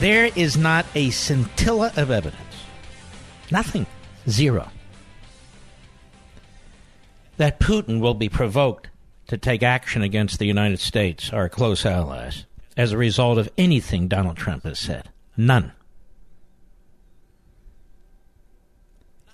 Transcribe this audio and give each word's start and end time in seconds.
There 0.00 0.30
is 0.34 0.56
not 0.56 0.86
a 0.94 1.10
scintilla 1.10 1.92
of 1.94 2.10
evidence. 2.10 2.64
Nothing. 3.50 3.84
Zero. 4.26 4.70
That 7.36 7.60
Putin 7.60 8.00
will 8.00 8.14
be 8.14 8.30
provoked 8.30 8.88
to 9.26 9.36
take 9.36 9.62
action 9.62 10.00
against 10.00 10.38
the 10.38 10.46
United 10.46 10.80
States, 10.80 11.34
our 11.34 11.50
close 11.50 11.84
allies, 11.84 12.46
as 12.78 12.92
a 12.92 12.96
result 12.96 13.36
of 13.36 13.50
anything 13.58 14.08
Donald 14.08 14.38
Trump 14.38 14.64
has 14.64 14.78
said. 14.78 15.10
None. 15.36 15.72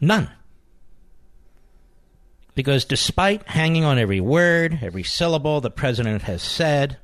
None. 0.01 0.31
Because 2.57 2.85
despite 2.85 3.47
hanging 3.49 3.85
on 3.85 4.01
every 4.01 4.21
word, 4.21 4.81
every 4.83 5.05
syllable 5.05 5.61
the 5.61 5.71
president 5.71 6.23
has 6.23 6.43
said, 6.43 6.99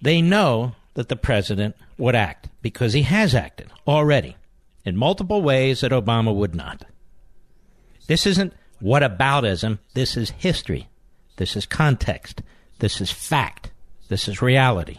they 0.00 0.22
know 0.22 0.74
that 0.94 1.08
the 1.08 1.16
president 1.16 1.76
would 1.98 2.14
act 2.14 2.48
because 2.62 2.92
he 2.92 3.02
has 3.02 3.34
acted 3.34 3.70
already 3.86 4.36
in 4.84 4.96
multiple 4.96 5.42
ways 5.42 5.80
that 5.80 5.92
Obama 5.92 6.34
would 6.34 6.54
not. 6.54 6.84
This 8.06 8.26
isn't 8.26 8.54
whataboutism. 8.82 9.78
This 9.94 10.16
is 10.16 10.30
history. 10.30 10.88
This 11.36 11.56
is 11.56 11.66
context. 11.66 12.42
This 12.78 13.00
is 13.00 13.10
fact. 13.10 13.70
This 14.08 14.26
is 14.26 14.42
reality. 14.42 14.98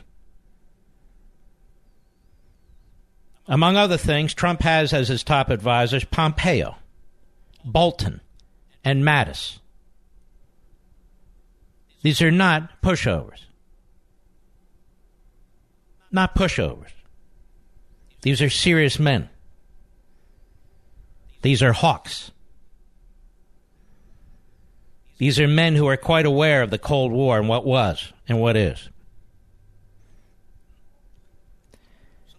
Among 3.47 3.75
other 3.75 3.97
things, 3.97 4.33
Trump 4.33 4.61
has 4.61 4.93
as 4.93 5.09
his 5.09 5.23
top 5.23 5.49
advisors 5.49 6.05
Pompeo, 6.05 6.77
Bolton, 7.65 8.21
and 8.83 9.03
Mattis. 9.03 9.59
These 12.01 12.21
are 12.21 12.31
not 12.31 12.81
pushovers. 12.81 13.41
Not 16.11 16.35
pushovers. 16.35 16.91
These 18.21 18.41
are 18.41 18.49
serious 18.49 18.99
men. 18.99 19.29
These 21.41 21.63
are 21.63 21.73
hawks. 21.73 22.31
These 25.17 25.39
are 25.39 25.47
men 25.47 25.75
who 25.75 25.87
are 25.87 25.97
quite 25.97 26.25
aware 26.25 26.63
of 26.63 26.71
the 26.71 26.77
Cold 26.77 27.11
War 27.11 27.37
and 27.37 27.47
what 27.47 27.65
was 27.65 28.11
and 28.27 28.39
what 28.41 28.57
is. 28.57 28.89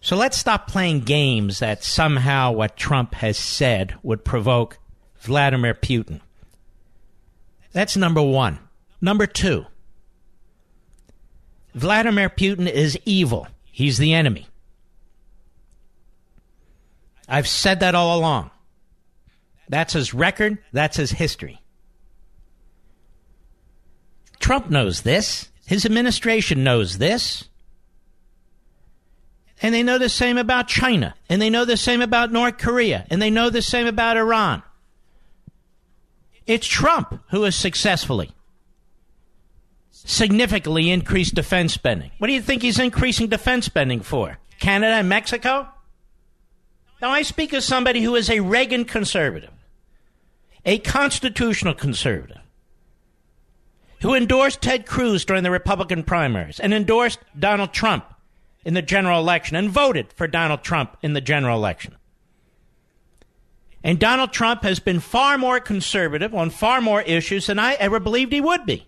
So 0.00 0.16
let's 0.16 0.36
stop 0.36 0.66
playing 0.66 1.00
games 1.00 1.60
that 1.60 1.84
somehow 1.84 2.50
what 2.50 2.76
Trump 2.76 3.14
has 3.14 3.38
said 3.38 3.94
would 4.02 4.24
provoke 4.24 4.78
Vladimir 5.20 5.74
Putin. 5.74 6.20
That's 7.72 7.96
number 7.96 8.20
one. 8.20 8.58
Number 9.00 9.26
two, 9.26 9.66
Vladimir 11.74 12.28
Putin 12.28 12.68
is 12.68 12.98
evil. 13.04 13.46
He's 13.72 13.98
the 13.98 14.12
enemy. 14.12 14.46
I've 17.26 17.48
said 17.48 17.80
that 17.80 17.96
all 17.96 18.18
along. 18.18 18.50
That's 19.68 19.94
his 19.94 20.12
record, 20.12 20.58
that's 20.72 20.98
his 20.98 21.10
history. 21.10 21.60
Trump 24.38 24.68
knows 24.68 25.02
this. 25.02 25.48
His 25.66 25.86
administration 25.86 26.62
knows 26.62 26.98
this. 26.98 27.48
And 29.62 29.74
they 29.74 29.82
know 29.82 29.96
the 29.96 30.08
same 30.08 30.36
about 30.36 30.68
China. 30.68 31.14
And 31.28 31.40
they 31.40 31.48
know 31.48 31.64
the 31.64 31.77
same 31.77 32.02
about 32.02 32.32
North 32.32 32.58
Korea. 32.58 33.06
And 33.08 33.22
they 33.22 33.30
know 33.30 33.48
the 33.48 33.62
same 33.62 33.86
about 33.86 34.16
Iran. 34.16 34.62
It's 36.46 36.66
Trump 36.66 37.22
who 37.30 37.44
has 37.44 37.55
successfully, 37.55 38.32
significantly 40.05 40.90
increased 40.90 41.35
defense 41.35 41.73
spending. 41.73 42.11
What 42.18 42.27
do 42.27 42.33
you 42.33 42.42
think 42.42 42.63
he's 42.63 42.79
increasing 42.79 43.29
defense 43.29 43.67
spending 43.67 44.01
for? 44.01 44.39
Canada 44.58 44.95
and 44.95 45.08
Mexico? 45.08 45.68
Now, 47.01 47.11
I 47.11 47.23
speak 47.23 47.52
as 47.52 47.64
somebody 47.64 48.02
who 48.02 48.14
is 48.14 48.30
a 48.30 48.41
Reagan 48.41 48.85
conservative, 48.85 49.51
a 50.64 50.79
constitutional 50.79 51.74
conservative, 51.74 52.39
who 54.02 54.14
endorsed 54.14 54.62
Ted 54.62 54.86
Cruz 54.86 55.24
during 55.24 55.42
the 55.42 55.51
Republican 55.51 56.05
primaries 56.05 56.61
and 56.61 56.73
endorsed 56.73 57.18
Donald 57.39 57.73
Trump 57.73 58.05
in 58.64 58.74
the 58.74 58.83
general 58.83 59.18
election 59.18 59.57
and 59.57 59.70
voted 59.70 60.12
for 60.12 60.29
Donald 60.29 60.62
Trump 60.62 60.96
in 61.02 61.12
the 61.12 61.20
general 61.20 61.57
election. 61.57 61.96
And 63.85 63.98
Donald 63.98 64.33
Trump 64.33 64.62
has 64.62 64.79
been 64.79 65.01
far 65.01 65.39
more 65.39 65.58
conservative 65.58 66.35
on 66.35 66.51
far 66.51 66.80
more 66.80 67.02
issues 67.02 67.46
than 67.46 67.58
I 67.58 67.74
ever 67.74 67.98
believed 67.98 68.33
he 68.33 68.41
would 68.41 68.64
be. 68.64 68.86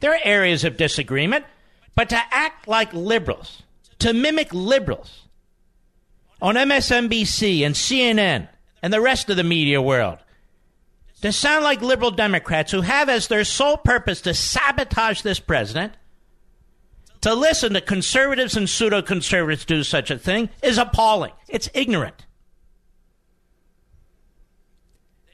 There 0.00 0.12
are 0.12 0.20
areas 0.22 0.64
of 0.64 0.76
disagreement, 0.76 1.44
but 1.94 2.08
to 2.10 2.20
act 2.30 2.68
like 2.68 2.92
liberals, 2.92 3.62
to 4.00 4.12
mimic 4.12 4.52
liberals 4.52 5.22
on 6.40 6.54
MSNBC 6.54 7.64
and 7.64 7.74
CNN 7.74 8.48
and 8.82 8.92
the 8.92 9.00
rest 9.00 9.30
of 9.30 9.36
the 9.36 9.44
media 9.44 9.80
world, 9.80 10.18
to 11.22 11.32
sound 11.32 11.64
like 11.64 11.80
liberal 11.80 12.10
Democrats 12.10 12.72
who 12.72 12.82
have 12.82 13.08
as 13.08 13.28
their 13.28 13.44
sole 13.44 13.78
purpose 13.78 14.20
to 14.22 14.34
sabotage 14.34 15.22
this 15.22 15.40
president– 15.40 15.94
to 17.26 17.34
listen 17.34 17.74
to 17.74 17.80
conservatives 17.80 18.56
and 18.56 18.70
pseudo 18.70 19.02
conservatives 19.02 19.64
do 19.64 19.82
such 19.82 20.12
a 20.12 20.18
thing 20.18 20.48
is 20.62 20.78
appalling. 20.78 21.32
It's 21.48 21.68
ignorant. 21.74 22.24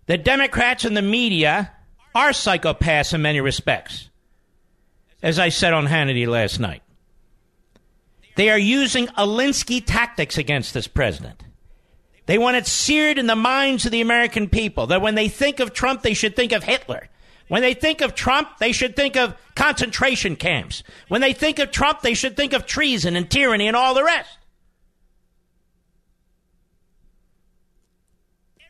The 0.06 0.16
Democrats 0.16 0.86
and 0.86 0.96
the 0.96 1.02
media 1.02 1.70
are 2.14 2.30
psychopaths 2.30 3.12
in 3.12 3.20
many 3.20 3.42
respects, 3.42 4.08
as 5.22 5.38
I 5.38 5.50
said 5.50 5.72
on 5.72 5.86
Hannity 5.86 6.26
last 6.26 6.58
night. 6.58 6.82
They 8.34 8.50
are 8.50 8.58
using 8.58 9.06
Alinsky 9.08 9.82
tactics 9.84 10.38
against 10.38 10.74
this 10.74 10.88
president. 10.88 11.44
They 12.26 12.38
want 12.38 12.56
it 12.56 12.66
seared 12.66 13.18
in 13.18 13.26
the 13.26 13.36
minds 13.36 13.84
of 13.84 13.92
the 13.92 14.00
American 14.00 14.48
people 14.48 14.86
that 14.88 15.02
when 15.02 15.14
they 15.14 15.28
think 15.28 15.60
of 15.60 15.72
Trump, 15.72 16.02
they 16.02 16.14
should 16.14 16.34
think 16.34 16.52
of 16.52 16.64
Hitler. 16.64 17.08
When 17.48 17.62
they 17.62 17.74
think 17.74 18.00
of 18.00 18.14
Trump, 18.14 18.58
they 18.58 18.72
should 18.72 18.96
think 18.96 19.16
of 19.16 19.36
concentration 19.54 20.36
camps. 20.36 20.82
When 21.08 21.20
they 21.20 21.32
think 21.32 21.58
of 21.58 21.70
Trump, 21.70 22.00
they 22.00 22.14
should 22.14 22.36
think 22.36 22.52
of 22.52 22.64
treason 22.64 23.16
and 23.16 23.30
tyranny 23.30 23.66
and 23.66 23.76
all 23.76 23.94
the 23.94 24.04
rest. 24.04 24.38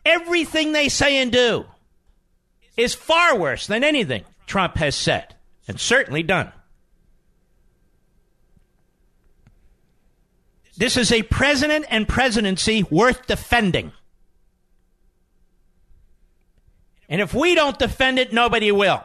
Everything 0.05 0.73
they 0.73 0.89
say 0.89 1.19
and 1.19 1.31
do 1.31 1.67
is 2.77 2.95
far 2.95 3.37
worse 3.37 3.69
than 3.69 3.85
anything 3.85 4.25
Trump 4.47 4.77
has 4.79 4.97
said 4.97 5.37
and 5.69 5.79
certainly 5.79 6.23
done. 6.23 6.53
This 10.77 10.97
is 10.97 11.13
a 11.13 11.23
president 11.23 11.85
and 11.91 12.09
presidency 12.09 12.83
worth 12.85 13.27
defending. 13.27 13.93
And 17.09 17.21
if 17.21 17.35
we 17.35 17.55
don't 17.55 17.79
defend 17.79 18.19
it, 18.19 18.33
nobody 18.33 18.73
will. 18.73 19.05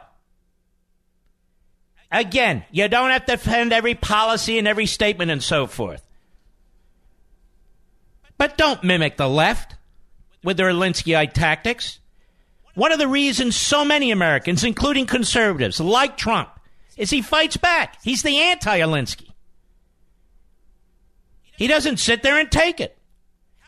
Again, 2.10 2.64
you 2.70 2.88
don't 2.88 3.10
have 3.10 3.26
to 3.26 3.32
defend 3.32 3.72
every 3.72 3.94
policy 3.94 4.58
and 4.58 4.66
every 4.66 4.86
statement 4.86 5.30
and 5.30 5.42
so 5.42 5.66
forth. 5.66 6.06
But 8.38 8.56
don't 8.56 8.82
mimic 8.82 9.18
the 9.18 9.28
left 9.28 9.76
with 10.42 10.56
their 10.56 10.70
Alinskyite 10.70 11.34
tactics. 11.34 12.00
One 12.78 12.92
of 12.92 13.00
the 13.00 13.08
reasons 13.08 13.56
so 13.56 13.84
many 13.84 14.12
Americans, 14.12 14.62
including 14.62 15.06
conservatives, 15.06 15.80
like 15.80 16.16
Trump, 16.16 16.48
is 16.96 17.10
he 17.10 17.22
fights 17.22 17.56
back. 17.56 17.98
He's 18.04 18.22
the 18.22 18.38
anti 18.38 18.78
Alinsky. 18.78 19.32
He 21.56 21.66
doesn't 21.66 21.96
sit 21.96 22.22
there 22.22 22.38
and 22.38 22.48
take 22.48 22.78
it. 22.78 22.96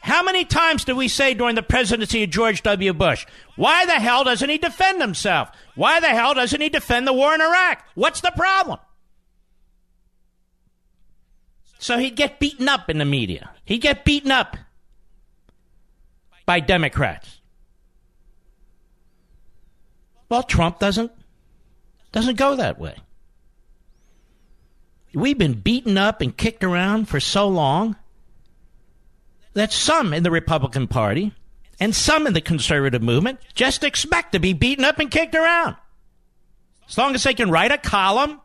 How 0.00 0.22
many 0.22 0.44
times 0.44 0.84
did 0.84 0.92
we 0.92 1.08
say 1.08 1.34
during 1.34 1.56
the 1.56 1.62
presidency 1.64 2.22
of 2.22 2.30
George 2.30 2.62
W. 2.62 2.92
Bush, 2.92 3.26
why 3.56 3.84
the 3.84 3.94
hell 3.94 4.22
doesn't 4.22 4.48
he 4.48 4.58
defend 4.58 5.00
himself? 5.00 5.50
Why 5.74 5.98
the 5.98 6.06
hell 6.06 6.34
doesn't 6.34 6.60
he 6.60 6.68
defend 6.68 7.04
the 7.08 7.12
war 7.12 7.34
in 7.34 7.40
Iraq? 7.40 7.84
What's 7.96 8.20
the 8.20 8.32
problem? 8.36 8.78
So 11.80 11.98
he'd 11.98 12.14
get 12.14 12.38
beaten 12.38 12.68
up 12.68 12.88
in 12.88 12.98
the 12.98 13.04
media. 13.04 13.50
He'd 13.64 13.78
get 13.78 14.04
beaten 14.04 14.30
up 14.30 14.56
by 16.46 16.60
Democrats. 16.60 17.39
Well, 20.30 20.44
Trump 20.44 20.78
doesn't 20.78 21.12
doesn't 22.12 22.38
go 22.38 22.56
that 22.56 22.78
way. 22.78 22.96
We've 25.12 25.36
been 25.36 25.60
beaten 25.60 25.98
up 25.98 26.20
and 26.20 26.36
kicked 26.36 26.64
around 26.64 27.08
for 27.08 27.20
so 27.20 27.48
long 27.48 27.96
that 29.54 29.72
some 29.72 30.14
in 30.14 30.22
the 30.22 30.30
Republican 30.30 30.86
Party 30.86 31.34
and 31.80 31.94
some 31.94 32.26
in 32.26 32.32
the 32.32 32.40
conservative 32.40 33.02
movement 33.02 33.40
just 33.54 33.82
expect 33.82 34.32
to 34.32 34.38
be 34.38 34.52
beaten 34.52 34.84
up 34.84 35.00
and 35.00 35.10
kicked 35.10 35.34
around. 35.34 35.76
As 36.88 36.96
long 36.96 37.14
as 37.14 37.24
they 37.24 37.34
can 37.34 37.50
write 37.50 37.72
a 37.72 37.78
column 37.78 38.40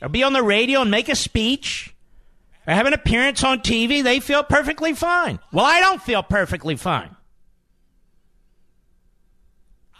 or 0.00 0.08
be 0.08 0.24
on 0.24 0.32
the 0.32 0.42
radio 0.42 0.82
and 0.82 0.90
make 0.90 1.08
a 1.08 1.14
speech 1.14 1.94
or 2.66 2.74
have 2.74 2.86
an 2.86 2.92
appearance 2.92 3.44
on 3.44 3.60
TV, 3.60 4.02
they 4.02 4.18
feel 4.18 4.42
perfectly 4.42 4.94
fine. 4.94 5.38
Well, 5.52 5.64
I 5.64 5.80
don't 5.80 6.02
feel 6.02 6.24
perfectly 6.24 6.74
fine. 6.74 7.14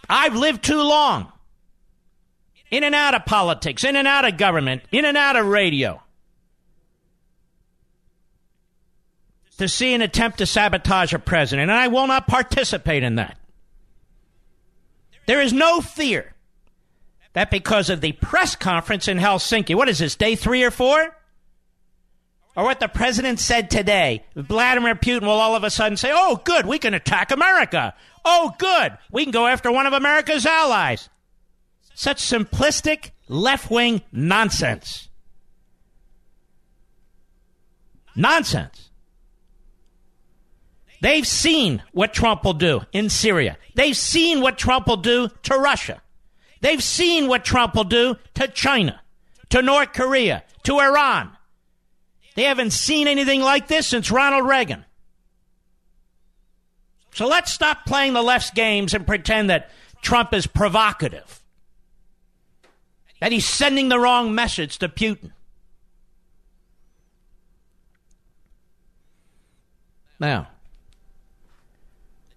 I've 0.09 0.35
lived 0.35 0.65
too 0.65 0.83
long. 0.83 1.33
In 2.71 2.85
and 2.85 2.95
out 2.95 3.15
of 3.15 3.27
politics, 3.27 3.85
in 3.85 3.97
and 3.97 4.09
out 4.09 4.25
of 4.25 4.39
government, 4.39 4.83
in 4.91 5.05
and 5.05 5.17
out 5.17 5.37
of 5.37 5.47
radio. 5.47 6.03
To 9.59 9.69
see 9.69 9.93
an 9.95 10.01
attempt 10.01 10.39
to 10.39 10.47
sabotage 10.47 11.13
a 11.13 11.19
president, 11.19 11.71
and 11.71 11.79
I 11.79 11.89
will 11.89 12.07
not 12.07 12.27
participate 12.27 13.03
in 13.03 13.17
that. 13.17 13.37
There 15.27 15.41
is 15.41 15.53
no 15.53 15.81
fear 15.81 16.35
that 17.35 17.51
because 17.51 17.91
of 17.91 18.01
the 18.01 18.13
press 18.13 18.57
conference 18.57 19.09
in 19.09 19.19
Helsinki, 19.19 19.75
what 19.75 19.89
is 19.89 19.99
this, 19.99 20.17
day 20.17 20.35
three 20.37 20.65
or 20.65 20.71
four? 20.71 21.17
Or 22.55 22.65
what 22.65 22.81
the 22.81 22.89
president 22.89 23.39
said 23.39 23.71
today, 23.71 24.25
Vladimir 24.35 24.95
Putin 24.95 25.23
will 25.23 25.31
all 25.31 25.57
of 25.57 25.65
a 25.65 25.71
sudden 25.71 25.97
say, 25.97 26.11
oh, 26.13 26.41
good, 26.45 26.67
we 26.67 26.79
can 26.79 26.93
attack 26.93 27.31
America. 27.31 27.95
Oh, 28.25 28.55
good, 28.59 28.97
we 29.11 29.25
can 29.25 29.33
go 29.33 29.47
after 29.47 29.71
one 29.71 29.87
of 29.87 29.93
America's 29.93 30.47
allies. 30.47 31.09
Such 31.95 32.19
simplistic 32.19 33.11
left 33.29 33.71
wing 33.71 34.03
nonsense. 34.13 35.09
Nonsense. 38.15 38.91
They've 41.01 41.27
seen 41.27 41.83
what 41.93 42.15
Trump 42.15 42.45
will 42.45 42.53
do 42.55 42.83
in 42.93 43.09
Syria. 43.09 43.59
They've 43.75 43.97
seen 43.97 44.41
what 44.41 44.57
Trump 44.57 44.87
will 44.87 44.99
do 44.99 45.29
to 45.45 45.59
Russia. 45.59 46.01
They've 46.61 46.83
seen 46.83 47.27
what 47.27 47.45
Trump 47.45 47.75
will 47.75 47.85
do 47.85 48.17
to 48.35 48.47
China, 48.47 49.01
to 49.51 49.63
North 49.63 49.93
Korea, 49.95 50.45
to 50.63 50.79
Iran. 50.79 51.31
They 52.37 52.45
haven't 52.45 52.71
seen 52.71 53.09
anything 53.09 53.41
like 53.41 53.67
this 53.67 53.89
since 53.89 54.13
Ronald 54.13 54.47
Reagan. 54.47 54.85
So 57.13 57.27
let's 57.27 57.53
stop 57.53 57.85
playing 57.85 58.15
the 58.15 58.23
left's 58.23 58.51
games 58.51 58.95
and 58.95 59.07
pretend 59.07 59.51
that 59.51 59.71
Trump 60.01 60.33
is 60.33 60.47
provocative, 60.47 61.43
that 63.21 63.33
he's 63.33 63.47
sending 63.47 63.89
the 63.89 63.99
wrong 63.99 64.35
message 64.35 64.79
to 64.79 64.89
Putin. 64.89 65.33
Now, 70.19 70.49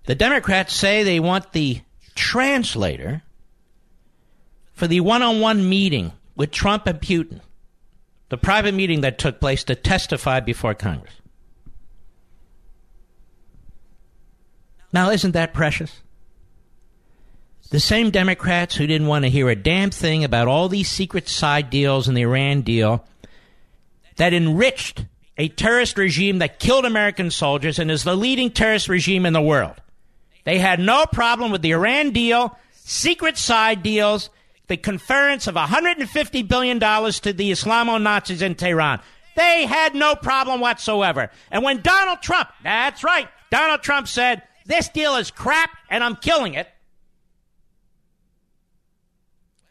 the 0.05 0.15
Democrats 0.15 0.73
say 0.73 1.03
they 1.03 1.19
want 1.19 1.53
the 1.53 1.81
translator 2.15 3.23
for 4.73 4.87
the 4.87 4.99
one 4.99 5.21
on 5.21 5.39
one 5.39 5.67
meeting 5.69 6.11
with 6.35 6.51
Trump 6.51 6.85
and 6.85 6.99
Putin, 6.99 7.41
the 8.29 8.37
private 8.37 8.73
meeting 8.73 9.01
that 9.01 9.17
took 9.17 9.39
place 9.39 9.63
to 9.63 9.75
testify 9.75 10.39
before 10.39 10.73
Congress. 10.73 11.13
Now, 14.95 15.09
isn't 15.09 15.33
that 15.33 15.53
precious? 15.53 16.01
The 17.69 17.81
same 17.81 18.11
Democrats 18.11 18.77
who 18.77 18.87
didn't 18.87 19.07
want 19.07 19.25
to 19.25 19.29
hear 19.29 19.49
a 19.49 19.55
damn 19.55 19.91
thing 19.91 20.23
about 20.23 20.47
all 20.47 20.69
these 20.69 20.87
secret 20.87 21.27
side 21.27 21.69
deals 21.69 22.07
and 22.07 22.15
the 22.15 22.21
Iran 22.21 22.61
deal 22.61 23.05
that 24.15 24.33
enriched 24.33 25.05
a 25.37 25.49
terrorist 25.49 25.97
regime 25.97 26.39
that 26.39 26.59
killed 26.59 26.85
American 26.85 27.29
soldiers 27.29 27.77
and 27.77 27.91
is 27.91 28.05
the 28.05 28.15
leading 28.15 28.49
terrorist 28.49 28.87
regime 28.87 29.25
in 29.25 29.33
the 29.33 29.41
world. 29.41 29.75
They 30.45 30.59
had 30.59 30.79
no 30.79 31.05
problem 31.05 31.51
with 31.51 31.61
the 31.61 31.71
Iran 31.71 32.11
deal, 32.11 32.57
secret 32.71 33.37
side 33.37 33.83
deals, 33.83 34.29
the 34.67 34.77
conference 34.77 35.47
of 35.47 35.55
$150 35.55 36.47
billion 36.47 36.79
to 36.79 37.33
the 37.33 37.51
Islamo 37.51 38.01
Nazis 38.01 38.41
in 38.41 38.55
Tehran. 38.55 39.01
They 39.35 39.65
had 39.65 39.93
no 39.93 40.15
problem 40.15 40.61
whatsoever. 40.61 41.31
And 41.51 41.65
when 41.65 41.81
Donald 41.81 42.21
Trump, 42.21 42.47
that's 42.63 43.03
right, 43.03 43.27
Donald 43.51 43.81
Trump 43.81 44.07
said, 44.07 44.41
this 44.65 44.89
deal 44.89 45.15
is 45.15 45.31
crap 45.31 45.69
and 45.89 46.03
I'm 46.03 46.15
killing 46.15 46.55
it. 46.55 46.67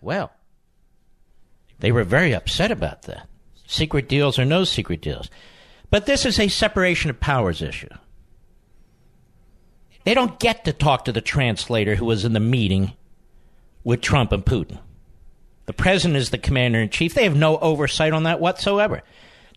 Well, 0.00 0.32
they 1.80 1.92
were 1.92 2.04
very 2.04 2.34
upset 2.34 2.70
about 2.70 3.02
that. 3.02 3.26
Secret 3.66 4.08
deals 4.08 4.38
or 4.38 4.44
no 4.44 4.64
secret 4.64 5.00
deals. 5.00 5.30
But 5.90 6.06
this 6.06 6.26
is 6.26 6.38
a 6.38 6.48
separation 6.48 7.10
of 7.10 7.20
powers 7.20 7.62
issue. 7.62 7.88
They 10.04 10.14
don't 10.14 10.38
get 10.38 10.64
to 10.66 10.72
talk 10.72 11.06
to 11.06 11.12
the 11.12 11.20
translator 11.20 11.94
who 11.94 12.04
was 12.04 12.24
in 12.24 12.34
the 12.34 12.40
meeting 12.40 12.92
with 13.84 14.00
Trump 14.00 14.32
and 14.32 14.44
Putin. 14.44 14.78
The 15.66 15.72
president 15.72 16.18
is 16.18 16.30
the 16.30 16.38
commander 16.38 16.80
in 16.80 16.90
chief. 16.90 17.14
They 17.14 17.24
have 17.24 17.36
no 17.36 17.56
oversight 17.58 18.12
on 18.12 18.24
that 18.24 18.40
whatsoever. 18.40 19.02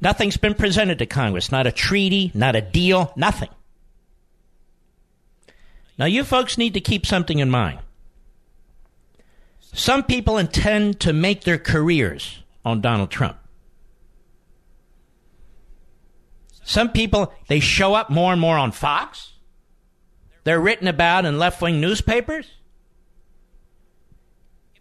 Nothing's 0.02 0.38
been 0.38 0.54
presented 0.54 1.00
to 1.00 1.06
Congress. 1.06 1.52
Not 1.52 1.68
a 1.68 1.72
treaty, 1.72 2.32
not 2.34 2.56
a 2.56 2.62
deal, 2.62 3.12
nothing. 3.16 3.50
Now, 5.98 6.06
you 6.06 6.24
folks 6.24 6.58
need 6.58 6.74
to 6.76 6.82
keep 6.82 7.06
something 7.06 7.40
in 7.40 7.50
mind. 7.50 7.80
Some 9.60 10.04
people 10.04 10.38
intend 10.38 11.00
to 11.02 11.14
make 11.14 11.44
their 11.44 11.58
careers 11.58 12.44
on 12.64 12.82
Donald 12.82 13.10
Trump. 13.10 13.38
Some 16.64 16.90
people, 16.90 17.34
they 17.48 17.60
show 17.60 17.94
up 17.94 18.10
more 18.10 18.32
and 18.32 18.42
more 18.42 18.58
on 18.58 18.72
Fox. 18.72 19.34
They're 20.44 20.60
written 20.60 20.88
about 20.88 21.26
in 21.26 21.40
left 21.40 21.62
wing 21.62 21.80
newspapers 21.80 22.48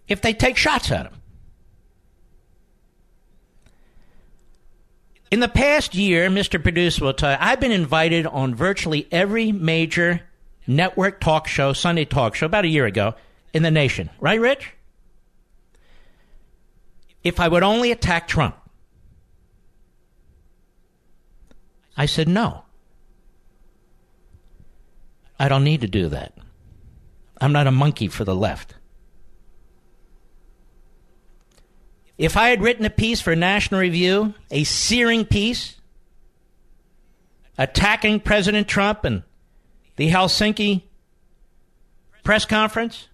if 0.09 0.21
they 0.21 0.33
take 0.33 0.57
shots 0.57 0.91
at 0.91 1.07
him. 1.07 1.15
In 5.31 5.41
the 5.41 5.49
past 5.49 5.95
year, 5.95 6.29
Mr. 6.29 6.63
Producer 6.63 7.05
will 7.05 7.15
tell 7.15 7.33
you, 7.33 7.39
I've 7.41 7.61
been 7.61 7.73
invited 7.73 8.27
on 8.27 8.55
virtually 8.55 9.09
every 9.11 9.51
major 9.53 10.23
network 10.67 11.21
talk 11.21 11.47
show, 11.47 11.73
Sunday 11.73 12.05
talk 12.05 12.35
show, 12.35 12.47
about 12.47 12.65
a 12.65 12.69
year 12.69 12.87
ago 12.87 13.15
in 13.53 13.63
the 13.63 13.71
nation. 13.71 14.11
Right, 14.21 14.41
Rich? 14.41 14.73
If 17.23 17.41
I 17.41 17.49
would 17.49 17.63
only 17.63 17.91
attack 17.91 18.29
Trump. 18.29 18.57
I 21.97 22.07
said, 22.07 22.29
no. 22.29 22.65
I 25.39 25.49
don't 25.49 25.65
need 25.65 25.81
to 25.81 25.89
do 25.89 26.09
that. 26.09 26.35
I'm 27.41 27.53
not 27.53 27.67
a 27.67 27.73
monkey 27.73 28.09
for 28.09 28.25
the 28.25 28.35
left. 28.35 28.75
If 32.19 32.37
I 32.37 32.49
had 32.49 32.63
written 32.63 32.87
a 32.87 32.91
piece 32.91 33.21
for 33.21 33.37
National 33.37 33.81
Review, 33.81 34.35
a 34.51 34.65
searing 34.65 35.27
piece, 35.27 35.77
attacking 37.59 38.21
President 38.21 38.69
Trump 38.69 39.05
and 39.05 39.23
the 39.97 40.11
Helsinki 40.11 40.83
press 42.23 42.45
conference, 42.45 43.09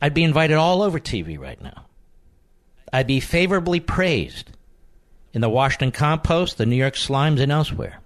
I'd 0.00 0.14
be 0.14 0.24
invited 0.24 0.56
all 0.56 0.82
over 0.82 0.98
TV 0.98 1.38
right 1.38 1.60
now. 1.62 1.86
I'd 2.92 3.06
be 3.06 3.20
favorably 3.20 3.80
praised 3.80 4.50
in 5.32 5.40
the 5.40 5.48
Washington 5.48 5.92
Compost, 5.92 6.58
the 6.58 6.66
New 6.66 6.76
York 6.76 6.94
Slimes, 6.94 7.40
and 7.40 7.50
elsewhere. 7.50 8.00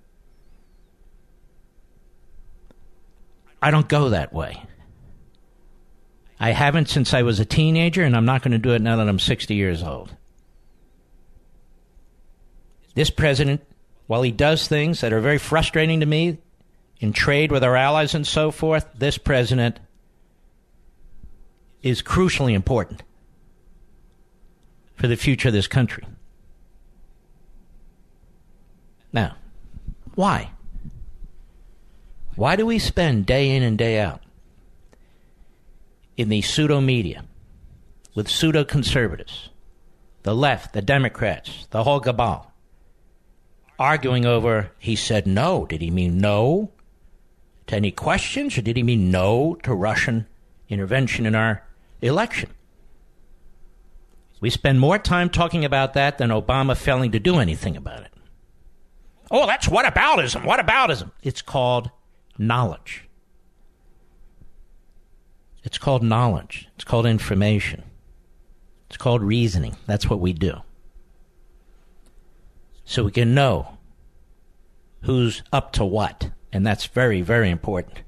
I 3.60 3.70
don't 3.70 3.88
go 3.88 4.10
that 4.10 4.32
way. 4.32 4.62
I 6.38 6.50
haven't 6.50 6.88
since 6.88 7.14
I 7.14 7.22
was 7.22 7.40
a 7.40 7.44
teenager, 7.44 8.02
and 8.02 8.14
I'm 8.14 8.26
not 8.26 8.42
going 8.42 8.52
to 8.52 8.58
do 8.58 8.72
it 8.72 8.82
now 8.82 8.96
that 8.96 9.08
I'm 9.08 9.18
60 9.18 9.54
years 9.54 9.82
old. 9.82 10.14
This 12.94 13.10
president, 13.10 13.66
while 14.06 14.22
he 14.22 14.30
does 14.30 14.68
things 14.68 15.00
that 15.00 15.12
are 15.12 15.20
very 15.20 15.38
frustrating 15.38 16.00
to 16.00 16.06
me 16.06 16.38
in 16.98 17.12
trade 17.12 17.50
with 17.50 17.64
our 17.64 17.76
allies 17.76 18.14
and 18.14 18.26
so 18.26 18.50
forth, 18.50 18.86
this 18.94 19.18
president 19.18 19.78
is 21.82 22.02
crucially 22.02 22.54
important 22.54 23.02
for 24.94 25.08
the 25.08 25.16
future 25.16 25.48
of 25.48 25.54
this 25.54 25.66
country. 25.66 26.04
Now, 29.12 29.36
why? 30.14 30.50
Why 32.34 32.56
do 32.56 32.66
we 32.66 32.78
spend 32.78 33.26
day 33.26 33.54
in 33.54 33.62
and 33.62 33.78
day 33.78 33.98
out 33.98 34.22
in 36.16 36.28
the 36.28 36.42
pseudo 36.42 36.80
media 36.80 37.24
with 38.14 38.28
pseudo 38.28 38.64
conservatives, 38.64 39.50
the 40.22 40.34
left, 40.34 40.72
the 40.72 40.82
Democrats, 40.82 41.66
the 41.70 41.84
whole 41.84 42.00
cabal, 42.00 42.52
arguing 43.78 44.24
over 44.26 44.70
he 44.78 44.96
said 44.96 45.26
no. 45.26 45.66
Did 45.66 45.80
he 45.80 45.90
mean 45.90 46.18
no 46.18 46.70
to 47.66 47.76
any 47.76 47.90
questions, 47.90 48.56
or 48.56 48.62
did 48.62 48.76
he 48.76 48.82
mean 48.82 49.10
no 49.10 49.56
to 49.62 49.74
Russian 49.74 50.26
intervention 50.68 51.26
in 51.26 51.34
our 51.34 51.62
election? 52.00 52.50
We 54.40 54.50
spend 54.50 54.80
more 54.80 54.98
time 54.98 55.30
talking 55.30 55.64
about 55.64 55.94
that 55.94 56.18
than 56.18 56.30
Obama 56.30 56.76
failing 56.76 57.12
to 57.12 57.18
do 57.18 57.38
anything 57.38 57.76
about 57.76 58.02
it. 58.02 58.12
Oh, 59.30 59.46
that's 59.46 59.68
whataboutism. 59.68 60.42
Whataboutism. 60.42 61.10
It's 61.22 61.42
called 61.42 61.90
knowledge. 62.38 63.08
It's 65.64 65.78
called 65.78 66.02
knowledge. 66.02 66.68
It's 66.76 66.84
called 66.84 67.06
information. 67.06 67.82
It's 68.88 68.96
called 68.96 69.22
reasoning. 69.22 69.76
That's 69.86 70.08
what 70.08 70.20
we 70.20 70.32
do. 70.32 70.60
So 72.86 73.04
we 73.04 73.10
can 73.10 73.34
know 73.34 73.76
who's 75.02 75.42
up 75.52 75.72
to 75.72 75.84
what. 75.84 76.30
And 76.52 76.66
that's 76.66 76.86
very, 76.86 77.20
very 77.20 77.50
important. 77.50 77.98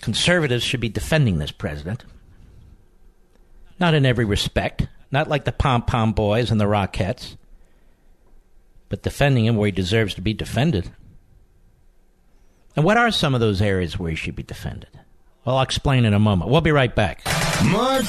Conservatives 0.00 0.64
should 0.64 0.80
be 0.80 0.88
defending 0.88 1.38
this 1.38 1.50
president. 1.50 2.04
Not 3.78 3.92
in 3.92 4.06
every 4.06 4.24
respect, 4.24 4.86
not 5.10 5.28
like 5.28 5.44
the 5.44 5.52
pom 5.52 5.82
pom 5.82 6.12
boys 6.12 6.50
and 6.50 6.60
the 6.60 6.64
Rockettes, 6.64 7.36
but 8.88 9.02
defending 9.02 9.44
him 9.44 9.56
where 9.56 9.66
he 9.66 9.72
deserves 9.72 10.14
to 10.14 10.22
be 10.22 10.32
defended. 10.32 10.90
And 12.76 12.84
what 12.84 12.96
are 12.96 13.10
some 13.10 13.34
of 13.34 13.40
those 13.40 13.60
areas 13.60 13.98
where 13.98 14.10
he 14.10 14.16
should 14.16 14.36
be 14.36 14.42
defended? 14.42 14.90
Well, 15.44 15.56
I'll 15.56 15.62
explain 15.62 16.04
in 16.04 16.14
a 16.14 16.18
moment. 16.18 16.50
We'll 16.50 16.60
be 16.60 16.72
right 16.72 16.94
back. 16.94 17.22
Mark 17.64 18.04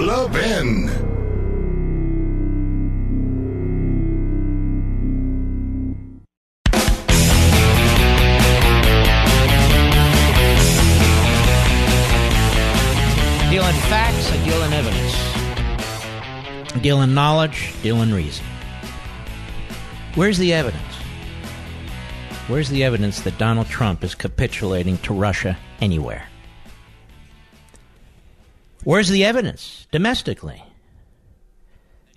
Levin. 0.00 1.13
Dealing 16.84 17.14
knowledge, 17.14 17.72
dealing 17.82 18.12
reason. 18.12 18.44
Where's 20.16 20.36
the 20.36 20.52
evidence? 20.52 20.82
Where's 22.46 22.68
the 22.68 22.84
evidence 22.84 23.22
that 23.22 23.38
Donald 23.38 23.68
Trump 23.68 24.04
is 24.04 24.14
capitulating 24.14 24.98
to 24.98 25.14
Russia 25.14 25.56
anywhere? 25.80 26.28
Where's 28.82 29.08
the 29.08 29.24
evidence 29.24 29.86
domestically 29.92 30.62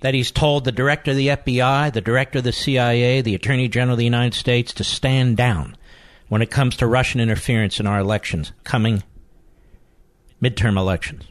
that 0.01 0.13
he's 0.13 0.31
told 0.31 0.65
the 0.65 0.73
director 0.73 1.11
of 1.11 1.17
the 1.17 1.29
FBI, 1.29 1.93
the 1.93 2.01
director 2.01 2.39
of 2.39 2.43
the 2.43 2.51
CIA, 2.51 3.21
the 3.21 3.35
Attorney 3.35 3.69
General 3.69 3.93
of 3.93 3.99
the 3.99 4.03
United 4.03 4.33
States 4.33 4.73
to 4.73 4.83
stand 4.83 5.37
down 5.37 5.77
when 6.27 6.41
it 6.41 6.51
comes 6.51 6.75
to 6.75 6.87
Russian 6.87 7.21
interference 7.21 7.79
in 7.79 7.87
our 7.87 7.99
elections 7.99 8.51
coming 8.65 9.01
midterm 10.43 10.77
elections. 10.77 11.23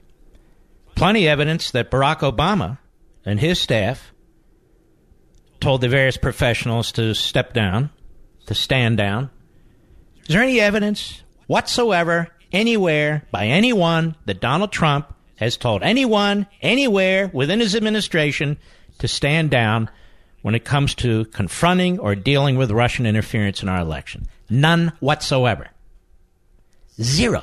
Plenty 0.95 1.26
of 1.26 1.33
evidence 1.33 1.71
that 1.73 1.90
Barack 1.90 2.21
Obama 2.21 2.78
and 3.26 3.40
his 3.40 3.61
staff 3.61 4.12
told 5.61 5.80
the 5.80 5.88
various 5.88 6.16
professionals 6.16 6.92
to 6.92 7.14
step 7.14 7.52
down, 7.52 7.90
to 8.47 8.54
stand 8.54 8.97
down. 8.97 9.30
Is 10.23 10.28
there 10.28 10.42
any 10.42 10.61
evidence 10.61 11.23
whatsoever, 11.47 12.28
anywhere, 12.52 13.26
by 13.30 13.47
anyone, 13.47 14.16
that 14.26 14.40
Donald 14.40 14.73
Trump 14.73 15.12
has 15.37 15.56
told 15.56 15.83
anyone, 15.83 16.47
anywhere 16.62 17.28
within 17.33 17.61
his 17.61 17.75
administration 17.75 18.56
to 18.99 19.09
stand 19.09 19.50
down 19.50 19.90
when 20.42 20.54
it 20.54 20.64
comes 20.64 20.95
to 20.95 21.25
confronting 21.26 21.99
or 21.99 22.14
dealing 22.14 22.56
with 22.56 22.71
Russian 22.71 23.06
interference 23.06 23.62
in 23.62 23.68
our 23.68 23.80
election? 23.80 24.26
None 24.49 24.92
whatsoever. 25.00 25.68
Zero. 27.00 27.42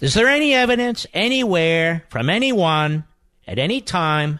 Is 0.00 0.14
there 0.14 0.28
any 0.28 0.54
evidence 0.54 1.06
anywhere 1.12 2.04
from 2.08 2.30
anyone 2.30 3.04
at 3.46 3.58
any 3.58 3.80
time 3.80 4.38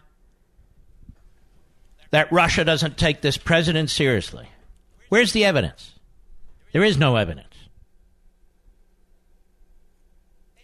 that 2.11 2.31
Russia 2.31 2.65
doesn't 2.65 2.97
take 2.97 3.21
this 3.21 3.37
president 3.37 3.91
seriously? 3.91 4.49
Where's 5.09 5.33
the 5.33 5.45
evidence? 5.45 5.93
There 6.73 6.85
is 6.85 6.97
no 6.97 7.17
evidence. 7.17 7.55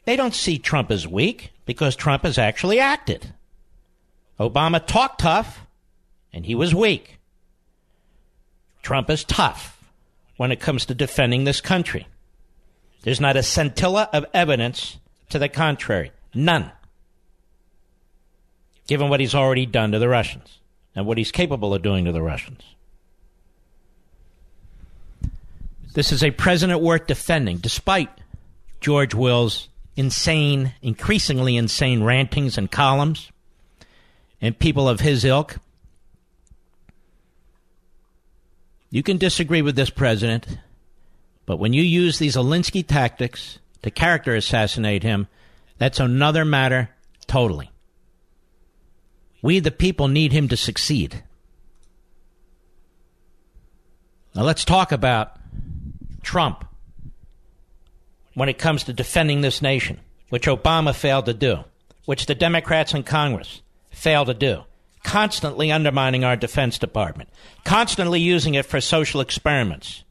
They 0.04 0.16
don't 0.16 0.34
see 0.34 0.58
Trump 0.58 0.90
as 0.90 1.08
weak 1.08 1.52
because 1.64 1.96
Trump 1.96 2.22
has 2.24 2.38
actually 2.38 2.78
acted. 2.78 3.32
Obama 4.38 4.84
talked 4.84 5.20
tough 5.20 5.66
and 6.32 6.44
he 6.46 6.54
was 6.54 6.74
weak. 6.74 7.18
Trump 8.82 9.08
is 9.08 9.24
tough 9.24 9.82
when 10.36 10.52
it 10.52 10.60
comes 10.60 10.86
to 10.86 10.94
defending 10.94 11.44
this 11.44 11.60
country. 11.60 12.06
There's 13.04 13.20
not 13.20 13.36
a 13.36 13.42
scintilla 13.42 14.08
of 14.14 14.24
evidence 14.32 14.96
to 15.28 15.38
the 15.38 15.50
contrary. 15.50 16.10
None. 16.34 16.72
Given 18.86 19.10
what 19.10 19.20
he's 19.20 19.34
already 19.34 19.66
done 19.66 19.92
to 19.92 19.98
the 19.98 20.08
Russians 20.08 20.58
and 20.96 21.04
what 21.06 21.18
he's 21.18 21.30
capable 21.30 21.74
of 21.74 21.82
doing 21.82 22.06
to 22.06 22.12
the 22.12 22.22
Russians. 22.22 22.62
This 25.92 26.12
is 26.12 26.24
a 26.24 26.30
president 26.30 26.80
worth 26.80 27.06
defending, 27.06 27.58
despite 27.58 28.08
George 28.80 29.14
Will's 29.14 29.68
insane, 29.96 30.72
increasingly 30.80 31.58
insane 31.58 32.02
rantings 32.02 32.56
and 32.56 32.70
columns, 32.70 33.30
and 34.40 34.58
people 34.58 34.88
of 34.88 35.00
his 35.00 35.26
ilk. 35.26 35.58
You 38.90 39.02
can 39.02 39.18
disagree 39.18 39.60
with 39.60 39.76
this 39.76 39.90
president 39.90 40.46
but 41.46 41.58
when 41.58 41.72
you 41.72 41.82
use 41.82 42.18
these 42.18 42.36
Alinsky 42.36 42.86
tactics 42.86 43.58
to 43.82 43.90
character 43.90 44.34
assassinate 44.34 45.02
him, 45.02 45.28
that's 45.78 46.00
another 46.00 46.44
matter 46.44 46.90
totally. 47.26 47.70
We, 49.42 49.60
the 49.60 49.70
people, 49.70 50.08
need 50.08 50.32
him 50.32 50.48
to 50.48 50.56
succeed. 50.56 51.22
Now 54.34 54.42
let's 54.42 54.64
talk 54.64 54.90
about 54.90 55.36
Trump 56.22 56.64
when 58.32 58.48
it 58.48 58.58
comes 58.58 58.84
to 58.84 58.92
defending 58.92 59.42
this 59.42 59.60
nation, 59.60 60.00
which 60.30 60.46
Obama 60.46 60.94
failed 60.94 61.26
to 61.26 61.34
do, 61.34 61.64
which 62.06 62.26
the 62.26 62.34
Democrats 62.34 62.94
in 62.94 63.02
Congress 63.02 63.60
failed 63.90 64.28
to 64.28 64.34
do, 64.34 64.64
constantly 65.02 65.70
undermining 65.70 66.24
our 66.24 66.36
Defense 66.36 66.78
Department, 66.78 67.28
constantly 67.64 68.20
using 68.20 68.54
it 68.54 68.64
for 68.64 68.80
social 68.80 69.20
experiments 69.20 70.03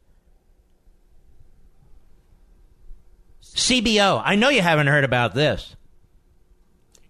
CBO, 3.55 4.21
I 4.23 4.35
know 4.35 4.49
you 4.49 4.61
haven't 4.61 4.87
heard 4.87 5.03
about 5.03 5.35
this. 5.35 5.75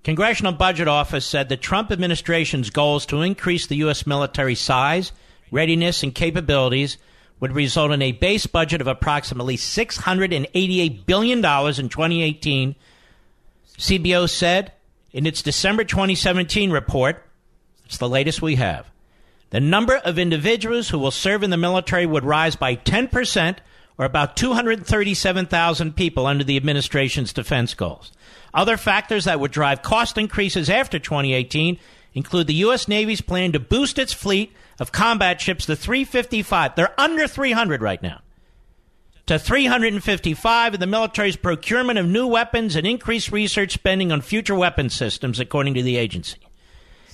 Congressional 0.04 0.52
Budget 0.52 0.90
Office 0.90 1.26
said 1.26 1.48
the 1.48 1.56
Trump 1.56 1.90
administration's 1.92 2.70
goals 2.70 3.06
to 3.06 3.22
increase 3.22 3.68
the 3.68 3.78
U.S. 3.78 4.06
military 4.06 4.56
size, 4.56 5.14
readiness, 5.50 6.04
and 6.04 6.14
capabilities 6.14 6.98
would 7.40 7.54
result 7.54 7.92
in 7.92 8.02
a 8.02 8.12
base 8.12 8.46
budget 8.46 8.82
of 8.82 8.88
approximately 8.88 9.56
$688 9.56 11.06
billion 11.06 11.38
in 11.38 11.44
2018. 11.44 12.76
CBO 13.78 14.30
said 14.30 14.74
in 15.14 15.26
its 15.26 15.42
December 15.42 15.86
2017 15.86 16.72
report, 16.72 17.26
it's 17.86 17.98
the 17.98 18.10
latest 18.10 18.42
we 18.42 18.56
have, 18.56 18.90
the 19.52 19.60
number 19.60 19.98
of 19.98 20.18
individuals 20.20 20.90
who 20.90 21.00
will 21.00 21.12
serve 21.12 21.44
in 21.44 21.50
the 21.50 21.58
military 21.58 22.06
would 22.06 22.26
rise 22.26 22.56
by 22.56 22.76
10% 22.76 23.58
or 23.98 24.06
about 24.06 24.36
237,000 24.36 25.96
people 25.96 26.26
under 26.26 26.44
the 26.44 26.58
administration's 26.58 27.34
defense 27.34 27.74
goals. 27.74 28.12
Other 28.54 28.78
factors 28.78 29.26
that 29.26 29.40
would 29.40 29.52
drive 29.52 29.82
cost 29.82 30.18
increases 30.18 30.70
after 30.70 31.00
2018 31.00 31.80
include 32.14 32.48
the 32.48 32.54
U.S. 32.56 32.88
Navy's 32.88 33.22
plan 33.22 33.52
to 33.52 33.60
boost 33.60 33.98
its 33.98 34.14
fleet 34.14 34.54
of 34.80 34.92
combat 34.92 35.42
ships 35.42 35.66
to 35.66 35.76
355. 35.76 36.76
They're 36.76 37.00
under 37.00 37.28
300 37.28 37.82
right 37.82 38.02
now. 38.02 38.22
To 39.28 39.40
355, 39.40 40.74
and 40.74 40.82
the 40.82 40.88
military's 40.88 41.38
procurement 41.38 41.98
of 41.98 42.06
new 42.06 42.28
weapons 42.28 42.76
and 42.76 42.86
increased 42.86 43.32
research 43.32 43.72
spending 43.72 44.12
on 44.12 44.22
future 44.22 44.56
weapon 44.56 44.90
systems, 44.90 45.40
according 45.40 45.76
to 45.76 45.84
the 45.84 45.96
agency. 45.96 46.40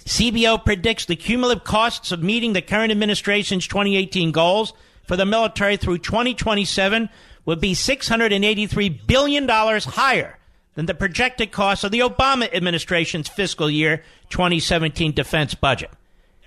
CBO 0.05 0.63
predicts 0.65 1.05
the 1.05 1.15
cumulative 1.15 1.63
costs 1.63 2.11
of 2.11 2.23
meeting 2.23 2.53
the 2.53 2.63
current 2.63 2.91
administration's 2.91 3.67
2018 3.67 4.31
goals 4.31 4.73
for 5.09 5.17
the 5.17 5.25
military 5.25 5.75
through 5.75 5.97
2027 5.97 7.09
would 7.43 7.59
be 7.59 7.73
$683 7.73 9.07
billion 9.07 9.49
higher 9.49 10.37
than 10.75 10.85
the 10.85 10.93
projected 10.93 11.51
cost 11.51 11.83
of 11.83 11.89
the 11.89 12.01
Obama 12.01 12.47
administration's 12.53 13.27
fiscal 13.27 13.71
year 13.71 14.03
2017 14.29 15.11
defense 15.13 15.55
budget. 15.55 15.89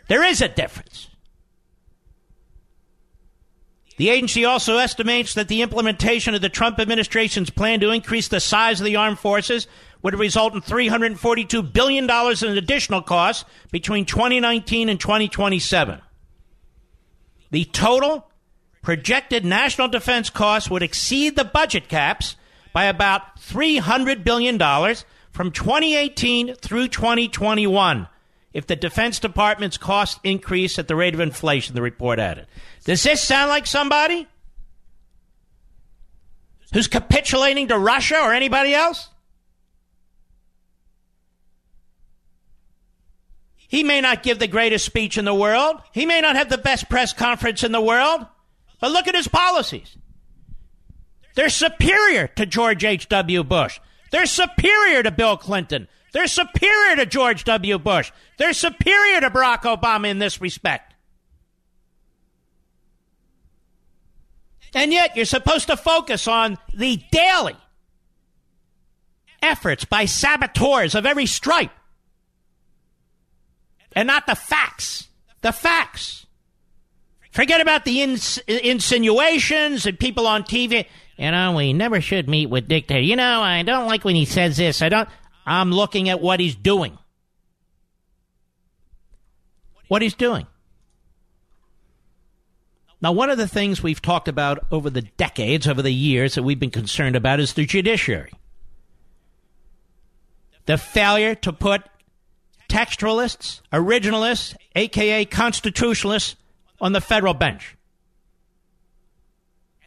There 0.07 0.23
is 0.23 0.41
a 0.41 0.47
difference. 0.47 1.09
The 3.97 4.11
agency 4.11 4.45
also 4.45 4.77
estimates 4.77 5.35
that 5.35 5.49
the 5.49 5.63
implementation 5.63 6.37
of 6.37 6.41
the 6.41 6.49
Trump 6.49 6.79
administration's 6.79 7.51
plan 7.51 7.81
to 7.81 7.91
increase 7.91 8.29
the 8.29 8.39
size 8.39 8.81
of 8.81 8.87
the 8.87 8.95
armed 8.95 9.19
forces 9.19 9.67
would 10.03 10.17
result 10.17 10.55
in 10.55 10.61
$342 10.61 11.73
billion 11.73 12.05
in 12.05 12.59
additional 12.59 13.03
costs 13.03 13.45
between 13.73 14.05
2019 14.05 14.89
and 14.89 15.01
2027. 15.01 16.01
The 17.51 17.65
total 17.65 18.29
projected 18.83 19.45
national 19.45 19.89
defense 19.89 20.29
costs 20.29 20.69
would 20.69 20.83
exceed 20.83 21.37
the 21.37 21.45
budget 21.45 21.89
caps 21.89 22.37
by 22.73 22.85
about 22.85 23.37
$300 23.41 24.25
billion 24.25 24.59
from 25.31 25.51
2018 25.51 26.55
through 26.57 26.89
2021 26.89 28.09
if 28.53 28.67
the 28.67 28.77
Defense 28.77 29.19
Department's 29.19 29.79
costs 29.79 30.21
increase 30.23 30.79
at 30.79 30.89
the 30.89 30.97
rate 30.97 31.15
of 31.15 31.21
inflation, 31.21 31.75
the 31.75 31.83
report 31.83 32.19
added. 32.19 32.47
Does 32.85 33.03
this 33.03 33.23
sound 33.23 33.49
like 33.49 33.67
somebody 33.67 34.29
who's 36.73 36.87
capitulating 36.87 37.69
to 37.69 37.79
Russia 37.79 38.19
or 38.21 38.35
anybody 38.35 38.75
else? 38.75 39.09
He 43.57 43.83
may 43.83 44.03
not 44.03 44.23
give 44.23 44.39
the 44.39 44.49
greatest 44.49 44.85
speech 44.85 45.17
in 45.17 45.25
the 45.25 45.35
world. 45.35 45.81
He 45.93 46.05
may 46.05 46.21
not 46.21 46.37
have 46.37 46.51
the 46.51 46.59
best 46.59 46.91
press 46.91 47.15
conference 47.15 47.65
in 47.65 47.73
the 47.73 47.81
world. 47.81 48.27
But 48.83 48.91
look 48.91 49.07
at 49.07 49.15
his 49.15 49.29
policies. 49.29 49.97
They're 51.37 51.51
superior 51.51 52.27
to 52.27 52.45
George 52.45 52.85
H.W. 52.85 53.45
Bush. 53.45 53.79
They're 54.11 54.27
superior 54.27 55.05
to 55.05 55.13
Bill 55.13 55.37
Clinton. 55.37 55.87
They're 56.13 56.27
superior 56.27 56.97
to 56.97 57.07
George 57.07 57.45
W. 57.45 57.79
Bush. 57.79 58.11
They're 58.39 58.53
superior 58.53 59.21
to 59.21 59.31
Barack 59.31 59.61
Obama 59.61 60.09
in 60.09 60.19
this 60.19 60.41
respect. 60.41 60.95
And 64.75 64.93
yet, 64.93 65.15
you're 65.15 65.27
supposed 65.27 65.69
to 65.69 65.77
focus 65.77 66.27
on 66.27 66.59
the 66.75 67.01
daily 67.13 67.57
efforts 69.41 69.85
by 69.85 70.07
saboteurs 70.07 70.97
of 70.97 71.07
every 71.07 71.27
stripe 71.27 71.71
and 73.93 74.09
not 74.09 74.27
the 74.27 74.35
facts. 74.35 75.07
The 75.43 75.53
facts. 75.53 76.22
Forget 77.33 77.63
about 77.63 77.85
the 77.87 78.03
ins- 78.03 78.39
insinuations 78.47 79.87
and 79.87 79.99
people 79.99 80.27
on 80.27 80.45
TV. 80.45 80.87
You 81.17 81.31
know, 81.31 81.53
we 81.53 81.73
never 81.73 82.01
should 82.01 82.29
meet 82.29 82.47
with 82.47 82.69
dictators. 82.69 83.09
You 83.09 83.17
know, 83.17 83.41
I 83.41 83.63
don't 83.63 83.87
like 83.87 84.05
when 84.05 84.15
he 84.15 84.27
says 84.27 84.59
this. 84.59 84.83
I 84.83 84.91
don't. 84.91 85.09
I'm 85.47 85.73
looking 85.73 86.09
at 86.09 86.21
what 86.21 86.41
he's 86.41 86.55
doing. 86.55 86.99
What 89.89 90.03
he's 90.03 90.15
doing. 90.15 90.47
Now, 93.01 93.13
one 93.13 93.31
of 93.31 93.39
the 93.39 93.49
things 93.49 93.83
we've 93.83 94.01
talked 94.01 94.29
about 94.29 94.65
over 94.71 94.89
the 94.89 95.03
decades, 95.03 95.67
over 95.67 95.83
the 95.83 95.93
years, 95.93 96.37
that 96.37 96.45
we've 96.45 96.61
been 96.61 96.71
concerned 96.71 97.17
about 97.17 97.41
is 97.41 97.55
the 97.55 97.67
judiciary. 97.67 98.33
The 100.67 100.79
failure 100.79 101.35
to 101.37 101.53
put 101.53 101.83
textualists, 102.69 103.61
originalists, 103.73 104.55
aka 104.77 105.25
constitutionalists, 105.25 106.37
on 106.83 106.93
the 106.93 107.01
federal 107.01 107.33
bench. 107.33 107.77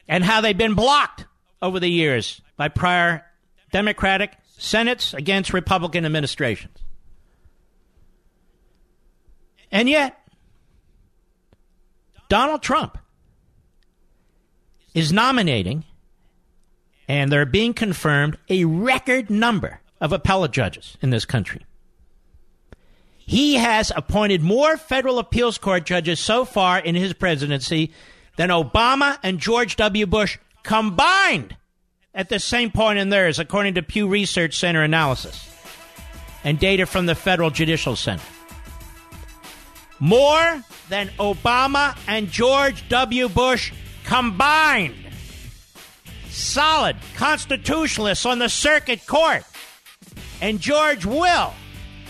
And 0.07 0.23
how 0.23 0.41
they've 0.41 0.57
been 0.57 0.73
blocked 0.73 1.25
over 1.61 1.79
the 1.79 1.89
years 1.89 2.41
by 2.57 2.69
prior 2.69 3.25
Democratic 3.71 4.31
Senates 4.57 5.13
against 5.13 5.53
Republican 5.53 6.05
administrations. 6.05 6.77
And 9.71 9.89
yet, 9.89 10.17
Donald 12.29 12.61
Trump 12.61 12.97
is 14.93 15.11
nominating, 15.11 15.83
and 17.09 17.29
they're 17.31 17.45
being 17.45 17.73
confirmed, 17.73 18.37
a 18.47 18.63
record 18.63 19.29
number 19.29 19.81
of 19.99 20.13
appellate 20.13 20.51
judges 20.51 20.97
in 21.01 21.09
this 21.09 21.25
country. 21.25 21.65
He 23.25 23.55
has 23.55 23.91
appointed 23.95 24.43
more 24.43 24.77
federal 24.77 25.19
appeals 25.19 25.57
court 25.57 25.85
judges 25.85 26.19
so 26.19 26.45
far 26.45 26.79
in 26.79 26.95
his 26.95 27.13
presidency 27.13 27.91
than 28.37 28.49
Obama 28.49 29.17
and 29.23 29.39
George 29.39 29.75
W. 29.77 30.05
Bush 30.05 30.37
combined 30.63 31.55
at 32.13 32.29
the 32.29 32.39
same 32.39 32.71
point 32.71 32.99
in 32.99 33.09
theirs, 33.09 33.39
according 33.39 33.75
to 33.75 33.83
Pew 33.83 34.07
Research 34.07 34.57
Center 34.57 34.83
analysis 34.83 35.51
and 36.43 36.59
data 36.59 36.85
from 36.85 37.07
the 37.07 37.15
Federal 37.15 37.49
Judicial 37.49 37.95
Center. 37.95 38.23
More 39.99 40.63
than 40.89 41.07
Obama 41.19 41.97
and 42.07 42.29
George 42.29 42.87
W. 42.89 43.27
Bush 43.27 43.73
combined. 44.03 44.95
Solid 46.29 46.97
constitutionalists 47.15 48.25
on 48.25 48.39
the 48.39 48.49
circuit 48.49 49.05
court. 49.07 49.43
And 50.41 50.59
George 50.59 51.05
Will, 51.05 51.53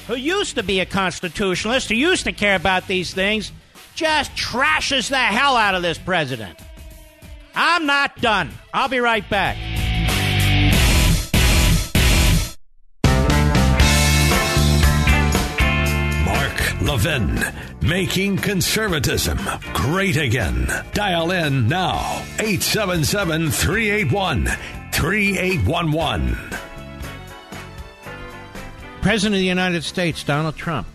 who 0.07 0.15
used 0.15 0.55
to 0.55 0.63
be 0.63 0.79
a 0.79 0.85
constitutionalist, 0.85 1.89
who 1.89 1.95
used 1.95 2.25
to 2.25 2.31
care 2.31 2.55
about 2.55 2.87
these 2.87 3.13
things, 3.13 3.51
just 3.95 4.31
trashes 4.35 5.09
the 5.09 5.17
hell 5.17 5.55
out 5.55 5.75
of 5.75 5.81
this 5.81 5.97
president. 5.97 6.59
I'm 7.55 7.85
not 7.85 8.21
done. 8.21 8.51
I'll 8.73 8.89
be 8.89 8.99
right 8.99 9.27
back. 9.29 9.57
Mark 16.25 16.81
Levin, 16.81 17.39
making 17.81 18.37
conservatism 18.37 19.39
great 19.73 20.17
again. 20.17 20.67
Dial 20.93 21.31
in 21.31 21.67
now, 21.67 22.21
877 22.39 23.51
381 23.51 24.45
3811. 24.91 26.54
President 29.05 29.35
of 29.35 29.39
the 29.39 29.45
United 29.45 29.83
States, 29.83 30.23
Donald 30.23 30.55
Trump, 30.55 30.87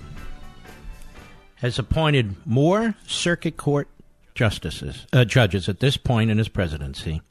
has 1.54 1.78
appointed 1.78 2.34
more 2.44 2.96
circuit 3.06 3.56
court 3.56 3.86
justices, 4.34 5.06
uh, 5.12 5.24
judges 5.24 5.68
at 5.68 5.78
this 5.78 5.96
point 5.96 6.28
in 6.28 6.36
his 6.36 6.48
presidency 6.48 7.22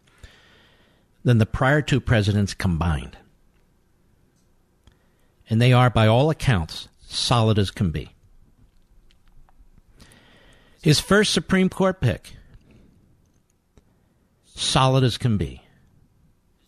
than 1.25 1.37
the 1.37 1.45
prior 1.45 1.81
two 1.81 1.99
presidents 1.99 2.53
combined. 2.53 3.17
And 5.49 5.61
they 5.61 5.73
are, 5.73 5.89
by 5.89 6.07
all 6.07 6.29
accounts, 6.29 6.87
solid 7.01 7.59
as 7.59 7.71
can 7.71 7.91
be. 7.91 8.15
His 10.81 11.01
first 11.01 11.33
Supreme 11.33 11.67
Court 11.67 11.99
pick, 11.99 12.37
solid 14.45 15.03
as 15.03 15.17
can 15.17 15.35
be. 15.35 15.61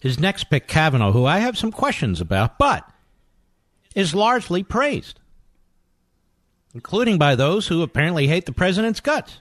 His 0.02 0.20
next 0.20 0.50
pick, 0.50 0.68
Kavanaugh, 0.68 1.14
who 1.14 1.26
I 1.26 1.40
have 1.40 1.58
some 1.58 1.72
questions 1.72 2.20
about, 2.20 2.60
but 2.60 2.86
is 3.96 4.16
largely 4.16 4.64
praised, 4.64 5.20
including 6.74 7.18
by 7.18 7.36
those 7.36 7.68
who 7.68 7.82
apparently 7.82 8.28
hate 8.28 8.46
the 8.46 8.52
president's 8.52 9.00
guts 9.00 9.40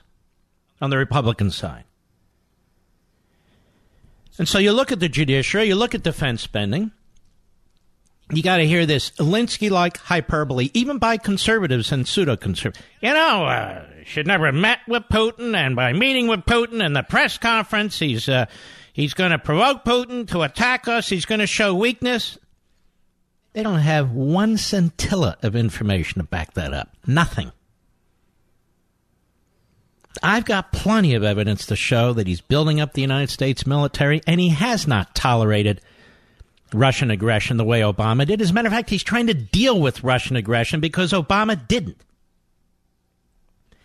on 0.81 0.89
the 0.89 0.97
Republican 0.97 1.51
side. 1.51 1.83
And 4.37 4.47
so 4.47 4.59
you 4.59 4.71
look 4.71 4.91
at 4.91 4.99
the 4.99 5.09
judiciary, 5.09 5.67
you 5.67 5.75
look 5.75 5.93
at 5.93 6.03
defense 6.03 6.41
spending, 6.41 6.91
you 8.33 8.41
got 8.41 8.57
to 8.57 8.65
hear 8.65 8.85
this 8.85 9.11
Alinsky 9.11 9.69
like 9.69 9.97
hyperbole, 9.97 10.69
even 10.73 10.97
by 10.99 11.17
conservatives 11.17 11.91
and 11.91 12.07
pseudo 12.07 12.37
conservatives. 12.37 12.85
You 13.01 13.13
know, 13.13 13.45
uh, 13.45 13.85
should 14.05 14.25
never 14.25 14.45
have 14.45 14.55
met 14.55 14.79
with 14.87 15.03
Putin, 15.11 15.55
and 15.55 15.75
by 15.75 15.91
meeting 15.93 16.27
with 16.27 16.41
Putin 16.41 16.83
in 16.83 16.93
the 16.93 17.03
press 17.03 17.37
conference, 17.37 17.99
he's 17.99 18.29
uh, 18.29 18.45
he's 18.93 19.13
going 19.13 19.31
to 19.31 19.39
provoke 19.39 19.83
Putin 19.83 20.27
to 20.29 20.43
attack 20.43 20.87
us. 20.87 21.09
He's 21.09 21.25
going 21.25 21.39
to 21.39 21.47
show 21.47 21.75
weakness. 21.75 22.37
They 23.53 23.63
don't 23.63 23.79
have 23.79 24.11
one 24.11 24.57
scintilla 24.57 25.37
of 25.43 25.55
information 25.55 26.21
to 26.21 26.27
back 26.27 26.53
that 26.53 26.73
up. 26.73 26.95
Nothing. 27.05 27.51
I've 30.23 30.45
got 30.45 30.71
plenty 30.71 31.15
of 31.15 31.23
evidence 31.23 31.65
to 31.67 31.75
show 31.75 32.13
that 32.13 32.27
he's 32.27 32.41
building 32.41 32.79
up 32.79 32.93
the 32.93 33.01
United 33.01 33.29
States 33.29 33.65
military, 33.65 34.21
and 34.27 34.39
he 34.39 34.49
has 34.49 34.87
not 34.87 35.15
tolerated 35.15 35.81
Russian 36.73 37.11
aggression 37.11 37.57
the 37.57 37.65
way 37.65 37.81
Obama 37.81 38.25
did. 38.25 38.41
As 38.41 38.51
a 38.51 38.53
matter 38.53 38.67
of 38.67 38.73
fact, 38.73 38.89
he's 38.89 39.03
trying 39.03 39.27
to 39.27 39.33
deal 39.33 39.79
with 39.79 40.03
Russian 40.03 40.35
aggression 40.35 40.79
because 40.79 41.11
Obama 41.11 41.67
didn't. 41.67 41.97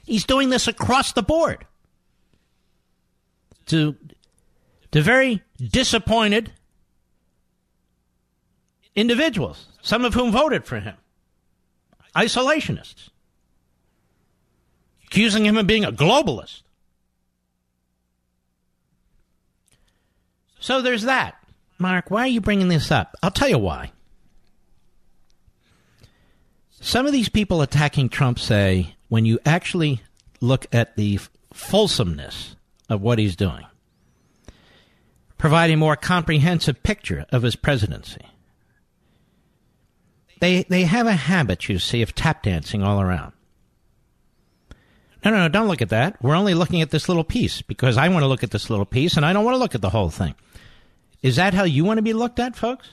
He's 0.05 0.25
doing 0.25 0.51
this 0.51 0.69
across 0.69 1.13
the 1.13 1.23
board. 1.23 1.65
To, 3.67 3.97
to 4.93 5.03
very 5.03 5.43
disappointed 5.59 6.53
individuals, 8.97 9.67
some 9.83 10.05
of 10.05 10.15
whom 10.15 10.33
voted 10.33 10.65
for 10.65 10.81
him, 10.81 10.97
isolationists, 12.17 13.11
accusing 15.05 15.45
him 15.45 15.57
of 15.57 15.67
being 15.67 15.85
a 15.85 15.93
globalist. 15.93 16.63
So 20.59 20.83
there's 20.83 21.03
that. 21.03 21.37
Mark, 21.79 22.11
why 22.11 22.23
are 22.23 22.27
you 22.27 22.41
bringing 22.41 22.69
this 22.69 22.91
up? 22.91 23.15
I'll 23.23 23.31
tell 23.31 23.49
you 23.49 23.59
why. 23.59 23.93
Some 26.81 27.07
of 27.07 27.13
these 27.13 27.29
people 27.29 27.63
attacking 27.63 28.09
Trump 28.09 28.39
say 28.39 28.97
when 29.09 29.25
you 29.25 29.39
actually 29.45 30.01
look 30.41 30.67
at 30.73 30.97
the 30.97 31.21
fulsomeness 31.53 32.57
of 32.89 33.03
what 33.03 33.19
he's 33.19 33.37
doing, 33.37 33.67
provide 35.39 35.71
a 35.71 35.77
more 35.77 35.97
comprehensive 35.97 36.83
picture 36.83 37.27
of 37.31 37.43
his 37.43 37.57
presidency. 37.57 38.23
They, 40.41 40.65
they 40.65 40.83
have 40.83 41.07
a 41.07 41.13
habit, 41.13 41.69
you 41.69 41.79
see, 41.79 42.03
of 42.03 42.15
tap 42.15 42.43
dancing 42.43 42.83
all 42.83 43.01
around. 43.01 43.33
No, 45.25 45.31
no, 45.31 45.39
no, 45.39 45.49
don't 45.49 45.67
look 45.67 45.83
at 45.83 45.89
that. 45.89 46.23
We're 46.23 46.37
only 46.37 46.55
looking 46.55 46.83
at 46.83 46.91
this 46.91 47.09
little 47.09 47.25
piece 47.25 47.63
because 47.63 47.97
I 47.97 48.09
want 48.09 48.23
to 48.23 48.29
look 48.29 48.45
at 48.45 48.51
this 48.51 48.71
little 48.71 48.85
piece 48.85 49.17
and 49.17 49.25
I 49.25 49.33
don't 49.33 49.45
want 49.45 49.55
to 49.55 49.59
look 49.59 49.75
at 49.75 49.81
the 49.81 49.91
whole 49.91 50.11
thing. 50.11 50.35
Is 51.23 51.37
that 51.37 51.55
how 51.55 51.65
you 51.65 51.85
want 51.85 51.99
to 51.99 52.03
be 52.03 52.13
looked 52.13 52.39
at, 52.39 52.55
folks? 52.55 52.91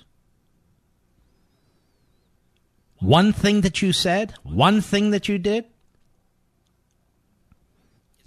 One 2.99 3.34
thing 3.34 3.62
that 3.62 3.82
you 3.82 3.91
said, 3.91 4.34
one 4.43 4.79
thing 4.79 5.12
that 5.12 5.27
you 5.27 5.38
did? 5.38 5.65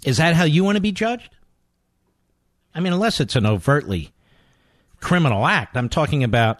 Is 0.05 0.17
that 0.17 0.35
how 0.35 0.43
you 0.43 0.63
want 0.63 0.75
to 0.75 0.81
be 0.81 0.91
judged? 0.91 1.35
I 2.75 2.79
mean, 2.79 2.93
unless 2.93 3.19
it's 3.19 3.35
an 3.35 3.47
overtly 3.47 4.13
criminal 5.01 5.47
act, 5.47 5.75
I'm 5.75 5.89
talking 5.89 6.23
about 6.23 6.59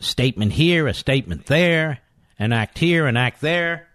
statement 0.00 0.52
here, 0.52 0.86
a 0.86 0.94
statement 0.94 1.46
there, 1.46 1.98
an 2.38 2.52
act 2.52 2.78
here, 2.78 3.06
an 3.06 3.16
act 3.16 3.40
there. 3.40 3.88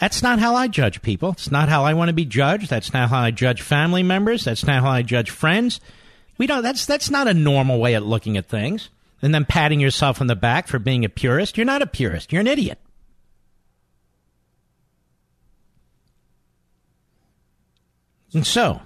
That's 0.00 0.22
not 0.22 0.38
how 0.38 0.54
I 0.54 0.68
judge 0.68 1.02
people. 1.02 1.30
It's 1.30 1.50
not 1.50 1.68
how 1.68 1.84
I 1.84 1.94
want 1.94 2.08
to 2.08 2.14
be 2.14 2.24
judged. 2.24 2.68
That's 2.70 2.92
not 2.92 3.08
how 3.08 3.20
I 3.20 3.30
judge 3.30 3.62
family 3.62 4.02
members. 4.02 4.44
That's 4.44 4.64
not 4.64 4.82
how 4.82 4.90
I 4.90 5.02
judge 5.02 5.30
friends. 5.30 5.80
We 6.38 6.46
don't 6.46 6.62
that's 6.62 6.86
that's 6.86 7.10
not 7.10 7.28
a 7.28 7.34
normal 7.34 7.78
way 7.78 7.94
of 7.94 8.04
looking 8.04 8.36
at 8.36 8.48
things. 8.48 8.88
And 9.20 9.32
then 9.32 9.44
patting 9.44 9.78
yourself 9.78 10.20
on 10.20 10.26
the 10.26 10.34
back 10.34 10.66
for 10.66 10.80
being 10.80 11.04
a 11.04 11.08
purist. 11.08 11.56
You're 11.56 11.66
not 11.66 11.82
a 11.82 11.86
purist. 11.86 12.32
You're 12.32 12.40
an 12.40 12.48
idiot. 12.48 12.80
And 18.34 18.46
so, 18.46 18.80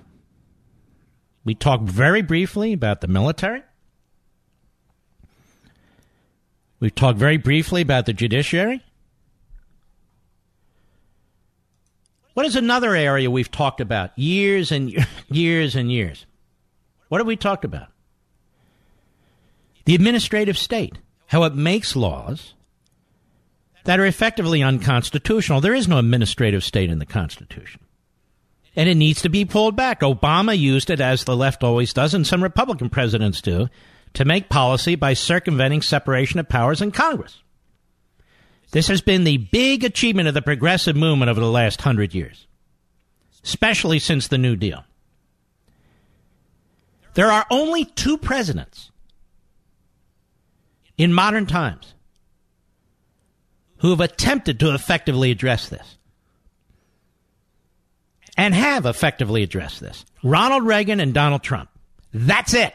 we 1.45 1.55
talked 1.55 1.85
very 1.85 2.21
briefly 2.21 2.73
about 2.73 3.01
the 3.01 3.09
military. 3.09 3.63
We 6.81 6.91
talked 6.91 7.19
very 7.19 7.37
briefly 7.37 7.83
about 7.83 8.07
the 8.07 8.13
judiciary. 8.13 8.83
What 12.35 12.45
is 12.45 12.57
another 12.57 12.95
area 12.95 13.31
we've 13.31 13.51
talked 13.51 13.81
about 13.81 14.17
years 14.19 14.71
and 14.71 14.93
years 15.31 15.75
and 15.75 15.91
years? 15.91 16.27
What 17.09 17.19
have 17.19 17.27
we 17.27 17.37
talked 17.37 17.65
about? 17.65 17.89
The 19.87 19.95
administrative 19.95 20.59
state, 20.59 20.99
how 21.27 21.45
it 21.45 21.55
makes 21.55 21.97
laws 21.97 22.55
that 23.85 24.01
are 24.01 24.07
effectively 24.07 24.63
unconstitutional. 24.63 25.61
There 25.61 25.75
is 25.75 25.89
no 25.89 25.99
administrative 25.99 26.65
state 26.65 26.91
in 26.91 26.99
the 26.99 27.07
Constitution. 27.07 27.81
And 28.75 28.89
it 28.89 28.97
needs 28.97 29.23
to 29.23 29.31
be 29.31 29.45
pulled 29.45 29.77
back. 29.77 30.01
Obama 30.01 30.59
used 30.59 30.91
it, 30.91 31.01
as 31.01 31.25
the 31.25 31.37
left 31.37 31.65
always 31.65 31.95
does, 31.95 32.13
and 32.13 32.27
some 32.27 32.43
Republican 32.43 32.91
presidents 32.91 33.41
do, 33.41 33.69
to 34.17 34.25
make 34.25 34.49
policy 34.49 34.95
by 34.95 35.13
circumventing 35.13 35.83
separation 35.83 36.41
of 36.41 36.49
powers 36.49 36.81
in 36.81 36.91
Congress. 36.91 37.43
This 38.71 38.89
has 38.89 39.03
been 39.03 39.25
the 39.25 39.37
big 39.37 39.85
achievement 39.85 40.27
of 40.27 40.33
the 40.33 40.41
progressive 40.41 40.97
movement 40.97 41.31
over 41.31 41.39
the 41.39 41.51
last 41.51 41.83
hundred 41.83 42.15
years, 42.15 42.47
especially 43.45 43.99
since 43.99 44.29
the 44.29 44.39
New 44.39 44.57
Deal. 44.57 44.85
There 47.13 47.31
are 47.31 47.45
only 47.51 47.85
two 47.85 48.17
presidents 48.17 48.91
in 50.97 51.13
modern 51.13 51.45
times 51.45 51.93
who 53.79 53.91
have 53.91 54.01
attempted 54.01 54.59
to 54.61 54.73
effectively 54.73 55.31
address 55.31 55.69
this 55.69 55.99
and 58.39 58.55
have 58.55 58.87
effectively 58.87 59.43
addressed 59.43 59.81
this 59.81 60.07
Ronald 60.23 60.65
Reagan 60.65 61.01
and 61.01 61.13
Donald 61.13 61.43
Trump. 61.43 61.69
That's 62.15 62.55
it. 62.55 62.73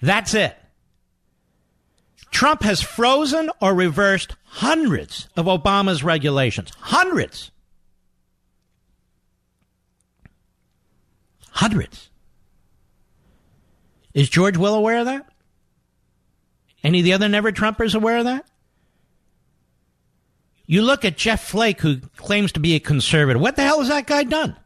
That's 0.00 0.34
it. 0.34 0.56
Trump 2.30 2.62
has 2.62 2.80
frozen 2.80 3.50
or 3.60 3.74
reversed 3.74 4.36
hundreds 4.44 5.28
of 5.36 5.46
Obama's 5.46 6.02
regulations. 6.02 6.70
Hundreds. 6.78 7.50
Hundreds. 11.50 12.08
Is 14.14 14.28
George 14.28 14.56
Will 14.56 14.74
aware 14.74 14.98
of 15.00 15.06
that? 15.06 15.26
Any 16.82 17.00
of 17.00 17.04
the 17.04 17.12
other 17.12 17.28
never 17.28 17.52
Trumpers 17.52 17.94
aware 17.94 18.18
of 18.18 18.24
that? 18.24 18.46
You 20.66 20.82
look 20.82 21.04
at 21.04 21.16
Jeff 21.16 21.44
Flake, 21.44 21.80
who 21.80 21.98
claims 22.16 22.52
to 22.52 22.60
be 22.60 22.74
a 22.74 22.80
conservative. 22.80 23.42
What 23.42 23.56
the 23.56 23.62
hell 23.62 23.80
has 23.80 23.88
that 23.88 24.06
guy 24.06 24.22
done? 24.22 24.56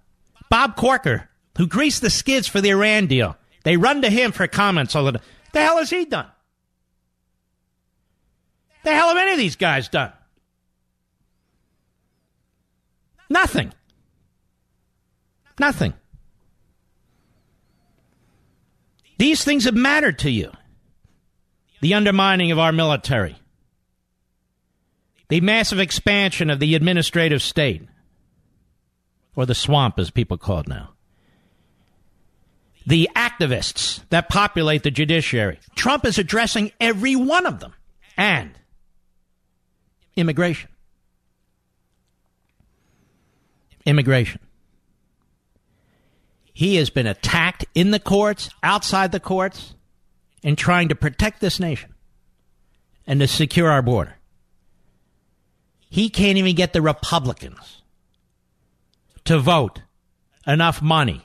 Bob 0.51 0.77
Corker, 0.77 1.31
who 1.57 1.67
greased 1.67 2.03
the 2.03 2.11
skids 2.11 2.47
for 2.47 2.61
the 2.61 2.71
Iran 2.71 3.07
deal. 3.07 3.37
They 3.65 3.77
run 3.77 4.03
to 4.03 4.11
him 4.11 4.33
for 4.33 4.47
comments 4.47 4.95
all 4.95 5.05
the 5.05 5.13
time. 5.13 5.23
The 5.53 5.61
hell 5.61 5.79
has 5.79 5.91
he 5.91 6.05
done? 6.05 6.27
The 8.85 8.93
hell 8.93 9.09
have 9.09 9.17
any 9.17 9.33
of 9.33 9.39
these 9.39 9.57
guys 9.57 9.89
done? 9.89 10.13
Nothing. 13.29 13.73
Nothing. 15.59 15.95
These 19.19 19.45
things 19.45 19.65
have 19.65 19.75
mattered 19.75 20.19
to 20.21 20.31
you. 20.31 20.53
The 21.81 21.95
undermining 21.95 22.51
of 22.51 22.59
our 22.59 22.73
military, 22.73 23.37
the 25.29 25.43
massive 25.43 25.79
expansion 25.79 26.49
of 26.49 26.59
the 26.59 26.75
administrative 26.75 27.43
state, 27.43 27.83
or 29.37 29.45
the 29.45 29.55
swamp 29.55 29.99
as 29.99 30.11
people 30.11 30.39
call 30.39 30.61
it 30.61 30.69
now, 30.69 30.94
the 32.87 33.09
activists 33.17 34.01
that 34.11 34.29
populate 34.29 34.83
the 34.83 34.91
judiciary. 34.91 35.59
Trump 35.75 36.05
is 36.05 36.19
addressing 36.19 36.73
every 36.81 37.17
one 37.17 37.47
of 37.47 37.61
them. 37.61 37.73
And 38.17 38.53
immigration. 40.17 40.71
Immigration. 43.87 44.41
He 46.53 46.77
has 46.77 46.89
been 46.89 47.07
attacked 47.07 47.65
in 47.75 47.91
the 47.91 47.99
courts, 47.99 48.49
outside 48.63 49.11
the 49.11 49.21
courts, 49.21 49.75
in 50.43 50.55
trying 50.55 50.89
to 50.91 50.95
protect 50.95 51.41
this 51.41 51.59
nation 51.59 51.95
and 53.07 53.19
to 53.21 53.27
secure 53.27 53.71
our 53.71 53.83
border. 53.83 54.17
He 55.91 56.09
can't 56.09 56.39
even 56.39 56.55
get 56.55 56.73
the 56.73 56.83
Republicans 56.83 57.83
to 59.25 59.39
vote 59.39 59.83
enough 60.47 60.81
money 60.81 61.23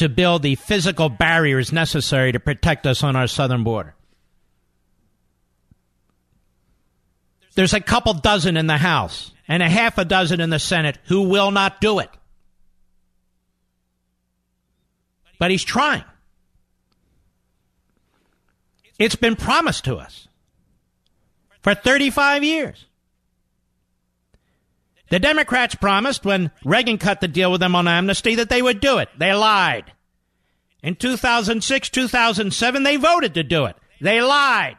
to 0.00 0.08
build 0.08 0.42
the 0.42 0.54
physical 0.54 1.10
barriers 1.10 1.72
necessary 1.72 2.32
to 2.32 2.40
protect 2.40 2.86
us 2.86 3.02
on 3.02 3.16
our 3.16 3.26
southern 3.26 3.64
border. 3.64 3.94
There's 7.54 7.74
a 7.74 7.80
couple 7.80 8.14
dozen 8.14 8.56
in 8.56 8.66
the 8.66 8.78
House 8.78 9.32
and 9.46 9.62
a 9.62 9.68
half 9.68 9.98
a 9.98 10.06
dozen 10.06 10.40
in 10.40 10.48
the 10.48 10.58
Senate 10.58 10.98
who 11.04 11.28
will 11.28 11.50
not 11.50 11.82
do 11.82 11.98
it. 11.98 12.08
But 15.38 15.50
he's 15.50 15.64
trying. 15.64 16.04
It's 18.98 19.16
been 19.16 19.36
promised 19.36 19.84
to 19.84 19.96
us 19.96 20.28
for 21.60 21.74
35 21.74 22.42
years. 22.42 22.86
The 25.10 25.18
Democrats 25.18 25.74
promised 25.74 26.24
when 26.24 26.52
Reagan 26.64 26.96
cut 26.96 27.20
the 27.20 27.28
deal 27.28 27.50
with 27.50 27.60
them 27.60 27.74
on 27.74 27.88
amnesty 27.88 28.36
that 28.36 28.48
they 28.48 28.62
would 28.62 28.80
do 28.80 28.98
it. 28.98 29.08
They 29.18 29.34
lied. 29.34 29.92
In 30.82 30.94
2006, 30.94 31.90
2007, 31.90 32.82
they 32.82 32.96
voted 32.96 33.34
to 33.34 33.42
do 33.42 33.66
it. 33.66 33.76
They 34.00 34.22
lied. 34.22 34.76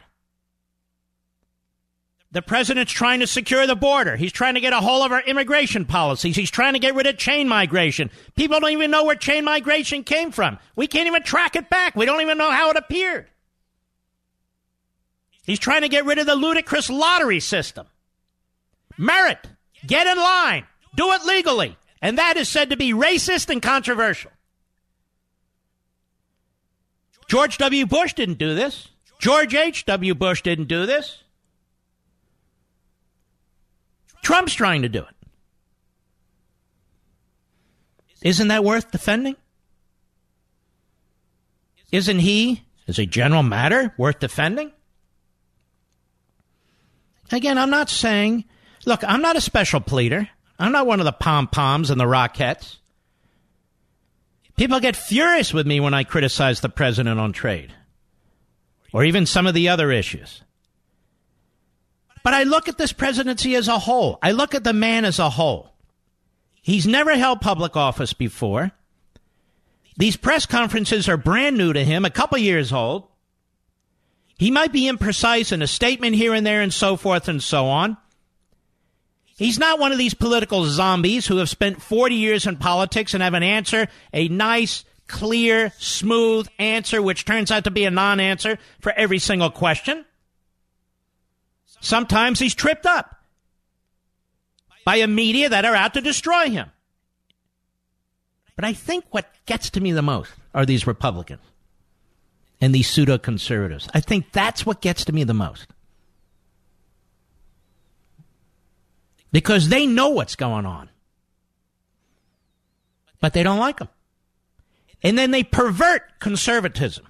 The 2.31 2.41
president's 2.41 2.93
trying 2.93 3.19
to 3.19 3.27
secure 3.27 3.67
the 3.67 3.75
border. 3.75 4.15
He's 4.15 4.31
trying 4.31 4.53
to 4.53 4.61
get 4.61 4.71
a 4.71 4.79
hold 4.79 5.05
of 5.05 5.11
our 5.11 5.21
immigration 5.21 5.83
policies. 5.83 6.37
He's 6.37 6.49
trying 6.49 6.73
to 6.73 6.79
get 6.79 6.95
rid 6.95 7.07
of 7.07 7.17
chain 7.17 7.49
migration. 7.49 8.09
People 8.37 8.61
don't 8.61 8.71
even 8.71 8.89
know 8.89 9.03
where 9.03 9.17
chain 9.17 9.43
migration 9.43 10.05
came 10.05 10.31
from. 10.31 10.57
We 10.77 10.87
can't 10.87 11.07
even 11.07 11.23
track 11.23 11.57
it 11.57 11.69
back. 11.69 11.93
We 11.93 12.05
don't 12.05 12.21
even 12.21 12.37
know 12.37 12.51
how 12.51 12.69
it 12.69 12.77
appeared. 12.77 13.27
He's 15.43 15.59
trying 15.59 15.81
to 15.81 15.89
get 15.89 16.05
rid 16.05 16.19
of 16.19 16.25
the 16.25 16.35
ludicrous 16.35 16.89
lottery 16.89 17.41
system. 17.41 17.87
Merit. 18.97 19.45
Get 19.85 20.07
in 20.07 20.17
line. 20.17 20.65
Do 20.95 21.11
it 21.11 21.23
legally. 21.25 21.77
And 22.01 22.17
that 22.17 22.37
is 22.37 22.49
said 22.49 22.69
to 22.71 22.77
be 22.77 22.93
racist 22.93 23.49
and 23.49 23.61
controversial. 23.61 24.31
George 27.27 27.57
W. 27.59 27.85
Bush 27.85 28.13
didn't 28.13 28.39
do 28.39 28.55
this. 28.55 28.89
George 29.19 29.53
H.W. 29.53 30.15
Bush 30.15 30.41
didn't 30.41 30.67
do 30.67 30.85
this. 30.85 31.23
Trump's 34.21 34.53
trying 34.53 34.81
to 34.81 34.89
do 34.89 34.99
it. 34.99 35.15
Isn't 38.21 38.49
that 38.49 38.63
worth 38.63 38.91
defending? 38.91 39.35
Isn't 41.91 42.19
he, 42.19 42.63
as 42.87 42.99
a 42.99 43.05
general 43.05 43.43
matter, 43.43 43.93
worth 43.97 44.19
defending? 44.19 44.71
Again, 47.31 47.57
I'm 47.57 47.69
not 47.69 47.89
saying, 47.89 48.45
look, 48.85 49.03
I'm 49.03 49.21
not 49.21 49.35
a 49.35 49.41
special 49.41 49.79
pleader. 49.79 50.29
I'm 50.59 50.71
not 50.71 50.87
one 50.87 50.99
of 50.99 51.05
the 51.05 51.11
pom 51.11 51.47
poms 51.47 51.89
and 51.89 51.99
the 51.99 52.05
Rockettes. 52.05 52.77
People 54.57 54.79
get 54.79 54.95
furious 54.95 55.53
with 55.53 55.65
me 55.65 55.79
when 55.79 55.93
I 55.93 56.03
criticize 56.03 56.61
the 56.61 56.69
president 56.69 57.19
on 57.19 57.31
trade 57.31 57.73
or 58.93 59.03
even 59.03 59.25
some 59.25 59.47
of 59.47 59.53
the 59.53 59.69
other 59.69 59.91
issues. 59.91 60.43
But 62.23 62.33
I 62.33 62.43
look 62.43 62.67
at 62.67 62.77
this 62.77 62.93
presidency 62.93 63.55
as 63.55 63.67
a 63.67 63.79
whole. 63.79 64.19
I 64.21 64.31
look 64.31 64.53
at 64.53 64.63
the 64.63 64.73
man 64.73 65.05
as 65.05 65.17
a 65.17 65.29
whole. 65.29 65.73
He's 66.61 66.85
never 66.85 67.15
held 67.15 67.41
public 67.41 67.75
office 67.75 68.13
before. 68.13 68.71
These 69.97 70.17
press 70.17 70.45
conferences 70.45 71.09
are 71.09 71.17
brand 71.17 71.57
new 71.57 71.73
to 71.73 71.83
him, 71.83 72.05
a 72.05 72.11
couple 72.11 72.37
years 72.37 72.71
old. 72.71 73.07
He 74.37 74.51
might 74.51 74.71
be 74.71 74.89
imprecise 74.89 75.51
in 75.51 75.61
a 75.61 75.67
statement 75.67 76.15
here 76.15 76.33
and 76.33 76.45
there 76.45 76.61
and 76.61 76.73
so 76.73 76.95
forth 76.95 77.27
and 77.27 77.41
so 77.41 77.67
on. 77.67 77.97
He's 79.41 79.57
not 79.57 79.79
one 79.79 79.91
of 79.91 79.97
these 79.97 80.13
political 80.13 80.65
zombies 80.65 81.25
who 81.25 81.37
have 81.37 81.49
spent 81.49 81.81
40 81.81 82.13
years 82.13 82.45
in 82.45 82.57
politics 82.57 83.15
and 83.15 83.23
have 83.23 83.33
an 83.33 83.41
answer, 83.41 83.87
a 84.13 84.27
nice, 84.27 84.85
clear, 85.07 85.73
smooth 85.79 86.47
answer, 86.59 87.01
which 87.01 87.25
turns 87.25 87.49
out 87.49 87.63
to 87.63 87.71
be 87.71 87.83
a 87.85 87.89
non 87.89 88.19
answer 88.19 88.59
for 88.81 88.91
every 88.91 89.17
single 89.17 89.49
question. 89.49 90.05
Sometimes 91.79 92.37
he's 92.37 92.53
tripped 92.53 92.85
up 92.85 93.15
by 94.85 94.97
a 94.97 95.07
media 95.07 95.49
that 95.49 95.65
are 95.65 95.75
out 95.75 95.95
to 95.95 96.01
destroy 96.01 96.51
him. 96.51 96.69
But 98.55 98.65
I 98.65 98.73
think 98.73 99.05
what 99.09 99.25
gets 99.47 99.71
to 99.71 99.81
me 99.81 99.91
the 99.91 100.03
most 100.03 100.31
are 100.53 100.67
these 100.67 100.85
Republicans 100.85 101.41
and 102.61 102.75
these 102.75 102.87
pseudo 102.87 103.17
conservatives. 103.17 103.89
I 103.91 104.01
think 104.01 104.33
that's 104.33 104.67
what 104.67 104.81
gets 104.81 105.03
to 105.05 105.11
me 105.11 105.23
the 105.23 105.33
most. 105.33 105.65
Because 109.31 109.69
they 109.69 109.85
know 109.85 110.09
what's 110.09 110.35
going 110.35 110.65
on. 110.65 110.89
But 113.19 113.33
they 113.33 113.43
don't 113.43 113.59
like 113.59 113.79
them. 113.79 113.89
And 115.03 115.17
then 115.17 115.31
they 115.31 115.43
pervert 115.43 116.19
conservatism. 116.19 117.07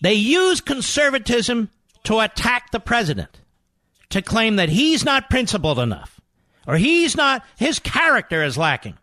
They 0.00 0.14
use 0.14 0.60
conservatism 0.60 1.70
to 2.04 2.20
attack 2.20 2.70
the 2.70 2.80
president, 2.80 3.40
to 4.08 4.22
claim 4.22 4.56
that 4.56 4.70
he's 4.70 5.04
not 5.04 5.28
principled 5.28 5.78
enough, 5.78 6.20
or 6.66 6.76
he's 6.76 7.16
not, 7.16 7.44
his 7.56 7.78
character 7.78 8.42
is 8.42 8.56
lacking. 8.56 8.96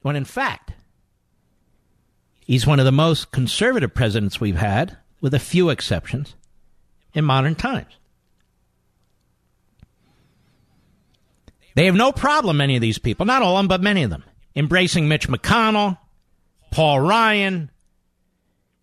When 0.00 0.16
in 0.16 0.24
fact, 0.24 0.72
he's 2.40 2.66
one 2.66 2.80
of 2.80 2.86
the 2.86 2.92
most 2.92 3.30
conservative 3.30 3.94
presidents 3.94 4.40
we've 4.40 4.56
had, 4.56 4.96
with 5.20 5.34
a 5.34 5.38
few 5.38 5.68
exceptions, 5.68 6.34
in 7.14 7.24
modern 7.24 7.54
times. 7.54 7.92
They 11.74 11.86
have 11.86 11.94
no 11.94 12.12
problem, 12.12 12.58
many 12.58 12.76
of 12.76 12.82
these 12.82 12.98
people, 12.98 13.26
not 13.26 13.42
all 13.42 13.56
of 13.56 13.60
them, 13.60 13.68
but 13.68 13.82
many 13.82 14.02
of 14.02 14.10
them, 14.10 14.24
embracing 14.54 15.08
Mitch 15.08 15.28
McConnell, 15.28 15.98
Paul 16.70 17.00
Ryan, 17.00 17.70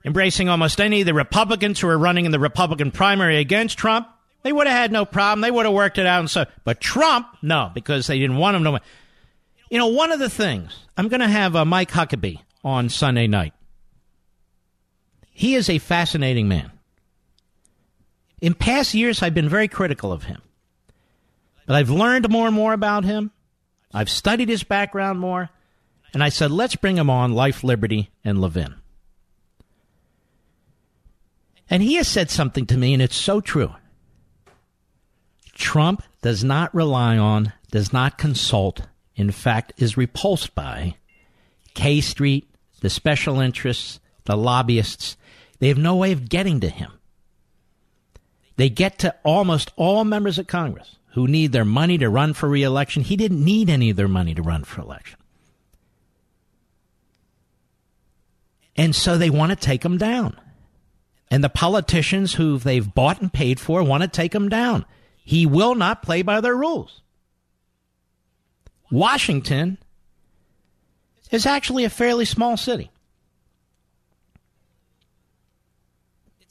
embracing 0.04 0.50
almost 0.50 0.82
any 0.82 1.02
of 1.02 1.06
the 1.06 1.14
Republicans 1.14 1.80
who 1.80 1.88
are 1.88 1.98
running 1.98 2.26
in 2.26 2.32
the 2.32 2.40
Republican 2.40 2.92
primary 2.92 3.38
against 3.38 3.78
Trump. 3.78 4.08
They 4.42 4.54
would 4.54 4.68
have 4.68 4.76
had 4.76 4.92
no 4.92 5.06
problem. 5.06 5.42
They 5.42 5.52
would 5.52 5.66
have 5.66 5.76
worked 5.76 5.98
it 5.98 6.06
out 6.06 6.22
and 6.22 6.30
so. 6.30 6.46
But 6.64 6.80
Trump, 6.80 7.28
no, 7.42 7.72
because 7.74 8.08
they 8.08 8.20
didn't 8.20 8.38
want 8.38 8.56
him 8.56 8.64
to. 8.64 8.72
win. 8.72 8.82
You 9.70 9.78
know, 9.78 9.88
one 9.88 10.12
of 10.12 10.20
the 10.20 10.30
things 10.30 10.76
I'm 10.98 11.10
going 11.10 11.20
to 11.20 11.28
have 11.28 11.56
uh, 11.56 11.66
Mike 11.66 11.92
Huckabee 11.92 12.40
on 12.64 12.90
Sunday 12.90 13.28
night. 13.28 13.54
He 15.32 15.56
is 15.56 15.70
a 15.70 15.78
fascinating 15.78 16.48
man. 16.48 16.72
In 18.42 18.54
past 18.54 18.94
years, 18.94 19.22
I've 19.22 19.34
been 19.34 19.50
very 19.50 19.68
critical 19.68 20.12
of 20.12 20.24
him. 20.24 20.42
But 21.66 21.76
I've 21.76 21.90
learned 21.90 22.30
more 22.30 22.48
and 22.48 22.56
more 22.56 22.74
about 22.74 23.04
him. 23.04 23.32
I've 23.94 24.10
studied 24.10 24.50
his 24.50 24.64
background 24.64 25.20
more. 25.20 25.50
And 26.14 26.24
I 26.24 26.30
said, 26.30 26.52
let's 26.52 26.76
bring 26.76 26.98
him 26.98 27.10
on 27.10 27.34
Life, 27.34 27.64
Liberty, 27.64 28.10
and 28.24 28.42
Levin. 28.42 28.76
And 31.70 31.84
he 31.84 31.96
has 31.96 32.08
said 32.08 32.32
something 32.32 32.66
to 32.68 32.78
me, 32.78 32.94
and 32.94 33.02
it's 33.02 33.16
so 33.16 33.42
true. 33.42 33.76
Trump 35.54 36.02
does 36.22 36.44
not 36.44 36.74
rely 36.74 37.18
on, 37.18 37.54
does 37.70 37.94
not 37.94 38.18
consult, 38.18 38.82
in 39.16 39.30
fact, 39.30 39.74
is 39.78 39.98
repulsed 39.98 40.56
by 40.56 40.96
K 41.76 42.02
Street, 42.02 42.50
the 42.82 42.90
special 42.90 43.40
interests, 43.40 44.00
the 44.24 44.36
lobbyists. 44.36 45.16
They 45.60 45.68
have 45.68 45.78
no 45.78 45.96
way 45.96 46.12
of 46.12 46.30
getting 46.30 46.60
to 46.62 46.70
him. 46.70 46.99
They 48.60 48.70
get 48.70 49.00
to 49.00 49.16
almost 49.24 49.72
all 49.78 50.04
members 50.04 50.38
of 50.38 50.48
Congress 50.48 50.98
who 51.14 51.30
need 51.30 51.54
their 51.54 51.64
money 51.64 51.98
to 51.98 52.10
run 52.10 52.34
for 52.34 52.50
reelection. 52.50 53.04
He 53.04 53.16
didn't 53.16 53.42
need 53.42 53.70
any 53.70 53.90
of 53.90 53.96
their 53.96 54.10
money 54.10 54.36
to 54.36 54.42
run 54.42 54.66
for 54.66 54.82
election. 54.82 55.18
And 58.76 58.94
so 58.94 59.18
they 59.18 59.30
want 59.30 59.52
to 59.52 59.56
take 59.56 59.86
him 59.86 59.98
down. 59.98 60.38
And 61.32 61.42
the 61.42 61.48
politicians 61.48 62.34
who 62.34 62.58
they've 62.58 62.94
bought 62.94 63.22
and 63.22 63.32
paid 63.32 63.62
for 63.62 63.82
want 63.82 64.04
to 64.04 64.10
take 64.10 64.36
him 64.36 64.50
down. 64.50 64.86
He 65.24 65.46
will 65.46 65.74
not 65.74 66.04
play 66.04 66.22
by 66.22 66.42
their 66.42 66.58
rules. 66.58 67.02
Washington 68.92 69.78
is 71.32 71.46
actually 71.46 71.86
a 71.86 71.90
fairly 71.90 72.26
small 72.26 72.58
city. 72.58 72.92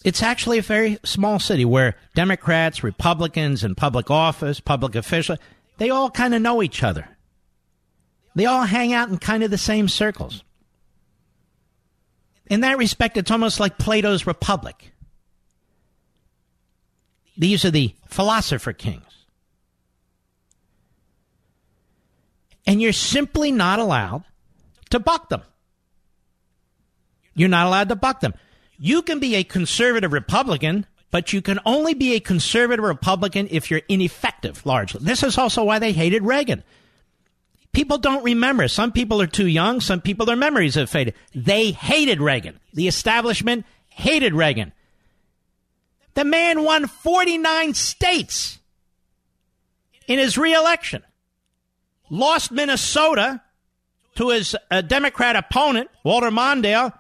It's 0.05 0.23
actually 0.23 0.59
a 0.59 0.63
very 0.63 0.99
small 1.05 1.39
city 1.39 1.65
where 1.65 1.97
Democrats, 2.15 2.85
Republicans 2.85 3.65
in 3.65 3.75
public 3.75 4.11
office, 4.11 4.61
public 4.61 4.95
officials, 4.95 5.39
they 5.79 5.91
all 5.91 6.11
kind 6.11 6.35
of 6.35 6.43
know 6.43 6.63
each 6.63 6.83
other. 6.83 7.09
They 8.35 8.47
all 8.47 8.63
hang 8.63 8.93
out 8.93 9.09
in 9.09 9.19
kind 9.19 9.43
of 9.43 9.51
the 9.51 9.59
same 9.59 9.89
circles. 9.89 10.45
In 12.47 12.61
that 12.61 12.79
respect, 12.79 13.17
it's 13.17 13.31
almost 13.31 13.59
like 13.59 13.79
Plato's 13.79 14.27
Republic. 14.27 14.93
These 17.37 17.65
are 17.65 17.71
the 17.71 17.95
philosopher 18.07 18.73
kings. 18.73 19.03
And 22.67 22.81
you're 22.81 22.93
simply 22.93 23.51
not 23.51 23.79
allowed 23.79 24.25
to 24.91 25.01
buck 25.01 25.29
them. 25.29 25.43
You're 27.35 27.49
not 27.49 27.67
allowed 27.67 27.89
to 27.89 27.97
buck 27.97 28.21
them. 28.21 28.35
You 28.79 29.03
can 29.03 29.19
be 29.19 29.35
a 29.35 29.45
conservative 29.45 30.13
Republican, 30.13 30.87
but 31.11 31.33
you 31.33 31.43
can 31.43 31.59
only 31.67 31.95
be 31.95 32.15
a 32.15 32.21
conservative 32.21 32.85
Republican 32.85 33.49
if 33.51 33.71
you're 33.71 33.83
ineffective, 33.89 34.65
largely. 34.65 35.01
This 35.03 35.23
is 35.23 35.37
also 35.37 35.65
why 35.65 35.79
they 35.79 35.93
hated 35.93 36.23
Reagan. 36.23 36.63
People 37.73 37.99
don't 37.99 38.25
remember. 38.25 38.69
Some 38.69 38.93
people 38.93 39.21
are 39.21 39.27
too 39.27 39.47
young. 39.47 39.81
Some 39.81 40.01
people, 40.01 40.27
their 40.27 40.37
memories 40.37 40.77
have 40.77 40.91
faded. 40.91 41.15
They 41.35 41.73
hated 41.73 42.21
Reagan. 42.21 42.59
The 42.73 42.89
establishment 42.89 43.67
hated 43.89 44.33
Reagan. 44.33 44.73
The 46.15 46.25
man 46.25 46.65
won 46.65 46.87
49 46.87 47.75
states 47.75 48.59
in 50.07 50.19
his 50.19 50.39
reelection, 50.39 51.05
lost 52.11 52.51
Minnesota 52.51 53.43
to 54.17 54.31
his 54.31 54.57
uh, 54.71 54.81
Democrat 54.81 55.37
opponent, 55.37 55.91
Walter 56.03 56.31
Mondale, 56.31 56.98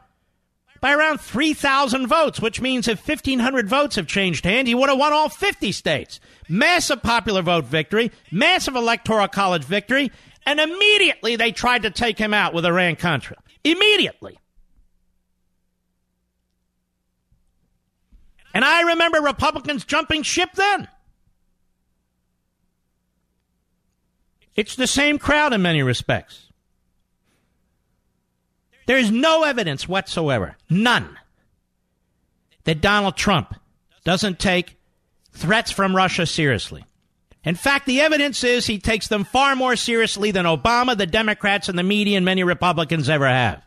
by 0.80 0.92
around 0.92 1.20
3,000 1.20 2.06
votes, 2.06 2.40
which 2.40 2.60
means 2.60 2.88
if 2.88 3.06
1,500 3.06 3.68
votes 3.68 3.96
have 3.96 4.06
changed 4.06 4.44
hands, 4.44 4.68
he 4.68 4.74
would 4.74 4.88
have 4.88 4.98
won 4.98 5.12
all 5.12 5.28
50 5.28 5.72
states. 5.72 6.20
Massive 6.48 7.02
popular 7.02 7.42
vote 7.42 7.64
victory, 7.64 8.12
massive 8.30 8.76
electoral 8.76 9.28
college 9.28 9.64
victory, 9.64 10.10
and 10.46 10.60
immediately 10.60 11.36
they 11.36 11.52
tried 11.52 11.82
to 11.82 11.90
take 11.90 12.18
him 12.18 12.32
out 12.32 12.54
with 12.54 12.64
Iran 12.64 12.96
Contra. 12.96 13.36
Immediately. 13.64 14.38
And 18.54 18.64
I 18.64 18.82
remember 18.82 19.20
Republicans 19.20 19.84
jumping 19.84 20.22
ship 20.22 20.50
then. 20.54 20.88
It's 24.56 24.74
the 24.74 24.88
same 24.88 25.18
crowd 25.18 25.52
in 25.52 25.62
many 25.62 25.82
respects. 25.82 26.47
There 28.88 28.96
is 28.96 29.10
no 29.10 29.42
evidence 29.42 29.86
whatsoever, 29.86 30.56
none, 30.70 31.18
that 32.64 32.80
Donald 32.80 33.18
Trump 33.18 33.54
doesn't 34.02 34.38
take 34.38 34.78
threats 35.32 35.70
from 35.70 35.94
Russia 35.94 36.24
seriously. 36.24 36.86
In 37.44 37.54
fact, 37.54 37.84
the 37.84 38.00
evidence 38.00 38.42
is 38.44 38.64
he 38.64 38.78
takes 38.78 39.08
them 39.08 39.24
far 39.24 39.54
more 39.54 39.76
seriously 39.76 40.30
than 40.30 40.46
Obama, 40.46 40.96
the 40.96 41.04
Democrats, 41.04 41.68
and 41.68 41.78
the 41.78 41.82
media 41.82 42.16
and 42.16 42.24
many 42.24 42.44
Republicans 42.44 43.10
ever 43.10 43.28
have. 43.28 43.62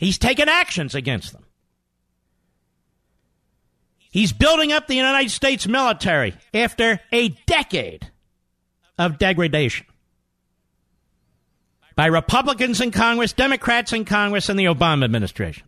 He's 0.00 0.18
taken 0.18 0.48
actions 0.48 0.96
against 0.96 1.32
them. 1.32 1.44
He's 4.10 4.32
building 4.32 4.72
up 4.72 4.88
the 4.88 4.96
United 4.96 5.30
States 5.30 5.68
military 5.68 6.34
after 6.52 6.98
a 7.12 7.28
decade 7.46 8.10
of 8.98 9.18
degradation 9.18 9.86
by 11.96 12.06
Republicans 12.06 12.80
in 12.80 12.90
Congress, 12.90 13.32
Democrats 13.32 13.92
in 13.92 14.04
Congress, 14.04 14.48
and 14.48 14.58
the 14.58 14.64
Obama 14.64 15.04
administration. 15.04 15.66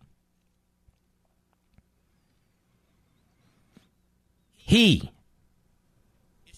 He 4.54 5.10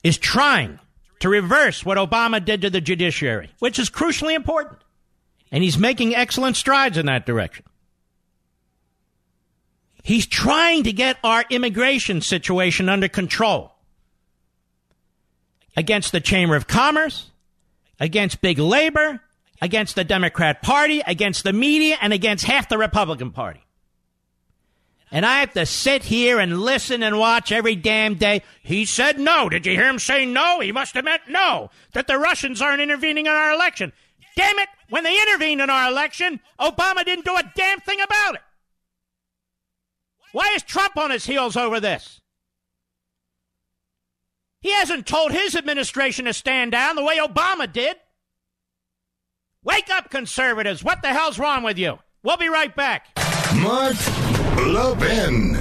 is 0.03 0.17
trying 0.17 0.79
to 1.21 1.29
reverse 1.29 1.85
what 1.85 1.99
Obama 1.99 2.43
did 2.43 2.63
to 2.63 2.71
the 2.71 2.81
judiciary, 2.81 3.51
which 3.59 3.79
is 3.79 3.91
crucially 3.91 4.35
important. 4.35 4.79
And 5.51 5.63
he's 5.63 5.79
making 5.79 6.15
excellent 6.15 6.57
strides 6.57 6.97
in 6.97 7.07
that 7.07 7.27
direction. 7.27 7.65
He's 10.03 10.27
trying 10.27 10.85
to 10.85 10.93
get 10.93 11.19
our 11.23 11.45
immigration 11.51 12.21
situation 12.21 12.89
under 12.89 13.09
control 13.09 13.73
against 15.77 16.13
the 16.13 16.21
Chamber 16.21 16.57
of 16.57 16.67
Commerce, 16.67 17.31
against 18.01 18.41
big 18.41 18.59
labor, 18.59 19.21
against 19.61 19.95
the 19.95 20.05
Democrat 20.05 20.63
Party, 20.63 21.03
against 21.07 21.45
the 21.45 21.53
media, 21.53 21.97
and 22.01 22.13
against 22.13 22.45
half 22.45 22.69
the 22.69 22.79
Republican 22.79 23.31
Party. 23.31 23.65
And 25.11 25.25
I 25.25 25.41
have 25.41 25.55
to 25.55 25.65
sit 25.65 26.05
here 26.05 26.39
and 26.39 26.61
listen 26.61 27.03
and 27.03 27.19
watch 27.19 27.51
every 27.51 27.75
damn 27.75 28.17
day. 28.17 28.43
He 28.63 28.85
said 28.85 29.19
no. 29.19 29.49
Did 29.49 29.65
you 29.65 29.73
hear 29.73 29.89
him 29.89 29.99
say 29.99 30.27
no? 30.27 30.61
He 30.61 30.71
must 30.71 30.95
have 30.95 31.05
meant 31.05 31.23
no, 31.29 31.71
that 31.95 32.07
the 32.07 32.19
Russians 32.19 32.61
aren't 32.61 32.83
intervening 32.83 33.27
in 33.27 33.33
our 33.33 33.53
election. 33.53 33.93
Damn 34.37 34.59
it, 34.59 34.69
when 34.91 35.05
they 35.05 35.21
intervened 35.21 35.61
in 35.61 35.71
our 35.71 35.91
election, 35.91 36.41
Obama 36.61 37.05
didn't 37.05 37.25
do 37.25 37.35
a 37.35 37.53
damn 37.57 37.81
thing 37.81 38.01
about 38.01 38.35
it. 38.35 38.43
Why 40.33 40.53
is 40.55 40.63
Trump 40.63 40.97
on 40.99 41.11
his 41.11 41.25
heels 41.25 41.57
over 41.57 41.81
this? 41.81 42.21
He 44.61 44.73
hasn't 44.73 45.07
told 45.07 45.33
his 45.33 45.57
administration 45.57 46.27
to 46.27 46.35
stand 46.35 46.73
down 46.73 46.97
the 46.97 47.05
way 47.05 47.19
Obama 47.19 47.73
did. 47.73 47.97
Wake 49.69 49.91
up, 49.91 50.09
conservatives. 50.09 50.83
What 50.83 51.03
the 51.03 51.09
hell's 51.09 51.39
wrong 51.39 51.63
with 51.63 51.77
you? 51.77 51.99
We'll 52.23 52.39
be 52.39 52.49
right 52.49 52.75
back. 52.75 53.09
Mark 53.57 53.97
Levin. 54.67 55.53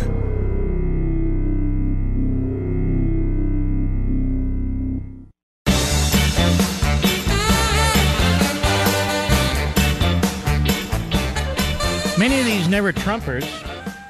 Many 12.17 12.39
of 12.39 12.45
these 12.45 12.69
never 12.69 12.93
Trumpers 12.93 13.43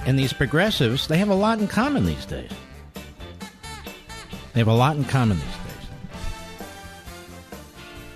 and 0.06 0.20
these 0.20 0.32
progressives, 0.32 1.08
they 1.08 1.18
have 1.18 1.30
a 1.30 1.34
lot 1.34 1.58
in 1.58 1.68
common 1.68 2.06
these 2.06 2.28
days. 2.28 2.52
They 4.54 4.60
have 4.60 4.68
a 4.68 4.76
lot 4.76 4.96
in 4.96 5.06
common 5.06 5.38
these 5.38 5.48
days. 5.48 6.70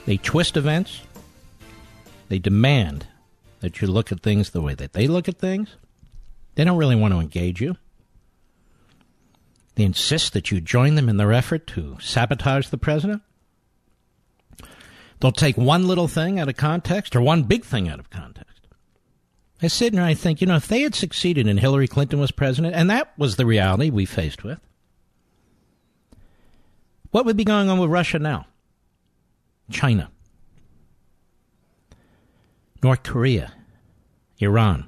They 0.05 0.17
twist 0.17 0.57
events. 0.57 1.01
They 2.31 2.39
demand 2.39 3.07
that 3.59 3.81
you 3.81 3.89
look 3.89 4.09
at 4.09 4.21
things 4.21 4.51
the 4.51 4.61
way 4.61 4.73
that 4.75 4.93
they 4.93 5.05
look 5.05 5.27
at 5.27 5.37
things. 5.37 5.75
They 6.55 6.63
don't 6.63 6.77
really 6.77 6.95
want 6.95 7.13
to 7.13 7.19
engage 7.19 7.59
you. 7.59 7.75
They 9.75 9.83
insist 9.83 10.31
that 10.31 10.49
you 10.49 10.61
join 10.61 10.95
them 10.95 11.09
in 11.09 11.17
their 11.17 11.33
effort 11.33 11.67
to 11.67 11.97
sabotage 11.99 12.69
the 12.69 12.77
president. 12.77 13.21
They'll 15.19 15.33
take 15.33 15.57
one 15.57 15.89
little 15.89 16.07
thing 16.07 16.39
out 16.39 16.47
of 16.47 16.55
context 16.55 17.17
or 17.17 17.21
one 17.21 17.43
big 17.43 17.65
thing 17.65 17.89
out 17.89 17.99
of 17.99 18.09
context. 18.09 18.65
I 19.61 19.67
sit 19.67 19.91
and 19.91 20.01
I 20.01 20.13
think, 20.13 20.39
you 20.39 20.47
know, 20.47 20.55
if 20.55 20.69
they 20.69 20.83
had 20.83 20.95
succeeded 20.95 21.47
and 21.47 21.59
Hillary 21.59 21.89
Clinton 21.89 22.21
was 22.21 22.31
president, 22.31 22.75
and 22.75 22.89
that 22.89 23.11
was 23.17 23.35
the 23.35 23.45
reality 23.45 23.89
we 23.89 24.05
faced 24.05 24.45
with, 24.45 24.61
what 27.09 27.25
would 27.25 27.35
be 27.35 27.43
going 27.43 27.67
on 27.67 27.77
with 27.77 27.89
Russia 27.89 28.19
now? 28.19 28.45
China, 29.69 30.09
North 32.83 33.03
Korea, 33.03 33.53
Iran. 34.39 34.87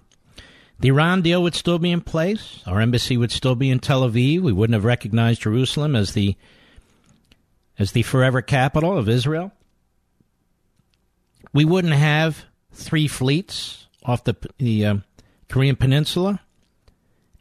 The 0.80 0.90
Iran 0.90 1.22
deal 1.22 1.42
would 1.44 1.56
still 1.56 1.80
be 1.80 1.92
in 1.92 2.02
place. 2.02 2.62
Our 2.66 2.82
embassy 2.82 3.16
would 3.16 3.32
still 3.32 3.56
be 3.56 3.70
in 3.70 3.80
Tel 3.80 4.02
Aviv. 4.02 4.42
We 4.42 4.52
wouldn't 4.52 4.74
have 4.74 4.84
recognized 4.84 5.42
Jerusalem 5.44 5.96
as 5.96 6.14
the 6.14 6.36
as 7.80 7.92
the 7.92 8.04
forever 8.04 8.42
capital 8.42 8.98
of 8.98 9.10
Israel. 9.10 9.52
We 11.54 11.66
wouldn't 11.66 11.94
have 11.94 12.46
three 12.72 13.08
fleets 13.08 13.88
off 14.04 14.24
the, 14.24 14.36
the 14.58 14.86
uh, 14.86 14.96
Korean 15.50 15.76
Peninsula 15.76 16.42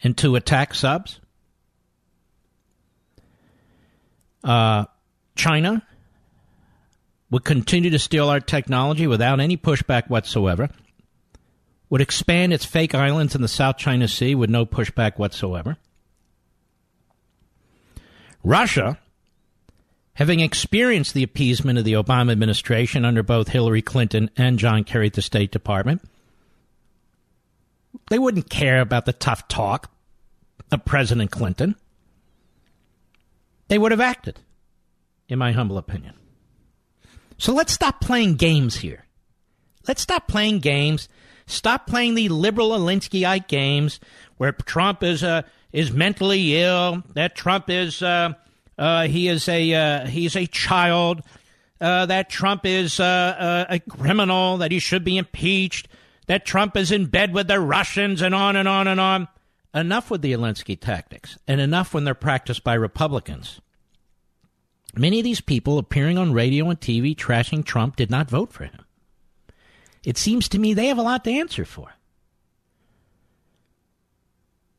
and 0.03 0.17
two 0.17 0.37
attack 0.37 0.75
subs. 0.75 1.21
Uh, 4.45 4.87
China 5.35 5.87
would 7.33 7.45
continue 7.45 7.89
to 7.89 7.99
steal 7.99 8.29
our 8.29 8.41
technology 8.41 9.07
without 9.07 9.41
any 9.41 9.57
pushback 9.57 10.11
whatsoever, 10.11 10.69
would 11.89 12.03
expand 12.03 12.53
its 12.53 12.67
fake 12.67 12.95
islands 12.95 13.35
in 13.35 13.41
the 13.41 13.49
South 13.49 13.79
China 13.79 14.07
Sea 14.07 14.35
with 14.35 14.51
no 14.51 14.67
pushback 14.67 15.19
whatsoever. 15.19 15.79
Russia, 18.45 18.99
having 20.13 20.41
experienced 20.41 21.15
the 21.15 21.23
appeasement 21.23 21.79
of 21.79 21.87
the 21.87 21.95
Obama 21.95 22.33
administration 22.33 23.07
under 23.07 23.23
both 23.23 23.49
Hillary 23.49 23.81
Clinton 23.81 24.29
and 24.37 24.59
John 24.59 24.85
Kerry 24.85 25.07
at 25.07 25.15
the 25.15 25.23
State 25.23 25.51
Department, 25.53 26.03
they 28.11 28.19
wouldn't 28.19 28.51
care 28.51 28.83
about 28.83 29.07
the 29.07 29.13
tough 29.15 29.49
talk 29.49 29.91
of 30.71 30.85
President 30.85 31.31
Clinton. 31.31 31.77
They 33.69 33.79
would 33.79 33.93
have 33.93 34.01
acted, 34.03 34.39
in 35.31 35.39
my 35.39 35.53
humble 35.53 35.79
opinion. 35.79 36.13
So 37.43 37.53
let's 37.53 37.73
stop 37.73 38.01
playing 38.01 38.37
games 38.37 38.77
here. 38.77 39.05
Let's 39.89 40.01
stop 40.01 40.29
playing 40.29 40.61
games. 40.61 41.09
Stop 41.49 41.89
playing 41.89 42.15
the 42.15 42.29
liberal 42.29 42.71
Alinskyite 42.71 43.49
games 43.49 43.99
where 44.37 44.53
Trump 44.53 45.03
is 45.03 45.25
uh, 45.25 45.43
is 45.73 45.91
mentally 45.91 46.63
ill. 46.63 47.03
That 47.15 47.35
Trump 47.35 47.69
is 47.69 48.01
uh, 48.01 48.35
uh, 48.79 49.09
he 49.09 49.27
is 49.27 49.49
a 49.49 49.75
uh, 49.75 50.07
he's 50.07 50.37
a 50.37 50.47
child. 50.47 51.23
Uh, 51.81 52.07
that 52.07 52.31
Trump 52.31 52.65
is 52.65 53.01
uh, 53.01 53.05
uh, 53.05 53.65
a 53.71 53.81
criminal. 53.81 54.59
That 54.59 54.71
he 54.71 54.79
should 54.79 55.03
be 55.03 55.19
impeached 55.19 55.89
that 56.29 56.47
Trump 56.47 56.77
is 56.77 56.93
in 56.93 57.07
bed 57.07 57.35
with 57.35 57.49
the 57.49 57.59
Russians 57.59 58.23
and 58.23 58.37
on 58.37 58.55
and 58.55 58.69
on 58.69 58.87
and 58.87 59.01
on. 59.01 59.27
Enough 59.75 60.13
with 60.13 60.23
the 60.23 60.33
Alinsky 60.33 60.81
tactics, 60.81 61.39
and 61.49 61.61
enough 61.61 61.93
when 61.93 62.05
they're 62.05 62.15
practiced 62.15 62.63
by 62.63 62.75
Republicans. 62.75 63.61
Many 64.95 65.21
of 65.21 65.25
these 65.25 65.41
people 65.41 65.79
appearing 65.79 66.19
on 66.19 66.33
radio 66.33 66.69
and 66.69 66.79
TV 66.79 67.17
trashing 67.17 67.65
Trump 67.65 67.97
did 67.97 68.11
not 68.11 68.29
vote 68.29 68.53
for 68.53 68.65
him. 68.65 68.85
It 70.05 70.19
seems 70.19 70.49
to 70.51 70.59
me 70.59 70.75
they 70.75 70.89
have 70.89 70.99
a 70.99 71.03
lot 71.03 71.25
to 71.25 71.31
answer 71.31 71.65
for. 71.65 71.93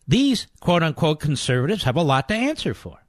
These 0.08 0.48
quote 0.60 0.84
unquote 0.84 1.20
conservatives 1.20 1.84
have 1.84 1.96
a 1.96 2.04
lot 2.04 2.28
to 2.28 2.36
answer 2.36 2.74
for. 2.74 3.00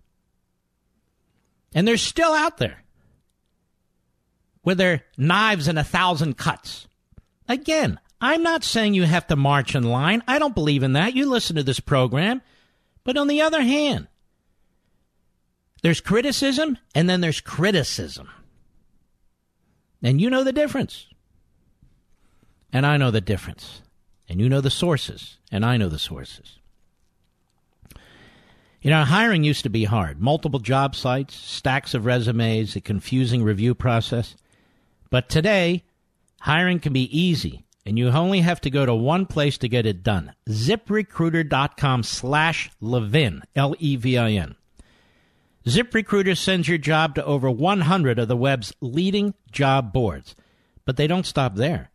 And 1.75 1.87
they're 1.87 1.97
still 1.97 2.33
out 2.33 2.59
there 2.59 2.85
with 4.65 4.79
their 4.79 5.03
knives 5.19 5.69
and 5.69 5.79
a 5.79 5.85
thousand 5.85 6.39
cuts. 6.39 6.87
Again, 7.49 7.99
I'm 8.21 8.43
not 8.43 8.65
saying 8.65 8.95
you 8.95 9.03
have 9.03 9.27
to 9.27 9.37
march 9.37 9.75
in 9.75 9.83
line. 9.83 10.23
I 10.27 10.39
don't 10.39 10.55
believe 10.55 10.83
in 10.83 10.95
that. 10.95 11.15
You 11.15 11.29
listen 11.29 11.57
to 11.57 11.63
this 11.63 11.81
program. 11.81 12.41
But 13.03 13.19
on 13.19 13.27
the 13.27 13.43
other 13.43 13.61
hand, 13.61 14.07
there's 15.85 16.01
criticism 16.01 16.79
and 16.95 17.11
then 17.11 17.21
there's 17.21 17.43
criticism. 17.43 18.31
And 20.03 20.19
you 20.19 20.31
know 20.31 20.43
the 20.43 20.51
difference. 20.51 21.09
And 22.73 22.87
I 22.87 22.97
know 22.97 23.11
the 23.11 23.21
difference. 23.21 23.83
And 24.27 24.41
you 24.41 24.49
know 24.49 24.63
the 24.63 24.71
sources. 24.71 25.37
And 25.53 25.63
I 25.63 25.77
know 25.77 25.91
the 25.91 25.99
sources. 25.99 26.59
You 28.81 28.89
know, 28.89 29.05
hiring 29.05 29.45
used 29.45 29.65
to 29.65 29.69
be 29.69 29.85
hard. 29.85 30.23
Multiple 30.23 30.59
job 30.59 30.97
sites, 30.97 31.35
stacks 31.35 31.93
of 31.93 32.07
resumes, 32.07 32.75
a 32.75 32.81
confusing 32.81 33.43
review 33.43 33.75
process. 33.75 34.37
But 35.11 35.29
today, 35.29 35.85
hiring 36.41 36.81
can 36.81 36.95
be 36.95 37.15
easy 37.15 37.67
and 37.85 37.99
you 37.99 38.09
only 38.09 38.41
have 38.41 38.63
to 38.63 38.71
go 38.71 38.87
to 38.87 38.95
one 38.95 39.27
place 39.27 39.59
to 39.59 39.69
get 39.69 39.85
it 39.85 40.03
done. 40.03 40.33
ZipRecruiter.com 40.49 42.05
slash 42.05 42.71
Levin, 42.81 43.43
L-E-V-I-N. 43.55 44.57
ZipRecruiter 45.67 46.37
sends 46.37 46.69
your 46.69 46.79
job 46.79 47.15
to 47.15 47.25
over 47.25 47.51
100 47.51 48.19
of 48.19 48.29
the 48.29 48.37
web's 48.37 48.73
leading 48.81 49.35
job 49.51 49.93
boards. 49.93 50.35
But 50.85 50.97
they 50.97 51.07
don't 51.07 51.27
stop 51.27 51.55
there. 51.55 51.91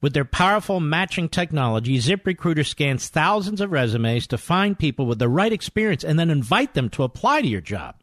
With 0.00 0.14
their 0.14 0.24
powerful 0.24 0.80
matching 0.80 1.28
technology, 1.28 1.98
ZipRecruiter 1.98 2.66
scans 2.66 3.08
thousands 3.08 3.60
of 3.60 3.72
resumes 3.72 4.26
to 4.28 4.38
find 4.38 4.78
people 4.78 5.06
with 5.06 5.18
the 5.18 5.28
right 5.28 5.52
experience 5.52 6.04
and 6.04 6.18
then 6.18 6.30
invite 6.30 6.74
them 6.74 6.88
to 6.90 7.02
apply 7.02 7.42
to 7.42 7.48
your 7.48 7.60
job. 7.60 7.96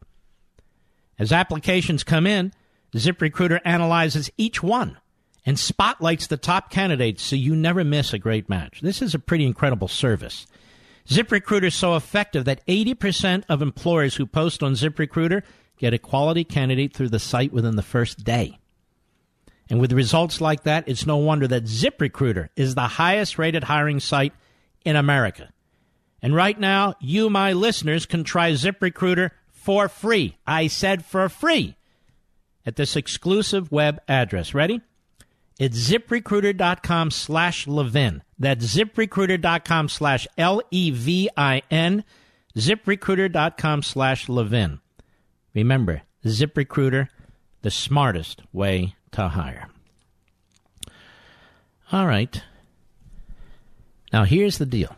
As 1.17 1.31
applications 1.31 2.03
come 2.03 2.27
in, 2.27 2.51
ZipRecruiter 2.93 3.61
analyzes 3.65 4.29
each 4.37 4.61
one 4.61 4.97
and 5.45 5.59
spotlights 5.59 6.27
the 6.27 6.37
top 6.37 6.69
candidates 6.69 7.23
so 7.23 7.35
you 7.35 7.55
never 7.55 7.83
miss 7.83 8.13
a 8.13 8.19
great 8.19 8.49
match. 8.49 8.81
This 8.81 9.01
is 9.01 9.13
a 9.15 9.19
pretty 9.19 9.45
incredible 9.45 9.87
service. 9.87 10.47
ZipRecruiter 11.07 11.65
is 11.65 11.75
so 11.75 11.95
effective 11.95 12.45
that 12.45 12.65
80% 12.65 13.43
of 13.49 13.61
employers 13.61 14.15
who 14.15 14.25
post 14.25 14.63
on 14.63 14.73
ZipRecruiter 14.73 15.43
get 15.77 15.93
a 15.93 15.99
quality 15.99 16.43
candidate 16.43 16.93
through 16.93 17.09
the 17.09 17.19
site 17.19 17.51
within 17.51 17.75
the 17.75 17.81
first 17.81 18.23
day. 18.23 18.59
And 19.69 19.79
with 19.79 19.91
results 19.91 20.39
like 20.39 20.63
that, 20.63 20.87
it's 20.87 21.05
no 21.05 21.17
wonder 21.17 21.47
that 21.47 21.65
ZipRecruiter 21.65 22.49
is 22.55 22.75
the 22.75 22.81
highest 22.87 23.37
rated 23.37 23.63
hiring 23.63 23.99
site 23.99 24.33
in 24.85 24.95
America. 24.95 25.49
And 26.21 26.35
right 26.35 26.57
now, 26.57 26.95
you, 27.01 27.29
my 27.29 27.53
listeners, 27.53 28.05
can 28.05 28.23
try 28.23 28.51
ZipRecruiter 28.51 29.31
for 29.51 29.89
free. 29.89 30.37
I 30.47 30.67
said 30.67 31.05
for 31.05 31.27
free 31.27 31.75
at 32.65 32.75
this 32.75 32.95
exclusive 32.95 33.71
web 33.71 33.99
address. 34.07 34.53
Ready? 34.53 34.81
It's 35.59 35.89
ziprecruiter.com 35.89 37.11
slash 37.11 37.67
Levin. 37.67 38.23
That's 38.39 38.75
ziprecruiter.com 38.75 39.89
slash 39.89 40.27
L 40.37 40.61
E 40.71 40.91
V 40.91 41.29
I 41.37 41.61
N. 41.69 42.03
ZipRecruiter.com 42.57 43.83
slash 43.83 44.29
Levin. 44.29 44.79
Remember, 45.53 46.01
ZipRecruiter, 46.25 47.07
the 47.61 47.71
smartest 47.71 48.41
way 48.51 48.95
to 49.11 49.29
hire. 49.29 49.69
All 51.91 52.07
right. 52.07 52.43
Now, 54.11 54.23
here's 54.23 54.57
the 54.57 54.65
deal 54.65 54.95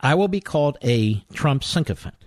I 0.00 0.14
will 0.14 0.28
be 0.28 0.40
called 0.40 0.78
a 0.82 1.24
Trump 1.32 1.64
sycophant. 1.64 2.23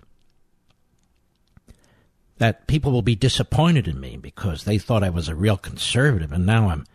That 2.38 2.68
people 2.68 2.92
will 2.92 3.02
be 3.02 3.16
disappointed 3.16 3.88
in 3.88 4.00
me 4.00 4.18
because 4.18 4.64
they 4.64 4.78
thought 4.78 5.04
I 5.04 5.10
was 5.10 5.28
a 5.28 5.36
real 5.36 5.58
conservative, 5.58 6.32
and 6.32 6.46
now 6.46 6.70
I'm, 6.70 6.86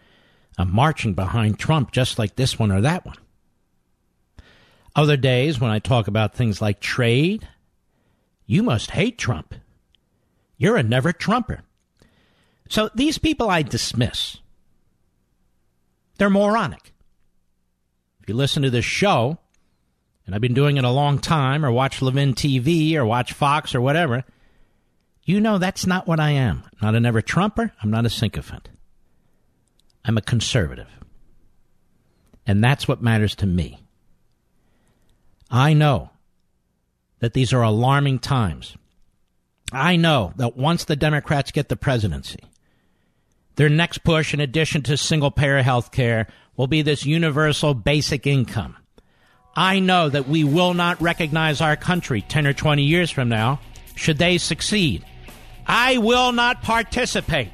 I'm 0.57 0.73
marching 0.73 1.15
behind 1.15 1.59
Trump 1.59 1.91
just 1.91 2.19
like 2.19 2.37
this 2.37 2.59
one 2.59 2.71
or 2.71 2.81
that 2.81 3.05
one. 3.05 3.17
Other 4.95 5.17
days, 5.17 5.59
when 5.59 5.71
I 5.71 5.79
talk 5.79 6.07
about 6.07 6.35
things 6.35 6.61
like 6.61 6.79
trade, 6.79 7.49
you 8.47 8.63
must 8.63 8.91
hate 8.91 9.19
Trump. 9.19 9.55
You're 10.59 10.77
a 10.77 10.83
never 10.83 11.13
Trumper. 11.13 11.63
So 12.69 12.91
these 12.95 13.19
people 13.19 13.51
I 13.51 13.63
dismiss. 13.63 14.39
They're 16.19 16.31
moronic. 16.31 16.93
If 18.23 18.29
you 18.29 18.35
listen 18.35 18.63
to 18.63 18.71
this 18.71 18.85
show, 18.85 19.39
and 20.25 20.35
I've 20.35 20.41
been 20.41 20.55
doing 20.55 20.77
it 20.77 20.85
a 20.85 20.91
long 20.91 21.19
time, 21.19 21.65
or 21.65 21.73
watch 21.73 22.01
Levin 22.01 22.35
TV, 22.35 22.95
or 22.95 23.05
watch 23.05 23.33
Fox, 23.33 23.75
or 23.75 23.81
whatever, 23.81 24.25
you 25.25 25.41
know 25.41 25.59
that's 25.59 25.87
not 25.87 26.07
what 26.07 26.21
I 26.21 26.31
am. 26.31 26.65
I'm 26.65 26.87
not 26.87 26.95
a 26.95 27.01
never 27.01 27.23
Trumper. 27.23 27.73
I'm 27.83 27.91
not 27.91 28.07
a 28.07 28.11
sycophant. 28.11 28.69
I'm 30.05 30.19
a 30.19 30.23
conservative. 30.23 30.89
And 32.47 32.63
that's 32.63 32.89
what 32.89 33.03
matters 33.03 33.37
to 33.37 33.47
me. 33.47 33.79
I 35.51 35.75
know 35.75 36.11
that 37.21 37.35
these 37.35 37.53
are 37.53 37.63
alarming 37.63 38.19
times. 38.19 38.77
I 39.73 39.97
know 39.97 40.33
that 40.37 40.57
once 40.57 40.85
the 40.85 40.97
Democrats 40.97 41.53
get 41.53 41.69
the 41.69 41.77
presidency, 41.77 42.41
their 43.57 43.69
next 43.69 43.99
push, 43.99 44.35
in 44.35 44.41
addition 44.41 44.83
to 44.83 44.97
single 44.97 45.31
payer 45.31 45.63
health 45.63 45.93
care, 45.93 46.27
will 46.57 46.67
be 46.67 46.83
this 46.83 47.07
universal 47.07 47.75
basic 47.75 48.27
income. 48.27 48.77
I 49.55 49.79
know 49.79 50.09
that 50.09 50.29
we 50.29 50.43
will 50.45 50.75
not 50.75 51.01
recognize 51.01 51.61
our 51.61 51.77
country 51.77 52.23
10 52.23 52.47
or 52.47 52.53
20 52.55 52.83
years 52.83 53.11
from 53.11 53.29
now 53.29 53.61
should 53.95 54.19
they 54.19 54.39
succeed. 54.39 55.05
I 55.67 55.99
will 55.99 56.33
not 56.33 56.63
participate 56.63 57.51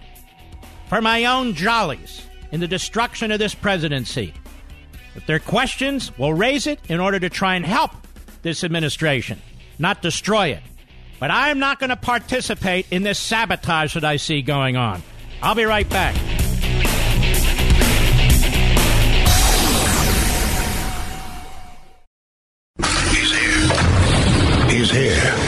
for 0.89 1.01
my 1.01 1.27
own 1.27 1.55
jollies 1.55 2.23
in 2.51 2.61
the 2.61 2.69
destruction 2.69 3.31
of 3.31 3.39
this 3.39 3.55
presidency. 3.55 4.33
If 5.15 5.27
there 5.27 5.37
are 5.37 5.41
questions, 5.41 6.17
we'll 6.17 6.33
raise 6.33 6.67
it 6.67 6.81
in 6.89 7.01
order 7.01 7.19
to 7.19 7.29
try 7.29 7.57
and 7.57 7.67
help 7.67 7.91
this 8.43 8.65
administration, 8.65 9.41
not 9.79 10.01
destroy 10.01 10.49
it. 10.49 10.63
But 11.21 11.31
I'm 11.31 11.59
not 11.59 11.81
going 11.81 11.91
to 11.91 11.97
participate 11.97 12.87
in 12.91 13.03
this 13.03 13.19
sabotage 13.19 13.95
that 13.95 14.05
I 14.05 14.17
see 14.17 14.43
going 14.43 14.77
on. 14.77 15.03
I'll 15.43 15.55
be 15.55 15.65
right 15.65 15.89
back. 15.89 16.15
He's 23.11 23.33
here. 23.33 24.69
He's 24.69 24.91
here. 24.91 25.48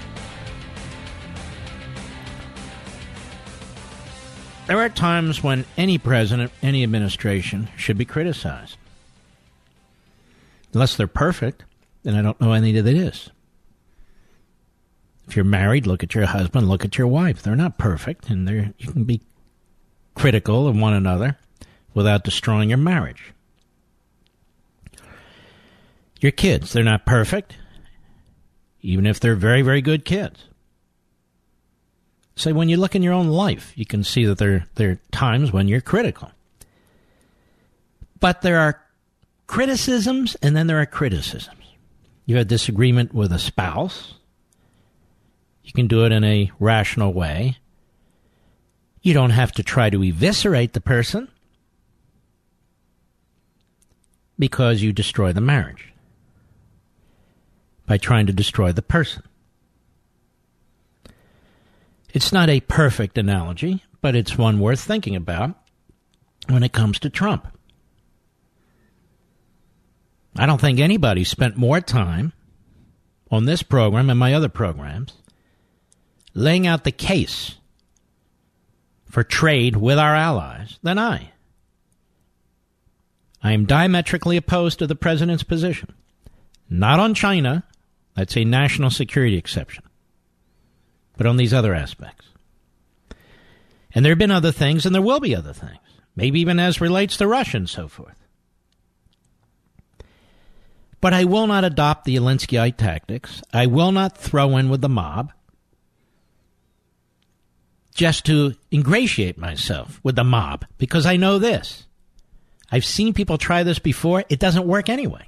There 4.71 4.79
are 4.79 4.87
times 4.87 5.43
when 5.43 5.65
any 5.75 5.97
president, 5.97 6.49
any 6.63 6.81
administration 6.81 7.67
should 7.75 7.97
be 7.97 8.05
criticized. 8.05 8.77
Unless 10.71 10.95
they're 10.95 11.07
perfect, 11.07 11.65
then 12.03 12.15
I 12.15 12.21
don't 12.21 12.39
know 12.39 12.53
any 12.53 12.71
that 12.71 12.87
it 12.87 12.95
is. 12.95 13.31
If 15.27 15.35
you're 15.35 15.43
married, 15.43 15.87
look 15.87 16.03
at 16.03 16.15
your 16.15 16.25
husband, 16.25 16.69
look 16.69 16.85
at 16.85 16.97
your 16.97 17.07
wife. 17.07 17.41
They're 17.41 17.57
not 17.57 17.77
perfect, 17.77 18.29
and 18.29 18.47
they're, 18.47 18.73
you 18.77 18.93
can 18.93 19.03
be 19.03 19.19
critical 20.15 20.69
of 20.69 20.77
one 20.77 20.93
another 20.93 21.37
without 21.93 22.23
destroying 22.23 22.69
your 22.69 22.77
marriage. 22.77 23.33
Your 26.21 26.31
kids, 26.31 26.71
they're 26.71 26.81
not 26.81 27.05
perfect, 27.05 27.57
even 28.81 29.05
if 29.05 29.19
they're 29.19 29.35
very, 29.35 29.63
very 29.63 29.81
good 29.81 30.05
kids. 30.05 30.45
Say, 32.41 32.53
when 32.53 32.69
you 32.69 32.77
look 32.77 32.95
in 32.95 33.03
your 33.03 33.13
own 33.13 33.27
life, 33.27 33.71
you 33.75 33.85
can 33.85 34.03
see 34.03 34.25
that 34.25 34.39
there, 34.39 34.65
there 34.73 34.89
are 34.89 34.99
times 35.11 35.51
when 35.51 35.67
you're 35.67 35.79
critical. 35.79 36.31
But 38.19 38.41
there 38.41 38.57
are 38.57 38.81
criticisms 39.45 40.35
and 40.41 40.55
then 40.55 40.65
there 40.65 40.81
are 40.81 40.87
criticisms. 40.87 41.63
You 42.25 42.37
have 42.37 42.47
disagreement 42.47 43.13
with 43.13 43.31
a 43.31 43.37
spouse. 43.37 44.15
You 45.63 45.71
can 45.71 45.85
do 45.85 46.03
it 46.03 46.11
in 46.11 46.23
a 46.23 46.51
rational 46.59 47.13
way. 47.13 47.57
You 49.03 49.13
don't 49.13 49.29
have 49.29 49.51
to 49.53 49.63
try 49.63 49.91
to 49.91 50.01
eviscerate 50.01 50.73
the 50.73 50.81
person 50.81 51.27
because 54.39 54.81
you 54.81 54.91
destroy 54.91 55.31
the 55.31 55.41
marriage 55.41 55.93
by 57.85 57.97
trying 57.97 58.25
to 58.25 58.33
destroy 58.33 58.71
the 58.71 58.81
person. 58.81 59.21
It's 62.13 62.33
not 62.33 62.49
a 62.49 62.59
perfect 62.59 63.17
analogy, 63.17 63.83
but 64.01 64.15
it's 64.15 64.37
one 64.37 64.59
worth 64.59 64.81
thinking 64.81 65.15
about 65.15 65.55
when 66.47 66.63
it 66.63 66.73
comes 66.73 66.99
to 66.99 67.09
Trump. 67.09 67.47
I 70.37 70.45
don't 70.45 70.59
think 70.59 70.79
anybody 70.79 71.23
spent 71.23 71.57
more 71.57 71.79
time 71.81 72.33
on 73.29 73.45
this 73.45 73.63
program 73.63 74.09
and 74.09 74.19
my 74.19 74.33
other 74.33 74.49
programs 74.49 75.13
laying 76.33 76.67
out 76.67 76.83
the 76.83 76.91
case 76.91 77.55
for 79.05 79.23
trade 79.23 79.75
with 79.75 79.97
our 79.97 80.15
allies 80.15 80.79
than 80.83 80.97
I. 80.97 81.31
I 83.43 83.53
am 83.53 83.65
diametrically 83.65 84.37
opposed 84.37 84.79
to 84.79 84.87
the 84.87 84.95
president's 84.95 85.43
position. 85.43 85.93
Not 86.69 86.99
on 86.99 87.13
China, 87.13 87.63
that's 88.15 88.37
a 88.37 88.45
national 88.45 88.89
security 88.89 89.37
exception 89.37 89.83
but 91.17 91.27
on 91.27 91.37
these 91.37 91.53
other 91.53 91.73
aspects. 91.73 92.27
And 93.93 94.05
there 94.05 94.11
have 94.11 94.19
been 94.19 94.31
other 94.31 94.51
things, 94.51 94.85
and 94.85 94.95
there 94.95 95.01
will 95.01 95.19
be 95.19 95.35
other 95.35 95.53
things, 95.53 95.79
maybe 96.15 96.39
even 96.39 96.59
as 96.59 96.81
relates 96.81 97.17
to 97.17 97.27
Russia 97.27 97.57
and 97.57 97.69
so 97.69 97.87
forth. 97.87 98.15
But 101.01 101.13
I 101.13 101.25
will 101.25 101.47
not 101.47 101.63
adopt 101.63 102.05
the 102.05 102.15
Alinskyite 102.15 102.77
tactics. 102.77 103.41
I 103.51 103.65
will 103.65 103.91
not 103.91 104.17
throw 104.17 104.57
in 104.57 104.69
with 104.69 104.81
the 104.81 104.89
mob 104.89 105.33
just 107.93 108.25
to 108.25 108.53
ingratiate 108.71 109.37
myself 109.37 109.99
with 110.03 110.15
the 110.15 110.23
mob 110.23 110.65
because 110.77 111.05
I 111.05 111.17
know 111.17 111.39
this. 111.39 111.85
I've 112.71 112.85
seen 112.85 113.13
people 113.13 113.37
try 113.37 113.63
this 113.63 113.79
before. 113.79 114.23
It 114.29 114.39
doesn't 114.39 114.67
work 114.67 114.87
anyway. 114.87 115.27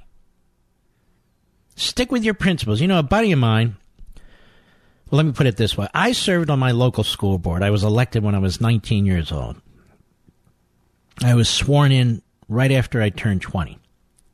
Stick 1.76 2.10
with 2.10 2.24
your 2.24 2.34
principles. 2.34 2.80
You 2.80 2.88
know, 2.88 2.98
a 2.98 3.02
buddy 3.02 3.32
of 3.32 3.38
mine 3.38 3.76
let 5.14 5.26
me 5.26 5.32
put 5.32 5.46
it 5.46 5.56
this 5.56 5.76
way. 5.76 5.86
I 5.94 6.12
served 6.12 6.50
on 6.50 6.58
my 6.58 6.72
local 6.72 7.04
school 7.04 7.38
board. 7.38 7.62
I 7.62 7.70
was 7.70 7.84
elected 7.84 8.22
when 8.22 8.34
I 8.34 8.38
was 8.38 8.60
19 8.60 9.06
years 9.06 9.32
old. 9.32 9.56
I 11.22 11.34
was 11.34 11.48
sworn 11.48 11.92
in 11.92 12.22
right 12.48 12.72
after 12.72 13.00
I 13.00 13.10
turned 13.10 13.42
20. 13.42 13.78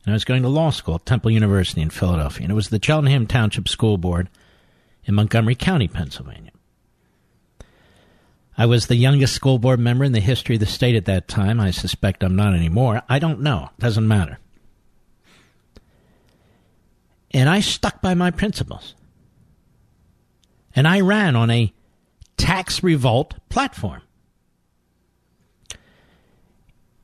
And 0.05 0.12
I 0.12 0.14
was 0.14 0.24
going 0.24 0.43
to 0.43 0.49
law 0.49 0.70
school 0.70 0.95
at 0.95 1.07
Temple 1.07 1.31
University 1.31 1.81
in 1.81 1.91
Philadelphia. 1.91 2.45
And 2.45 2.53
it 2.53 2.55
was 2.55 2.70
the 2.70 2.81
Cheltenham 2.83 3.26
Township 3.26 3.68
School 3.68 3.99
Board 3.99 4.31
in 5.05 5.14
Montgomery 5.14 5.55
County, 5.55 5.89
Pennsylvania. 5.89 6.53
I 8.57 8.66
was 8.66 8.87
the 8.87 8.97
youngest 8.97 9.35
school 9.35 9.59
board 9.59 9.81
member 9.81 10.05
in 10.05 10.12
the 10.12 10.20
history 10.20 10.57
of 10.57 10.61
the 10.61 10.66
state 10.66 10.95
at 10.95 11.07
that 11.07 11.28
time. 11.28 11.61
I 11.61 11.70
suspect 11.70 12.22
I'm 12.22 12.37
not 12.37 12.55
anymore. 12.55 13.03
I 13.09 13.18
don't 13.18 13.41
know. 13.41 13.70
Doesn't 13.78 14.07
matter. 14.07 14.39
And 17.33 17.49
I 17.49 17.61
stuck 17.61 18.03
by 18.03 18.14
my 18.14 18.31
principles 18.31 18.95
and 20.75 20.87
I 20.87 21.01
ran 21.01 21.37
on 21.37 21.51
a 21.51 21.73
tax 22.37 22.83
revolt 22.83 23.35
platform. 23.49 24.03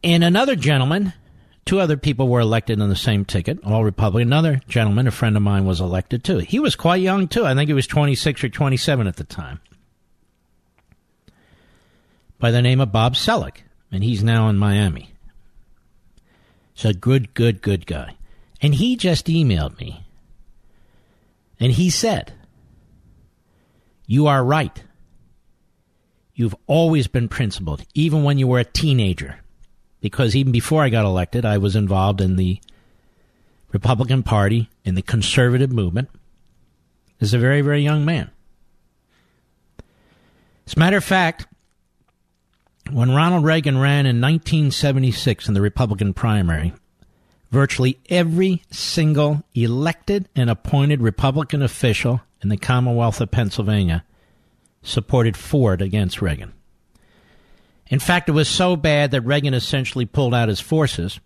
And 0.03 0.23
another 0.23 0.55
gentleman, 0.55 1.13
two 1.65 1.81
other 1.81 1.97
people 1.97 2.29
were 2.29 2.41
elected 2.41 2.81
on 2.81 2.89
the 2.89 2.97
same 2.97 3.25
ticket, 3.25 3.59
all 3.65 3.85
Republican. 3.85 4.29
Another 4.29 4.61
gentleman, 4.69 5.07
a 5.07 5.11
friend 5.11 5.37
of 5.37 5.43
mine, 5.43 5.65
was 5.65 5.81
elected 5.81 6.23
too. 6.23 6.39
He 6.39 6.61
was 6.61 6.77
quite 6.77 7.03
young 7.03 7.29
too. 7.29 7.45
I 7.45 7.55
think 7.55 7.69
he 7.69 7.75
was 7.75 7.87
26 7.87 8.45
or 8.45 8.49
27 8.49 9.07
at 9.07 9.17
the 9.17 9.25
time. 9.25 9.61
By 12.39 12.51
the 12.51 12.63
name 12.63 12.81
of 12.81 12.93
Bob 12.93 13.15
Selleck, 13.15 13.59
and 13.91 14.05
he's 14.05 14.23
now 14.23 14.49
in 14.49 14.59
Miami. 14.59 15.13
He's 16.75 16.85
a 16.85 16.95
good, 16.95 17.35
good, 17.35 17.63
good 17.63 17.87
guy. 17.87 18.17
And 18.61 18.75
he 18.75 18.97
just 18.97 19.27
emailed 19.27 19.79
me. 19.81 20.05
And 21.59 21.73
he 21.73 21.89
said, 21.89 22.33
You 24.07 24.27
are 24.29 24.45
right. 24.45 24.83
You've 26.35 26.55
always 26.67 27.07
been 27.07 27.29
principled, 27.29 27.83
even 27.95 28.23
when 28.23 28.39
you 28.39 28.47
were 28.47 28.61
a 28.61 28.65
teenager. 28.65 29.41
Because 30.01 30.37
even 30.37 30.53
before 30.53 30.83
I 30.83 30.91
got 30.91 31.05
elected, 31.05 31.45
I 31.45 31.59
was 31.59 31.75
involved 31.75 32.21
in 32.21 32.37
the 32.37 32.61
Republican 33.73 34.23
Party, 34.23 34.69
in 34.85 34.95
the 34.95 35.03
conservative 35.03 35.73
movement, 35.73 36.09
as 37.21 37.35
a 37.35 37.39
very, 37.39 37.63
very 37.63 37.83
young 37.83 38.05
man. 38.05 38.31
As 40.67 40.75
a 40.75 40.79
matter 40.79 40.97
of 40.97 41.05
fact, 41.05 41.47
when 42.91 43.11
Ronald 43.11 43.45
Reagan 43.45 43.79
ran 43.79 44.07
in 44.07 44.21
1976 44.21 45.49
in 45.49 45.55
the 45.55 45.61
Republican 45.61 46.15
primary, 46.15 46.73
virtually 47.51 47.99
every 48.09 48.63
single 48.71 49.43
elected 49.55 50.29
and 50.35 50.51
appointed 50.51 51.01
Republican 51.01 51.63
official 51.63 52.21
in 52.43 52.49
the 52.49 52.57
Commonwealth 52.57 53.21
of 53.21 53.31
Pennsylvania 53.31 54.05
supported 54.83 55.37
Ford 55.37 55.83
against 55.83 56.23
Reagan. 56.23 56.53
In 57.89 57.99
fact, 57.99 58.29
it 58.29 58.33
was 58.33 58.49
so 58.49 58.77
bad 58.77 59.13
that 59.13 59.23
Reagan 59.23 59.55
essentially 59.55 60.07
pulled 60.07 60.35
out 60.35 60.49
his 60.49 60.61
forces 60.61 61.21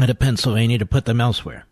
out 0.00 0.10
of 0.10 0.18
Pennsylvania 0.18 0.78
to 0.78 0.86
put 0.86 1.04
them 1.04 1.20
elsewhere. 1.20 1.66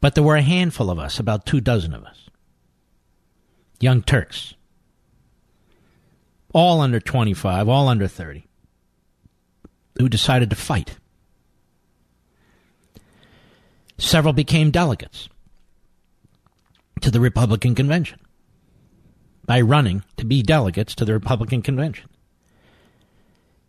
But 0.00 0.14
there 0.14 0.24
were 0.24 0.36
a 0.36 0.42
handful 0.42 0.90
of 0.90 0.98
us, 0.98 1.18
about 1.18 1.46
two 1.46 1.60
dozen 1.60 1.94
of 1.94 2.04
us, 2.04 2.28
young 3.80 4.02
Turks, 4.02 4.54
all 6.52 6.80
under 6.80 6.98
25, 6.98 7.68
all 7.68 7.88
under 7.88 8.08
30, 8.08 8.46
who 9.98 10.08
decided 10.08 10.50
to 10.50 10.56
fight. 10.56 10.96
Several 14.00 14.32
became 14.32 14.70
delegates 14.70 15.28
to 17.02 17.10
the 17.10 17.20
Republican 17.20 17.74
convention 17.74 18.18
by 19.44 19.60
running 19.60 20.02
to 20.16 20.24
be 20.24 20.42
delegates 20.42 20.94
to 20.94 21.04
the 21.04 21.12
Republican 21.12 21.60
convention. 21.60 22.08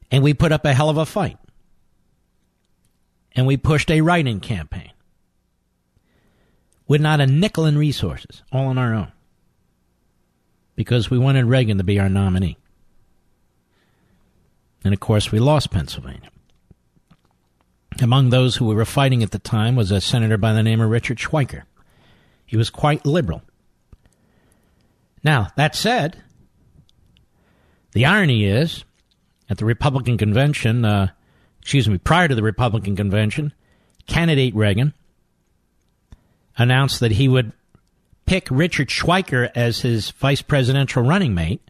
And 0.10 0.24
we 0.24 0.34
put 0.34 0.54
up 0.54 0.64
a 0.64 0.74
hell 0.74 0.90
of 0.90 0.98
a 0.98 1.06
fight. 1.06 1.38
And 3.34 3.46
we 3.46 3.58
pushed 3.58 3.92
a 3.92 4.02
write 4.02 4.26
in 4.26 4.40
campaign 4.40 4.92
with 6.88 7.02
not 7.02 7.20
a 7.20 7.28
nickel 7.28 7.66
in 7.66 7.78
resources, 7.78 8.42
all 8.54 8.68
on 8.68 8.78
our 8.78 8.94
own. 8.94 9.12
Because 10.76 11.10
we 11.10 11.18
wanted 11.18 11.46
Reagan 11.46 11.78
to 11.78 11.84
be 11.84 12.00
our 12.00 12.10
nominee. 12.10 12.58
And 14.84 14.94
of 14.94 15.00
course, 15.02 15.32
we 15.32 15.40
lost 15.40 15.72
Pennsylvania. 15.72 16.30
Among 18.00 18.30
those 18.30 18.56
who 18.56 18.66
were 18.66 18.86
fighting 18.86 19.22
at 19.24 19.32
the 19.32 19.40
time 19.40 19.76
was 19.76 19.92
a 19.92 20.00
senator 20.00 20.38
by 20.38 20.54
the 20.54 20.64
name 20.64 20.80
of 20.80 20.90
Richard 20.90 21.18
Schweiker. 21.18 21.64
He 22.46 22.58
was 22.58 22.70
quite 22.70 23.06
liberal. 23.06 23.42
Now, 25.24 25.50
that 25.56 25.76
said, 25.76 26.22
the 27.94 28.06
irony 28.06 28.46
is, 28.46 28.84
at 29.50 29.58
the 29.58 29.66
Republican 29.66 30.18
convention, 30.18 30.86
uh, 30.86 31.10
excuse 31.62 31.88
me, 31.88 31.98
prior 31.98 32.28
to 32.28 32.36
the 32.36 32.44
Republican 32.44 32.96
convention, 32.96 33.54
candidate 34.08 34.56
Reagan 34.56 34.94
announced 36.58 37.00
that 37.02 37.12
he 37.12 37.28
would 37.28 37.54
pick 38.26 38.48
Richard 38.50 38.88
Schweiker 38.88 39.50
as 39.56 39.82
his 39.82 40.12
vice 40.12 40.42
presidential 40.42 41.04
running 41.04 41.34
mate 41.34 41.62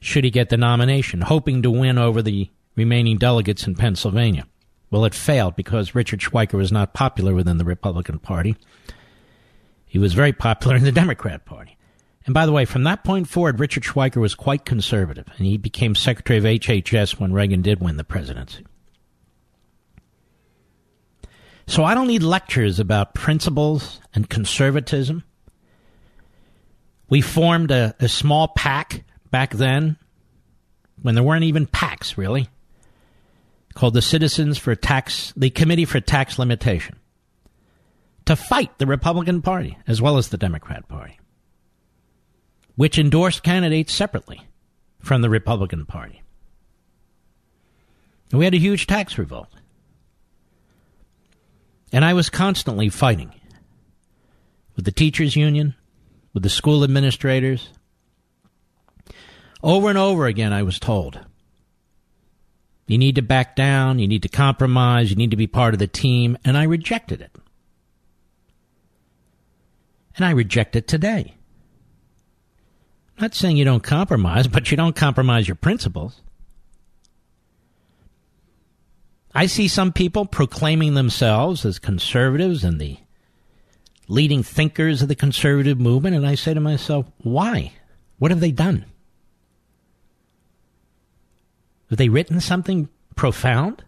should 0.00 0.24
he 0.24 0.30
get 0.30 0.50
the 0.50 0.56
nomination, 0.56 1.22
hoping 1.22 1.62
to 1.62 1.70
win 1.70 1.96
over 1.96 2.20
the 2.20 2.50
remaining 2.76 3.16
delegates 3.16 3.66
in 3.66 3.74
Pennsylvania. 3.74 4.46
Well, 4.94 5.06
it 5.06 5.12
failed 5.12 5.56
because 5.56 5.96
Richard 5.96 6.20
Schweiker 6.20 6.52
was 6.52 6.70
not 6.70 6.94
popular 6.94 7.34
within 7.34 7.58
the 7.58 7.64
Republican 7.64 8.20
Party. 8.20 8.54
He 9.84 9.98
was 9.98 10.14
very 10.14 10.32
popular 10.32 10.76
in 10.76 10.84
the 10.84 10.92
Democrat 10.92 11.44
Party. 11.44 11.76
And 12.26 12.32
by 12.32 12.46
the 12.46 12.52
way, 12.52 12.64
from 12.64 12.84
that 12.84 13.02
point 13.02 13.28
forward, 13.28 13.58
Richard 13.58 13.82
Schweiker 13.82 14.20
was 14.20 14.36
quite 14.36 14.64
conservative, 14.64 15.26
and 15.36 15.48
he 15.48 15.56
became 15.56 15.96
Secretary 15.96 16.38
of 16.38 16.44
HHS 16.44 17.18
when 17.18 17.32
Reagan 17.32 17.60
did 17.60 17.80
win 17.80 17.96
the 17.96 18.04
presidency. 18.04 18.64
So 21.66 21.82
I 21.82 21.94
don't 21.94 22.06
need 22.06 22.22
lectures 22.22 22.78
about 22.78 23.14
principles 23.14 24.00
and 24.14 24.30
conservatism. 24.30 25.24
We 27.08 27.20
formed 27.20 27.72
a, 27.72 27.96
a 27.98 28.08
small 28.08 28.46
pack 28.46 29.02
back 29.32 29.54
then 29.54 29.96
when 31.02 31.16
there 31.16 31.24
weren't 31.24 31.42
even 31.42 31.66
packs, 31.66 32.16
really, 32.16 32.48
called 33.74 33.94
the 33.94 34.02
Citizens 34.02 34.58
for 34.58 34.74
Tax, 34.74 35.32
the 35.36 35.50
Committee 35.50 35.84
for 35.84 36.00
Tax 36.00 36.38
Limitation, 36.38 36.96
to 38.24 38.36
fight 38.36 38.78
the 38.78 38.86
Republican 38.86 39.42
Party 39.42 39.76
as 39.86 40.00
well 40.00 40.16
as 40.16 40.28
the 40.28 40.38
Democrat 40.38 40.88
Party 40.88 41.18
which 42.76 42.98
endorsed 42.98 43.42
candidates 43.42 43.92
separately 43.92 44.46
from 45.00 45.22
the 45.22 45.30
Republican 45.30 45.86
Party. 45.86 46.22
And 48.30 48.38
we 48.38 48.44
had 48.44 48.54
a 48.54 48.58
huge 48.58 48.86
tax 48.86 49.18
revolt. 49.18 49.48
And 51.92 52.04
I 52.04 52.14
was 52.14 52.30
constantly 52.30 52.88
fighting 52.88 53.32
with 54.74 54.84
the 54.84 54.92
teachers' 54.92 55.36
union, 55.36 55.74
with 56.32 56.42
the 56.42 56.48
school 56.48 56.82
administrators. 56.82 57.68
Over 59.62 59.88
and 59.88 59.98
over 59.98 60.26
again, 60.26 60.52
I 60.52 60.64
was 60.64 60.80
told 60.80 61.20
you 62.86 62.98
need 62.98 63.14
to 63.14 63.22
back 63.22 63.56
down, 63.56 63.98
you 63.98 64.06
need 64.06 64.22
to 64.22 64.28
compromise, 64.28 65.10
you 65.10 65.16
need 65.16 65.30
to 65.30 65.36
be 65.36 65.46
part 65.46 65.74
of 65.74 65.80
the 65.80 65.86
team. 65.86 66.36
And 66.44 66.56
I 66.56 66.64
rejected 66.64 67.20
it. 67.20 67.32
And 70.16 70.24
I 70.24 70.30
reject 70.30 70.76
it 70.76 70.86
today. 70.86 71.34
I'm 73.16 73.22
not 73.22 73.34
saying 73.34 73.56
you 73.56 73.64
don't 73.64 73.82
compromise, 73.82 74.48
but 74.48 74.70
you 74.70 74.76
don't 74.76 74.96
compromise 74.96 75.48
your 75.48 75.54
principles. 75.54 76.20
I 79.34 79.46
see 79.46 79.66
some 79.66 79.92
people 79.92 80.26
proclaiming 80.26 80.94
themselves 80.94 81.64
as 81.64 81.78
conservatives 81.78 82.62
and 82.62 82.80
the 82.80 82.98
leading 84.06 84.42
thinkers 84.42 85.02
of 85.02 85.08
the 85.08 85.14
conservative 85.14 85.80
movement, 85.80 86.14
and 86.14 86.26
I 86.26 86.34
say 86.34 86.54
to 86.54 86.60
myself, 86.60 87.06
why? 87.18 87.72
What 88.18 88.30
have 88.30 88.40
they 88.40 88.52
done? 88.52 88.84
Have 91.94 91.98
they 91.98 92.08
written 92.08 92.40
something 92.40 92.88
profound? 93.14 93.84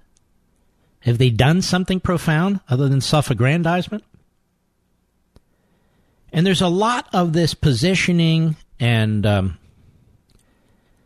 Have 1.00 1.18
they 1.18 1.28
done 1.28 1.60
something 1.60 1.98
profound 1.98 2.60
other 2.68 2.88
than 2.88 3.00
self 3.00 3.32
aggrandizement? 3.32 4.04
And 6.32 6.46
there's 6.46 6.60
a 6.60 6.68
lot 6.68 7.08
of 7.12 7.32
this 7.32 7.52
positioning 7.52 8.54
and 8.78 9.26
um, 9.26 9.58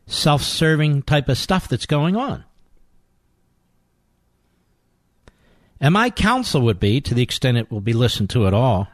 self 0.08 0.42
serving 0.42 1.04
type 1.04 1.30
of 1.30 1.38
stuff 1.38 1.68
that's 1.68 1.86
going 1.86 2.16
on. 2.16 2.44
And 5.80 5.94
my 5.94 6.10
counsel 6.10 6.60
would 6.60 6.78
be, 6.78 7.00
to 7.00 7.14
the 7.14 7.22
extent 7.22 7.56
it 7.56 7.70
will 7.70 7.80
be 7.80 7.94
listened 7.94 8.28
to 8.28 8.46
at 8.46 8.52
all, 8.52 8.88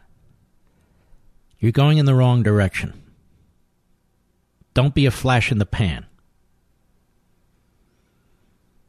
you're 1.59 1.73
going 1.73 1.99
in 1.99 2.07
the 2.07 2.15
wrong 2.15 2.45
direction. 2.45 3.03
Don't 4.75 4.95
be 4.95 5.07
a 5.07 5.11
flash 5.11 5.51
in 5.51 5.59
the 5.59 5.67
pan. 5.67 6.07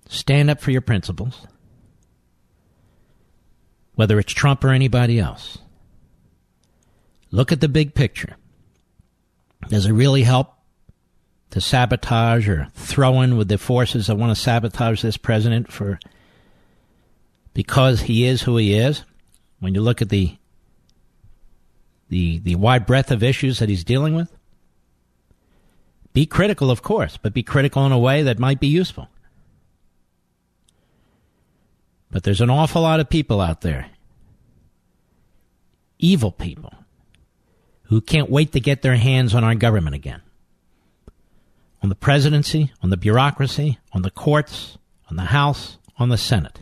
Stand 0.10 0.50
up 0.50 0.62
for 0.62 0.72
your 0.72 0.82
principles, 0.82 1.48
whether 3.96 4.20
it's 4.20 4.34
Trump 4.34 4.64
or 4.64 4.70
anybody 4.70 5.20
else. 5.20 5.58
Look 7.32 7.52
at 7.52 7.60
the 7.60 7.68
big 7.68 7.94
picture. 7.94 8.38
Does 9.68 9.86
it 9.86 9.92
really 9.92 10.24
help 10.24 10.54
to 11.50 11.60
sabotage 11.60 12.48
or 12.48 12.68
throw 12.74 13.22
in 13.22 13.38
with 13.38 13.50
the 13.50 13.58
forces 13.58 14.08
that 14.08 14.16
want 14.16 14.36
to 14.36 14.42
sabotage 14.42 15.02
this 15.02 15.18
president 15.18 15.72
for 15.72 16.00
because 17.54 18.02
he 18.02 18.26
is 18.26 18.44
who 18.44 18.58
he 18.58 18.76
is? 18.76 19.04
When 19.60 19.76
you 19.76 19.82
look 19.82 20.02
at 20.02 20.10
the 20.10 20.38
the 22.10 22.40
the 22.40 22.56
wide 22.56 22.86
breadth 22.86 23.12
of 23.12 23.24
issues 23.24 23.60
that 23.60 23.68
he's 23.68 23.84
dealing 23.84 24.16
with, 24.16 24.32
be 26.14 26.26
critical, 26.26 26.72
of 26.72 26.82
course, 26.82 27.18
but 27.18 27.34
be 27.34 27.44
critical 27.44 27.86
in 27.86 27.92
a 27.92 28.00
way 28.00 28.24
that 28.24 28.40
might 28.40 28.60
be 28.62 28.68
useful. 28.68 29.10
But 32.12 32.24
there's 32.24 32.42
an 32.42 32.50
awful 32.50 32.82
lot 32.82 33.00
of 33.00 33.10
people 33.10 33.42
out 33.42 33.62
there, 33.62 33.90
evil 36.00 36.32
people, 36.32 36.74
who 37.84 38.02
can't 38.02 38.30
wait 38.30 38.52
to 38.54 38.60
get 38.60 38.82
their 38.82 38.96
hands 38.96 39.34
on 39.34 39.44
our 39.44 39.56
government 39.56 39.96
again. 39.96 40.22
On 41.84 41.90
the 41.90 41.96
presidency, 41.96 42.72
on 42.82 42.90
the 42.90 42.98
bureaucracy, 42.98 43.78
on 43.94 44.02
the 44.02 44.12
courts, 44.12 44.78
on 45.10 45.16
the 45.16 45.26
House, 45.26 45.78
on 45.98 46.10
the 46.10 46.18
Senate. 46.18 46.62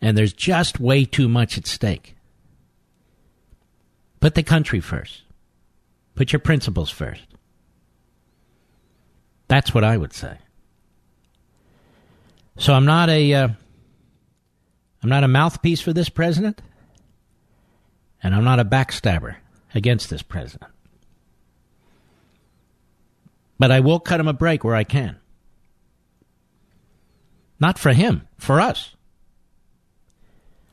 And 0.00 0.16
there's 0.16 0.32
just 0.32 0.80
way 0.80 1.04
too 1.04 1.28
much 1.28 1.58
at 1.58 1.66
stake. 1.66 2.16
Put 4.20 4.34
the 4.34 4.42
country 4.42 4.80
first. 4.80 5.22
Put 6.14 6.32
your 6.32 6.40
principles 6.40 6.90
first. 6.90 7.22
That's 9.48 9.72
what 9.72 9.84
I 9.84 9.96
would 9.96 10.12
say. 10.12 10.38
So 12.58 12.74
I'm 12.74 12.84
not 12.84 13.08
a 13.08 13.32
uh, 13.32 13.48
I'm 15.02 15.08
not 15.08 15.24
a 15.24 15.28
mouthpiece 15.28 15.80
for 15.80 15.92
this 15.92 16.08
president, 16.08 16.60
and 18.22 18.34
I'm 18.34 18.44
not 18.44 18.58
a 18.58 18.64
backstabber 18.64 19.36
against 19.74 20.10
this 20.10 20.22
president. 20.22 20.70
But 23.60 23.70
I 23.70 23.80
will 23.80 24.00
cut 24.00 24.20
him 24.20 24.28
a 24.28 24.32
break 24.32 24.64
where 24.64 24.74
I 24.74 24.84
can. 24.84 25.18
Not 27.60 27.78
for 27.78 27.92
him, 27.92 28.26
for 28.38 28.60
us. 28.60 28.94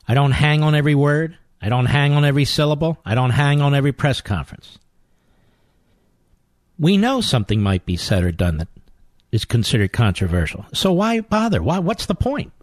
I 0.08 0.14
don't 0.14 0.32
hang 0.32 0.62
on 0.64 0.76
every 0.76 0.94
word. 0.94 1.38
I 1.62 1.70
don't 1.70 1.88
hang 1.88 2.14
on 2.14 2.26
every 2.26 2.46
syllable. 2.46 3.00
I 3.04 3.16
don't 3.16 3.32
hang 3.32 3.62
on 3.62 3.74
every 3.74 3.92
press 3.92 4.22
conference. 4.22 4.78
We 6.78 6.98
know 6.98 7.22
something 7.22 7.62
might 7.62 7.86
be 7.86 7.98
said 7.98 8.24
or 8.24 8.32
done 8.32 8.58
that 8.58 8.68
is 9.36 9.46
considered 9.46 9.92
controversial. 9.92 10.66
So 10.74 10.94
why 10.94 11.20
bother? 11.20 11.62
Why 11.62 11.80
what's 11.80 12.06
the 12.06 12.16
point? 12.16 12.54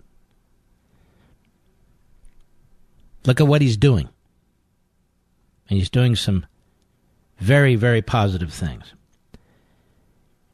Look 3.26 3.40
at 3.40 3.46
what 3.46 3.60
he's 3.60 3.76
doing. 3.76 4.08
And 5.68 5.78
he's 5.78 5.90
doing 5.90 6.16
some 6.16 6.46
very, 7.38 7.76
very 7.76 8.02
positive 8.02 8.52
things. 8.52 8.94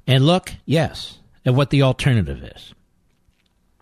And 0.07 0.27
look, 0.27 0.53
yes, 0.67 1.19
at 1.47 1.55
what 1.55 1.71
the 1.71 1.83
alternative 1.83 2.43
is. 2.43 2.75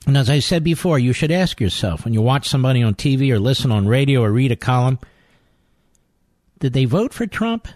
And 0.07 0.17
as 0.17 0.31
I 0.31 0.39
said 0.39 0.63
before, 0.63 0.99
you 0.99 1.13
should 1.13 1.33
ask 1.33 1.61
yourself 1.61 2.05
when 2.05 2.15
you 2.15 2.23
watch 2.23 2.49
somebody 2.49 2.83
on 2.83 2.95
TV 2.95 3.31
or 3.33 3.41
listen 3.41 3.73
on 3.73 3.89
radio 3.89 4.23
or 4.23 4.31
read 4.31 4.53
a 4.53 4.57
column 4.57 4.99
did 6.59 6.73
they 6.73 6.85
vote 6.85 7.13
for 7.13 7.27
Trump? 7.27 7.69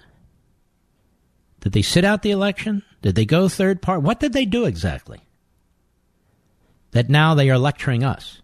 Did 1.61 1.73
they 1.73 1.83
sit 1.83 2.05
out 2.05 2.23
the 2.23 2.31
election? 2.31 2.83
Did 3.03 3.15
they 3.15 3.25
go 3.25 3.49
third 3.49 3.81
part? 3.81 4.03
What 4.03 4.21
did 4.21 4.33
they 4.33 4.45
do 4.45 4.65
exactly? 4.65 5.21
That 6.93 7.09
now 7.09 7.35
they 7.35 7.51
are 7.51 7.59
lecturing 7.59 8.05
us. 8.05 8.43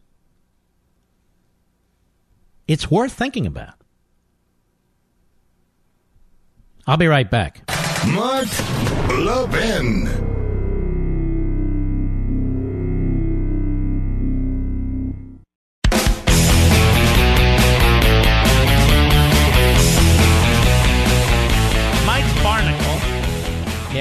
It's 2.67 2.91
worth 2.91 3.13
thinking 3.13 3.47
about. 3.47 3.75
I'll 6.87 6.97
be 6.97 7.07
right 7.07 7.31
back. 7.31 7.69
Mark 8.07 8.47
Levin. 9.09 10.36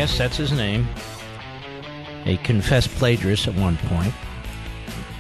Yes, 0.05 0.19
that's 0.19 0.37
his 0.37 0.51
name, 0.51 0.87
a 2.25 2.37
confessed 2.43 2.89
plagiarist 2.91 3.47
at 3.47 3.55
one 3.55 3.75
point. 3.87 4.13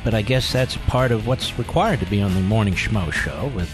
But 0.03 0.13
I 0.13 0.21
guess 0.21 0.53
that's 0.53 0.77
part 0.77 1.11
of 1.11 1.25
what's 1.25 1.57
required 1.57 2.01
to 2.01 2.05
be 2.05 2.21
on 2.21 2.35
the 2.35 2.39
Morning 2.41 2.75
Schmo 2.75 3.11
show 3.11 3.51
with 3.55 3.67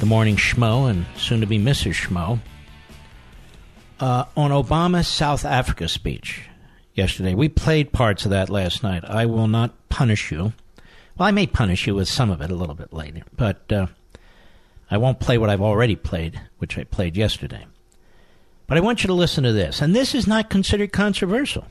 the 0.00 0.06
Morning 0.06 0.36
Schmo 0.36 0.88
and 0.88 1.04
soon 1.18 1.40
to 1.40 1.46
be 1.46 1.58
Mrs. 1.58 1.92
Schmo. 1.92 2.40
Uh, 4.00 4.24
on 4.34 4.50
Obama's 4.50 5.06
South 5.06 5.44
Africa 5.44 5.88
speech 5.88 6.48
yesterday, 6.94 7.34
we 7.34 7.50
played 7.50 7.92
parts 7.92 8.24
of 8.24 8.30
that 8.30 8.48
last 8.48 8.82
night. 8.82 9.04
I 9.04 9.26
will 9.26 9.46
not 9.46 9.74
punish 9.90 10.32
you. 10.32 10.54
Well, 11.18 11.28
I 11.28 11.32
may 11.32 11.46
punish 11.46 11.86
you 11.86 11.94
with 11.94 12.08
some 12.08 12.30
of 12.30 12.40
it 12.40 12.50
a 12.50 12.56
little 12.56 12.74
bit 12.74 12.94
later, 12.94 13.24
but 13.36 13.70
uh, 13.70 13.88
I 14.90 14.96
won't 14.96 15.20
play 15.20 15.36
what 15.36 15.50
I've 15.50 15.60
already 15.60 15.96
played, 15.96 16.40
which 16.56 16.78
I 16.78 16.84
played 16.84 17.14
yesterday. 17.14 17.66
But 18.66 18.78
I 18.78 18.80
want 18.80 19.02
you 19.02 19.08
to 19.08 19.14
listen 19.14 19.44
to 19.44 19.52
this, 19.52 19.80
and 19.82 19.94
this 19.94 20.14
is 20.14 20.26
not 20.26 20.48
considered 20.48 20.92
controversial. 20.92 21.66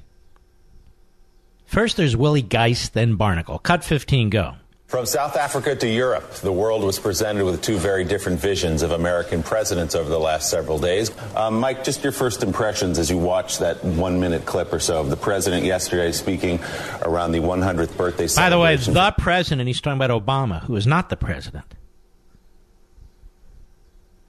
First, 1.66 1.98
there's 1.98 2.16
Willie 2.16 2.44
Geist, 2.44 2.94
then 2.94 3.18
Barnicle. 3.18 3.62
Cut 3.62 3.84
15, 3.84 4.30
go. 4.30 4.56
From 4.94 5.08
South 5.08 5.36
Africa 5.36 5.76
to 5.76 5.88
Europe, 5.88 6.34
the 6.34 6.52
world 6.52 6.84
was 6.84 7.00
presented 7.00 7.46
with 7.46 7.64
two 7.64 7.78
very 7.78 8.04
different 8.04 8.40
visions 8.40 8.84
of 8.84 8.92
American 8.92 9.42
presidents 9.42 9.96
over 9.96 10.08
the 10.08 10.20
last 10.20 10.52
several 10.52 10.78
days. 10.78 11.10
Um, 11.36 11.60
Mike, 11.60 11.84
just 11.84 12.04
your 12.04 12.12
first 12.12 12.44
impressions 12.44 13.00
as 13.00 13.10
you 13.10 13.18
watch 13.18 13.58
that 13.58 13.84
one 13.84 14.20
minute 14.20 14.46
clip 14.46 14.72
or 14.72 14.78
so 14.78 15.00
of 15.00 15.10
the 15.10 15.18
president 15.18 15.66
yesterday 15.66 16.12
speaking 16.12 16.60
around 17.02 17.32
the 17.32 17.40
100th 17.40 17.98
birthday 17.98 18.28
By 18.36 18.52
the 18.52 18.60
way, 18.60 18.76
the 18.76 19.16
president, 19.18 19.66
he's 19.66 19.82
talking 19.82 20.00
about 20.00 20.12
Obama, 20.12 20.62
who 20.66 20.76
is 20.76 20.86
not 20.86 21.10
the 21.10 21.18
president. 21.18 21.66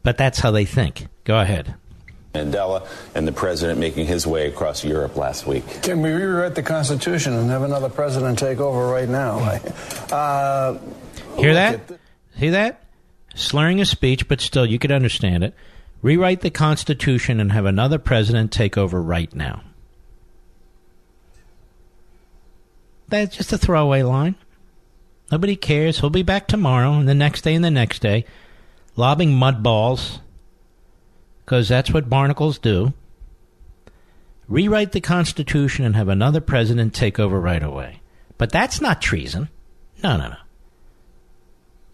But 0.03 0.17
that's 0.17 0.39
how 0.39 0.51
they 0.51 0.65
think. 0.65 1.09
Go 1.25 1.39
ahead. 1.39 1.75
Mandela 2.45 2.87
and 3.15 3.27
the 3.29 3.33
president 3.33 3.79
making 3.79 4.07
his 4.07 4.27
way 4.27 4.49
across 4.49 4.85
Europe 4.85 5.17
last 5.17 5.47
week. 5.47 5.65
Can 5.83 6.03
we 6.03 6.11
rewrite 6.11 6.57
the 6.57 6.63
Constitution 6.63 7.33
and 7.33 7.49
have 7.51 7.63
another 7.63 7.89
president 7.89 8.39
take 8.39 8.59
over 8.59 8.89
right 8.89 9.09
now? 9.09 9.39
Uh, 10.11 10.79
Hear 11.37 11.55
that? 11.55 11.75
at 11.75 11.87
the- 11.89 11.99
See 12.39 12.51
that? 12.51 12.83
Slurring 13.37 13.81
a 13.81 13.85
speech, 13.85 14.27
but 14.29 14.41
still, 14.41 14.67
you 14.67 14.79
could 14.81 14.91
understand 14.93 15.45
it. 15.45 15.55
Rewrite 16.03 16.41
the 16.41 16.51
Constitution 16.51 17.39
and 17.41 17.53
have 17.53 17.65
another 17.67 17.99
president 17.99 18.51
take 18.53 18.77
over 18.77 19.01
right 19.01 19.33
now. 19.35 19.63
That's 23.09 23.37
just 23.37 23.53
a 23.53 23.59
throwaway 23.59 24.03
line. 24.03 24.35
Nobody 25.31 25.55
cares. 25.57 26.01
He'll 26.01 26.11
be 26.11 26.23
back 26.23 26.49
tomorrow 26.49 26.93
and 26.95 27.09
the 27.09 27.15
next 27.15 27.43
day 27.43 27.55
and 27.55 27.65
the 27.65 27.71
next 27.71 28.01
day, 28.01 28.25
lobbing 28.97 29.33
mud 29.35 29.63
balls, 29.63 30.19
because 31.45 31.69
that's 31.69 31.91
what 31.91 32.09
barnacles 32.09 32.59
do. 32.59 32.93
Rewrite 34.49 34.93
the 34.93 35.01
Constitution 35.01 35.85
and 35.85 35.97
have 35.97 36.09
another 36.09 36.41
president 36.41 36.95
take 36.95 37.19
over 37.19 37.41
right 37.41 37.63
away. 37.63 38.01
But 38.37 38.51
that's 38.51 38.81
not 38.81 39.01
treason. 39.01 39.49
No, 40.03 40.17
no, 40.17 40.29
no. 40.29 40.37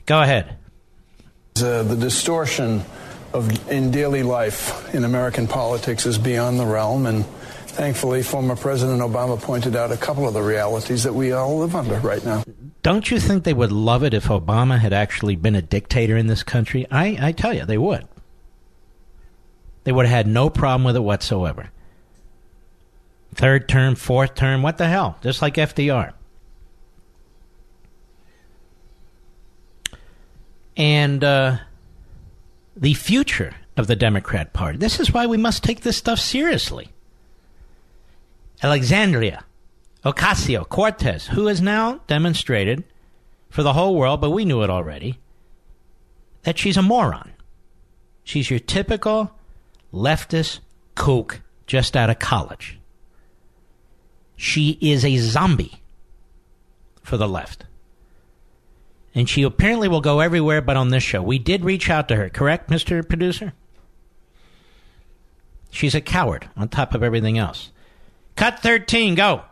Go 0.06 0.20
ahead. 0.22 0.56
uh, 1.58 1.82
the 1.82 1.96
distortion 1.96 2.82
of 3.32 3.70
in 3.70 3.90
daily 3.92 4.22
life 4.24 4.92
in 4.94 5.04
American 5.04 5.46
politics 5.46 6.06
is 6.06 6.18
beyond 6.18 6.58
the 6.58 6.66
realm, 6.66 7.06
and 7.06 7.24
thankfully, 7.24 8.22
former 8.22 8.56
President 8.56 9.00
Obama 9.00 9.40
pointed 9.40 9.76
out 9.76 9.92
a 9.92 9.96
couple 9.96 10.26
of 10.26 10.34
the 10.34 10.42
realities 10.42 11.04
that 11.04 11.14
we 11.14 11.30
all 11.30 11.58
live 11.58 11.76
under 11.76 11.98
right 12.00 12.24
now. 12.24 12.42
Don't 12.82 13.10
you 13.10 13.20
think 13.20 13.44
they 13.44 13.54
would 13.54 13.70
love 13.70 14.02
it 14.02 14.14
if 14.14 14.24
Obama 14.24 14.78
had 14.78 14.92
actually 14.92 15.36
been 15.36 15.54
a 15.54 15.62
dictator 15.62 16.16
in 16.16 16.26
this 16.26 16.42
country? 16.42 16.86
I, 16.90 17.18
I 17.20 17.32
tell 17.32 17.52
you, 17.52 17.64
they 17.64 17.78
would. 17.78 18.08
They 19.84 19.92
would 19.92 20.06
have 20.06 20.14
had 20.14 20.26
no 20.26 20.50
problem 20.50 20.84
with 20.84 20.96
it 20.96 21.00
whatsoever. 21.00 21.70
Third 23.34 23.68
term, 23.68 23.94
fourth 23.94 24.34
term, 24.34 24.62
what 24.62 24.78
the 24.78 24.88
hell? 24.88 25.18
Just 25.22 25.40
like 25.40 25.54
FDR. 25.54 26.12
And 30.76 31.22
uh, 31.22 31.58
the 32.76 32.94
future 32.94 33.54
of 33.76 33.86
the 33.86 33.96
Democrat 33.96 34.52
Party. 34.52 34.78
This 34.78 35.00
is 35.00 35.12
why 35.12 35.26
we 35.26 35.36
must 35.36 35.62
take 35.62 35.80
this 35.80 35.96
stuff 35.96 36.18
seriously. 36.18 36.88
Alexandria 38.62 39.44
Ocasio 40.04 40.66
Cortez, 40.68 41.28
who 41.28 41.46
has 41.46 41.60
now 41.60 42.00
demonstrated 42.06 42.84
for 43.50 43.62
the 43.62 43.74
whole 43.74 43.96
world, 43.96 44.20
but 44.20 44.30
we 44.30 44.44
knew 44.44 44.62
it 44.62 44.70
already, 44.70 45.18
that 46.42 46.58
she's 46.58 46.76
a 46.76 46.82
moron. 46.82 47.32
She's 48.24 48.50
your 48.50 48.60
typical 48.60 49.32
leftist 49.92 50.60
kook 50.94 51.40
just 51.66 51.96
out 51.96 52.10
of 52.10 52.18
college. 52.18 52.78
She 54.36 54.78
is 54.80 55.04
a 55.04 55.18
zombie 55.18 55.82
for 57.02 57.16
the 57.16 57.28
left. 57.28 57.64
And 59.14 59.28
she 59.28 59.42
apparently 59.42 59.88
will 59.88 60.00
go 60.00 60.20
everywhere 60.20 60.60
but 60.60 60.76
on 60.76 60.90
this 60.90 61.02
show. 61.02 61.22
We 61.22 61.38
did 61.38 61.64
reach 61.64 61.90
out 61.90 62.08
to 62.08 62.16
her, 62.16 62.28
correct, 62.28 62.70
Mr. 62.70 63.06
Producer? 63.06 63.52
She's 65.70 65.94
a 65.94 66.00
coward 66.00 66.48
on 66.56 66.68
top 66.68 66.94
of 66.94 67.02
everything 67.02 67.38
else. 67.38 67.70
Cut 68.36 68.60
13, 68.60 69.14
go. 69.14 69.42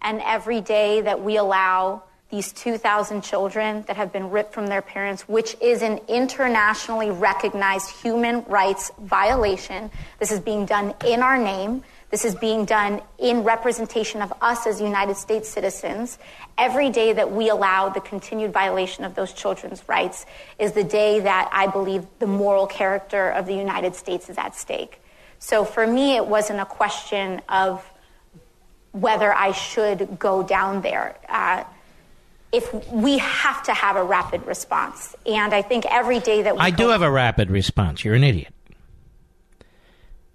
And 0.00 0.20
every 0.24 0.60
day 0.60 1.00
that 1.00 1.22
we 1.22 1.36
allow 1.36 2.04
these 2.32 2.50
2,000 2.54 3.22
children 3.22 3.84
that 3.86 3.96
have 3.96 4.10
been 4.10 4.30
ripped 4.30 4.54
from 4.54 4.66
their 4.66 4.80
parents, 4.80 5.28
which 5.28 5.54
is 5.60 5.82
an 5.82 6.00
internationally 6.08 7.10
recognized 7.10 7.90
human 7.90 8.42
rights 8.44 8.90
violation, 8.98 9.90
this 10.18 10.32
is 10.32 10.40
being 10.40 10.64
done 10.64 10.94
in 11.06 11.22
our 11.22 11.36
name. 11.36 11.84
This 12.10 12.24
is 12.24 12.34
being 12.34 12.64
done 12.64 13.02
in 13.18 13.44
representation 13.44 14.22
of 14.22 14.32
us 14.40 14.66
as 14.66 14.80
United 14.80 15.18
States 15.18 15.46
citizens. 15.46 16.18
Every 16.56 16.88
day 16.88 17.12
that 17.12 17.30
we 17.32 17.50
allow 17.50 17.90
the 17.90 18.00
continued 18.00 18.50
violation 18.50 19.04
of 19.04 19.14
those 19.14 19.34
children's 19.34 19.86
rights 19.86 20.24
is 20.58 20.72
the 20.72 20.84
day 20.84 21.20
that 21.20 21.50
I 21.52 21.66
believe 21.66 22.06
the 22.18 22.26
moral 22.26 22.66
character 22.66 23.28
of 23.28 23.44
the 23.44 23.54
United 23.54 23.94
States 23.94 24.30
is 24.30 24.38
at 24.38 24.56
stake. 24.56 25.02
So 25.38 25.66
for 25.66 25.86
me, 25.86 26.16
it 26.16 26.26
wasn't 26.26 26.60
a 26.60 26.66
question 26.66 27.42
of 27.46 27.86
whether 28.92 29.32
I 29.34 29.52
should 29.52 30.18
go 30.18 30.42
down 30.42 30.80
there. 30.80 31.16
Uh, 31.28 31.64
if 32.52 32.72
we 32.92 33.18
have 33.18 33.62
to 33.64 33.72
have 33.72 33.96
a 33.96 34.04
rapid 34.04 34.46
response, 34.46 35.16
and 35.26 35.54
I 35.54 35.62
think 35.62 35.86
every 35.90 36.20
day 36.20 36.42
that 36.42 36.54
we 36.54 36.60
I 36.60 36.70
do 36.70 36.88
have 36.88 37.02
a 37.02 37.10
rapid 37.10 37.50
response. 37.50 38.04
You're 38.04 38.14
an 38.14 38.24
idiot. 38.24 38.52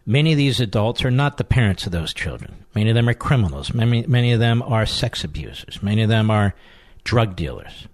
Many 0.05 0.31
of 0.31 0.37
these 0.37 0.59
adults 0.59 1.03
are 1.03 1.11
not 1.11 1.37
the 1.37 1.43
parents 1.43 1.85
of 1.85 1.91
those 1.91 2.13
children. 2.13 2.65
Many 2.73 2.89
of 2.89 2.95
them 2.95 3.09
are 3.09 3.13
criminals. 3.13 3.73
Many, 3.73 4.05
many 4.07 4.31
of 4.31 4.39
them 4.39 4.63
are 4.63 4.85
sex 4.85 5.23
abusers. 5.23 5.83
Many 5.83 6.01
of 6.01 6.09
them 6.09 6.31
are 6.31 6.55
drug 7.03 7.35
dealers. 7.35 7.87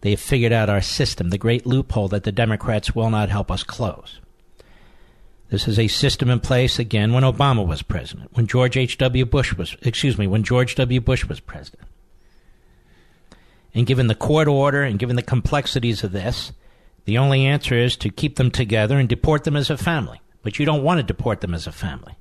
They 0.00 0.10
have 0.10 0.20
figured 0.20 0.52
out 0.52 0.70
our 0.70 0.80
system, 0.80 1.30
the 1.30 1.38
great 1.38 1.66
loophole 1.66 2.08
that 2.08 2.24
the 2.24 2.32
Democrats 2.32 2.94
will 2.94 3.10
not 3.10 3.28
help 3.28 3.50
us 3.50 3.62
close. 3.62 4.20
This 5.50 5.68
is 5.68 5.78
a 5.78 5.88
system 5.88 6.30
in 6.30 6.40
place 6.40 6.78
again 6.78 7.12
when 7.12 7.22
Obama 7.22 7.66
was 7.66 7.82
president, 7.82 8.30
when 8.34 8.46
George 8.46 8.76
H.W. 8.76 9.26
Bush 9.26 9.54
was, 9.54 9.76
excuse 9.82 10.18
me, 10.18 10.26
when 10.26 10.42
George 10.42 10.74
W. 10.74 11.00
Bush 11.00 11.26
was 11.26 11.40
president. 11.40 11.88
And 13.74 13.86
given 13.86 14.06
the 14.06 14.14
court 14.14 14.48
order 14.48 14.82
and 14.82 14.98
given 14.98 15.16
the 15.16 15.22
complexities 15.22 16.02
of 16.02 16.12
this, 16.12 16.52
the 17.04 17.18
only 17.18 17.46
answer 17.46 17.74
is 17.74 17.96
to 17.98 18.10
keep 18.10 18.36
them 18.36 18.50
together 18.50 18.98
and 18.98 19.08
deport 19.08 19.44
them 19.44 19.56
as 19.56 19.70
a 19.70 19.76
family. 19.76 20.20
But 20.42 20.58
you 20.58 20.66
don't 20.66 20.82
want 20.82 20.98
to 20.98 21.02
deport 21.02 21.40
them 21.40 21.54
as 21.54 21.66
a 21.66 21.72
family. 21.72 22.16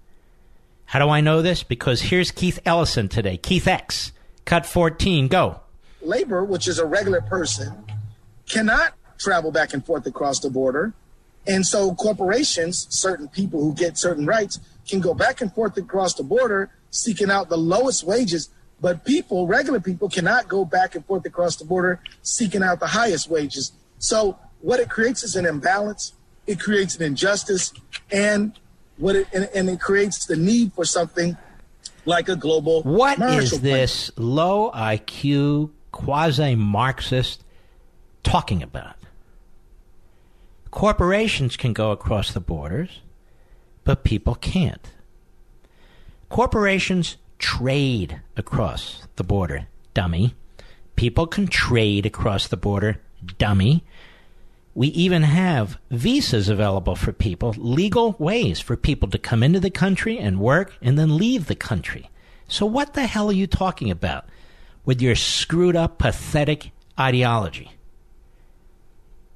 How 0.86 1.00
do 1.00 1.10
I 1.10 1.22
know 1.22 1.42
this? 1.42 1.64
Because 1.64 2.02
here's 2.02 2.32
Keith 2.32 2.60
Ellison 2.66 3.10
today. 3.10 3.38
Keith 3.38 3.68
X, 3.68 4.12
cut 4.46 4.66
14, 4.66 5.28
go 5.28 5.62
labor, 6.02 6.44
which 6.44 6.68
is 6.68 6.80
a 6.80 6.86
regular 6.86 7.22
person, 7.22 7.86
cannot 8.48 8.94
travel 9.18 9.52
back 9.52 9.74
and 9.74 9.86
forth 9.86 10.06
across 10.08 10.40
the 10.40 10.50
border. 10.50 10.94
And 11.46 11.66
so 11.66 11.94
corporations, 11.96 12.88
certain 12.90 13.28
people 13.28 13.62
who 13.62 13.74
get 13.74 13.98
certain 13.98 14.26
rights, 14.26 14.60
can 14.88 15.00
go 15.00 15.14
back 15.14 15.42
and 15.42 15.54
forth 15.54 15.78
across 15.78 16.14
the 16.14 16.24
border 16.24 16.72
seeking 16.90 17.30
out 17.30 17.50
the 17.50 17.58
lowest 17.58 18.04
wages. 18.04 18.50
But 18.80 19.06
people, 19.06 19.48
regular 19.48 19.80
people, 19.80 20.10
cannot 20.10 20.48
go 20.48 20.64
back 20.64 20.96
and 20.96 21.06
forth 21.06 21.26
across 21.26 21.56
the 21.56 21.66
border 21.66 22.00
seeking 22.22 22.62
out 22.62 22.80
the 22.80 22.88
highest 22.88 23.30
wages. 23.30 23.72
So 23.98 24.38
what 24.62 24.80
it 24.80 24.90
creates 24.90 25.24
is 25.24 25.36
an 25.36 25.46
imbalance. 25.46 26.14
It 26.46 26.60
creates 26.60 26.96
an 26.96 27.04
injustice, 27.04 27.74
and 28.12 28.54
what 28.98 29.16
it 29.16 29.28
and, 29.34 29.50
and 29.54 29.70
it 29.70 29.82
creates 29.82 30.26
the 30.26 30.36
need 30.36 30.74
for 30.74 30.86
something 30.86 31.36
like 32.06 32.30
a 32.30 32.36
global. 32.36 32.84
What 32.84 33.20
is 33.20 33.60
this 33.62 34.12
plan. 34.12 34.28
low 34.28 34.72
IQ 34.72 35.72
quasi 35.92 36.56
Marxist 36.56 37.44
talking 38.24 38.64
about. 38.64 38.96
Corporations 40.72 41.58
can 41.58 41.74
go 41.74 41.92
across 41.92 42.32
the 42.32 42.40
borders, 42.40 43.02
but 43.84 44.04
people 44.04 44.36
can't. 44.36 44.92
Corporations 46.30 47.18
trade 47.40 48.22
across 48.36 49.08
the 49.16 49.24
border, 49.24 49.68
dummy. 49.94 50.36
People 50.96 51.28
can 51.28 51.48
trade 51.48 52.06
across 52.06 52.48
the 52.48 52.58
border, 52.58 53.00
dummy. 53.38 53.84
We 54.74 54.88
even 54.90 55.24
have 55.24 55.78
visas 55.90 56.50
available 56.50 56.96
for 56.96 57.12
people, 57.12 57.56
legal 57.58 58.16
ways 58.20 58.60
for 58.60 58.76
people 58.76 59.10
to 59.10 59.18
come 59.18 59.44
into 59.44 59.60
the 59.60 59.70
country 59.70 60.18
and 60.20 60.40
work 60.40 60.76
and 60.82 60.98
then 60.98 61.18
leave 61.18 61.48
the 61.48 61.56
country. 61.56 62.10
So, 62.48 62.66
what 62.66 62.94
the 62.94 63.08
hell 63.08 63.30
are 63.30 63.34
you 63.34 63.48
talking 63.48 63.92
about? 63.92 64.26
with 64.88 65.02
your 65.02 65.16
screwed 65.16 65.76
up, 65.76 66.00
pathetic 66.00 66.72
ideology. 66.98 67.74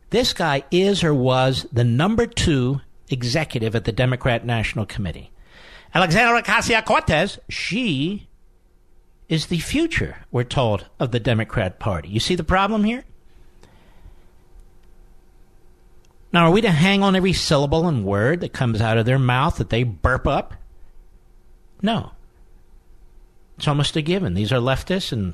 This 0.09 0.33
guy 0.33 0.63
is 0.71 1.03
or 1.03 1.13
was 1.13 1.67
the 1.73 1.83
number 1.83 2.25
two 2.25 2.79
executive 3.09 3.75
at 3.75 3.83
the 3.83 3.91
Democrat 3.91 4.45
National 4.45 4.85
Committee. 4.85 5.29
Alexandra 5.93 6.41
Ocasio 6.41 6.83
Cortez, 6.85 7.39
she 7.49 8.29
is 9.27 9.47
the 9.47 9.59
future, 9.59 10.17
we're 10.31 10.43
told, 10.43 10.85
of 10.99 11.11
the 11.11 11.19
Democrat 11.19 11.79
Party. 11.79 12.09
You 12.09 12.19
see 12.19 12.35
the 12.35 12.43
problem 12.43 12.83
here? 12.83 13.03
Now, 16.33 16.45
are 16.45 16.51
we 16.51 16.61
to 16.61 16.71
hang 16.71 17.03
on 17.03 17.15
every 17.15 17.33
syllable 17.33 17.87
and 17.87 18.05
word 18.05 18.39
that 18.39 18.53
comes 18.53 18.79
out 18.79 18.97
of 18.97 19.05
their 19.05 19.19
mouth 19.19 19.57
that 19.57 19.69
they 19.69 19.83
burp 19.83 20.25
up? 20.27 20.53
No. 21.81 22.11
It's 23.57 23.67
almost 23.67 23.97
a 23.97 24.01
given. 24.01 24.33
These 24.33 24.53
are 24.53 24.59
leftists 24.59 25.11
and 25.11 25.33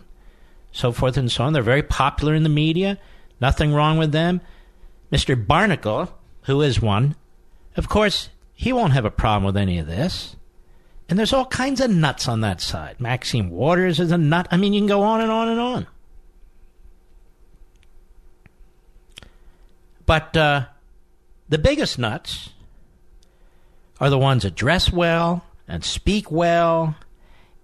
so 0.72 0.92
forth 0.92 1.18
and 1.18 1.32
so 1.32 1.44
on. 1.44 1.54
They're 1.54 1.62
very 1.62 1.84
popular 1.84 2.34
in 2.34 2.44
the 2.44 2.50
media. 2.50 2.98
Nothing 3.40 3.74
wrong 3.74 3.98
with 3.98 4.12
them. 4.12 4.42
Mr. 5.12 5.36
Barnicle, 5.46 6.12
who 6.44 6.62
is 6.62 6.82
one, 6.82 7.16
of 7.76 7.88
course, 7.88 8.30
he 8.54 8.74
won't 8.74 8.94
have 8.94 9.06
a 9.06 9.12
problem 9.12 9.44
with 9.44 9.58
any 9.58 9.78
of 9.78 9.86
this. 9.86 10.36
And 11.10 11.18
there's 11.18 11.34
all 11.34 11.46
kinds 11.46 11.80
of 11.80 11.90
nuts 11.90 12.28
on 12.28 12.42
that 12.42 12.60
side. 12.60 13.00
Maxine 13.00 13.50
Waters 13.50 14.00
is 14.00 14.12
a 14.12 14.18
nut. 14.18 14.48
I 14.52 14.58
mean, 14.58 14.74
you 14.74 14.82
can 14.82 14.88
go 14.88 15.04
on 15.04 15.22
and 15.22 15.32
on 15.32 15.48
and 15.48 15.60
on. 15.60 15.88
But 20.06 20.36
uh, 20.36 20.66
the 21.50 21.58
biggest 21.58 21.98
nuts 22.00 22.50
are 24.00 24.10
the 24.10 24.18
ones 24.18 24.44
that 24.44 24.56
dress 24.56 24.92
well 24.92 25.44
and 25.68 25.84
speak 25.84 26.32
well, 26.32 26.96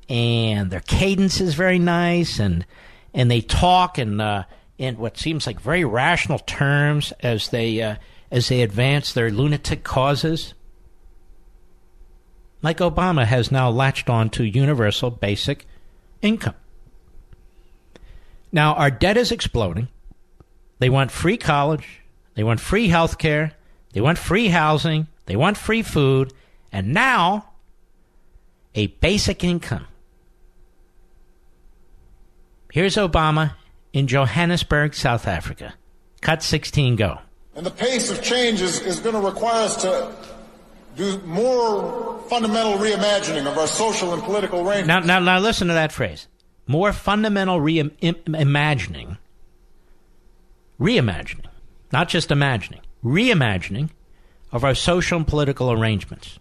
and 0.10 0.70
their 0.70 0.82
cadence 0.82 1.40
is 1.40 1.56
very 1.56 1.80
nice, 1.80 2.40
and 2.40 2.66
and 3.14 3.32
they 3.32 3.42
talk 3.42 3.98
in 3.98 4.20
uh, 4.20 4.44
in 4.78 4.98
what 4.98 5.18
seems 5.18 5.48
like 5.48 5.60
very 5.60 5.86
rational 5.86 6.40
terms 6.40 7.14
as 7.22 7.50
they 7.50 7.82
uh, 7.82 7.96
as 8.30 8.50
they 8.50 8.62
advance 8.62 9.14
their 9.14 9.32
lunatic 9.32 9.84
causes. 9.84 10.54
Like 12.64 12.78
Obama 12.78 13.26
has 13.26 13.52
now 13.52 13.70
latched 13.70 14.10
on 14.10 14.30
to 14.32 14.44
universal 14.44 15.12
basic 15.12 15.68
income. 16.22 16.56
Now 18.54 18.74
our 18.74 18.90
debt 18.90 19.18
is 19.18 19.32
exploding. 19.32 19.90
They 20.80 20.90
want 20.90 21.12
free 21.12 21.38
college. 21.38 22.02
They 22.36 22.44
want 22.44 22.62
free 22.62 22.88
health 22.88 23.18
care. 23.18 23.52
They 23.92 24.02
want 24.02 24.18
free 24.18 24.48
housing. 24.48 25.08
They 25.26 25.36
want 25.36 25.58
free 25.58 25.84
food. 25.84 26.34
And 26.72 26.94
now, 26.94 27.50
a 28.74 28.88
basic 28.88 29.44
income. 29.44 29.86
Here's 32.72 32.96
Obama 32.96 33.54
in 33.92 34.08
Johannesburg, 34.08 34.96
South 34.96 35.28
Africa. 35.28 35.76
Cut 36.22 36.42
16, 36.42 36.96
go. 36.96 37.20
And 37.56 37.66
the 37.66 37.72
pace 37.72 38.10
of 38.10 38.24
change 38.24 38.62
is, 38.62 38.82
is 38.82 39.00
going 39.00 39.14
to 39.14 39.22
require 39.22 39.66
us 39.66 39.80
to 39.84 40.33
do 40.96 41.20
more 41.20 42.20
fundamental 42.30 42.74
reimagining 42.74 43.50
of 43.50 43.58
our 43.58 43.68
social 43.68 44.14
and 44.14 44.24
political 44.24 44.60
arrangements. 44.60 44.88
Now, 44.88 45.00
now, 45.00 45.20
now 45.20 45.40
listen 45.40 45.68
to 45.68 45.74
that 45.74 45.92
phrase. 45.92 46.28
More 46.68 46.94
fundamental 46.94 47.60
reimagining. 47.60 49.18
Reimagining. 50.80 51.46
Not 51.92 52.10
just 52.10 52.32
imagining. 52.32 52.82
Reimagining 53.04 53.90
of 54.52 54.64
our 54.64 54.76
social 54.76 55.18
and 55.18 55.28
political 55.28 55.72
arrangements. 55.72 56.40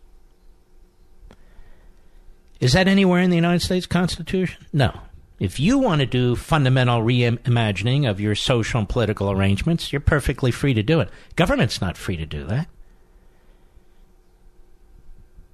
Is 2.61 2.75
that 2.75 2.87
anywhere 2.87 3.21
in 3.21 3.31
the 3.31 3.37
United 3.37 3.61
States 3.61 3.87
Constitution? 3.87 4.67
No. 4.73 5.01
If 5.41 5.59
you 5.59 5.79
want 5.79 6.01
to 6.01 6.07
do 6.07 6.37
fundamental 6.37 7.01
reimagining 7.01 8.09
of 8.09 8.21
your 8.21 8.37
social 8.37 8.79
and 8.79 8.89
political 8.89 9.31
arrangements, 9.33 9.93
you're 9.93 10.01
perfectly 10.01 10.53
free 10.53 10.73
to 10.75 10.83
do 10.85 11.01
it. 11.01 11.11
Government's 11.35 11.81
not 11.81 11.97
free 11.97 12.17
to 12.17 12.27
do 12.27 12.45
that. 12.45 12.69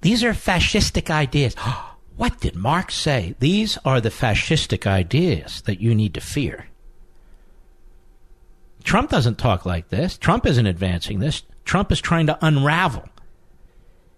These 0.01 0.23
are 0.23 0.33
fascistic 0.33 1.09
ideas. 1.09 1.55
What 2.15 2.41
did 2.41 2.53
Marx 2.53 2.95
say? 2.95 3.35
These 3.39 3.77
are 3.85 4.01
the 4.01 4.09
fascistic 4.09 4.85
ideas 4.85 5.61
that 5.61 5.79
you 5.79 5.95
need 5.95 6.13
to 6.15 6.19
fear. 6.19 6.67
Trump 8.83 9.09
doesn't 9.09 9.37
talk 9.37 9.65
like 9.65 9.87
this. 9.87 10.17
Trump 10.17 10.45
isn't 10.45 10.65
advancing 10.65 11.19
this. 11.19 11.43
Trump 11.63 11.93
is 11.93 12.01
trying 12.01 12.27
to 12.27 12.37
unravel 12.41 13.07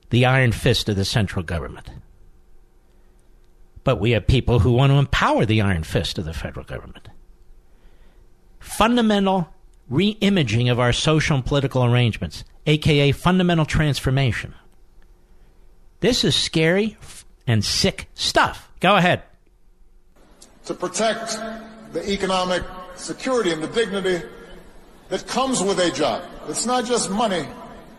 the 0.10 0.26
iron 0.26 0.52
fist 0.52 0.90
of 0.90 0.96
the 0.96 1.06
central 1.06 1.44
government. 1.44 1.92
But 3.84 4.00
we 4.00 4.12
have 4.12 4.26
people 4.26 4.60
who 4.60 4.72
want 4.72 4.92
to 4.92 4.98
empower 4.98 5.46
the 5.46 5.62
iron 5.62 5.84
fist 5.84 6.18
of 6.18 6.26
the 6.26 6.34
federal 6.34 6.66
government. 6.66 7.08
Fundamental 8.60 9.48
reimaging 9.92 10.72
of 10.72 10.80
our 10.80 10.94
social 10.94 11.36
and 11.36 11.46
political 11.46 11.84
arrangements, 11.84 12.44
aka 12.66 13.12
fundamental 13.12 13.66
transformation. 13.66 14.54
This 16.02 16.24
is 16.24 16.36
scary 16.36 16.98
and 17.48 17.64
sick 17.64 18.10
stuff. 18.16 18.70
Go 18.80 18.96
ahead. 18.96 19.22
To 20.66 20.74
protect 20.74 21.38
the 21.94 22.08
economic 22.12 22.64
security 22.96 23.52
and 23.52 23.64
the 23.64 23.68
dignity 23.68 24.26
that 25.10 25.28
comes 25.28 25.62
with 25.62 25.80
a 25.80 25.92
job. 25.92 26.24
It's 26.48 26.66
not 26.66 26.86
just 26.86 27.12
money 27.12 27.46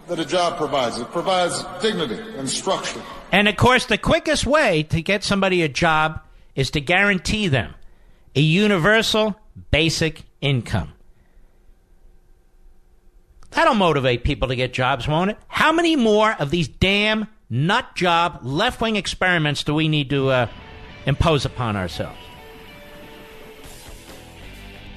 that 0.09 0.19
a 0.19 0.25
job 0.25 0.57
provides, 0.57 0.99
it 0.99 1.11
provides 1.13 1.65
dignity 1.81 2.19
and 2.37 2.49
structure. 2.49 3.01
And 3.31 3.47
of 3.49 3.57
course, 3.57 3.87
the 3.87 3.99
quickest 3.99 4.47
way 4.47 4.83
to 4.85 5.01
get 5.01 5.23
somebody 5.23 5.63
a 5.63 5.69
job 5.69 6.21
is 6.57 6.71
to 6.73 6.81
guarantee 6.81 7.49
them 7.49 7.75
a 8.35 8.41
universal 8.41 9.37
basic 9.71 10.23
income. 10.41 10.93
That'll 13.51 13.75
motivate 13.75 14.25
people 14.25 14.49
to 14.49 14.57
get 14.57 14.73
jobs, 14.73 15.07
won't 15.07 15.31
it? 15.31 15.39
How 15.47 15.73
many 15.73 15.95
more 15.95 16.33
of 16.33 16.51
these 16.51 16.67
damn 16.67 17.29
nut 17.53 17.95
job 17.95 18.41
left 18.43 18.81
wing 18.81 18.97
experiments 18.97 19.63
do 19.63 19.75
we 19.75 19.87
need 19.87 20.09
to 20.09 20.31
uh, 20.31 20.47
impose 21.05 21.45
upon 21.45 21.77
ourselves? 21.77 22.19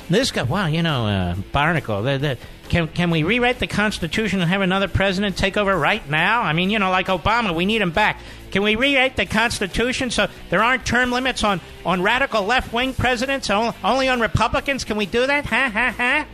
This 0.09 0.31
guy, 0.31 0.43
well, 0.43 0.69
you 0.69 0.81
know, 0.81 1.07
uh, 1.07 1.35
Barnicle, 1.51 2.03
they're, 2.03 2.17
they're, 2.17 2.37
Can, 2.69 2.87
can 2.87 3.09
we 3.09 3.23
rewrite 3.23 3.59
the 3.59 3.67
Constitution 3.67 4.39
and 4.39 4.49
have 4.49 4.61
another 4.61 4.87
president 4.87 5.35
take 5.35 5.57
over 5.57 5.75
right 5.75 6.07
now? 6.09 6.43
I 6.43 6.53
mean, 6.53 6.69
you 6.69 6.79
know, 6.79 6.91
like 6.91 7.07
Obama, 7.07 7.53
we 7.53 7.65
need 7.65 7.81
him 7.81 7.91
back. 7.91 8.21
Can 8.51 8.63
we 8.63 8.75
rewrite 8.75 9.15
the 9.17 9.25
Constitution 9.25 10.11
so 10.11 10.27
there 10.49 10.63
aren't 10.63 10.85
term 10.85 11.11
limits 11.11 11.43
on, 11.43 11.59
on 11.85 12.03
radical 12.03 12.43
left 12.43 12.71
wing 12.71 12.93
presidents, 12.93 13.49
only 13.49 14.07
on 14.07 14.21
Republicans? 14.21 14.83
Can 14.83 14.95
we 14.95 15.07
do 15.07 15.27
that? 15.27 15.45
Ha, 15.47 15.69
ha, 15.73 15.91
ha. 15.91 16.27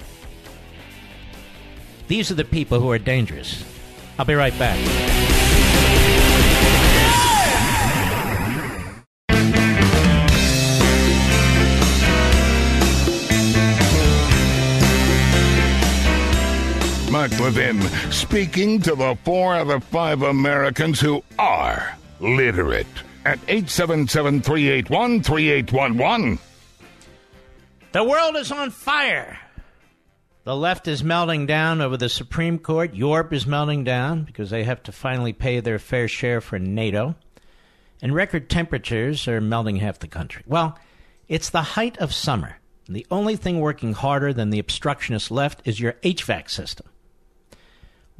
These 2.07 2.29
are 2.29 2.35
the 2.35 2.45
people 2.45 2.79
who 2.79 2.91
are 2.91 2.99
dangerous. 2.99 3.63
I'll 4.19 4.25
be 4.25 4.35
right 4.35 4.57
back. 4.59 4.77
Mark 17.21 17.39
Levin, 17.39 17.79
speaking 18.11 18.81
to 18.81 18.95
the 18.95 19.15
four 19.23 19.53
out 19.53 19.69
of 19.69 19.83
five 19.83 20.23
Americans 20.23 20.99
who 20.99 21.23
are 21.37 21.95
literate 22.19 22.87
at 23.25 23.37
877 23.47 24.41
381 24.41 25.21
3811. 25.21 26.39
The 27.91 28.03
world 28.03 28.37
is 28.37 28.51
on 28.51 28.71
fire. 28.71 29.37
The 30.45 30.55
left 30.55 30.87
is 30.87 31.03
melting 31.03 31.45
down 31.45 31.79
over 31.79 31.95
the 31.95 32.09
Supreme 32.09 32.57
Court. 32.57 32.95
Europe 32.95 33.31
is 33.33 33.45
melting 33.45 33.83
down 33.83 34.23
because 34.23 34.49
they 34.49 34.63
have 34.63 34.81
to 34.81 34.91
finally 34.91 35.31
pay 35.31 35.59
their 35.59 35.77
fair 35.77 36.07
share 36.07 36.41
for 36.41 36.57
NATO. 36.57 37.13
And 38.01 38.15
record 38.15 38.49
temperatures 38.49 39.27
are 39.27 39.39
melting 39.39 39.75
half 39.75 39.99
the 39.99 40.07
country. 40.07 40.41
Well, 40.47 40.75
it's 41.27 41.51
the 41.51 41.61
height 41.61 41.99
of 41.99 42.15
summer. 42.15 42.57
The 42.89 43.05
only 43.11 43.35
thing 43.35 43.59
working 43.59 43.93
harder 43.93 44.33
than 44.33 44.49
the 44.49 44.57
obstructionist 44.57 45.29
left 45.29 45.61
is 45.65 45.79
your 45.79 45.93
HVAC 46.01 46.49
system. 46.49 46.87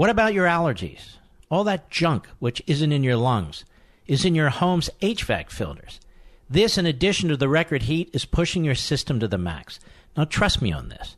What 0.01 0.09
about 0.09 0.33
your 0.33 0.47
allergies? 0.47 1.17
All 1.51 1.63
that 1.65 1.91
junk 1.91 2.27
which 2.39 2.59
isn't 2.65 2.91
in 2.91 3.03
your 3.03 3.17
lungs 3.17 3.65
is 4.07 4.25
in 4.25 4.33
your 4.33 4.49
home's 4.49 4.89
HVAC 4.99 5.51
filters. 5.51 5.99
This, 6.49 6.79
in 6.79 6.87
addition 6.87 7.29
to 7.29 7.37
the 7.37 7.47
record 7.47 7.83
heat, 7.83 8.09
is 8.11 8.25
pushing 8.25 8.63
your 8.63 8.73
system 8.73 9.19
to 9.19 9.27
the 9.27 9.37
max. 9.37 9.79
Now, 10.17 10.23
trust 10.23 10.59
me 10.59 10.71
on 10.71 10.89
this. 10.89 11.15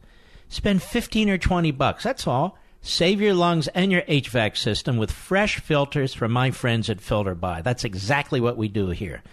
Spend 0.49 0.83
15 0.83 1.29
or 1.29 1.37
20 1.37 1.71
bucks, 1.71 2.03
that's 2.03 2.27
all. 2.27 2.57
Save 2.81 3.21
your 3.21 3.33
lungs 3.33 3.69
and 3.69 3.89
your 3.89 4.01
HVAC 4.01 4.57
system 4.57 4.97
with 4.97 5.13
fresh 5.13 5.61
filters 5.61 6.13
from 6.13 6.33
my 6.33 6.51
friends 6.51 6.89
at 6.89 6.97
FilterBuy. 6.97 7.63
That's 7.63 7.85
exactly 7.85 8.41
what 8.41 8.57
we 8.57 8.67
do 8.67 8.89
here. 8.89 9.23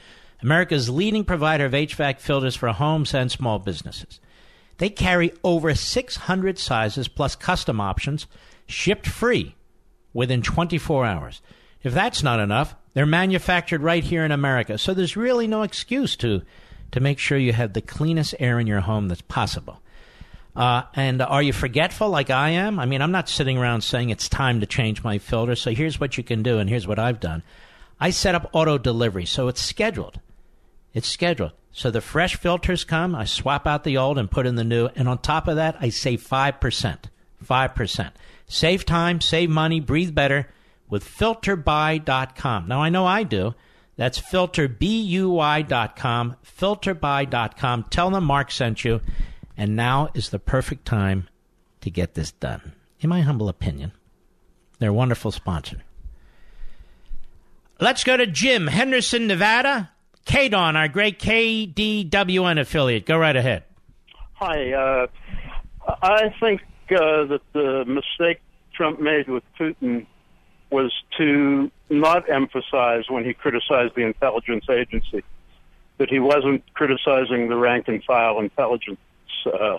America's 0.42 0.88
leading 0.88 1.24
provider 1.24 1.64
of 1.64 1.72
HVAC 1.72 2.20
filters 2.20 2.54
for 2.54 2.68
homes 2.68 3.12
and 3.14 3.32
small 3.32 3.58
businesses. 3.58 4.20
They 4.78 4.90
carry 4.90 5.32
over 5.42 5.74
600 5.74 6.56
sizes 6.56 7.08
plus 7.08 7.34
custom 7.34 7.80
options 7.80 8.28
shipped 8.70 9.06
free 9.06 9.54
within 10.12 10.42
24 10.42 11.04
hours. 11.04 11.42
If 11.82 11.94
that's 11.94 12.22
not 12.22 12.40
enough, 12.40 12.74
they're 12.94 13.06
manufactured 13.06 13.82
right 13.82 14.02
here 14.02 14.24
in 14.24 14.32
America. 14.32 14.78
So 14.78 14.94
there's 14.94 15.16
really 15.16 15.46
no 15.46 15.62
excuse 15.62 16.16
to 16.16 16.42
to 16.92 17.00
make 17.00 17.18
sure 17.18 17.38
you 17.38 17.52
have 17.52 17.72
the 17.72 17.80
cleanest 17.80 18.34
air 18.40 18.58
in 18.58 18.66
your 18.66 18.80
home 18.80 19.06
that's 19.06 19.22
possible. 19.22 19.80
Uh, 20.56 20.82
and 20.94 21.22
are 21.22 21.42
you 21.42 21.52
forgetful 21.52 22.10
like 22.10 22.30
I 22.30 22.50
am? 22.50 22.80
I 22.80 22.86
mean, 22.86 23.00
I'm 23.00 23.12
not 23.12 23.28
sitting 23.28 23.56
around 23.56 23.82
saying 23.82 24.10
it's 24.10 24.28
time 24.28 24.60
to 24.60 24.66
change 24.66 25.04
my 25.04 25.18
filter. 25.18 25.54
So 25.54 25.70
here's 25.70 26.00
what 26.00 26.18
you 26.18 26.24
can 26.24 26.42
do, 26.42 26.58
and 26.58 26.68
here's 26.68 26.88
what 26.88 26.98
I've 26.98 27.20
done. 27.20 27.44
I 28.00 28.10
set 28.10 28.34
up 28.34 28.50
auto 28.52 28.76
delivery, 28.76 29.24
so 29.26 29.46
it's 29.46 29.62
scheduled. 29.62 30.18
It's 30.92 31.06
scheduled. 31.06 31.52
So 31.72 31.90
the 31.90 32.00
fresh 32.00 32.34
filters 32.34 32.82
come, 32.82 33.14
I 33.14 33.24
swap 33.24 33.66
out 33.66 33.84
the 33.84 33.96
old 33.96 34.18
and 34.18 34.30
put 34.30 34.46
in 34.46 34.56
the 34.56 34.64
new, 34.64 34.88
and 34.96 35.08
on 35.08 35.18
top 35.18 35.46
of 35.46 35.56
that, 35.56 35.76
I 35.80 35.90
save 35.90 36.26
5%. 36.26 36.98
5%. 37.44 38.10
Save 38.50 38.84
time, 38.84 39.20
save 39.20 39.48
money, 39.48 39.78
breathe 39.78 40.12
better 40.12 40.48
with 40.88 41.04
filterbuy.com. 41.04 42.66
Now, 42.66 42.82
I 42.82 42.88
know 42.88 43.06
I 43.06 43.22
do. 43.22 43.54
That's 43.94 44.20
filterbuy.com, 44.20 46.36
filterbuy.com. 46.58 47.84
Tell 47.90 48.10
them 48.10 48.24
Mark 48.24 48.50
sent 48.50 48.84
you. 48.84 49.00
And 49.56 49.76
now 49.76 50.08
is 50.14 50.30
the 50.30 50.40
perfect 50.40 50.84
time 50.84 51.28
to 51.82 51.90
get 51.90 52.14
this 52.14 52.32
done. 52.32 52.72
In 52.98 53.08
my 53.08 53.20
humble 53.20 53.48
opinion, 53.48 53.92
they're 54.80 54.90
a 54.90 54.94
wonderful 54.94 55.30
sponsor. 55.30 55.82
Let's 57.78 58.02
go 58.02 58.16
to 58.16 58.26
Jim, 58.26 58.66
Henderson, 58.66 59.28
Nevada. 59.28 59.92
KDON, 60.26 60.74
our 60.74 60.88
great 60.88 61.20
KDWN 61.20 62.58
affiliate. 62.58 63.06
Go 63.06 63.16
right 63.16 63.36
ahead. 63.36 63.62
Hi. 64.34 64.72
Uh, 64.72 65.06
I 66.02 66.34
think 66.40 66.62
uh, 66.92 67.24
that 67.24 67.40
the 67.52 67.84
mistake 67.86 68.40
Trump 68.74 69.00
made 69.00 69.28
with 69.28 69.44
Putin 69.58 70.06
was 70.70 70.92
to 71.18 71.70
not 71.88 72.30
emphasize 72.30 73.04
when 73.08 73.24
he 73.24 73.34
criticized 73.34 73.94
the 73.96 74.02
intelligence 74.02 74.64
agency 74.70 75.24
that 75.98 76.08
he 76.08 76.18
wasn't 76.18 76.62
criticizing 76.74 77.48
the 77.48 77.56
rank 77.56 77.88
and 77.88 78.02
file 78.04 78.38
intelligence 78.38 78.98
uh, 79.46 79.78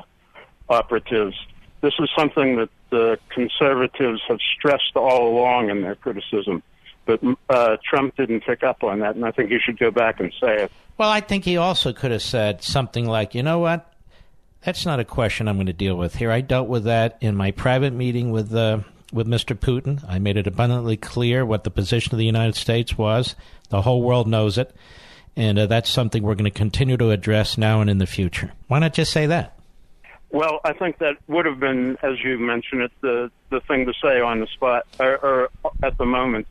operatives. 0.69 1.35
This 1.81 1.93
is 1.99 2.09
something 2.15 2.57
that 2.57 2.69
the 2.91 3.17
conservatives 3.29 4.21
have 4.27 4.39
stressed 4.55 4.95
all 4.95 5.29
along 5.29 5.69
in 5.69 5.81
their 5.81 5.95
criticism. 5.95 6.61
But 7.05 7.21
uh, 7.49 7.77
Trump 7.83 8.15
didn't 8.15 8.41
pick 8.41 8.63
up 8.63 8.83
on 8.83 8.99
that, 8.99 9.15
and 9.15 9.25
I 9.25 9.31
think 9.31 9.49
he 9.49 9.57
should 9.57 9.79
go 9.79 9.89
back 9.89 10.19
and 10.19 10.31
say 10.39 10.63
it. 10.63 10.71
Well, 10.97 11.09
I 11.09 11.21
think 11.21 11.45
he 11.45 11.57
also 11.57 11.93
could 11.93 12.11
have 12.11 12.21
said 12.21 12.61
something 12.61 13.07
like, 13.07 13.33
you 13.33 13.41
know 13.41 13.57
what? 13.57 13.90
That's 14.63 14.85
not 14.85 14.99
a 14.99 15.05
question 15.05 15.47
I'm 15.47 15.57
going 15.57 15.65
to 15.67 15.73
deal 15.73 15.95
with 15.95 16.15
here. 16.15 16.31
I 16.31 16.41
dealt 16.41 16.67
with 16.67 16.83
that 16.83 17.17
in 17.19 17.35
my 17.35 17.51
private 17.51 17.93
meeting 17.93 18.31
with 18.31 18.53
uh, 18.53 18.79
with 19.11 19.27
Mr. 19.27 19.57
Putin. 19.57 20.03
I 20.07 20.19
made 20.19 20.37
it 20.37 20.47
abundantly 20.47 20.97
clear 20.97 21.45
what 21.45 21.63
the 21.63 21.71
position 21.71 22.13
of 22.13 22.19
the 22.19 22.25
United 22.25 22.55
States 22.55 22.97
was. 22.97 23.35
The 23.69 23.81
whole 23.81 24.01
world 24.03 24.27
knows 24.27 24.57
it, 24.57 24.75
and 25.35 25.57
uh, 25.57 25.65
that's 25.65 25.89
something 25.89 26.21
we're 26.21 26.35
going 26.35 26.45
to 26.45 26.51
continue 26.51 26.97
to 26.97 27.09
address 27.09 27.57
now 27.57 27.81
and 27.81 27.89
in 27.89 27.97
the 27.97 28.05
future. 28.05 28.51
Why 28.67 28.79
not 28.79 28.93
just 28.93 29.11
say 29.11 29.25
that? 29.25 29.57
Well, 30.29 30.61
I 30.63 30.73
think 30.73 30.99
that 30.99 31.17
would 31.27 31.45
have 31.45 31.59
been, 31.59 31.97
as 32.03 32.19
you 32.23 32.37
mentioned 32.37 32.83
it, 32.83 32.91
the 33.01 33.31
the 33.49 33.61
thing 33.61 33.85
to 33.85 33.93
say 34.01 34.21
on 34.21 34.39
the 34.39 34.47
spot 34.47 34.85
or, 34.99 35.17
or 35.17 35.49
at 35.83 35.97
the 35.97 36.05
moment. 36.05 36.47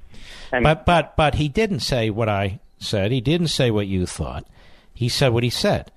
And 0.53 0.65
but 0.65 0.85
but 0.85 1.17
but 1.17 1.37
he 1.37 1.49
didn't 1.49 1.81
say 1.81 2.11
what 2.11 2.29
I 2.29 2.61
said. 2.79 3.13
He 3.13 3.21
didn't 3.21 3.49
say 3.49 3.71
what 3.71 3.87
you 3.87 4.05
thought. 4.05 4.47
He 4.93 5.09
said 5.09 5.29
what 5.29 5.45
he 5.45 5.51
said. 5.51 5.93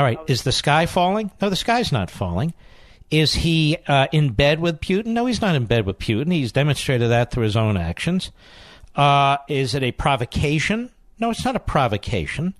All 0.00 0.06
right. 0.06 0.18
Is 0.28 0.44
the 0.44 0.52
sky 0.52 0.86
falling? 0.86 1.30
No, 1.42 1.50
the 1.50 1.56
sky's 1.56 1.92
not 1.92 2.10
falling. 2.10 2.54
Is 3.10 3.34
he 3.34 3.76
uh, 3.86 4.06
in 4.12 4.32
bed 4.32 4.58
with 4.58 4.80
Putin? 4.80 5.08
No, 5.08 5.26
he's 5.26 5.42
not 5.42 5.54
in 5.54 5.66
bed 5.66 5.84
with 5.84 5.98
Putin. 5.98 6.32
He's 6.32 6.52
demonstrated 6.52 7.10
that 7.10 7.30
through 7.30 7.42
his 7.42 7.54
own 7.54 7.76
actions. 7.76 8.32
Uh, 8.96 9.36
is 9.46 9.74
it 9.74 9.82
a 9.82 9.92
provocation? 9.92 10.88
No, 11.18 11.28
it's 11.28 11.44
not 11.44 11.54
a 11.54 11.60
provocation. 11.60 12.54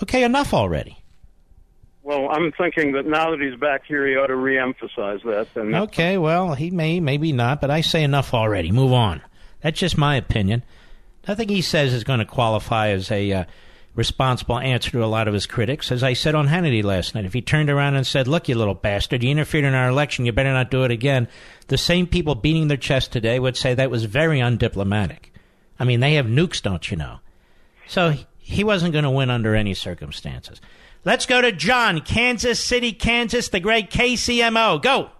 Okay, 0.00 0.22
enough 0.22 0.54
already. 0.54 0.98
Well, 2.04 2.28
I'm 2.30 2.52
thinking 2.52 2.92
that 2.92 3.04
now 3.04 3.32
that 3.32 3.40
he's 3.40 3.58
back 3.58 3.84
here, 3.84 4.06
he 4.06 4.14
ought 4.14 4.28
to 4.28 4.34
reemphasize 4.34 5.24
that. 5.24 5.48
And 5.56 5.74
okay, 5.74 6.18
well, 6.18 6.54
he 6.54 6.70
may, 6.70 7.00
maybe 7.00 7.32
not, 7.32 7.60
but 7.60 7.72
I 7.72 7.80
say 7.80 8.04
enough 8.04 8.32
already. 8.32 8.70
Move 8.70 8.92
on. 8.92 9.22
That's 9.60 9.80
just 9.80 9.98
my 9.98 10.14
opinion. 10.14 10.62
Nothing 11.26 11.48
he 11.48 11.62
says 11.62 11.92
is 11.92 12.04
going 12.04 12.20
to 12.20 12.24
qualify 12.24 12.90
as 12.90 13.10
a 13.10 13.32
uh, 13.32 13.44
responsible 13.98 14.60
answer 14.60 14.92
to 14.92 15.04
a 15.04 15.06
lot 15.06 15.26
of 15.26 15.34
his 15.34 15.44
critics. 15.44 15.90
As 15.90 16.04
I 16.04 16.12
said 16.12 16.36
on 16.36 16.46
Hannity 16.46 16.84
last 16.84 17.16
night, 17.16 17.24
if 17.24 17.32
he 17.32 17.42
turned 17.42 17.68
around 17.68 17.96
and 17.96 18.06
said, 18.06 18.28
Look, 18.28 18.48
you 18.48 18.54
little 18.54 18.74
bastard, 18.74 19.24
you 19.24 19.30
interfered 19.30 19.64
in 19.64 19.74
our 19.74 19.88
election, 19.88 20.24
you 20.24 20.32
better 20.32 20.52
not 20.52 20.70
do 20.70 20.84
it 20.84 20.92
again, 20.92 21.26
the 21.66 21.76
same 21.76 22.06
people 22.06 22.36
beating 22.36 22.68
their 22.68 22.76
chest 22.76 23.12
today 23.12 23.40
would 23.40 23.56
say 23.56 23.74
that 23.74 23.90
was 23.90 24.04
very 24.04 24.38
undiplomatic. 24.38 25.32
I 25.80 25.84
mean, 25.84 25.98
they 25.98 26.14
have 26.14 26.26
nukes, 26.26 26.62
don't 26.62 26.88
you 26.88 26.96
know? 26.96 27.18
So 27.88 28.14
he 28.38 28.62
wasn't 28.62 28.92
going 28.92 29.04
to 29.04 29.10
win 29.10 29.30
under 29.30 29.54
any 29.54 29.74
circumstances. 29.74 30.60
Let's 31.04 31.26
go 31.26 31.40
to 31.40 31.50
John, 31.50 32.00
Kansas 32.00 32.60
City, 32.60 32.92
Kansas, 32.92 33.48
the 33.48 33.60
great 33.60 33.90
KCMO. 33.90 34.80
Go. 34.80 35.10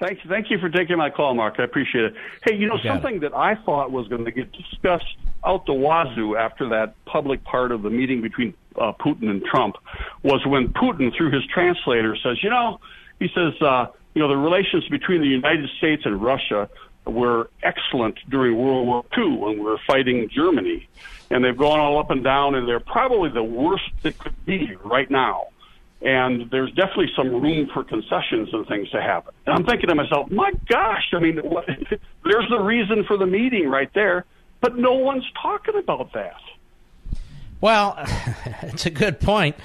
Thank 0.00 0.24
you, 0.24 0.30
thank 0.30 0.50
you 0.50 0.58
for 0.58 0.68
taking 0.68 0.98
my 0.98 1.10
call, 1.10 1.34
Mark. 1.34 1.56
I 1.58 1.64
appreciate 1.64 2.04
it. 2.04 2.14
Hey, 2.44 2.56
you 2.56 2.68
know, 2.68 2.76
you 2.76 2.88
something 2.88 3.16
it. 3.16 3.20
that 3.20 3.34
I 3.34 3.54
thought 3.54 3.90
was 3.90 4.08
going 4.08 4.24
to 4.24 4.32
get 4.32 4.52
discussed 4.52 5.16
out 5.44 5.66
the 5.66 5.72
wazoo 5.72 6.36
after 6.36 6.68
that 6.70 6.94
public 7.04 7.44
part 7.44 7.72
of 7.72 7.82
the 7.82 7.90
meeting 7.90 8.22
between 8.22 8.54
uh, 8.76 8.92
Putin 8.92 9.28
and 9.28 9.44
Trump 9.44 9.76
was 10.22 10.44
when 10.46 10.68
Putin, 10.68 11.14
through 11.16 11.30
his 11.30 11.44
translator, 11.46 12.16
says, 12.22 12.42
you 12.42 12.50
know, 12.50 12.80
he 13.18 13.28
says, 13.34 13.60
uh, 13.60 13.86
you 14.14 14.22
know, 14.22 14.28
the 14.28 14.36
relations 14.36 14.86
between 14.88 15.20
the 15.20 15.28
United 15.28 15.68
States 15.78 16.02
and 16.04 16.22
Russia 16.22 16.68
were 17.06 17.50
excellent 17.62 18.18
during 18.28 18.56
World 18.56 18.86
War 18.86 19.04
II 19.16 19.36
when 19.36 19.58
we 19.58 19.64
were 19.64 19.80
fighting 19.86 20.28
Germany. 20.28 20.88
And 21.30 21.44
they've 21.44 21.56
gone 21.56 21.80
all 21.80 21.98
up 21.98 22.10
and 22.10 22.22
down, 22.22 22.54
and 22.54 22.68
they're 22.68 22.80
probably 22.80 23.30
the 23.30 23.42
worst 23.42 23.90
it 24.04 24.18
could 24.18 24.44
be 24.44 24.76
right 24.84 25.10
now 25.10 25.48
and 26.04 26.50
there's 26.50 26.72
definitely 26.72 27.10
some 27.16 27.28
room 27.40 27.68
for 27.72 27.84
concessions 27.84 28.48
and 28.52 28.66
things 28.66 28.90
to 28.90 29.00
happen. 29.00 29.32
And 29.46 29.54
I'm 29.54 29.64
thinking 29.64 29.88
to 29.88 29.94
myself, 29.94 30.30
my 30.30 30.52
gosh, 30.68 31.12
I 31.12 31.20
mean, 31.20 31.36
what, 31.38 31.64
there's 32.24 32.48
the 32.50 32.58
reason 32.58 33.04
for 33.04 33.16
the 33.16 33.26
meeting 33.26 33.68
right 33.68 33.90
there, 33.94 34.24
but 34.62 34.78
no 34.78 34.94
one's 34.94 35.30
talking 35.40 35.74
about 35.76 36.14
that. 36.14 36.40
Well, 37.60 37.96
it's 38.62 38.86
a 38.86 38.90
good 38.90 39.20
point. 39.20 39.56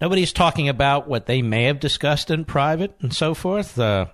Nobody's 0.00 0.32
talking 0.32 0.68
about 0.68 1.08
what 1.08 1.24
they 1.26 1.40
may 1.40 1.64
have 1.64 1.80
discussed 1.80 2.30
in 2.30 2.44
private 2.44 2.94
and 3.00 3.14
so 3.14 3.32
forth. 3.34 3.78
Uh, 3.78 4.06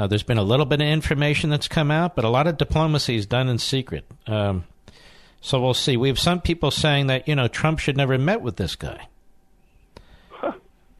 Uh, 0.00 0.06
there's 0.06 0.22
been 0.22 0.38
a 0.38 0.44
little 0.44 0.64
bit 0.64 0.80
of 0.80 0.86
information 0.86 1.50
that's 1.50 1.66
come 1.66 1.90
out, 1.90 2.14
but 2.14 2.24
a 2.24 2.28
lot 2.28 2.46
of 2.46 2.56
diplomacy 2.56 3.16
is 3.16 3.26
done 3.26 3.48
in 3.48 3.58
secret. 3.58 4.04
Um, 4.28 4.62
so 5.40 5.60
we'll 5.60 5.74
see. 5.74 5.96
We 5.96 6.06
have 6.06 6.20
some 6.20 6.40
people 6.40 6.70
saying 6.70 7.08
that 7.08 7.26
you 7.26 7.34
know 7.34 7.48
Trump 7.48 7.80
should 7.80 7.96
never 7.96 8.12
have 8.12 8.22
met 8.22 8.40
with 8.40 8.56
this 8.56 8.76
guy. 8.76 9.08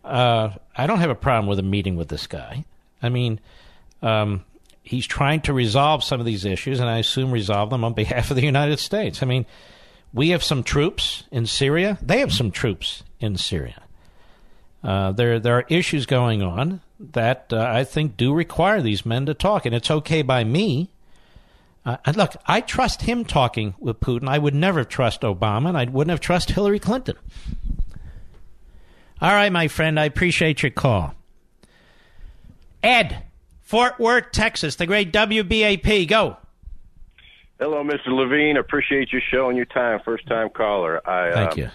Uh, 0.05 0.51
I 0.75 0.87
don't 0.87 0.99
have 0.99 1.11
a 1.11 1.15
problem 1.15 1.47
with 1.47 1.59
a 1.59 1.63
meeting 1.63 1.95
with 1.97 2.09
this 2.09 2.27
guy. 2.27 2.65
I 3.03 3.09
mean, 3.09 3.39
um, 4.03 4.45
he's 4.89 5.07
trying 5.07 5.43
to 5.43 5.53
resolve 5.53 6.03
some 6.03 6.19
of 6.19 6.27
these 6.27 6.47
issues, 6.47 6.81
and 6.81 6.89
I 6.89 6.99
assume 6.99 7.31
resolve 7.31 7.69
them 7.69 7.85
on 7.85 7.93
behalf 7.93 8.31
of 8.31 8.37
the 8.37 8.45
United 8.45 8.79
States. 8.79 9.23
I 9.23 9.27
mean, 9.27 9.45
we 10.15 10.31
have 10.31 10.43
some 10.43 10.63
troops 10.63 11.25
in 11.31 11.45
Syria. 11.47 11.99
They 12.01 12.21
have 12.21 12.33
some 12.33 12.51
troops 12.51 13.03
in 13.21 13.37
Syria. 13.37 13.83
Uh, 14.83 15.13
there, 15.13 15.39
there 15.39 15.59
are 15.59 15.67
issues 15.69 16.07
going 16.07 16.43
on 16.43 16.81
that 16.99 17.53
uh, 17.53 17.69
I 17.71 17.85
think 17.85 18.17
do 18.17 18.33
require 18.33 18.81
these 18.81 19.05
men 19.05 19.27
to 19.27 19.35
talk, 19.35 19.67
and 19.67 19.75
it's 19.75 19.91
okay 19.91 20.23
by 20.23 20.43
me. 20.45 20.91
Uh, 21.85 21.99
and 22.07 22.17
look, 22.17 22.35
I 22.47 22.61
trust 22.63 23.03
him 23.03 23.25
talking 23.25 23.75
with 23.79 24.01
Putin. 24.01 24.29
I 24.29 24.39
would 24.39 24.55
never 24.55 24.85
trust 24.85 25.21
Obama, 25.21 25.69
and 25.69 25.77
I 25.77 25.85
wouldn't 25.85 26.11
have 26.11 26.21
trust 26.21 26.51
Hillary 26.51 26.79
Clinton. 26.79 27.17
All 29.21 29.33
right, 29.33 29.53
my 29.53 29.69
friend, 29.69 30.01
I 30.01 30.05
appreciate 30.05 30.63
your 30.63 30.71
call. 30.71 31.15
Ed, 32.83 33.25
Fort 33.69 33.99
Worth, 33.99 34.33
Texas, 34.33 34.77
the 34.77 34.87
great 34.87 35.13
WBAP. 35.13 36.09
Go. 36.09 36.39
Hello, 37.61 37.85
Mr. 37.85 38.07
Levine. 38.07 38.57
Appreciate 38.57 39.13
your 39.13 39.21
show 39.31 39.49
and 39.49 39.59
your 39.59 39.67
time. 39.67 40.01
First 40.07 40.27
time 40.27 40.49
caller. 40.49 41.07
I, 41.07 41.33
Thank 41.33 41.53
um, 41.53 41.59
you. 41.59 41.71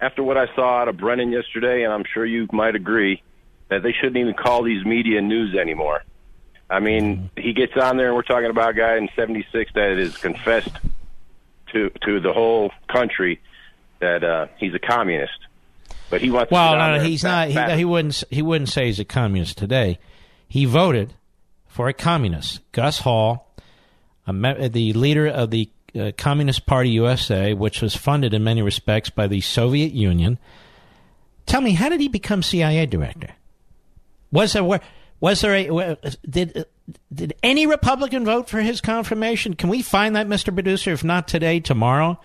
After 0.00 0.24
what 0.24 0.36
I 0.36 0.52
saw 0.56 0.80
out 0.80 0.88
of 0.88 0.96
Brennan 0.96 1.30
yesterday, 1.30 1.84
and 1.84 1.92
I'm 1.92 2.02
sure 2.12 2.26
you 2.26 2.48
might 2.52 2.74
agree, 2.74 3.22
that 3.68 3.84
they 3.84 3.92
shouldn't 3.92 4.16
even 4.16 4.34
call 4.34 4.64
these 4.64 4.84
media 4.84 5.22
news 5.22 5.54
anymore. 5.54 6.02
I 6.68 6.80
mean, 6.80 7.30
he 7.36 7.52
gets 7.52 7.76
on 7.76 7.98
there, 7.98 8.08
and 8.08 8.16
we're 8.16 8.22
talking 8.22 8.50
about 8.50 8.70
a 8.70 8.74
guy 8.74 8.96
in 8.96 9.08
'76 9.14 9.70
that 9.74 9.92
is 9.92 10.16
confessed 10.16 10.76
to 11.72 11.90
to 12.04 12.18
the 12.18 12.32
whole 12.32 12.72
country 12.88 13.40
that 14.00 14.24
uh, 14.24 14.48
he's 14.56 14.74
a 14.74 14.80
communist. 14.80 15.38
But 16.10 16.20
he 16.20 16.32
wants 16.32 16.50
well, 16.50 16.72
to 16.72 16.78
no, 16.78 16.96
no, 16.96 17.00
he's 17.04 17.22
not. 17.22 17.46
He, 17.46 17.76
he 17.76 17.84
wouldn't. 17.84 18.24
He 18.28 18.42
wouldn't 18.42 18.70
say 18.70 18.86
he's 18.86 18.98
a 18.98 19.04
communist 19.04 19.56
today. 19.56 20.00
He 20.48 20.64
voted 20.64 21.14
for 21.68 21.88
a 21.88 21.92
communist, 21.92 22.60
Gus 22.72 23.00
Hall, 23.00 23.54
me- 24.26 24.68
the 24.68 24.92
leader 24.94 25.26
of 25.26 25.50
the 25.50 25.70
uh, 25.98 26.12
Communist 26.16 26.66
Party 26.66 26.90
USA, 26.90 27.54
which 27.54 27.80
was 27.80 27.94
funded 27.94 28.34
in 28.34 28.44
many 28.44 28.62
respects 28.62 29.10
by 29.10 29.26
the 29.26 29.40
Soviet 29.40 29.92
Union. 29.92 30.38
Tell 31.46 31.60
me, 31.60 31.72
how 31.72 31.88
did 31.88 32.00
he 32.00 32.08
become 32.08 32.42
CIA 32.42 32.86
director? 32.86 33.30
Was 34.30 34.52
there? 34.52 34.80
Was 35.20 35.40
there 35.40 35.54
a 35.54 35.96
did 36.28 36.66
did 37.12 37.34
any 37.42 37.66
Republican 37.66 38.24
vote 38.24 38.48
for 38.48 38.60
his 38.60 38.80
confirmation? 38.80 39.54
Can 39.54 39.68
we 39.68 39.82
find 39.82 40.14
that, 40.14 40.28
Mr. 40.28 40.52
Producer? 40.52 40.92
If 40.92 41.02
not 41.02 41.26
today, 41.26 41.60
tomorrow. 41.60 42.20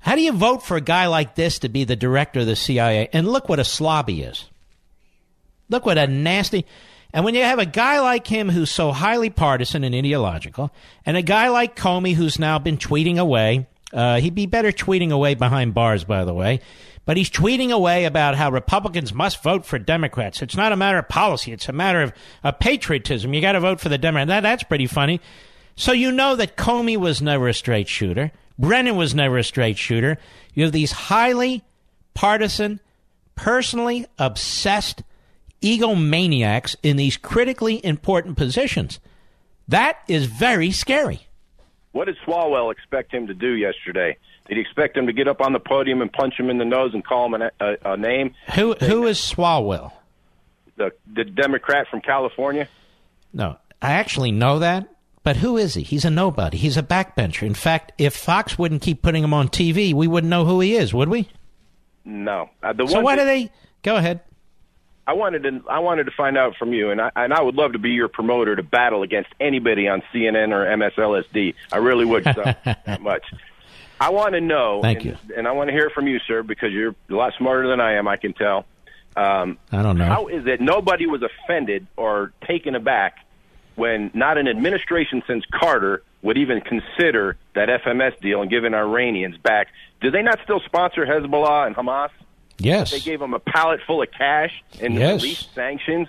How 0.00 0.16
do 0.16 0.22
you 0.22 0.32
vote 0.32 0.62
for 0.62 0.76
a 0.76 0.82
guy 0.82 1.06
like 1.06 1.34
this 1.34 1.60
to 1.60 1.68
be 1.68 1.84
the 1.84 1.96
director 1.96 2.40
of 2.40 2.46
the 2.46 2.56
CIA? 2.56 3.08
And 3.12 3.28
look 3.28 3.48
what 3.48 3.58
a 3.58 3.64
slob 3.64 4.08
he 4.08 4.22
is. 4.22 4.46
Look 5.70 5.86
what 5.86 5.96
a 5.96 6.06
nasty. 6.06 6.66
And 7.14 7.24
when 7.24 7.36
you 7.36 7.44
have 7.44 7.60
a 7.60 7.64
guy 7.64 8.00
like 8.00 8.26
him 8.26 8.50
who's 8.50 8.72
so 8.72 8.90
highly 8.90 9.30
partisan 9.30 9.84
and 9.84 9.94
ideological, 9.94 10.72
and 11.06 11.16
a 11.16 11.22
guy 11.22 11.48
like 11.48 11.76
Comey 11.76 12.12
who's 12.12 12.40
now 12.40 12.58
been 12.58 12.76
tweeting 12.76 13.18
away, 13.18 13.68
uh, 13.92 14.18
he'd 14.18 14.34
be 14.34 14.46
better 14.46 14.72
tweeting 14.72 15.12
away 15.12 15.34
behind 15.36 15.74
bars, 15.74 16.02
by 16.02 16.24
the 16.24 16.34
way. 16.34 16.60
But 17.04 17.16
he's 17.16 17.30
tweeting 17.30 17.70
away 17.70 18.04
about 18.06 18.34
how 18.34 18.50
Republicans 18.50 19.14
must 19.14 19.44
vote 19.44 19.64
for 19.64 19.78
Democrats. 19.78 20.42
It's 20.42 20.56
not 20.56 20.72
a 20.72 20.76
matter 20.76 20.98
of 20.98 21.08
policy; 21.08 21.52
it's 21.52 21.68
a 21.68 21.72
matter 21.72 22.02
of, 22.02 22.12
of 22.42 22.58
patriotism. 22.58 23.32
You 23.32 23.40
got 23.40 23.52
to 23.52 23.60
vote 23.60 23.78
for 23.78 23.90
the 23.90 23.98
Democrats. 23.98 24.28
That, 24.28 24.40
that's 24.40 24.64
pretty 24.64 24.88
funny. 24.88 25.20
So 25.76 25.92
you 25.92 26.10
know 26.10 26.34
that 26.34 26.56
Comey 26.56 26.96
was 26.96 27.22
never 27.22 27.46
a 27.46 27.54
straight 27.54 27.86
shooter. 27.86 28.32
Brennan 28.58 28.96
was 28.96 29.14
never 29.14 29.38
a 29.38 29.44
straight 29.44 29.78
shooter. 29.78 30.18
You 30.52 30.64
have 30.64 30.72
these 30.72 30.90
highly 30.90 31.62
partisan, 32.14 32.80
personally 33.36 34.06
obsessed 34.18 35.04
egomaniacs 35.64 36.76
in 36.82 36.96
these 36.96 37.16
critically 37.16 37.84
important 37.84 38.36
positions. 38.36 39.00
That 39.68 39.98
is 40.08 40.26
very 40.26 40.70
scary. 40.70 41.26
What 41.92 42.06
did 42.06 42.16
Swalwell 42.26 42.70
expect 42.72 43.12
him 43.12 43.26
to 43.28 43.34
do 43.34 43.52
yesterday? 43.54 44.16
Did 44.46 44.56
he 44.56 44.60
expect 44.60 44.96
him 44.96 45.06
to 45.06 45.12
get 45.12 45.26
up 45.28 45.40
on 45.40 45.52
the 45.52 45.60
podium 45.60 46.02
and 46.02 46.12
punch 46.12 46.34
him 46.38 46.50
in 46.50 46.58
the 46.58 46.64
nose 46.64 46.92
and 46.92 47.04
call 47.04 47.26
him 47.32 47.40
a, 47.40 47.50
a, 47.60 47.92
a 47.92 47.96
name? 47.96 48.34
Who 48.54 48.74
who 48.74 49.06
is 49.06 49.18
Swalwell? 49.18 49.92
The 50.76 50.92
the 51.14 51.24
Democrat 51.24 51.86
from 51.90 52.00
California. 52.02 52.68
No, 53.32 53.56
I 53.80 53.92
actually 53.92 54.32
know 54.32 54.58
that. 54.58 54.88
But 55.22 55.36
who 55.38 55.56
is 55.56 55.72
he? 55.72 55.82
He's 55.82 56.04
a 56.04 56.10
nobody. 56.10 56.58
He's 56.58 56.76
a 56.76 56.82
backbencher. 56.82 57.44
In 57.46 57.54
fact, 57.54 57.92
if 57.96 58.14
Fox 58.14 58.58
wouldn't 58.58 58.82
keep 58.82 59.00
putting 59.00 59.24
him 59.24 59.32
on 59.32 59.48
TV, 59.48 59.94
we 59.94 60.06
wouldn't 60.06 60.30
know 60.30 60.44
who 60.44 60.60
he 60.60 60.76
is, 60.76 60.92
would 60.92 61.08
we? 61.08 61.30
No. 62.04 62.50
Uh, 62.62 62.74
So 62.86 63.00
why 63.00 63.16
thing- 63.16 63.24
do 63.24 63.30
they? 63.30 63.50
Go 63.82 63.96
ahead. 63.96 64.20
I 65.06 65.12
wanted 65.12 65.42
to 65.42 65.62
I 65.68 65.80
wanted 65.80 66.04
to 66.04 66.12
find 66.12 66.38
out 66.38 66.56
from 66.56 66.72
you, 66.72 66.90
and 66.90 67.00
I 67.00 67.10
and 67.14 67.32
I 67.32 67.42
would 67.42 67.54
love 67.54 67.72
to 67.72 67.78
be 67.78 67.90
your 67.90 68.08
promoter 68.08 68.56
to 68.56 68.62
battle 68.62 69.02
against 69.02 69.30
anybody 69.38 69.86
on 69.86 70.02
CNN 70.12 70.52
or 70.52 70.64
MSLSD. 70.64 71.54
I 71.72 71.76
really 71.76 72.04
would 72.04 72.24
so 72.24 72.42
that 72.64 73.02
much. 73.02 73.24
I 74.00 74.10
want 74.10 74.34
to 74.34 74.40
know. 74.40 74.80
Thank 74.82 75.04
and, 75.04 75.06
you. 75.06 75.34
And 75.36 75.46
I 75.46 75.52
want 75.52 75.68
to 75.68 75.72
hear 75.72 75.90
from 75.90 76.06
you, 76.06 76.18
sir, 76.26 76.42
because 76.42 76.72
you're 76.72 76.94
a 77.10 77.14
lot 77.14 77.32
smarter 77.38 77.68
than 77.68 77.80
I 77.80 77.94
am. 77.94 78.08
I 78.08 78.16
can 78.16 78.32
tell. 78.32 78.66
Um, 79.16 79.58
I 79.70 79.82
don't 79.82 79.98
know. 79.98 80.06
How 80.06 80.26
is 80.28 80.46
it 80.46 80.60
nobody 80.60 81.06
was 81.06 81.22
offended 81.22 81.86
or 81.96 82.32
taken 82.46 82.74
aback 82.74 83.18
when 83.76 84.10
not 84.14 84.38
an 84.38 84.48
administration 84.48 85.22
since 85.26 85.44
Carter 85.52 86.02
would 86.22 86.38
even 86.38 86.60
consider 86.62 87.36
that 87.54 87.68
FMS 87.68 88.18
deal 88.20 88.40
and 88.40 88.50
giving 88.50 88.74
Iranians 88.74 89.36
back? 89.36 89.68
Do 90.00 90.10
they 90.10 90.22
not 90.22 90.40
still 90.42 90.60
sponsor 90.60 91.06
Hezbollah 91.06 91.66
and 91.66 91.76
Hamas? 91.76 92.10
Yes. 92.58 92.90
They 92.92 93.00
gave 93.00 93.20
them 93.20 93.34
a 93.34 93.38
pallet 93.40 93.80
full 93.86 94.02
of 94.02 94.08
cash 94.10 94.62
and 94.80 94.94
Yes. 94.94 95.22
released 95.22 95.54
sanctions. 95.54 96.08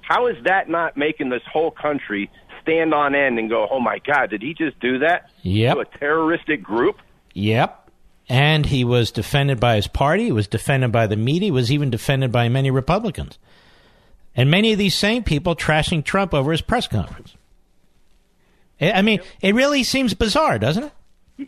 How 0.00 0.26
is 0.26 0.36
that 0.44 0.68
not 0.68 0.96
making 0.96 1.28
this 1.28 1.42
whole 1.50 1.70
country 1.70 2.30
stand 2.62 2.94
on 2.94 3.14
end 3.14 3.38
and 3.38 3.48
go, 3.50 3.66
"Oh 3.70 3.80
my 3.80 3.98
God, 3.98 4.30
did 4.30 4.42
he 4.42 4.54
just 4.54 4.78
do 4.80 4.98
that 4.98 5.28
Yep. 5.42 5.74
to 5.74 5.80
a 5.80 5.84
terroristic 5.84 6.62
group?" 6.62 7.00
Yep. 7.34 7.90
And 8.28 8.66
he 8.66 8.84
was 8.84 9.10
defended 9.10 9.58
by 9.60 9.76
his 9.76 9.86
party. 9.88 10.24
He 10.24 10.32
was 10.32 10.46
defended 10.46 10.92
by 10.92 11.06
the 11.06 11.16
media. 11.16 11.46
He 11.46 11.50
was 11.50 11.72
even 11.72 11.90
defended 11.90 12.30
by 12.32 12.48
many 12.48 12.70
Republicans. 12.70 13.38
And 14.34 14.50
many 14.50 14.72
of 14.72 14.78
these 14.78 14.94
same 14.94 15.22
people 15.24 15.54
trashing 15.54 16.04
Trump 16.04 16.32
over 16.32 16.52
his 16.52 16.62
press 16.62 16.86
conference. 16.86 17.34
I 18.80 19.02
mean, 19.02 19.20
it 19.40 19.54
really 19.54 19.82
seems 19.84 20.14
bizarre, 20.14 20.58
doesn't 20.58 20.84
it? 20.84 20.92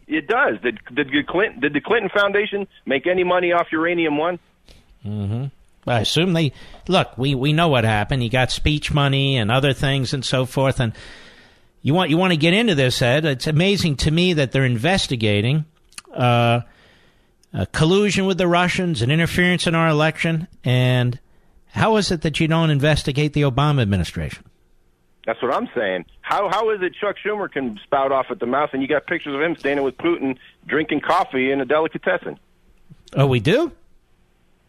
It 0.06 0.26
does. 0.26 0.60
Did 0.62 0.78
did 0.94 1.08
the 1.08 1.22
Clinton 1.26 1.60
did 1.60 1.72
the 1.72 1.80
Clinton 1.80 2.10
Foundation 2.14 2.66
make 2.86 3.06
any 3.06 3.24
money 3.24 3.52
off 3.52 3.68
Uranium 3.72 4.18
One? 4.18 4.38
Mm-hmm. 5.04 5.46
I 5.86 6.00
assume 6.00 6.32
they 6.32 6.52
look. 6.88 7.16
We 7.18 7.34
we 7.34 7.52
know 7.52 7.68
what 7.68 7.84
happened. 7.84 8.22
He 8.22 8.28
got 8.28 8.50
speech 8.50 8.92
money 8.92 9.36
and 9.36 9.50
other 9.50 9.72
things 9.72 10.14
and 10.14 10.24
so 10.24 10.46
forth. 10.46 10.80
And 10.80 10.92
you 11.82 11.94
want 11.94 12.10
you 12.10 12.16
want 12.16 12.32
to 12.32 12.38
get 12.38 12.54
into 12.54 12.74
this, 12.74 13.02
Ed? 13.02 13.24
It's 13.24 13.46
amazing 13.46 13.96
to 13.98 14.10
me 14.10 14.32
that 14.34 14.52
they're 14.52 14.64
investigating 14.64 15.66
uh, 16.12 16.62
collusion 17.72 18.26
with 18.26 18.38
the 18.38 18.48
Russians 18.48 19.02
and 19.02 19.12
interference 19.12 19.66
in 19.66 19.74
our 19.74 19.88
election. 19.88 20.48
And 20.64 21.18
how 21.68 21.96
is 21.96 22.10
it 22.10 22.22
that 22.22 22.40
you 22.40 22.48
don't 22.48 22.70
investigate 22.70 23.32
the 23.32 23.42
Obama 23.42 23.82
administration? 23.82 24.44
That's 25.26 25.40
what 25.42 25.54
I'm 25.54 25.68
saying. 25.74 26.04
How 26.20 26.50
how 26.50 26.70
is 26.70 26.82
it 26.82 26.94
Chuck 27.00 27.16
Schumer 27.24 27.50
can 27.50 27.80
spout 27.82 28.12
off 28.12 28.26
at 28.30 28.40
the 28.40 28.46
mouth 28.46 28.70
and 28.72 28.82
you 28.82 28.88
got 28.88 29.06
pictures 29.06 29.34
of 29.34 29.40
him 29.40 29.56
standing 29.56 29.84
with 29.84 29.96
Putin 29.96 30.36
drinking 30.66 31.00
coffee 31.00 31.50
in 31.50 31.60
a 31.60 31.64
delicatessen? 31.64 32.38
Oh, 33.14 33.26
we 33.26 33.40
do. 33.40 33.72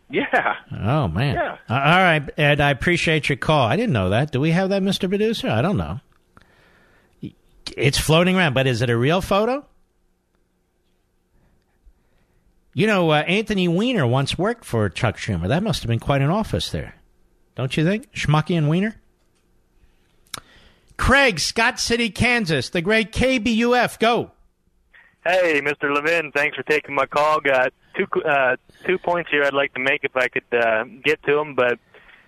Yeah. 0.10 0.56
Oh 0.72 1.08
man. 1.08 1.36
Yeah. 1.36 1.58
Uh, 1.70 1.74
all 1.74 1.98
right, 1.98 2.30
Ed. 2.38 2.62
I 2.62 2.70
appreciate 2.70 3.28
your 3.28 3.38
call. 3.38 3.68
I 3.68 3.76
didn't 3.76 3.94
know 3.94 4.12
that. 4.12 4.32
Do 4.32 4.40
we 4.40 4.52
have 4.52 4.70
that, 4.70 4.82
Mister 4.84 5.10
Producer? 5.10 5.50
I 5.50 5.62
don't 5.62 5.78
know. 5.78 6.00
It's 7.76 7.98
floating 7.98 8.38
around, 8.38 8.54
but 8.54 8.68
is 8.68 8.82
it 8.82 8.90
a 8.90 8.96
real 8.96 9.22
photo? 9.22 9.66
You 12.74 12.88
know, 12.88 13.10
uh, 13.10 13.24
Anthony 13.24 13.68
Weiner 13.68 14.06
once 14.06 14.38
worked 14.38 14.64
for 14.64 14.88
Chuck 14.90 15.18
Schumer. 15.18 15.48
That 15.48 15.64
must 15.64 15.82
have 15.82 15.90
been 15.90 16.00
quite 16.00 16.22
an 16.22 16.30
office 16.30 16.70
there, 16.70 16.96
don't 17.56 17.76
you 17.76 17.84
think? 17.84 18.12
Schmucky 18.14 18.58
and 18.58 18.70
Weiner. 18.70 18.96
Craig, 20.98 21.40
Scott 21.40 21.80
City, 21.80 22.10
Kansas, 22.10 22.70
the 22.70 22.82
great 22.82 23.12
KBUF. 23.12 24.00
Go. 24.00 24.32
Hey, 25.26 25.60
Mr. 25.62 25.94
Levin, 25.94 26.32
thanks 26.32 26.56
for 26.56 26.64
taking 26.64 26.94
my 26.94 27.06
call. 27.06 27.40
Got 27.42 27.74
two 27.96 28.06
uh, 28.22 28.58
two 28.86 28.98
points 29.00 29.30
here 29.32 29.44
I'd 29.44 29.54
like 29.54 29.74
to 29.74 29.80
make 29.80 30.04
if 30.04 30.16
I 30.16 30.28
could 30.28 30.44
uh, 30.54 30.84
get 31.04 31.22
to 31.24 31.36
them. 31.36 31.56
But 31.56 31.80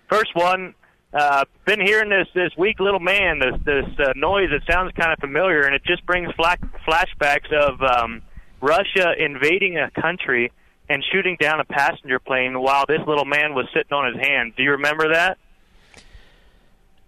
first 0.09 0.33
one, 0.33 0.73
uh, 1.13 1.45
been 1.65 1.79
hearing 1.79 2.09
this 2.09 2.27
this 2.33 2.51
weak 2.57 2.79
little 2.79 2.99
man, 2.99 3.39
this 3.39 3.55
this 3.65 3.85
uh, 3.99 4.13
noise. 4.15 4.49
It 4.51 4.63
sounds 4.69 4.91
kind 4.93 5.13
of 5.13 5.19
familiar, 5.19 5.61
and 5.61 5.75
it 5.75 5.83
just 5.85 6.05
brings 6.05 6.33
flash, 6.33 6.59
flashbacks 6.87 7.53
of 7.53 7.81
um, 7.81 8.21
Russia 8.61 9.13
invading 9.17 9.77
a 9.77 9.91
country 9.91 10.51
and 10.89 11.03
shooting 11.11 11.37
down 11.39 11.59
a 11.59 11.65
passenger 11.65 12.19
plane 12.19 12.59
while 12.59 12.85
this 12.87 13.01
little 13.05 13.25
man 13.25 13.53
was 13.53 13.67
sitting 13.73 13.91
on 13.91 14.13
his 14.13 14.21
hands. 14.25 14.53
Do 14.57 14.63
you 14.63 14.71
remember 14.71 15.13
that? 15.13 15.37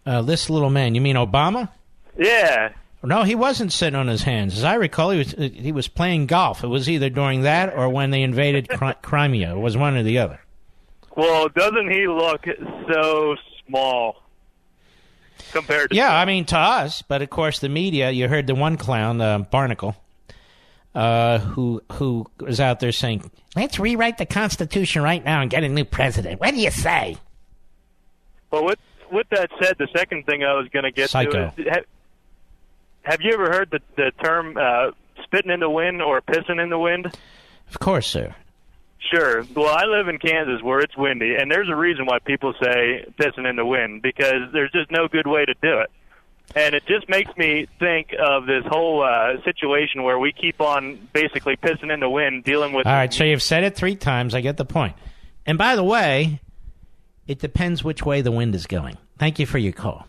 Uh, 0.06 0.22
this 0.22 0.50
little 0.50 0.70
man, 0.70 0.96
you 0.96 1.02
mean 1.02 1.16
Obama? 1.16 1.70
Yeah. 2.18 2.74
No, 3.02 3.24
he 3.24 3.36
wasn't 3.36 3.72
sitting 3.72 3.96
on 3.96 4.08
his 4.08 4.24
hands. 4.24 4.58
As 4.58 4.64
I 4.64 4.74
recall, 4.76 5.12
he 5.12 5.20
was 5.20 5.32
he 5.32 5.72
was 5.72 5.88
playing 5.88 6.26
golf. 6.26 6.64
It 6.64 6.68
was 6.68 6.90
either 6.90 7.10
during 7.10 7.44
that 7.44 7.74
or 7.74 7.88
when 7.90 8.12
they 8.12 8.24
invaded 8.24 8.68
Crimea. 9.02 9.56
It 9.56 9.60
was 9.60 9.78
one 9.78 9.96
or 9.96 10.04
the 10.04 10.18
other. 10.18 10.40
Well, 11.16 11.48
doesn't 11.50 11.92
he 11.92 12.08
look 12.08 12.46
so 12.92 13.36
small 13.68 14.22
compared 15.52 15.92
to? 15.92 15.96
Yeah, 15.96 16.14
I 16.14 16.26
mean 16.26 16.46
to 16.46 16.58
us, 16.58 17.02
but 17.02 17.22
of 17.22 17.30
course 17.30 17.60
the 17.60 17.70
media. 17.70 18.12
You 18.12 18.28
heard 18.28 18.48
the 18.48 18.56
one 18.56 18.76
clown, 18.76 19.22
uh, 19.22 19.40
Barnicle, 19.40 19.96
uh, 20.94 21.40
who 21.40 21.82
who 21.94 22.26
was 22.42 22.60
out 22.60 22.82
there 22.82 22.92
saying, 22.92 23.32
"Let's 23.56 23.80
rewrite 23.80 24.18
the 24.18 24.26
Constitution 24.26 25.04
right 25.04 25.24
now 25.24 25.42
and 25.42 25.50
get 25.50 25.64
a 25.64 25.70
new 25.70 25.86
president." 25.86 26.42
What 26.42 26.54
do 26.54 26.60
you 26.60 26.72
say? 26.72 27.16
But 28.50 28.66
with 28.66 28.80
with 29.12 29.28
that 29.30 29.50
said, 29.62 29.76
the 29.78 29.88
second 29.96 30.26
thing 30.26 30.44
I 30.44 30.54
was 30.54 30.68
going 30.70 30.84
to 30.84 30.92
get 30.92 31.10
Psycho. 31.10 31.32
to 31.32 31.62
is 31.62 31.68
have, 31.70 31.86
have 33.04 33.22
you 33.22 33.34
ever 33.34 33.50
heard 33.52 33.72
the 33.72 33.80
the 33.96 34.12
term 34.24 34.58
uh, 34.58 34.92
"spitting 35.24 35.52
in 35.52 35.60
the 35.60 35.70
wind" 35.70 36.02
or 36.02 36.22
"pissing 36.22 36.62
in 36.62 36.70
the 36.70 36.80
wind"? 36.80 37.06
Of 37.70 37.80
course, 37.80 38.08
sir. 38.08 38.36
Sure. 39.12 39.46
Well, 39.56 39.74
I 39.74 39.86
live 39.86 40.08
in 40.08 40.20
Kansas 40.20 40.62
where 40.62 40.80
it's 40.80 40.96
windy, 40.98 41.36
and 41.36 41.50
there's 41.50 41.70
a 41.70 41.76
reason 41.76 42.06
why 42.06 42.20
people 42.20 42.54
say 42.62 43.06
pissing 43.18 43.50
in 43.50 43.56
the 43.56 43.66
wind 43.66 44.02
because 44.02 44.52
there's 44.52 44.72
just 44.72 44.92
no 44.92 45.08
good 45.08 45.26
way 45.26 45.46
to 45.46 45.54
do 45.62 45.80
it. 45.80 45.90
And 46.56 46.74
it 46.74 46.84
just 46.88 47.08
makes 47.08 47.36
me 47.38 47.68
think 47.78 48.14
of 48.20 48.48
this 48.48 48.64
whole 48.66 49.04
uh, 49.04 49.42
situation 49.44 50.04
where 50.04 50.18
we 50.18 50.32
keep 50.32 50.60
on 50.60 51.00
basically 51.14 51.56
pissing 51.56 51.94
in 51.94 52.00
the 52.00 52.10
wind, 52.10 52.44
dealing 52.44 52.74
with. 52.74 52.88
All 52.88 52.94
right, 52.94 53.14
so 53.14 53.24
you've 53.24 53.44
said 53.44 53.64
it 53.64 53.76
three 53.76 53.96
times. 53.96 54.34
I 54.34 54.42
get 54.42 54.58
the 54.58 54.66
point. 54.66 54.96
And 55.46 55.58
by 55.58 55.76
the 55.76 55.84
way, 55.84 56.42
it 57.30 57.38
depends 57.40 57.84
which 57.84 58.04
way 58.04 58.22
the 58.22 58.32
wind 58.32 58.56
is 58.56 58.66
going. 58.66 58.98
Thank 59.20 59.38
you 59.38 59.46
for 59.46 59.60
your 59.60 59.72
call. 59.72 60.08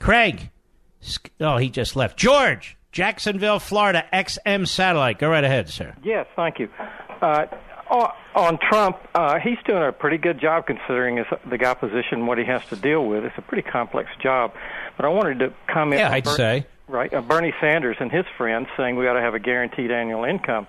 Craig. 0.00 0.50
Oh, 1.40 1.58
he 1.58 1.68
just 1.68 1.94
left. 1.94 2.16
George, 2.16 2.76
Jacksonville, 2.90 3.58
Florida, 3.58 4.04
XM 4.12 4.66
satellite. 4.66 5.18
Go 5.18 5.28
right 5.28 5.44
ahead, 5.44 5.68
sir. 5.68 5.94
Yes, 6.02 6.26
thank 6.34 6.58
you. 6.58 6.68
Uh, 7.20 7.46
on- 7.90 8.12
on 8.34 8.58
Trump, 8.58 8.96
uh, 9.14 9.38
he's 9.40 9.58
doing 9.66 9.82
a 9.82 9.92
pretty 9.92 10.16
good 10.18 10.40
job 10.40 10.66
considering 10.66 11.18
his, 11.18 11.26
the 11.50 11.62
opposition, 11.66 12.26
what 12.26 12.38
he 12.38 12.44
has 12.44 12.64
to 12.66 12.76
deal 12.76 13.04
with. 13.06 13.24
It's 13.24 13.36
a 13.36 13.42
pretty 13.42 13.68
complex 13.68 14.08
job. 14.22 14.52
But 14.96 15.04
I 15.06 15.08
wanted 15.08 15.38
to 15.40 15.52
comment. 15.66 16.00
Yeah, 16.00 16.10
I'd 16.12 16.24
Ber- 16.24 16.30
say. 16.30 16.66
Right, 16.86 17.12
uh, 17.12 17.20
Bernie 17.20 17.52
Sanders 17.60 17.96
and 18.00 18.10
his 18.10 18.24
friends 18.38 18.68
saying 18.76 18.96
we 18.96 19.06
ought 19.06 19.14
to 19.14 19.20
have 19.20 19.34
a 19.34 19.38
guaranteed 19.38 19.90
annual 19.90 20.24
income. 20.24 20.66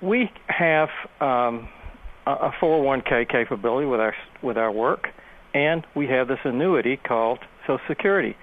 We 0.00 0.32
have 0.48 0.88
um, 1.20 1.68
a 2.26 2.30
a 2.30 2.54
401k 2.60 3.28
capability 3.28 3.86
with 3.86 4.00
our 4.00 4.14
with 4.42 4.56
our 4.56 4.70
work, 4.70 5.08
and 5.54 5.86
we 5.94 6.06
have 6.08 6.28
this 6.28 6.40
annuity 6.44 6.96
called 6.96 7.38
Social 7.66 7.80
Security. 7.88 8.36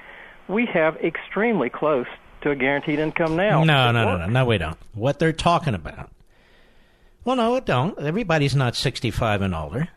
We 0.48 0.66
have 0.68 0.96
extremely 0.98 1.70
close 1.70 2.08
to 2.42 2.52
a 2.52 2.56
guaranteed 2.56 3.00
income 3.00 3.36
now. 3.36 3.64
No, 3.64 3.92
no, 3.92 4.04
no, 4.04 4.18
no, 4.18 4.26
no, 4.28 4.46
we 4.46 4.58
don't. 4.58 4.78
What 4.94 5.20
they're 5.20 5.34
talking 5.34 5.76
about. 5.76 6.10
Well, 7.26 7.36
no, 7.36 7.56
it 7.56 7.66
don't. 7.66 8.00
Everybody's 8.00 8.56
not 8.56 8.76
65 8.76 9.42
and 9.42 9.54
older. 9.54 9.90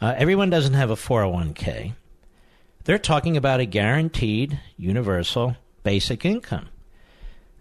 Uh, 0.00 0.14
everyone 0.16 0.50
doesn't 0.50 0.74
have 0.74 0.90
a 0.90 0.96
401k. 0.96 1.94
They're 2.84 2.98
talking 2.98 3.36
about 3.36 3.60
a 3.60 3.66
guaranteed 3.66 4.58
universal 4.76 5.56
basic 5.82 6.24
income 6.24 6.68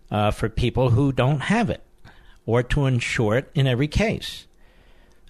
uh, 0.09 0.31
for 0.31 0.49
people 0.49 0.91
who 0.91 1.11
don't 1.11 1.41
have 1.41 1.69
it 1.69 1.83
or 2.45 2.63
to 2.63 2.85
insure 2.85 3.37
it 3.37 3.51
in 3.53 3.67
every 3.67 3.87
case. 3.87 4.47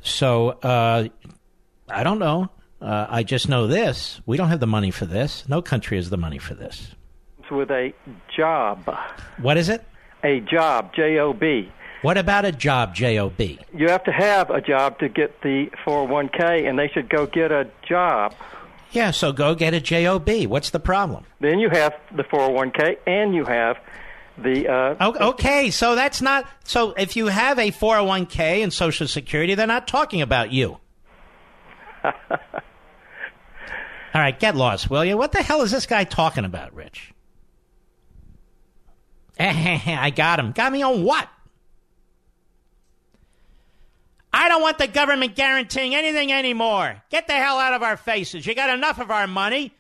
So 0.02 0.50
uh, 0.50 1.08
I 1.90 2.04
don't 2.04 2.20
know. 2.20 2.50
Uh, 2.82 3.06
I 3.10 3.24
just 3.24 3.48
know 3.48 3.68
this. 3.68 4.20
We 4.26 4.38
don't 4.38 4.50
have 4.50 4.60
the 4.60 4.68
money 4.68 4.90
for 4.92 5.06
this. 5.06 5.48
No 5.48 5.62
country 5.62 5.98
has 5.98 6.10
the 6.10 6.18
money 6.18 6.40
for 6.40 6.56
this. 6.56 6.96
with 7.52 7.70
a 7.70 7.94
job. 8.36 8.90
What 9.42 9.58
is 9.58 9.70
it? 9.70 9.84
A 10.24 10.40
job, 10.40 10.94
J 10.96 11.20
O 11.20 11.34
B. 11.34 11.70
What 12.02 12.18
about 12.18 12.46
a 12.46 12.52
job, 12.52 12.96
J 12.96 13.20
O 13.20 13.30
B? 13.30 13.60
You 13.74 13.90
have 13.90 14.04
to 14.06 14.12
have 14.12 14.50
a 14.50 14.62
job 14.62 14.98
to 15.00 15.10
get 15.10 15.42
the 15.42 15.70
401k, 15.86 16.68
and 16.68 16.80
they 16.80 16.88
should 16.88 17.10
go 17.10 17.26
get 17.28 17.52
a 17.52 17.70
job. 17.88 18.34
Yeah, 18.92 19.12
so 19.12 19.32
go 19.32 19.54
get 19.54 19.74
a 19.74 19.80
job. 19.82 20.28
What's 20.48 20.72
the 20.72 20.80
problem? 20.80 21.26
Then 21.40 21.60
you 21.60 21.70
have 21.70 21.94
the 22.16 22.24
401k, 22.24 22.98
and 23.06 23.36
you 23.36 23.46
have 23.46 23.78
the. 24.44 24.68
Uh, 24.68 25.12
Okay, 25.30 25.70
so 25.72 25.96
that's 25.96 26.22
not 26.22 26.46
so. 26.64 26.92
If 26.92 27.16
you 27.16 27.28
have 27.28 27.60
a 27.60 27.72
four 27.72 27.96
hundred 27.96 28.08
one 28.08 28.26
k 28.26 28.62
and 28.62 28.72
Social 28.74 29.08
Security, 29.08 29.56
they're 29.56 29.68
not 29.68 29.88
talking 29.88 30.22
about 30.22 30.52
you. 30.52 30.78
All 34.14 34.20
right, 34.20 34.38
get 34.38 34.56
lost, 34.56 34.90
will 34.90 35.06
you? 35.06 35.16
What 35.18 35.32
the 35.32 35.42
hell 35.42 35.62
is 35.62 35.72
this 35.72 35.86
guy 35.86 36.04
talking 36.04 36.44
about, 36.44 36.74
Rich? 36.74 37.14
I 39.40 40.12
got 40.14 40.40
him. 40.40 40.52
Got 40.52 40.74
me 40.74 40.82
on 40.82 41.04
what? 41.04 41.30
I 44.34 44.50
don't 44.50 44.62
want 44.62 44.78
the 44.78 44.88
government 44.88 45.36
guaranteeing 45.36 45.96
anything 45.96 46.32
anymore. 46.32 47.02
Get 47.10 47.28
the 47.28 47.34
hell 47.34 47.58
out 47.58 47.74
of 47.74 47.84
our 47.84 47.98
faces. 47.98 48.46
You 48.46 48.56
got 48.56 48.70
enough 48.70 49.00
of 49.00 49.12
our 49.12 49.28
money. 49.28 49.74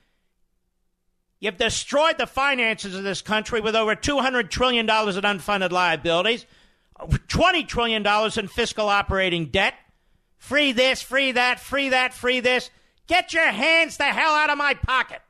You've 1.41 1.57
destroyed 1.57 2.19
the 2.19 2.27
finances 2.27 2.93
of 2.93 3.03
this 3.03 3.23
country 3.23 3.61
with 3.61 3.75
over 3.75 3.95
$200 3.95 4.51
trillion 4.51 4.85
in 4.85 4.87
unfunded 4.87 5.71
liabilities, 5.71 6.45
$20 6.99 7.67
trillion 7.67 8.05
in 8.37 8.47
fiscal 8.47 8.87
operating 8.87 9.47
debt. 9.47 9.73
Free 10.37 10.71
this, 10.71 11.01
free 11.01 11.31
that, 11.31 11.59
free 11.59 11.89
that, 11.89 12.13
free 12.13 12.41
this. 12.41 12.69
Get 13.07 13.33
your 13.33 13.47
hands 13.47 13.97
the 13.97 14.03
hell 14.03 14.33
out 14.33 14.51
of 14.51 14.57
my 14.59 14.75
pocket. 14.75 15.21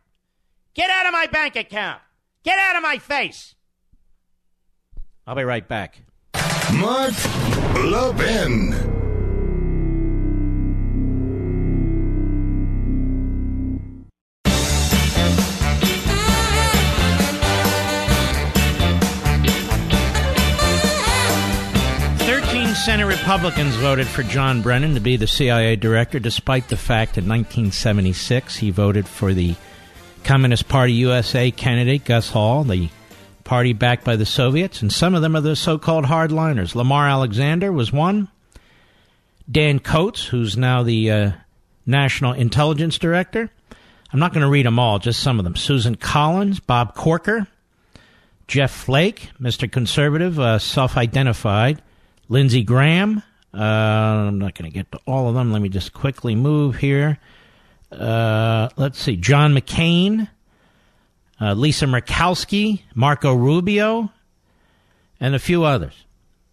Get 0.73 0.89
out 0.89 1.05
of 1.05 1.13
my 1.13 1.27
bank 1.27 1.55
account. 1.55 2.01
Get 2.43 2.59
out 2.59 2.75
of 2.75 2.83
my 2.83 2.97
face. 2.97 3.55
I'll 5.25 5.35
be 5.35 5.43
right 5.43 5.67
back. 5.67 6.01
Mark 6.73 7.13
Levin. 7.75 8.90
Republicans 23.31 23.75
voted 23.75 24.07
for 24.07 24.23
John 24.23 24.61
Brennan 24.61 24.95
to 24.95 24.99
be 24.99 25.15
the 25.15 25.25
CIA 25.25 25.77
director, 25.77 26.19
despite 26.19 26.67
the 26.67 26.75
fact 26.75 27.15
that 27.15 27.23
in 27.23 27.29
1976 27.29 28.57
he 28.57 28.71
voted 28.71 29.07
for 29.07 29.33
the 29.33 29.55
Communist 30.25 30.67
Party 30.67 30.91
USA 30.91 31.49
candidate 31.49 32.03
Gus 32.03 32.29
Hall, 32.31 32.65
the 32.65 32.89
party 33.45 33.71
backed 33.71 34.03
by 34.03 34.17
the 34.17 34.25
Soviets, 34.25 34.81
and 34.81 34.91
some 34.91 35.15
of 35.15 35.21
them 35.21 35.37
are 35.37 35.41
the 35.41 35.55
so-called 35.55 36.03
hardliners. 36.03 36.75
Lamar 36.75 37.07
Alexander 37.07 37.71
was 37.71 37.93
one. 37.93 38.27
Dan 39.49 39.79
Coats, 39.79 40.25
who's 40.25 40.57
now 40.57 40.83
the 40.83 41.09
uh, 41.09 41.31
National 41.85 42.33
Intelligence 42.33 42.97
Director. 42.97 43.49
I'm 44.11 44.19
not 44.19 44.33
going 44.33 44.43
to 44.43 44.51
read 44.51 44.65
them 44.65 44.77
all, 44.77 44.99
just 44.99 45.21
some 45.21 45.39
of 45.39 45.45
them. 45.45 45.55
Susan 45.55 45.95
Collins, 45.95 46.59
Bob 46.59 46.95
Corker, 46.95 47.47
Jeff 48.49 48.71
Flake, 48.71 49.29
Mr. 49.39 49.71
Conservative, 49.71 50.37
uh, 50.37 50.59
self 50.59 50.97
identified, 50.97 51.81
Lindsey 52.31 52.63
Graham. 52.63 53.21
Uh, 53.53 53.57
I'm 53.57 54.39
not 54.39 54.55
going 54.55 54.71
to 54.71 54.73
get 54.73 54.89
to 54.93 54.99
all 55.05 55.27
of 55.27 55.35
them. 55.35 55.51
Let 55.51 55.61
me 55.61 55.67
just 55.67 55.91
quickly 55.91 56.33
move 56.33 56.77
here. 56.77 57.19
Uh, 57.91 58.69
let's 58.77 58.99
see. 58.99 59.17
John 59.17 59.53
McCain, 59.53 60.29
uh, 61.41 61.53
Lisa 61.55 61.87
Murkowski, 61.87 62.83
Marco 62.95 63.33
Rubio, 63.33 64.13
and 65.19 65.35
a 65.35 65.39
few 65.39 65.65
others. 65.65 66.05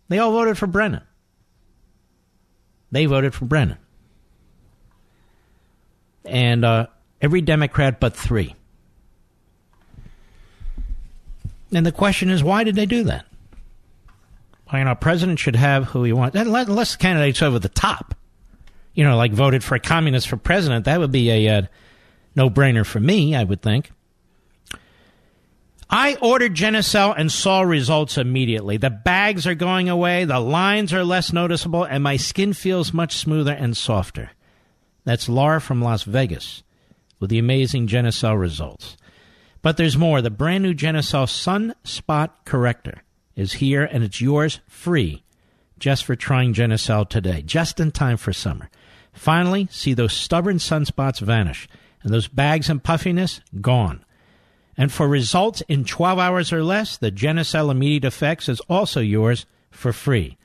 They 0.09 0.19
all 0.19 0.33
voted 0.33 0.59
for 0.59 0.67
Brennan. 0.67 1.03
They 2.91 3.07
voted 3.07 3.33
for 3.33 3.45
Brennan. 3.45 3.79
And 6.25 6.65
uh, 6.65 6.89
every 7.23 7.41
Democrat 7.41 8.01
but 8.01 8.17
three. 8.17 8.57
And 11.73 11.87
the 11.87 11.93
question 11.93 12.31
is, 12.31 12.43
why 12.43 12.65
did 12.65 12.75
they 12.75 12.87
do 12.87 13.05
that? 13.05 13.28
You 14.73 14.85
know, 14.85 14.91
a 14.91 14.97
president 14.97 15.39
should 15.39 15.57
have 15.57 15.85
who 15.85 16.05
he 16.05 16.13
wants, 16.13 16.37
unless 16.37 16.93
the 16.93 16.99
candidate's 16.99 17.43
over 17.43 17.59
the 17.59 17.69
top. 17.69 18.15
You 18.95 19.05
know, 19.05 19.17
like 19.17 19.33
voted 19.33 19.65
for 19.65 19.75
a 19.77 19.81
communist 19.81 20.29
for 20.29 20.37
president. 20.37 20.85
That 20.85 21.01
would 21.01 21.13
be 21.13 21.31
a 21.31 21.59
uh, 21.59 21.63
no-brainer 22.35 22.85
for 22.85 23.01
me, 23.01 23.35
I 23.35 23.45
would 23.45 23.63
think. 23.63 23.91
I 25.91 26.17
ordered 26.21 26.55
Genucel 26.55 27.15
and 27.17 27.33
saw 27.33 27.63
results 27.63 28.19
immediately. 28.19 28.77
The 28.77 28.91
bags 28.91 29.47
are 29.47 29.55
going 29.55 29.89
away, 29.89 30.27
the 30.27 30.41
lines 30.41 30.93
are 30.93 31.05
less 31.05 31.33
noticeable, 31.33 31.85
and 31.85 32.03
my 32.03 32.19
skin 32.19 32.53
feels 32.53 32.93
much 32.93 33.17
smoother 33.17 33.53
and 33.53 33.75
softer. 33.75 34.33
That's 35.05 35.31
Laura 35.31 35.61
from 35.63 35.81
Las 35.81 36.03
Vegas 36.03 36.63
with 37.21 37.31
the 37.31 37.39
amazing 37.39 37.87
Genucel 37.87 38.39
results. 38.39 38.99
But 39.63 39.79
there's 39.79 39.97
more. 39.97 40.21
The 40.21 40.31
brand 40.31 40.63
new 40.63 40.75
Genucel 40.75 41.27
Sunspot 41.27 42.31
Corrector 42.45 43.03
is 43.39 43.55
here, 43.55 43.85
and 43.85 44.03
it's 44.03 44.21
yours 44.21 44.61
free 44.69 45.23
just 45.79 46.05
for 46.05 46.17
trying 46.17 46.53
Genucel 46.53 47.09
today, 47.09 47.41
just 47.41 47.79
in 47.79 47.93
time 47.93 48.17
for 48.17 48.33
summer. 48.33 48.69
Finally, 49.13 49.69
see 49.71 49.95
those 49.95 50.13
stubborn 50.13 50.57
sunspots 50.57 51.21
vanish. 51.21 51.69
And 52.03 52.13
those 52.13 52.27
bags 52.29 52.69
and 52.69 52.83
puffiness, 52.83 53.41
gone. 53.61 54.05
And 54.77 54.93
for 54.93 55.09
results 55.09 55.61
in 55.63 55.85
12 55.85 56.19
hours 56.19 56.53
or 56.53 56.65
less, 56.65 56.97
the 56.97 57.13
Genucel 57.13 57.71
Immediate 57.71 58.05
Effects 58.05 58.49
is 58.49 58.61
also 58.69 59.01
yours 59.01 59.47
for 59.71 59.93
free. 59.93 60.37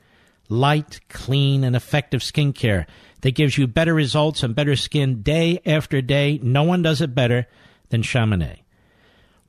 Light, 0.48 1.00
clean, 1.08 1.64
and 1.64 1.74
effective 1.74 2.20
skincare 2.20 2.86
that 3.22 3.34
gives 3.34 3.58
you 3.58 3.66
better 3.66 3.94
results 3.94 4.42
and 4.42 4.54
better 4.54 4.76
skin 4.76 5.22
day 5.22 5.60
after 5.66 6.00
day. 6.00 6.38
No 6.42 6.62
one 6.62 6.82
does 6.82 7.00
it 7.00 7.14
better 7.14 7.46
than 7.88 8.02
Chamonix. 8.02 8.62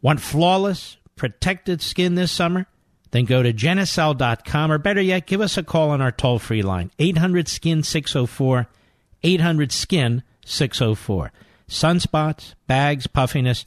Want 0.01 0.19
flawless, 0.19 0.97
protected 1.15 1.81
skin 1.81 2.15
this 2.15 2.31
summer? 2.31 2.67
Then 3.15 3.23
go 3.23 3.41
to 3.41 3.53
Genucel.com 3.53 4.71
or 4.71 4.77
better 4.77 4.99
yet, 4.99 5.25
give 5.25 5.39
us 5.39 5.57
a 5.57 5.63
call 5.63 5.91
on 5.91 6.01
our 6.01 6.11
toll 6.11 6.37
free 6.37 6.61
line 6.61 6.91
800 6.99 7.47
Skin 7.47 7.81
604 7.81 8.67
800 9.23 9.71
Skin 9.71 10.21
604. 10.45 11.31
Sunspots, 11.69 12.55
bags, 12.67 13.07
puffiness 13.07 13.63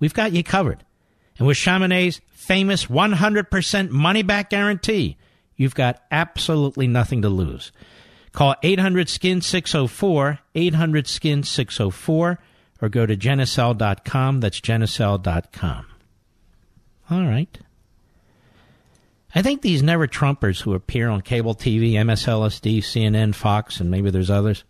We've 0.00 0.12
got 0.12 0.32
you 0.32 0.44
covered. 0.44 0.84
And 1.38 1.46
with 1.46 1.56
Chamonix's 1.56 2.20
famous 2.32 2.86
100% 2.86 3.88
money 3.90 4.22
back 4.22 4.50
guarantee, 4.50 5.16
you've 5.56 5.74
got 5.74 6.02
absolutely 6.10 6.86
nothing 6.86 7.22
to 7.22 7.30
lose. 7.30 7.72
Call 8.32 8.54
800 8.62 9.08
Skin 9.08 9.40
604, 9.40 10.40
800 10.54 11.06
Skin 11.06 11.42
604, 11.42 12.38
or 12.82 12.88
go 12.90 13.06
to 13.06 13.16
Genucel.com. 13.16 14.40
That's 14.40 14.60
Genucel.com. 14.60 15.86
All 17.10 17.24
right. 17.24 17.58
I 19.34 19.42
think 19.42 19.62
these 19.62 19.82
never 19.82 20.08
Trumpers 20.08 20.62
who 20.62 20.74
appear 20.74 21.08
on 21.08 21.20
cable 21.20 21.54
TV, 21.54 21.92
MSLSD, 21.92 22.78
CNN, 22.78 23.34
Fox, 23.34 23.80
and 23.80 23.90
maybe 23.90 24.10
there's 24.10 24.30
others, 24.30 24.64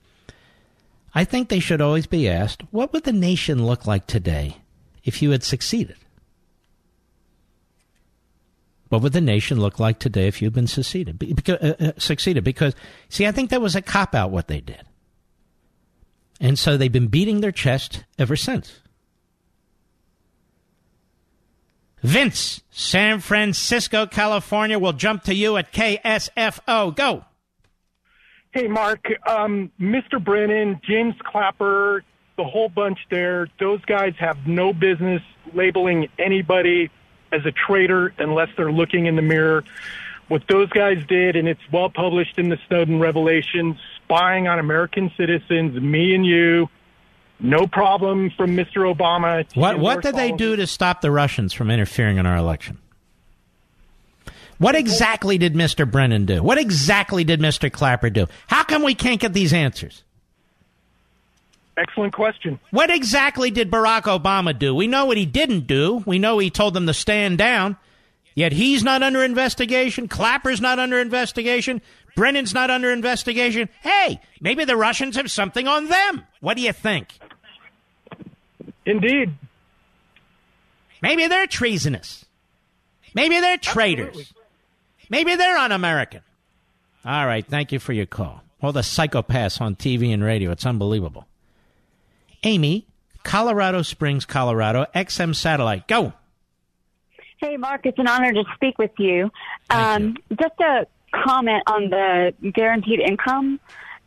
I 1.14 1.24
think 1.24 1.48
they 1.48 1.60
should 1.60 1.80
always 1.80 2.06
be 2.06 2.28
asked 2.28 2.62
what 2.70 2.92
would 2.92 3.04
the 3.04 3.12
nation 3.12 3.64
look 3.64 3.86
like 3.86 4.06
today 4.06 4.58
if 5.04 5.22
you 5.22 5.30
had 5.30 5.42
succeeded? 5.42 5.96
What 8.90 9.02
would 9.02 9.12
the 9.12 9.20
nation 9.20 9.60
look 9.60 9.78
like 9.78 9.98
today 9.98 10.26
if 10.26 10.42
you'd 10.42 10.52
been 10.52 10.66
succeeded? 10.66 11.18
Because, 11.18 11.58
uh, 11.60 11.74
uh, 11.78 11.92
succeeded? 11.96 12.42
Because, 12.42 12.74
see, 13.08 13.24
I 13.24 13.32
think 13.32 13.50
that 13.50 13.60
was 13.60 13.76
a 13.76 13.82
cop 13.82 14.16
out 14.16 14.32
what 14.32 14.48
they 14.48 14.60
did. 14.60 14.82
And 16.40 16.58
so 16.58 16.76
they've 16.76 16.90
been 16.90 17.06
beating 17.06 17.40
their 17.40 17.52
chest 17.52 18.04
ever 18.18 18.34
since. 18.34 18.80
Vince, 22.02 22.62
San 22.70 23.20
Francisco, 23.20 24.06
California, 24.06 24.78
will 24.78 24.92
jump 24.92 25.24
to 25.24 25.34
you 25.34 25.56
at 25.56 25.72
KSFO. 25.72 26.94
Go. 26.94 27.24
Hey, 28.52 28.66
Mark. 28.66 29.06
Um, 29.28 29.70
Mr. 29.80 30.22
Brennan, 30.22 30.80
James 30.82 31.14
Clapper, 31.24 32.02
the 32.36 32.44
whole 32.44 32.68
bunch 32.68 32.98
there. 33.10 33.48
Those 33.60 33.84
guys 33.84 34.14
have 34.18 34.46
no 34.46 34.72
business 34.72 35.22
labeling 35.52 36.08
anybody 36.18 36.90
as 37.32 37.44
a 37.46 37.52
traitor 37.52 38.12
unless 38.18 38.48
they're 38.56 38.72
looking 38.72 39.06
in 39.06 39.16
the 39.16 39.22
mirror. 39.22 39.62
What 40.28 40.42
those 40.48 40.68
guys 40.70 41.04
did, 41.06 41.36
and 41.36 41.46
it's 41.48 41.60
well 41.72 41.90
published 41.90 42.38
in 42.38 42.48
the 42.48 42.58
Snowden 42.68 42.98
revelations, 42.98 43.76
spying 43.96 44.48
on 44.48 44.58
American 44.58 45.12
citizens, 45.16 45.80
me 45.80 46.14
and 46.14 46.24
you, 46.24 46.68
no 47.42 47.66
problem 47.66 48.30
from 48.36 48.56
Mr. 48.56 48.92
Obama. 48.94 49.44
What 49.54 49.78
what 49.78 50.02
did 50.02 50.14
they 50.14 50.32
do 50.32 50.56
to 50.56 50.66
stop 50.66 51.00
the 51.00 51.10
Russians 51.10 51.52
from 51.52 51.70
interfering 51.70 52.18
in 52.18 52.26
our 52.26 52.36
election? 52.36 52.78
What 54.58 54.74
exactly 54.74 55.38
did 55.38 55.54
Mr. 55.54 55.90
Brennan 55.90 56.26
do? 56.26 56.42
What 56.42 56.58
exactly 56.58 57.24
did 57.24 57.40
Mr. 57.40 57.72
Clapper 57.72 58.10
do? 58.10 58.26
How 58.46 58.62
come 58.62 58.82
we 58.82 58.94
can't 58.94 59.18
get 59.18 59.32
these 59.32 59.54
answers? 59.54 60.04
Excellent 61.78 62.12
question. 62.12 62.60
What 62.70 62.90
exactly 62.90 63.50
did 63.50 63.70
Barack 63.70 64.02
Obama 64.02 64.56
do? 64.56 64.74
We 64.74 64.86
know 64.86 65.06
what 65.06 65.16
he 65.16 65.24
didn't 65.24 65.66
do. 65.66 66.02
We 66.04 66.18
know 66.18 66.38
he 66.38 66.50
told 66.50 66.74
them 66.74 66.86
to 66.86 66.92
stand 66.92 67.38
down. 67.38 67.78
Yet 68.34 68.52
he's 68.52 68.84
not 68.84 69.02
under 69.02 69.24
investigation. 69.24 70.08
Clapper's 70.08 70.60
not 70.60 70.78
under 70.78 71.00
investigation. 71.00 71.80
Brennan's 72.14 72.52
not 72.52 72.70
under 72.70 72.92
investigation. 72.92 73.70
Hey, 73.80 74.20
maybe 74.42 74.66
the 74.66 74.76
Russians 74.76 75.16
have 75.16 75.30
something 75.30 75.66
on 75.66 75.86
them. 75.86 76.26
What 76.40 76.58
do 76.58 76.62
you 76.62 76.72
think? 76.72 77.18
Indeed. 78.90 79.34
Maybe 81.02 81.26
they're 81.28 81.46
treasonous. 81.46 82.24
Maybe 83.14 83.40
they're 83.40 83.56
traitors. 83.56 84.08
Absolutely. 84.08 84.42
Maybe 85.08 85.36
they're 85.36 85.56
un 85.56 85.72
American. 85.72 86.22
All 87.04 87.26
right. 87.26 87.46
Thank 87.46 87.72
you 87.72 87.78
for 87.78 87.92
your 87.92 88.06
call. 88.06 88.42
All 88.62 88.72
the 88.72 88.80
psychopaths 88.80 89.60
on 89.60 89.74
TV 89.76 90.12
and 90.12 90.22
radio. 90.22 90.50
It's 90.50 90.66
unbelievable. 90.66 91.26
Amy, 92.42 92.86
Colorado 93.22 93.82
Springs, 93.82 94.24
Colorado, 94.24 94.86
XM 94.94 95.34
Satellite. 95.34 95.88
Go. 95.88 96.12
Hey, 97.38 97.56
Mark, 97.56 97.86
it's 97.86 97.98
an 97.98 98.06
honor 98.06 98.32
to 98.32 98.44
speak 98.54 98.78
with 98.78 98.90
you. 98.98 99.30
Um, 99.70 100.16
you. 100.28 100.36
Just 100.36 100.60
a 100.60 100.86
comment 101.24 101.62
on 101.66 101.88
the 101.88 102.34
guaranteed 102.52 103.00
income 103.00 103.58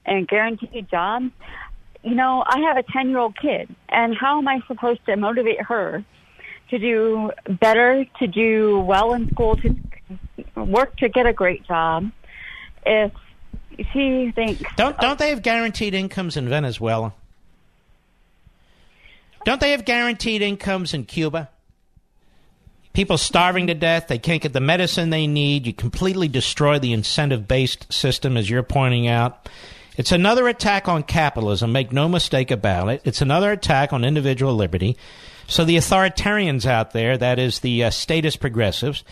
and 0.05 0.27
guaranteed 0.27 0.87
jobs. 0.89 1.31
You 2.03 2.15
know, 2.15 2.43
I 2.45 2.59
have 2.59 2.77
a 2.77 2.83
10 2.83 3.09
year 3.09 3.19
old 3.19 3.37
kid, 3.37 3.73
and 3.89 4.15
how 4.15 4.37
am 4.37 4.47
I 4.47 4.59
supposed 4.67 5.05
to 5.05 5.15
motivate 5.15 5.61
her 5.61 6.03
to 6.69 6.79
do 6.79 7.31
better, 7.59 8.05
to 8.19 8.27
do 8.27 8.79
well 8.79 9.13
in 9.13 9.29
school, 9.29 9.55
to 9.57 9.75
work 10.55 10.95
to 10.97 11.09
get 11.09 11.25
a 11.25 11.33
great 11.33 11.65
job 11.65 12.11
if 12.85 13.11
she 13.91 14.31
thinks. 14.35 14.63
Don't, 14.75 14.97
don't 14.99 15.19
they 15.19 15.29
have 15.29 15.41
guaranteed 15.41 15.93
incomes 15.93 16.37
in 16.37 16.49
Venezuela? 16.49 17.13
Don't 19.45 19.59
they 19.59 19.71
have 19.71 19.85
guaranteed 19.85 20.41
incomes 20.41 20.93
in 20.93 21.05
Cuba? 21.05 21.49
People 22.93 23.17
starving 23.17 23.67
to 23.67 23.73
death, 23.73 24.07
they 24.07 24.19
can't 24.19 24.41
get 24.41 24.53
the 24.53 24.59
medicine 24.59 25.09
they 25.09 25.25
need. 25.25 25.65
You 25.65 25.73
completely 25.73 26.27
destroy 26.27 26.79
the 26.79 26.93
incentive 26.93 27.47
based 27.47 27.91
system, 27.91 28.37
as 28.37 28.49
you're 28.49 28.63
pointing 28.63 29.07
out. 29.07 29.49
It's 29.95 30.11
another 30.11 30.47
attack 30.47 30.87
on 30.87 31.03
capitalism, 31.03 31.71
make 31.71 31.91
no 31.91 32.09
mistake 32.09 32.51
about 32.51 32.89
it. 32.89 33.01
It's 33.03 33.21
another 33.21 33.51
attack 33.51 33.93
on 33.93 34.03
individual 34.03 34.55
liberty. 34.55 34.97
So 35.47 35.65
the 35.65 35.77
authoritarians 35.77 36.65
out 36.65 36.91
there, 36.91 37.17
that 37.17 37.37
is 37.37 37.59
the 37.59 37.85
uh, 37.85 37.89
statist 37.89 38.39
progressives, 38.39 39.03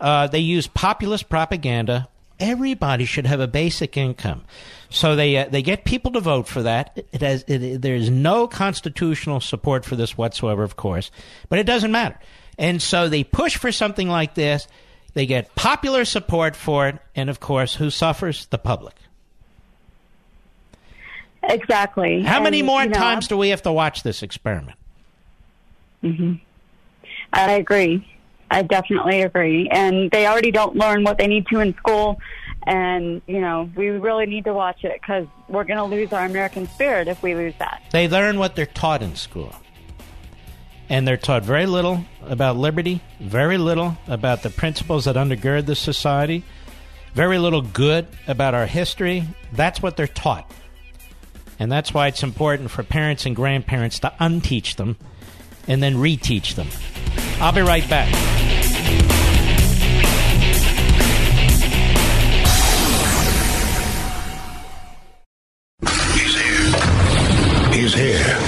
uh, 0.00 0.28
they 0.28 0.38
use 0.38 0.66
populist 0.66 1.28
propaganda. 1.28 2.08
Everybody 2.38 3.04
should 3.04 3.26
have 3.26 3.40
a 3.40 3.48
basic 3.48 3.96
income. 3.96 4.44
So 4.90 5.16
they 5.16 5.36
uh, 5.36 5.48
they 5.48 5.62
get 5.62 5.84
people 5.84 6.12
to 6.12 6.20
vote 6.20 6.46
for 6.46 6.62
that. 6.62 7.04
It 7.12 7.20
has 7.20 7.44
it, 7.48 7.82
there's 7.82 8.08
no 8.08 8.46
constitutional 8.46 9.40
support 9.40 9.84
for 9.84 9.96
this 9.96 10.16
whatsoever, 10.16 10.62
of 10.62 10.76
course, 10.76 11.10
but 11.48 11.58
it 11.58 11.64
doesn't 11.64 11.90
matter. 11.90 12.18
And 12.58 12.80
so 12.80 13.08
they 13.08 13.24
push 13.24 13.56
for 13.56 13.72
something 13.72 14.08
like 14.08 14.34
this. 14.34 14.68
They 15.14 15.26
get 15.26 15.54
popular 15.56 16.04
support 16.04 16.54
for 16.54 16.88
it, 16.88 16.98
and 17.16 17.28
of 17.28 17.40
course, 17.40 17.74
who 17.74 17.90
suffers? 17.90 18.46
The 18.46 18.58
public. 18.58 18.94
Exactly. 21.42 22.22
How 22.22 22.36
and, 22.36 22.44
many 22.44 22.62
more 22.62 22.82
you 22.82 22.88
know, 22.88 22.98
times 22.98 23.28
do 23.28 23.36
we 23.36 23.50
have 23.50 23.62
to 23.62 23.72
watch 23.72 24.02
this 24.02 24.22
experiment? 24.22 24.78
hmm 26.00 26.34
I 27.32 27.52
agree. 27.52 28.06
I 28.50 28.62
definitely 28.62 29.20
agree. 29.20 29.68
And 29.68 30.10
they 30.10 30.26
already 30.26 30.50
don't 30.50 30.74
learn 30.76 31.04
what 31.04 31.18
they 31.18 31.26
need 31.26 31.46
to 31.48 31.60
in 31.60 31.74
school 31.76 32.18
and, 32.68 33.22
you 33.26 33.40
know, 33.40 33.70
we 33.76 33.88
really 33.88 34.26
need 34.26 34.44
to 34.44 34.52
watch 34.52 34.84
it 34.84 35.00
because 35.00 35.26
we're 35.48 35.64
going 35.64 35.78
to 35.78 35.84
lose 35.84 36.12
our 36.12 36.26
American 36.26 36.66
spirit 36.68 37.08
if 37.08 37.22
we 37.22 37.34
lose 37.34 37.54
that. 37.58 37.82
They 37.92 38.08
learn 38.08 38.38
what 38.38 38.56
they're 38.56 38.66
taught 38.66 39.02
in 39.02 39.16
school. 39.16 39.54
And 40.90 41.08
they're 41.08 41.16
taught 41.16 41.44
very 41.44 41.64
little 41.64 42.04
about 42.22 42.56
liberty, 42.56 43.00
very 43.20 43.56
little 43.56 43.96
about 44.06 44.42
the 44.42 44.50
principles 44.50 45.06
that 45.06 45.16
undergird 45.16 45.64
this 45.64 45.78
society, 45.78 46.44
very 47.14 47.38
little 47.38 47.62
good 47.62 48.06
about 48.26 48.54
our 48.54 48.66
history. 48.66 49.26
That's 49.52 49.80
what 49.80 49.96
they're 49.96 50.06
taught. 50.06 50.50
And 51.58 51.70
that's 51.70 51.92
why 51.92 52.06
it's 52.06 52.22
important 52.22 52.70
for 52.70 52.82
parents 52.82 53.26
and 53.26 53.34
grandparents 53.34 53.98
to 54.00 54.12
unteach 54.20 54.76
them 54.76 54.96
and 55.66 55.82
then 55.82 55.96
reteach 55.96 56.54
them. 56.54 56.68
I'll 57.40 57.52
be 57.52 57.62
right 57.62 57.88
back. 57.88 58.14
is 67.78 67.94
here. 67.94 68.18
Now, 68.26 68.47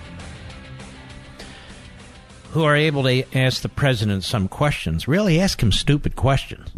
who 2.51 2.63
are 2.63 2.75
able 2.75 3.03
to 3.03 3.23
ask 3.37 3.61
the 3.61 3.69
president 3.69 4.23
some 4.23 4.47
questions 4.47 5.07
really 5.07 5.39
ask 5.39 5.61
him 5.61 5.71
stupid 5.71 6.15
questions. 6.15 6.69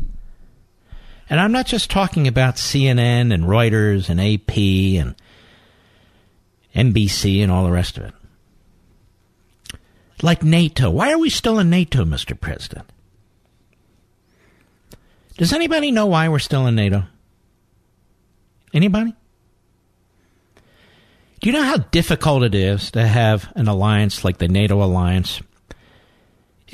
And 1.30 1.40
I'm 1.40 1.52
not 1.52 1.66
just 1.66 1.90
talking 1.90 2.28
about 2.28 2.56
CNN 2.56 3.34
and 3.34 3.46
Reuters 3.46 4.10
and 4.10 4.20
AP 4.20 4.56
and 5.02 5.16
NBC 6.76 7.42
and 7.42 7.52
all 7.52 7.64
the 7.64 7.72
rest 7.72 7.98
of 7.98 8.06
it. 8.06 8.14
Like 10.22 10.44
NATO. 10.44 10.92
Why 10.92 11.12
are 11.12 11.18
we 11.18 11.30
still 11.30 11.60
in 11.60 11.70
NATO, 11.70 12.06
Mr. 12.06 12.40
President? 12.40 12.88
Does 15.38 15.54
anybody 15.54 15.92
know 15.92 16.06
why 16.06 16.30
we're 16.30 16.40
still 16.40 16.68
in 16.68 16.76
NATO? 16.76 17.04
Anybody? 18.74 19.16
Do 21.42 21.50
you 21.50 21.54
know 21.54 21.64
how 21.64 21.78
difficult 21.78 22.44
it 22.44 22.56
is 22.56 22.92
to 22.92 23.06
have 23.06 23.52
an 23.56 23.68
alliance 23.68 24.24
like 24.24 24.38
the 24.38 24.48
NATO 24.48 24.84
alliance? 24.84 25.42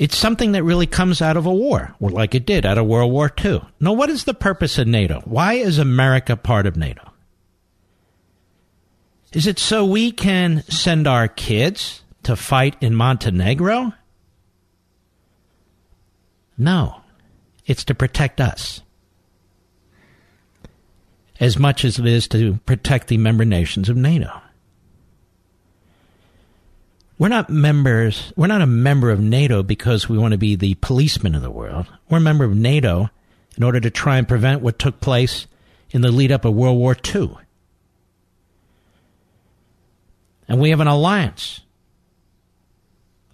It's 0.00 0.16
something 0.16 0.52
that 0.52 0.64
really 0.64 0.86
comes 0.86 1.20
out 1.20 1.36
of 1.36 1.44
a 1.44 1.52
war, 1.52 1.94
or 2.00 2.08
like 2.08 2.34
it 2.34 2.46
did 2.46 2.64
out 2.64 2.78
of 2.78 2.86
World 2.86 3.12
War 3.12 3.30
II. 3.44 3.60
Now, 3.80 3.92
what 3.92 4.08
is 4.08 4.24
the 4.24 4.32
purpose 4.32 4.78
of 4.78 4.86
NATO? 4.86 5.20
Why 5.26 5.52
is 5.52 5.76
America 5.76 6.38
part 6.38 6.66
of 6.66 6.74
NATO? 6.74 7.02
Is 9.34 9.46
it 9.46 9.58
so 9.58 9.84
we 9.84 10.10
can 10.10 10.62
send 10.70 11.06
our 11.06 11.28
kids 11.28 12.02
to 12.22 12.34
fight 12.34 12.76
in 12.80 12.94
Montenegro? 12.94 13.92
No, 16.56 17.02
it's 17.66 17.84
to 17.84 17.94
protect 17.94 18.40
us 18.40 18.80
as 21.38 21.58
much 21.58 21.84
as 21.84 21.98
it 21.98 22.06
is 22.06 22.26
to 22.28 22.54
protect 22.64 23.08
the 23.08 23.18
member 23.18 23.44
nations 23.44 23.90
of 23.90 23.98
NATO. 23.98 24.30
We're 27.20 27.28
not 27.28 27.50
members, 27.50 28.32
we're 28.34 28.46
not 28.46 28.62
a 28.62 28.66
member 28.66 29.10
of 29.10 29.20
NATO 29.20 29.62
because 29.62 30.08
we 30.08 30.16
want 30.16 30.32
to 30.32 30.38
be 30.38 30.56
the 30.56 30.76
policeman 30.76 31.34
of 31.34 31.42
the 31.42 31.50
world. 31.50 31.86
We're 32.08 32.16
a 32.16 32.22
member 32.22 32.44
of 32.44 32.56
NATO 32.56 33.10
in 33.58 33.62
order 33.62 33.78
to 33.78 33.90
try 33.90 34.16
and 34.16 34.26
prevent 34.26 34.62
what 34.62 34.78
took 34.78 35.00
place 35.00 35.46
in 35.90 36.00
the 36.00 36.10
lead 36.10 36.32
up 36.32 36.46
of 36.46 36.54
World 36.54 36.78
War 36.78 36.96
II. 37.14 37.36
And 40.48 40.58
we 40.58 40.70
have 40.70 40.80
an 40.80 40.86
alliance 40.86 41.60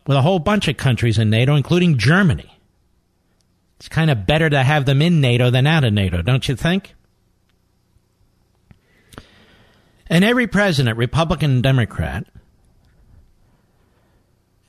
with 0.04 0.16
a 0.16 0.22
whole 0.22 0.40
bunch 0.40 0.66
of 0.66 0.76
countries 0.76 1.16
in 1.16 1.30
NATO, 1.30 1.54
including 1.54 1.96
Germany. 1.96 2.58
It's 3.78 3.88
kind 3.88 4.10
of 4.10 4.26
better 4.26 4.50
to 4.50 4.64
have 4.64 4.84
them 4.84 5.00
in 5.00 5.20
NATO 5.20 5.50
than 5.50 5.64
out 5.68 5.84
of 5.84 5.92
NATO, 5.92 6.22
don't 6.22 6.48
you 6.48 6.56
think? 6.56 6.92
And 10.08 10.24
every 10.24 10.48
president, 10.48 10.98
Republican 10.98 11.52
and 11.52 11.62
Democrat, 11.62 12.26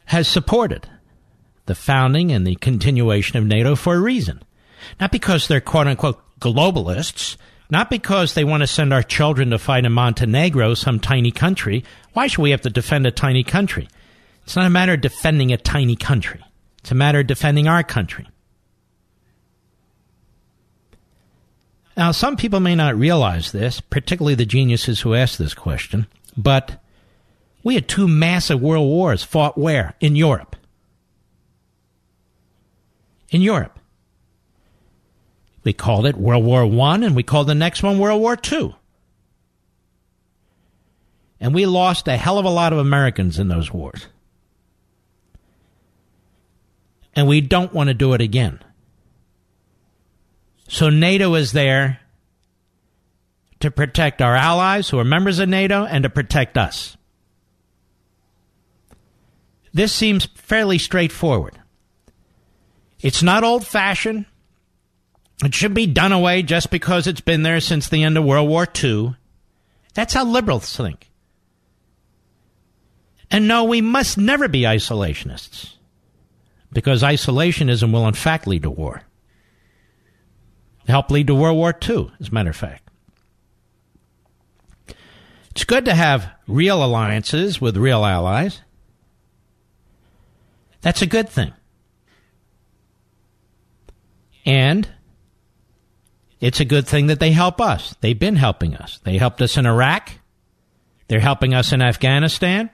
has 0.07 0.27
supported 0.27 0.89
the 1.65 1.75
founding 1.75 2.31
and 2.31 2.45
the 2.45 2.55
continuation 2.55 3.37
of 3.37 3.45
NATO 3.45 3.75
for 3.75 3.95
a 3.95 3.99
reason. 3.99 4.41
Not 4.99 5.11
because 5.11 5.47
they're 5.47 5.61
quote 5.61 5.87
unquote 5.87 6.21
globalists, 6.39 7.37
not 7.69 7.89
because 7.89 8.33
they 8.33 8.43
want 8.43 8.61
to 8.61 8.67
send 8.67 8.93
our 8.93 9.03
children 9.03 9.49
to 9.49 9.59
fight 9.59 9.85
in 9.85 9.91
Montenegro, 9.91 10.73
some 10.73 10.99
tiny 10.99 11.31
country. 11.31 11.83
Why 12.13 12.27
should 12.27 12.41
we 12.41 12.51
have 12.51 12.61
to 12.61 12.69
defend 12.69 13.05
a 13.05 13.11
tiny 13.11 13.43
country? 13.43 13.87
It's 14.43 14.55
not 14.55 14.65
a 14.65 14.71
matter 14.71 14.93
of 14.93 15.01
defending 15.01 15.51
a 15.51 15.57
tiny 15.57 15.97
country. 15.97 16.41
It's 16.79 16.91
a 16.91 16.95
matter 16.95 17.19
of 17.19 17.27
defending 17.27 17.67
our 17.67 17.83
country. 17.83 18.27
Now, 21.97 22.11
some 22.11 22.37
people 22.37 22.61
may 22.61 22.75
not 22.75 22.95
realize 22.95 23.51
this, 23.51 23.81
particularly 23.81 24.35
the 24.35 24.45
geniuses 24.45 25.01
who 25.01 25.15
ask 25.15 25.37
this 25.37 25.55
question, 25.55 26.07
but 26.37 26.81
we 27.67 27.75
had 27.75 27.89
two 27.89 28.07
massive 28.07 28.61
world 28.61 28.87
wars 28.87 29.23
fought 29.23 29.57
where? 29.57 29.93
In 29.99 30.15
Europe. 30.15 30.55
In 33.29 33.41
Europe. 33.41 33.77
We 35.65 35.73
called 35.73 36.05
it 36.05 36.15
World 36.15 36.45
War 36.45 36.65
One, 36.65 37.03
and 37.03 37.13
we 37.13 37.23
called 37.23 37.47
the 37.47 37.55
next 37.55 37.83
one 37.83 37.99
World 37.99 38.21
War 38.21 38.37
Two. 38.37 38.73
And 41.41 41.53
we 41.53 41.65
lost 41.65 42.07
a 42.07 42.15
hell 42.15 42.37
of 42.37 42.45
a 42.45 42.49
lot 42.49 42.71
of 42.71 42.79
Americans 42.79 43.37
in 43.37 43.49
those 43.49 43.69
wars. 43.69 44.07
And 47.17 47.27
we 47.27 47.41
don't 47.41 47.73
want 47.73 47.89
to 47.89 47.93
do 47.93 48.13
it 48.13 48.21
again. 48.21 48.61
So 50.69 50.89
NATO 50.89 51.35
is 51.35 51.51
there 51.51 51.99
to 53.59 53.69
protect 53.69 54.21
our 54.21 54.37
allies 54.37 54.87
who 54.87 54.99
are 54.99 55.03
members 55.03 55.39
of 55.39 55.49
NATO 55.49 55.83
and 55.83 56.03
to 56.03 56.09
protect 56.09 56.57
us. 56.57 56.96
This 59.77 59.93
seems 59.93 60.25
fairly 60.33 60.79
straightforward. 60.79 61.55
It's 62.99 63.21
not 63.21 63.43
old 63.43 63.63
fashioned. 63.63 64.25
It 65.45 65.53
should 65.53 65.75
be 65.75 65.85
done 65.85 66.11
away 66.11 66.41
just 66.41 66.71
because 66.71 67.05
it's 67.05 67.21
been 67.21 67.43
there 67.43 67.59
since 67.59 67.87
the 67.87 68.01
end 68.01 68.17
of 68.17 68.23
World 68.23 68.49
War 68.49 68.65
II. 68.83 69.15
That's 69.93 70.15
how 70.15 70.25
liberals 70.25 70.75
think. 70.75 71.11
And 73.29 73.47
no, 73.47 73.65
we 73.65 73.81
must 73.81 74.17
never 74.17 74.47
be 74.47 74.61
isolationists 74.61 75.75
because 76.73 77.03
isolationism 77.03 77.93
will 77.93 78.07
in 78.07 78.15
fact 78.15 78.47
lead 78.47 78.63
to 78.63 78.71
war. 78.71 79.03
Help 80.87 81.11
lead 81.11 81.27
to 81.27 81.35
World 81.35 81.55
War 81.57 81.77
II, 81.87 82.11
as 82.19 82.29
a 82.29 82.33
matter 82.33 82.49
of 82.49 82.55
fact. 82.55 82.89
It's 85.51 85.65
good 85.65 85.85
to 85.85 85.93
have 85.93 86.31
real 86.47 86.83
alliances 86.83 87.61
with 87.61 87.77
real 87.77 88.03
allies. 88.03 88.61
That's 90.87 91.01
a 91.01 91.05
good 91.05 91.27
thing. 91.27 91.51
And 94.45 94.87
it's 96.39 96.61
a 96.61 96.65
good 96.65 96.87
thing 96.87 97.07
that 97.07 97.19
they 97.19 97.31
help 97.31 97.59
us. 97.59 97.93
They've 97.99 98.17
been 98.17 98.37
helping 98.37 98.73
us. 98.73 99.01
They 99.03 99.17
helped 99.17 99.41
us 99.41 99.57
in 99.57 99.65
Iraq. 99.65 100.13
They're 101.09 101.19
helping 101.19 101.53
us 101.53 101.73
in 101.73 101.81
Afghanistan. 101.81 102.69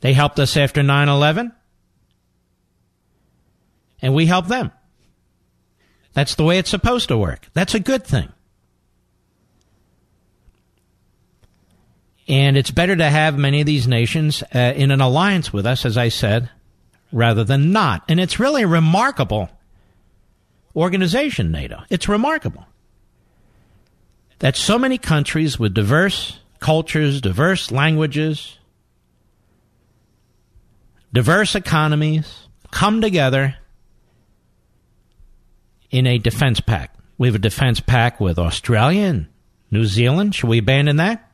They 0.00 0.12
helped 0.12 0.38
us 0.38 0.58
after 0.58 0.82
9 0.82 1.08
11. 1.08 1.50
And 4.02 4.14
we 4.14 4.26
help 4.26 4.48
them. 4.48 4.70
That's 6.12 6.34
the 6.34 6.44
way 6.44 6.58
it's 6.58 6.68
supposed 6.68 7.08
to 7.08 7.16
work. 7.16 7.48
That's 7.54 7.74
a 7.74 7.80
good 7.80 8.04
thing. 8.04 8.30
And 12.28 12.58
it's 12.58 12.70
better 12.70 12.94
to 12.94 13.08
have 13.08 13.38
many 13.38 13.60
of 13.60 13.66
these 13.66 13.88
nations 13.88 14.42
uh, 14.54 14.58
in 14.76 14.90
an 14.90 15.00
alliance 15.00 15.50
with 15.52 15.64
us, 15.64 15.86
as 15.86 15.96
I 15.96 16.10
said, 16.10 16.50
rather 17.10 17.42
than 17.42 17.72
not. 17.72 18.04
And 18.08 18.20
it's 18.20 18.38
really 18.38 18.62
a 18.64 18.68
remarkable 18.68 19.48
organization, 20.76 21.50
NATO. 21.50 21.80
It's 21.88 22.06
remarkable 22.06 22.66
that 24.40 24.56
so 24.56 24.78
many 24.78 24.98
countries 24.98 25.58
with 25.58 25.72
diverse 25.72 26.38
cultures, 26.60 27.20
diverse 27.20 27.70
languages, 27.70 28.58
diverse 31.12 31.54
economies 31.54 32.48
come 32.70 33.00
together 33.00 33.56
in 35.90 36.06
a 36.06 36.18
defense 36.18 36.60
pact. 36.60 37.00
We 37.16 37.28
have 37.28 37.34
a 37.34 37.40
defense 37.40 37.80
pact 37.80 38.20
with 38.20 38.38
Australia 38.38 39.06
and 39.06 39.26
New 39.70 39.86
Zealand. 39.86 40.34
Should 40.34 40.48
we 40.48 40.58
abandon 40.58 40.96
that? 40.96 41.27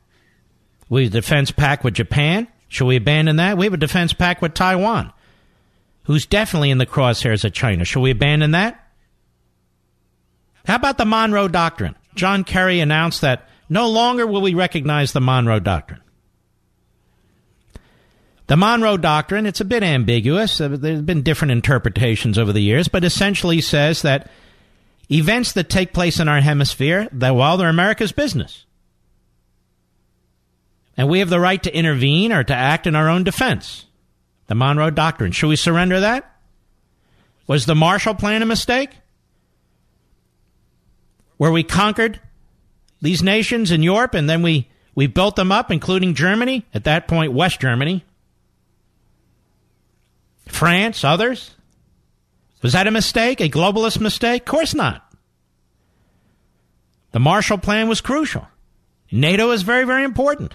We 0.89 1.05
have 1.05 1.13
a 1.13 1.21
defense 1.21 1.51
pact 1.51 1.83
with 1.83 1.93
Japan. 1.93 2.47
Should 2.67 2.85
we 2.85 2.95
abandon 2.95 3.37
that? 3.37 3.57
We 3.57 3.65
have 3.65 3.73
a 3.73 3.77
defense 3.77 4.13
pact 4.13 4.41
with 4.41 4.53
Taiwan, 4.53 5.11
who's 6.03 6.25
definitely 6.25 6.71
in 6.71 6.77
the 6.77 6.85
crosshairs 6.85 7.43
of 7.43 7.53
China. 7.53 7.85
Should 7.85 8.01
we 8.01 8.11
abandon 8.11 8.51
that? 8.51 8.81
How 10.65 10.75
about 10.75 10.97
the 10.97 11.05
Monroe 11.05 11.47
Doctrine? 11.47 11.95
John 12.15 12.43
Kerry 12.43 12.79
announced 12.79 13.21
that 13.21 13.47
no 13.69 13.89
longer 13.89 14.25
will 14.25 14.41
we 14.41 14.53
recognize 14.53 15.11
the 15.11 15.21
Monroe 15.21 15.59
Doctrine. 15.59 16.01
The 18.47 18.57
Monroe 18.57 18.97
Doctrine, 18.97 19.45
it's 19.47 19.61
a 19.61 19.65
bit 19.65 19.81
ambiguous. 19.81 20.61
Uh, 20.61 20.69
there's 20.69 21.01
been 21.01 21.23
different 21.23 21.51
interpretations 21.51 22.37
over 22.37 22.53
the 22.53 22.61
years, 22.61 22.87
but 22.87 23.03
essentially 23.03 23.59
says 23.59 24.03
that 24.03 24.29
events 25.09 25.53
that 25.53 25.69
take 25.69 25.93
place 25.93 26.19
in 26.19 26.27
our 26.27 26.41
hemisphere, 26.41 27.09
that 27.11 27.35
while 27.35 27.57
they're 27.57 27.69
America's 27.69 28.11
business, 28.11 28.64
and 30.97 31.09
we 31.09 31.19
have 31.19 31.29
the 31.29 31.39
right 31.39 31.61
to 31.63 31.75
intervene 31.75 32.31
or 32.31 32.43
to 32.43 32.53
act 32.53 32.87
in 32.87 32.95
our 32.95 33.09
own 33.09 33.23
defense. 33.23 33.85
The 34.47 34.55
Monroe 34.55 34.91
Doctrine. 34.91 35.31
Should 35.31 35.47
we 35.47 35.55
surrender 35.55 35.99
that? 35.99 36.31
Was 37.47 37.65
the 37.65 37.75
Marshall 37.75 38.15
Plan 38.15 38.41
a 38.41 38.45
mistake? 38.45 38.91
Where 41.37 41.51
we 41.51 41.63
conquered 41.63 42.19
these 43.01 43.21
nations 43.21 43.71
in 43.71 43.83
Europe 43.83 44.13
and 44.13 44.29
then 44.29 44.41
we, 44.41 44.69
we 44.93 45.07
built 45.07 45.35
them 45.35 45.51
up, 45.51 45.71
including 45.71 46.13
Germany, 46.13 46.65
at 46.73 46.85
that 46.85 47.07
point, 47.07 47.33
West 47.33 47.59
Germany, 47.59 48.05
France, 50.47 51.03
others? 51.03 51.51
Was 52.61 52.73
that 52.73 52.87
a 52.87 52.91
mistake? 52.91 53.41
A 53.41 53.49
globalist 53.49 53.99
mistake? 53.99 54.43
Of 54.43 54.47
course 54.47 54.73
not. 54.73 55.03
The 57.11 57.19
Marshall 57.19 57.57
Plan 57.57 57.87
was 57.87 58.01
crucial. 58.01 58.47
NATO 59.11 59.51
is 59.51 59.61
very, 59.61 59.83
very 59.83 60.03
important. 60.03 60.53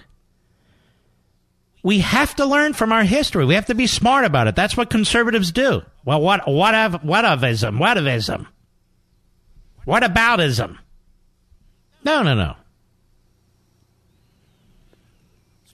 We 1.83 1.99
have 1.99 2.35
to 2.35 2.45
learn 2.45 2.73
from 2.73 2.91
our 2.91 3.03
history. 3.03 3.45
We 3.45 3.55
have 3.55 3.65
to 3.67 3.75
be 3.75 3.87
smart 3.87 4.25
about 4.25 4.47
it. 4.47 4.55
That's 4.55 4.77
what 4.77 4.89
conservatives 4.89 5.51
do. 5.51 5.81
Well, 6.05 6.21
what 6.21 6.47
what 6.47 6.75
of 6.75 7.03
what 7.03 7.25
ofism? 7.25 7.79
What 7.79 7.97
ofism? 7.97 8.47
What 9.85 10.03
aboutism? 10.03 10.77
No, 12.03 12.21
no, 12.23 12.35
no. 12.35 12.55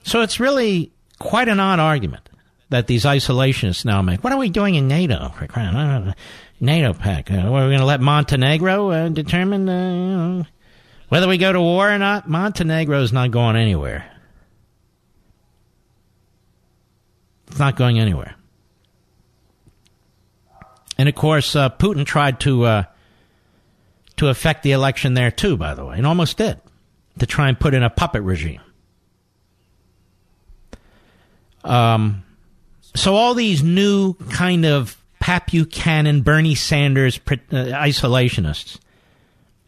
So 0.02 0.22
it's 0.22 0.40
really 0.40 0.92
quite 1.18 1.48
an 1.48 1.60
odd 1.60 1.80
argument 1.80 2.28
that 2.70 2.86
these 2.86 3.04
isolationists 3.04 3.84
now 3.84 4.00
make. 4.02 4.24
What 4.24 4.32
are 4.32 4.38
we 4.38 4.50
doing 4.50 4.74
in 4.74 4.88
NATO? 4.88 5.28
For 5.36 5.46
crying 5.46 6.14
NATO 6.60 6.92
pact. 6.94 7.30
Uh, 7.30 7.36
are 7.36 7.50
we 7.50 7.68
going 7.68 7.78
to 7.78 7.84
let 7.84 8.00
Montenegro 8.00 8.90
uh, 8.90 9.08
determine 9.08 9.68
uh, 9.68 9.72
you 9.72 10.16
know, 10.16 10.46
whether 11.08 11.28
we 11.28 11.38
go 11.38 11.52
to 11.52 11.60
war 11.60 11.90
or 11.90 11.98
not? 11.98 12.28
Montenegro 12.28 13.02
is 13.02 13.12
not 13.12 13.30
going 13.30 13.56
anywhere. 13.56 14.10
It's 17.50 17.58
not 17.58 17.76
going 17.76 17.98
anywhere. 17.98 18.34
And 20.96 21.08
of 21.08 21.14
course, 21.14 21.54
uh, 21.54 21.70
Putin 21.70 22.04
tried 22.04 22.40
to 22.40 22.64
uh, 22.64 22.82
to 24.16 24.28
affect 24.28 24.62
the 24.62 24.72
election 24.72 25.14
there 25.14 25.30
too. 25.30 25.56
By 25.56 25.74
the 25.74 25.84
way, 25.84 25.96
and 25.96 26.06
almost 26.06 26.36
did 26.36 26.60
to 27.18 27.26
try 27.26 27.48
and 27.48 27.58
put 27.58 27.74
in 27.74 27.82
a 27.82 27.90
puppet 27.90 28.22
regime. 28.22 28.60
Um, 31.64 32.24
so 32.94 33.14
all 33.14 33.34
these 33.34 33.62
new 33.62 34.14
kind 34.14 34.64
of 34.64 34.96
Pat 35.20 35.46
Buchanan, 35.48 36.22
Bernie 36.22 36.54
Sanders 36.54 37.20
uh, 37.26 37.34
isolationists, 37.52 38.78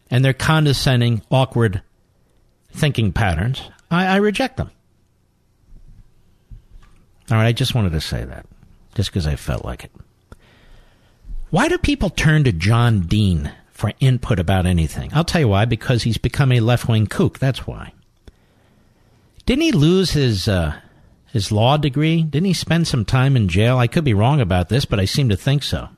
and 0.09 0.25
their 0.25 0.33
condescending, 0.33 1.21
awkward 1.29 1.81
thinking 2.71 3.11
patterns, 3.13 3.61
I, 3.89 4.07
I 4.07 4.15
reject 4.17 4.57
them. 4.57 4.71
All 7.31 7.37
right, 7.37 7.47
I 7.47 7.53
just 7.53 7.73
wanted 7.73 7.93
to 7.93 8.01
say 8.01 8.25
that, 8.25 8.45
just 8.93 9.09
because 9.09 9.25
I 9.25 9.35
felt 9.35 9.63
like 9.63 9.85
it. 9.85 9.91
Why 11.49 11.67
do 11.67 11.77
people 11.77 12.09
turn 12.09 12.43
to 12.43 12.51
John 12.51 13.01
Dean 13.01 13.51
for 13.71 13.93
input 13.99 14.39
about 14.39 14.65
anything? 14.65 15.11
I'll 15.13 15.23
tell 15.23 15.41
you 15.41 15.47
why. 15.47 15.65
Because 15.65 16.03
he's 16.03 16.17
become 16.17 16.51
a 16.51 16.59
left 16.59 16.87
wing 16.87 17.07
kook. 17.07 17.39
That's 17.39 17.65
why. 17.67 17.93
Didn't 19.45 19.63
he 19.63 19.71
lose 19.71 20.11
his 20.11 20.47
uh, 20.47 20.75
his 21.27 21.51
law 21.51 21.77
degree? 21.77 22.23
Didn't 22.23 22.45
he 22.45 22.53
spend 22.53 22.87
some 22.87 23.05
time 23.05 23.35
in 23.35 23.47
jail? 23.47 23.77
I 23.77 23.87
could 23.87 24.03
be 24.03 24.13
wrong 24.13 24.39
about 24.39 24.69
this, 24.69 24.85
but 24.85 24.99
I 24.99 25.05
seem 25.05 25.29
to 25.29 25.37
think 25.37 25.63
so. 25.63 25.89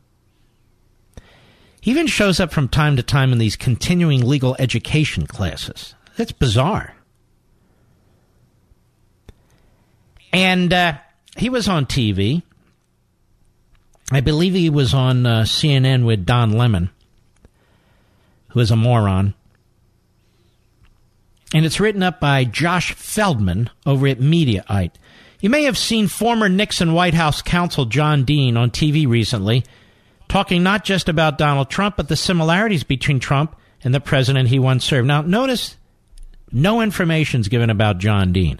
He 1.81 1.91
even 1.91 2.07
shows 2.07 2.39
up 2.39 2.51
from 2.51 2.69
time 2.69 2.95
to 2.95 3.03
time 3.03 3.31
in 3.31 3.39
these 3.39 3.55
continuing 3.55 4.26
legal 4.26 4.55
education 4.57 5.27
classes. 5.27 5.95
That's 6.15 6.31
bizarre. 6.31 6.95
And 10.31 10.72
uh, 10.72 10.97
he 11.38 11.49
was 11.49 11.68
on 11.68 11.85
TV. 11.85 12.43
I 14.11 14.22
believe 14.22 14.53
he 14.53 14.69
was 14.69 14.93
on 14.93 15.26
uh, 15.26 15.41
CNN 15.41 16.05
with 16.05 16.26
Don 16.26 16.51
Lemon, 16.51 16.89
who 18.49 18.60
is 18.60 18.72
a 18.72 18.76
moron. 18.76 19.34
And 21.53 21.65
it's 21.65 21.80
written 21.80 22.03
up 22.03 22.19
by 22.19 22.43
Josh 22.45 22.93
Feldman 22.93 23.69
over 23.85 24.07
at 24.07 24.19
Mediaite. 24.19 24.95
You 25.39 25.49
may 25.49 25.64
have 25.64 25.77
seen 25.77 26.07
former 26.07 26.49
Nixon 26.49 26.93
White 26.93 27.14
House 27.14 27.41
counsel 27.41 27.85
John 27.85 28.23
Dean 28.23 28.57
on 28.57 28.72
TV 28.72 29.07
recently 29.07 29.64
talking 30.34 30.64
not 30.64 30.84
just 30.84 31.10
about 31.10 31.38
Donald 31.38 31.69
Trump, 31.69 31.95
but 31.95 32.07
the 32.07 32.15
similarities 32.15 32.84
between 32.84 33.19
Trump 33.19 33.55
and 33.84 33.93
the 33.93 33.99
president 33.99 34.49
he 34.49 34.57
once 34.57 34.84
served. 34.84 35.07
Now, 35.07 35.22
notice 35.22 35.77
no 36.51 36.81
information 36.81 37.41
is 37.41 37.49
given 37.49 37.69
about 37.69 37.99
John 37.99 38.31
Dean. 38.31 38.60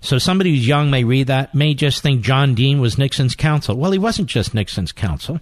So 0.00 0.18
somebody 0.18 0.50
who's 0.50 0.66
young 0.66 0.90
may 0.90 1.04
read 1.04 1.26
that, 1.26 1.54
may 1.54 1.74
just 1.74 2.02
think 2.02 2.22
John 2.22 2.54
Dean 2.54 2.80
was 2.80 2.98
Nixon's 2.98 3.34
counsel. 3.34 3.76
Well, 3.76 3.90
he 3.90 3.98
wasn't 3.98 4.28
just 4.28 4.54
Nixon's 4.54 4.92
counsel. 4.92 5.40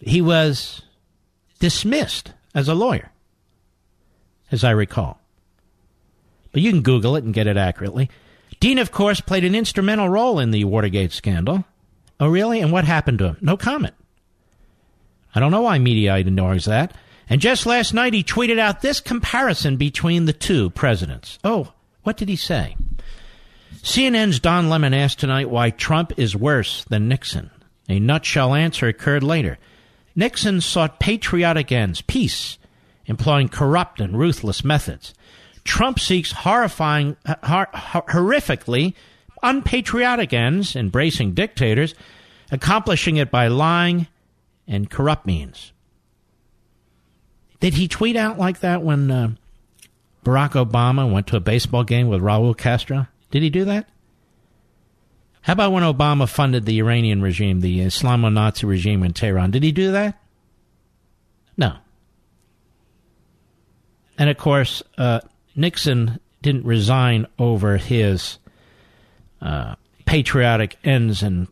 He 0.00 0.20
was 0.20 0.82
dismissed 1.58 2.32
as 2.54 2.68
a 2.68 2.74
lawyer, 2.74 3.10
as 4.52 4.62
I 4.62 4.70
recall 4.70 5.20
but 6.54 6.62
you 6.62 6.70
can 6.70 6.82
Google 6.82 7.16
it 7.16 7.24
and 7.24 7.34
get 7.34 7.48
it 7.48 7.56
accurately. 7.56 8.08
Dean, 8.60 8.78
of 8.78 8.92
course, 8.92 9.20
played 9.20 9.44
an 9.44 9.56
instrumental 9.56 10.08
role 10.08 10.38
in 10.38 10.52
the 10.52 10.62
Watergate 10.64 11.10
scandal. 11.10 11.64
Oh, 12.20 12.28
really? 12.28 12.60
And 12.60 12.70
what 12.70 12.84
happened 12.84 13.18
to 13.18 13.26
him? 13.26 13.36
No 13.40 13.56
comment. 13.56 13.92
I 15.34 15.40
don't 15.40 15.50
know 15.50 15.62
why 15.62 15.80
media 15.80 16.16
ignores 16.16 16.66
that. 16.66 16.96
And 17.28 17.40
just 17.40 17.66
last 17.66 17.94
night, 17.94 18.14
he 18.14 18.22
tweeted 18.22 18.58
out 18.58 18.82
this 18.82 19.00
comparison 19.00 19.76
between 19.76 20.26
the 20.26 20.32
two 20.32 20.70
presidents. 20.70 21.38
Oh, 21.42 21.72
what 22.02 22.16
did 22.16 22.28
he 22.28 22.36
say? 22.36 22.76
CNN's 23.76 24.40
Don 24.40 24.68
Lemon 24.68 24.94
asked 24.94 25.20
tonight 25.20 25.50
why 25.50 25.70
Trump 25.70 26.12
is 26.18 26.36
worse 26.36 26.84
than 26.84 27.08
Nixon. 27.08 27.50
A 27.88 27.98
nutshell 27.98 28.54
answer 28.54 28.88
occurred 28.88 29.22
later. 29.22 29.58
Nixon 30.16 30.60
sought 30.60 31.00
patriotic 31.00 31.72
ends, 31.72 32.00
peace, 32.02 32.58
employing 33.06 33.48
corrupt 33.48 34.00
and 34.00 34.18
ruthless 34.18 34.64
methods. 34.64 35.12
Trump 35.64 35.98
seeks 35.98 36.32
horrifying, 36.32 37.16
hor- 37.42 37.68
horrifically 37.72 38.94
unpatriotic 39.42 40.32
ends, 40.32 40.74
embracing 40.74 41.34
dictators, 41.34 41.94
accomplishing 42.50 43.16
it 43.16 43.30
by 43.30 43.48
lying 43.48 44.06
and 44.66 44.90
corrupt 44.90 45.26
means. 45.26 45.72
Did 47.64 47.72
he 47.72 47.88
tweet 47.88 48.14
out 48.14 48.38
like 48.38 48.60
that 48.60 48.82
when 48.82 49.10
uh, 49.10 49.30
Barack 50.22 50.50
Obama 50.50 51.10
went 51.10 51.28
to 51.28 51.36
a 51.36 51.40
baseball 51.40 51.82
game 51.82 52.08
with 52.08 52.20
Raul 52.20 52.54
Castro? 52.54 53.06
Did 53.30 53.42
he 53.42 53.48
do 53.48 53.64
that? 53.64 53.88
How 55.40 55.54
about 55.54 55.72
when 55.72 55.82
Obama 55.82 56.28
funded 56.28 56.66
the 56.66 56.78
Iranian 56.80 57.22
regime, 57.22 57.62
the 57.62 57.80
Islamo 57.80 58.30
Nazi 58.30 58.66
regime 58.66 59.02
in 59.02 59.14
Tehran? 59.14 59.50
Did 59.50 59.62
he 59.62 59.72
do 59.72 59.92
that? 59.92 60.20
No. 61.56 61.78
And 64.18 64.28
of 64.28 64.36
course, 64.36 64.82
uh, 64.98 65.20
Nixon 65.56 66.20
didn't 66.42 66.66
resign 66.66 67.26
over 67.38 67.78
his 67.78 68.36
uh, 69.40 69.76
patriotic 70.04 70.76
ends 70.84 71.22
and 71.22 71.48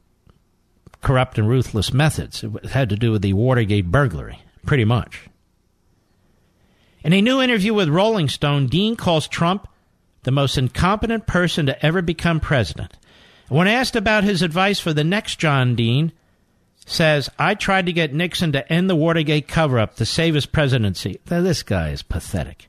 corrupt 1.01 1.39
and 1.39 1.49
ruthless 1.49 1.91
methods. 1.95 2.45
It 2.45 2.67
had 2.67 2.91
to 2.91 2.97
do 2.97 3.13
with 3.13 3.23
the 3.23 3.33
Watergate 3.33 3.87
burglary, 3.87 4.43
pretty 4.67 4.85
much. 4.85 5.31
In 7.05 7.13
a 7.13 7.21
new 7.21 7.41
interview 7.41 7.75
with 7.75 7.89
Rolling 7.89 8.29
Stone, 8.29 8.69
Dean 8.69 8.97
calls 8.97 9.27
Trump 9.27 9.67
the 10.23 10.31
most 10.31 10.57
incompetent 10.57 11.27
person 11.27 11.67
to 11.67 11.85
ever 11.85 12.01
become 12.01 12.39
president. 12.39 12.97
When 13.49 13.67
asked 13.67 13.97
about 13.97 14.25
his 14.25 14.43
advice 14.43 14.79
for 14.79 14.93
the 14.93 15.05
next 15.05 15.37
John 15.37 15.75
Dean, 15.75 16.13
says, 16.87 17.29
I 17.39 17.55
tried 17.55 17.87
to 17.87 17.93
get 17.93 18.15
Nixon 18.15 18.53
to 18.53 18.73
end 18.73 18.89
the 18.89 18.97
Watergate 18.97 19.49
cover 19.49 19.79
up 19.79 19.97
to 19.97 20.07
save 20.07 20.35
his 20.35 20.47
presidency. 20.47 21.21
Now, 21.31 21.43
this 21.43 21.63
guy 21.63 21.91
is 21.91 22.03
pathetic. 22.03 22.69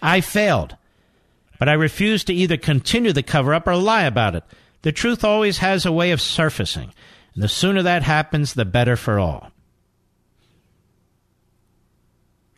I 0.00 0.20
failed. 0.20 0.76
But 1.58 1.68
I 1.68 1.74
refused 1.74 2.26
to 2.28 2.34
either 2.34 2.56
continue 2.56 3.12
the 3.12 3.22
cover 3.22 3.54
up 3.54 3.66
or 3.66 3.76
lie 3.76 4.04
about 4.04 4.34
it. 4.34 4.44
The 4.82 4.90
truth 4.92 5.22
always 5.22 5.58
has 5.58 5.86
a 5.86 5.92
way 5.92 6.10
of 6.10 6.20
surfacing. 6.20 6.92
And 7.34 7.42
the 7.42 7.48
sooner 7.48 7.82
that 7.82 8.02
happens, 8.02 8.54
the 8.54 8.64
better 8.64 8.96
for 8.96 9.18
all. 9.18 9.50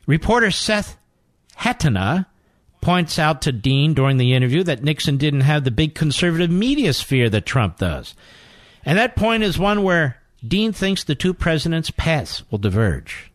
Reporter 0.07 0.51
Seth 0.51 0.97
Hettena 1.59 2.27
points 2.81 3.19
out 3.19 3.43
to 3.43 3.53
Dean 3.53 3.95
during 3.95 4.19
the 4.19 4.35
interview 4.35 4.63
that 4.65 4.83
Nixon 4.83 5.17
didn't 5.17 5.41
have 5.41 5.65
the 5.65 5.71
big 5.71 5.95
conservative 5.95 6.51
media 6.51 6.93
sphere 6.93 7.31
that 7.31 7.47
Trump 7.47 7.79
does. 7.79 8.15
And 8.85 8.99
that 8.99 9.17
point 9.17 9.43
is 9.43 9.59
one 9.59 9.83
where 9.83 10.21
Dean 10.47 10.73
thinks 10.73 11.03
the 11.03 11.15
two 11.15 11.33
presidents' 11.33 11.91
paths 11.91 12.43
will 12.51 12.59
diverge. 12.59 13.33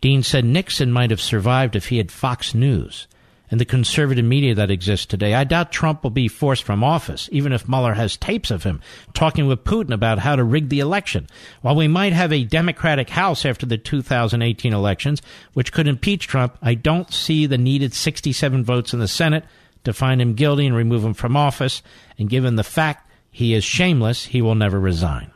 Dean 0.00 0.22
said 0.22 0.44
Nixon 0.44 0.90
might 0.90 1.10
have 1.10 1.20
survived 1.20 1.76
if 1.76 1.88
he 1.88 1.98
had 1.98 2.10
Fox 2.10 2.54
News 2.54 3.06
and 3.54 3.60
the 3.60 3.64
conservative 3.64 4.24
media 4.24 4.52
that 4.52 4.72
exists 4.72 5.06
today. 5.06 5.32
I 5.32 5.44
doubt 5.44 5.70
Trump 5.70 6.02
will 6.02 6.10
be 6.10 6.26
forced 6.26 6.64
from 6.64 6.82
office, 6.82 7.28
even 7.30 7.52
if 7.52 7.68
Mueller 7.68 7.94
has 7.94 8.16
tapes 8.16 8.50
of 8.50 8.64
him 8.64 8.80
talking 9.12 9.46
with 9.46 9.62
Putin 9.62 9.94
about 9.94 10.18
how 10.18 10.34
to 10.34 10.42
rig 10.42 10.70
the 10.70 10.80
election. 10.80 11.28
While 11.60 11.76
we 11.76 11.86
might 11.86 12.12
have 12.12 12.32
a 12.32 12.42
Democratic 12.42 13.10
House 13.10 13.46
after 13.46 13.64
the 13.64 13.78
2018 13.78 14.72
elections, 14.72 15.22
which 15.52 15.72
could 15.72 15.86
impeach 15.86 16.26
Trump, 16.26 16.58
I 16.62 16.74
don't 16.74 17.14
see 17.14 17.46
the 17.46 17.56
needed 17.56 17.94
67 17.94 18.64
votes 18.64 18.92
in 18.92 18.98
the 18.98 19.06
Senate 19.06 19.44
to 19.84 19.92
find 19.92 20.20
him 20.20 20.34
guilty 20.34 20.66
and 20.66 20.74
remove 20.74 21.04
him 21.04 21.14
from 21.14 21.36
office. 21.36 21.80
And 22.18 22.28
given 22.28 22.56
the 22.56 22.64
fact 22.64 23.08
he 23.30 23.54
is 23.54 23.62
shameless, 23.62 24.24
he 24.24 24.42
will 24.42 24.56
never 24.56 24.80
resign. 24.80 25.30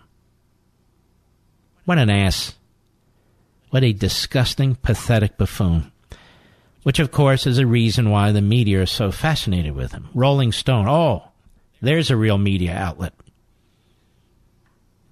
What 1.85 1.99
an 1.99 2.11
ass. 2.11 2.57
What 3.70 3.85
a 3.85 3.93
disgusting, 3.93 4.74
pathetic 4.74 5.39
buffoon. 5.39 5.93
Which, 6.89 7.01
of 7.01 7.12
course, 7.12 7.47
is 7.47 7.59
a 7.59 7.66
reason 7.66 8.09
why 8.09 8.32
the 8.32 8.40
media 8.40 8.81
are 8.81 8.86
so 8.86 9.12
fascinated 9.12 9.74
with 9.74 9.93
him. 9.93 10.09
Rolling 10.15 10.52
Stone, 10.52 10.89
oh, 10.89 11.23
there's 11.82 12.10
a 12.10 12.16
real 12.16 12.39
media 12.39 12.73
outlet. 12.73 13.12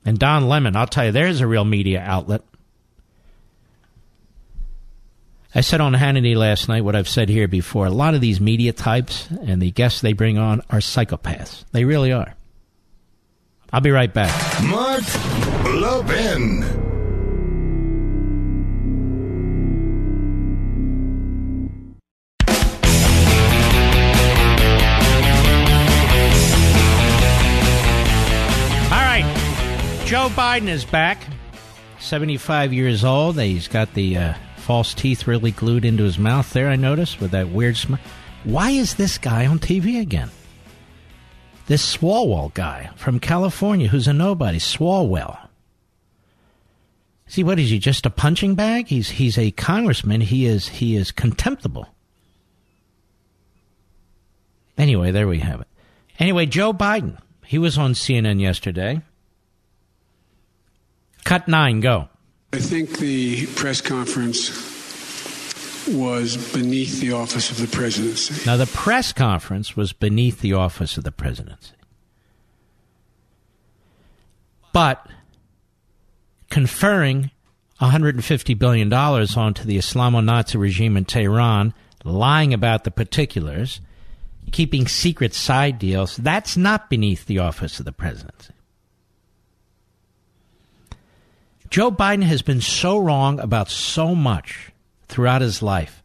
And 0.03 0.19
Don 0.19 0.49
Lemon, 0.49 0.75
I'll 0.75 0.87
tell 0.87 1.05
you, 1.05 1.13
there's 1.13 1.43
a 1.43 1.47
real 1.47 1.67
media 1.67 2.01
outlet. 2.01 2.41
I 5.55 5.61
said 5.61 5.83
on 5.83 5.93
Hannity 5.93 6.35
last 6.35 6.67
night 6.67 6.83
what 6.83 6.97
I've 6.97 7.11
said 7.11 7.29
here 7.29 7.47
before. 7.47 7.85
A 7.85 7.91
lot 7.91 8.15
of 8.15 8.23
these 8.23 8.41
media 8.41 8.73
types 8.73 9.29
and 9.29 9.61
the 9.61 9.71
guests 9.71 10.01
they 10.01 10.15
bring 10.15 10.39
on 10.39 10.63
are 10.71 10.79
psychopaths. 10.79 11.67
They 11.73 11.85
really 11.85 12.11
are. 12.11 12.37
I'll 13.71 13.83
be 13.83 13.91
right 13.91 14.15
back. 14.15 14.33
Mark 14.65 15.05
Levin. 15.75 17.06
Joe 30.07 30.29
Biden 30.29 30.69
is 30.69 30.85
back. 30.85 31.19
75 31.99 32.73
years 32.73 33.03
old. 33.03 33.41
He's 33.41 33.67
got 33.67 33.93
the 33.95 34.17
uh, 34.17 34.35
false 34.59 34.95
teeth 34.95 35.27
really 35.27 35.51
glued 35.51 35.85
into 35.85 36.05
his 36.05 36.17
mouth 36.17 36.53
there, 36.53 36.69
I 36.69 36.77
noticed, 36.77 37.21
with 37.21 37.33
that 37.33 37.49
weird 37.49 37.77
smile. 37.77 37.99
Why 38.45 38.71
is 38.71 38.95
this 38.95 39.19
guy 39.19 39.47
on 39.47 39.59
TV 39.59 40.01
again? 40.01 40.31
This 41.67 41.97
Swalwell 41.97 42.55
guy 42.55 42.91
from 42.95 43.19
California 43.19 43.89
who's 43.89 44.07
a 44.07 44.13
nobody, 44.13 44.59
Swalwell. 44.59 45.49
See, 47.27 47.43
what 47.43 47.59
is 47.59 47.71
he? 47.71 47.81
Just 47.81 48.07
a 48.07 48.11
punching 48.11 48.55
bag? 48.55 48.87
He's 48.87 49.11
he's 49.11 49.37
a 49.37 49.51
congressman. 49.51 50.21
He 50.21 50.47
is 50.47 50.69
he 50.69 50.95
is 50.95 51.11
contemptible. 51.11 51.89
Anyway, 54.79 55.11
there 55.11 55.27
we 55.27 55.41
have 55.41 55.63
it. 55.63 55.69
Anyway, 56.21 56.47
Joe 56.47 56.73
Biden. 56.73 57.19
He 57.45 57.59
was 57.59 57.77
on 57.77 57.95
CNN 57.95 58.41
yesterday. 58.41 59.03
Cut 61.27 61.49
nine, 61.49 61.81
go. 61.81 62.09
I 62.53 62.59
think 62.59 62.99
the 62.99 63.47
press 63.57 63.81
conference 63.81 64.49
was 65.89 66.37
beneath 66.55 67.01
the 67.01 67.15
office 67.15 67.51
of 67.51 67.59
the 67.59 67.67
presidency. 67.77 68.47
Now, 68.47 68.57
the 68.57 68.67
press 68.67 69.13
conference 69.13 69.77
was 69.77 69.93
beneath 69.93 70.41
the 70.41 70.53
office 70.53 70.97
of 70.97 71.03
the 71.03 71.11
presidency. 71.11 71.75
But 74.73 75.05
conferring 76.49 77.33
$150 77.81 78.57
billion 78.57 78.93
onto 78.93 79.65
the 79.65 79.79
Islamo 79.79 80.25
Nazi 80.25 80.57
regime 80.59 80.97
in 80.97 81.07
Tehran, 81.07 81.75
lying 82.05 82.55
about 82.55 82.85
the 82.85 82.93
particulars, 82.93 83.81
keeping 84.53 84.87
secret 84.87 85.35
side 85.35 85.81
deals, 85.81 86.19
that's 86.19 86.57
not 86.57 86.89
beneath 86.89 87.27
the 87.27 87.41
office 87.41 87.81
of 87.81 87.85
the 87.85 87.91
presidency. 87.91 88.53
Joe 91.71 91.91
Biden 91.91 92.23
has 92.23 92.43
been 92.43 92.61
so 92.61 92.99
wrong 92.99 93.41
about 93.41 93.71
so 93.71 94.15
much 94.15 94.73
throughout 95.09 95.43
his 95.43 95.63
life, 95.63 96.03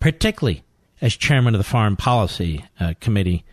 particularly 0.00 0.64
as 1.00 1.16
chairman 1.16 1.54
of 1.54 1.58
the 1.58 1.64
Foreign 1.64 1.96
Policy 1.96 2.64
uh, 2.80 2.94
Committee 3.00 3.44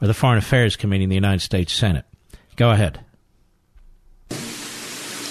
or 0.00 0.08
the 0.08 0.14
Foreign 0.14 0.38
Affairs 0.38 0.76
Committee 0.76 1.04
in 1.04 1.10
the 1.10 1.14
United 1.14 1.40
States 1.40 1.72
Senate. 1.72 2.04
Go 2.56 2.70
ahead. 2.70 3.00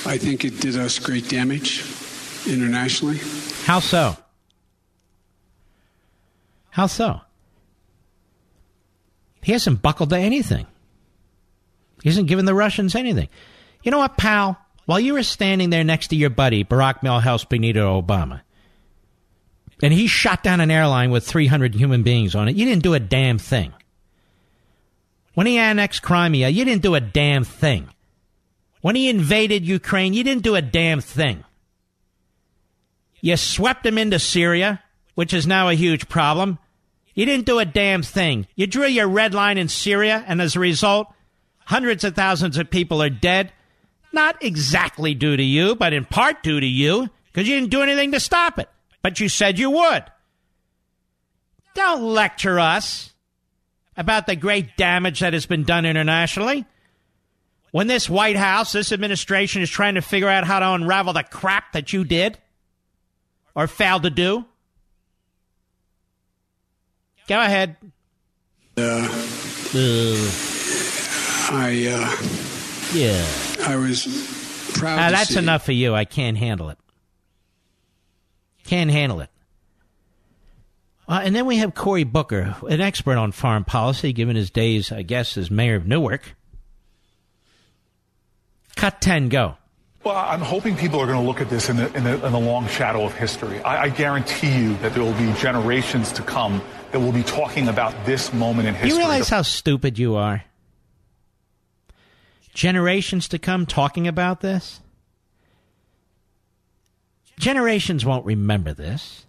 I 0.07 0.17
think 0.17 0.45
it 0.45 0.59
did 0.61 0.77
us 0.77 0.99
great 0.99 1.27
damage 1.29 1.83
internationally. 2.47 3.19
How 3.63 3.79
so? 3.79 4.15
How 6.69 6.87
so? 6.87 7.21
He 9.41 9.51
hasn't 9.51 9.81
buckled 9.81 10.09
to 10.09 10.17
anything. 10.17 10.67
He 12.03 12.09
hasn't 12.09 12.27
given 12.27 12.45
the 12.45 12.53
Russians 12.53 12.95
anything. 12.95 13.29
You 13.83 13.91
know 13.91 13.99
what, 13.99 14.17
pal? 14.17 14.57
While 14.85 14.99
you 14.99 15.13
were 15.13 15.23
standing 15.23 15.69
there 15.69 15.83
next 15.83 16.07
to 16.07 16.15
your 16.15 16.29
buddy, 16.29 16.63
Barack 16.63 17.01
Milhouse 17.01 17.47
Benito 17.47 17.99
Obama, 18.01 18.41
and 19.81 19.91
he 19.91 20.07
shot 20.07 20.43
down 20.43 20.61
an 20.61 20.71
airline 20.71 21.11
with 21.11 21.25
300 21.25 21.75
human 21.75 22.03
beings 22.03 22.35
on 22.35 22.47
it, 22.47 22.55
you 22.55 22.65
didn't 22.65 22.83
do 22.83 22.93
a 22.93 22.99
damn 22.99 23.37
thing. 23.37 23.73
When 25.33 25.47
he 25.47 25.57
annexed 25.57 26.01
Crimea, 26.01 26.49
you 26.49 26.63
didn't 26.63 26.83
do 26.83 26.95
a 26.95 27.01
damn 27.01 27.43
thing. 27.43 27.89
When 28.81 28.95
he 28.95 29.09
invaded 29.09 29.67
Ukraine, 29.67 30.13
you 30.13 30.23
didn't 30.23 30.43
do 30.43 30.55
a 30.55 30.61
damn 30.61 31.01
thing. 31.01 31.43
You 33.19 33.35
swept 33.35 33.85
him 33.85 33.97
into 33.97 34.19
Syria, 34.19 34.81
which 35.15 35.33
is 35.33 35.47
now 35.47 35.67
a 35.67 35.73
huge 35.73 36.07
problem. 36.07 36.59
You 37.15 37.25
didn't 37.25 37.47
do 37.47 37.59
a 37.59 37.65
damn 37.65 38.03
thing. 38.03 38.45
You 38.55 38.67
drew 38.67 38.85
your 38.85 39.07
red 39.07 39.33
line 39.33 39.57
in 39.57 39.67
Syria, 39.67 40.23
and 40.27 40.41
as 40.41 40.55
a 40.55 40.59
result, 40.59 41.07
hundreds 41.65 42.03
of 42.03 42.15
thousands 42.15 42.57
of 42.57 42.69
people 42.69 43.01
are 43.01 43.09
dead. 43.09 43.51
Not 44.15 44.41
exactly 44.41 45.13
due 45.13 45.35
to 45.35 45.43
you, 45.43 45.75
but 45.75 45.91
in 45.91 46.05
part 46.05 46.41
due 46.41 46.61
to 46.61 46.65
you, 46.65 47.09
because 47.25 47.49
you 47.49 47.55
didn't 47.55 47.69
do 47.69 47.81
anything 47.81 48.13
to 48.13 48.19
stop 48.21 48.57
it. 48.57 48.69
But 49.01 49.19
you 49.19 49.27
said 49.27 49.59
you 49.59 49.69
would. 49.71 50.05
Don't 51.73 52.01
lecture 52.01 52.57
us 52.57 53.13
about 53.97 54.25
the 54.25 54.37
great 54.37 54.77
damage 54.77 55.19
that 55.19 55.33
has 55.33 55.45
been 55.45 55.63
done 55.63 55.85
internationally. 55.85 56.65
When 57.71 57.87
this 57.87 58.09
White 58.09 58.37
House, 58.37 58.71
this 58.71 58.93
administration 58.93 59.61
is 59.61 59.69
trying 59.69 59.95
to 59.95 60.01
figure 60.01 60.29
out 60.29 60.45
how 60.45 60.59
to 60.59 60.71
unravel 60.71 61.11
the 61.11 61.23
crap 61.23 61.73
that 61.73 61.91
you 61.91 62.05
did 62.05 62.37
or 63.53 63.67
failed 63.67 64.03
to 64.03 64.09
do. 64.09 64.45
Go 67.27 67.41
ahead. 67.41 67.75
Uh, 68.77 69.09
I, 71.51 71.87
uh, 71.91 72.95
yeah. 72.97 73.44
I 73.67 73.75
was 73.75 74.71
proud 74.73 75.07
to 75.07 75.15
that's 75.15 75.29
see 75.29 75.39
enough 75.39 75.65
for 75.65 75.71
you. 75.71 75.95
I 75.95 76.05
can't 76.05 76.37
handle 76.37 76.69
it. 76.69 76.77
Can't 78.65 78.89
handle 78.89 79.21
it. 79.21 79.29
Uh, 81.07 81.21
and 81.23 81.35
then 81.35 81.45
we 81.45 81.57
have 81.57 81.75
Cory 81.75 82.03
Booker, 82.03 82.55
an 82.67 82.81
expert 82.81 83.17
on 83.17 83.31
foreign 83.31 83.63
policy, 83.63 84.11
given 84.11 84.35
his 84.35 84.49
days, 84.49 84.91
I 84.91 85.03
guess, 85.03 85.37
as 85.37 85.51
mayor 85.51 85.75
of 85.75 85.85
Newark. 85.85 86.35
Cut 88.75 89.01
10, 89.01 89.29
go. 89.29 89.55
Well, 90.03 90.15
I'm 90.15 90.41
hoping 90.41 90.75
people 90.75 90.99
are 90.99 91.05
going 91.05 91.19
to 91.19 91.25
look 91.25 91.41
at 91.41 91.49
this 91.49 91.69
in 91.69 91.77
the, 91.77 91.91
in 91.95 92.03
the, 92.03 92.25
in 92.25 92.31
the 92.31 92.39
long 92.39 92.67
shadow 92.67 93.05
of 93.05 93.13
history. 93.15 93.61
I, 93.61 93.83
I 93.83 93.89
guarantee 93.89 94.55
you 94.55 94.75
that 94.77 94.93
there 94.93 95.03
will 95.03 95.13
be 95.13 95.31
generations 95.33 96.11
to 96.13 96.21
come 96.21 96.61
that 96.91 96.99
will 96.99 97.11
be 97.11 97.23
talking 97.23 97.67
about 97.67 98.05
this 98.05 98.33
moment 98.33 98.67
in 98.67 98.73
history. 98.73 98.89
You 98.89 98.97
realize 98.97 99.29
how 99.29 99.41
stupid 99.41 99.97
you 99.97 100.15
are? 100.15 100.43
Generations 102.55 103.27
to 103.27 103.37
come 103.37 103.65
talking 103.65 104.07
about 104.07 104.39
this? 104.39 104.79
Generations 107.37 108.05
won't 108.05 108.25
remember 108.25 108.73
this. 108.73 109.25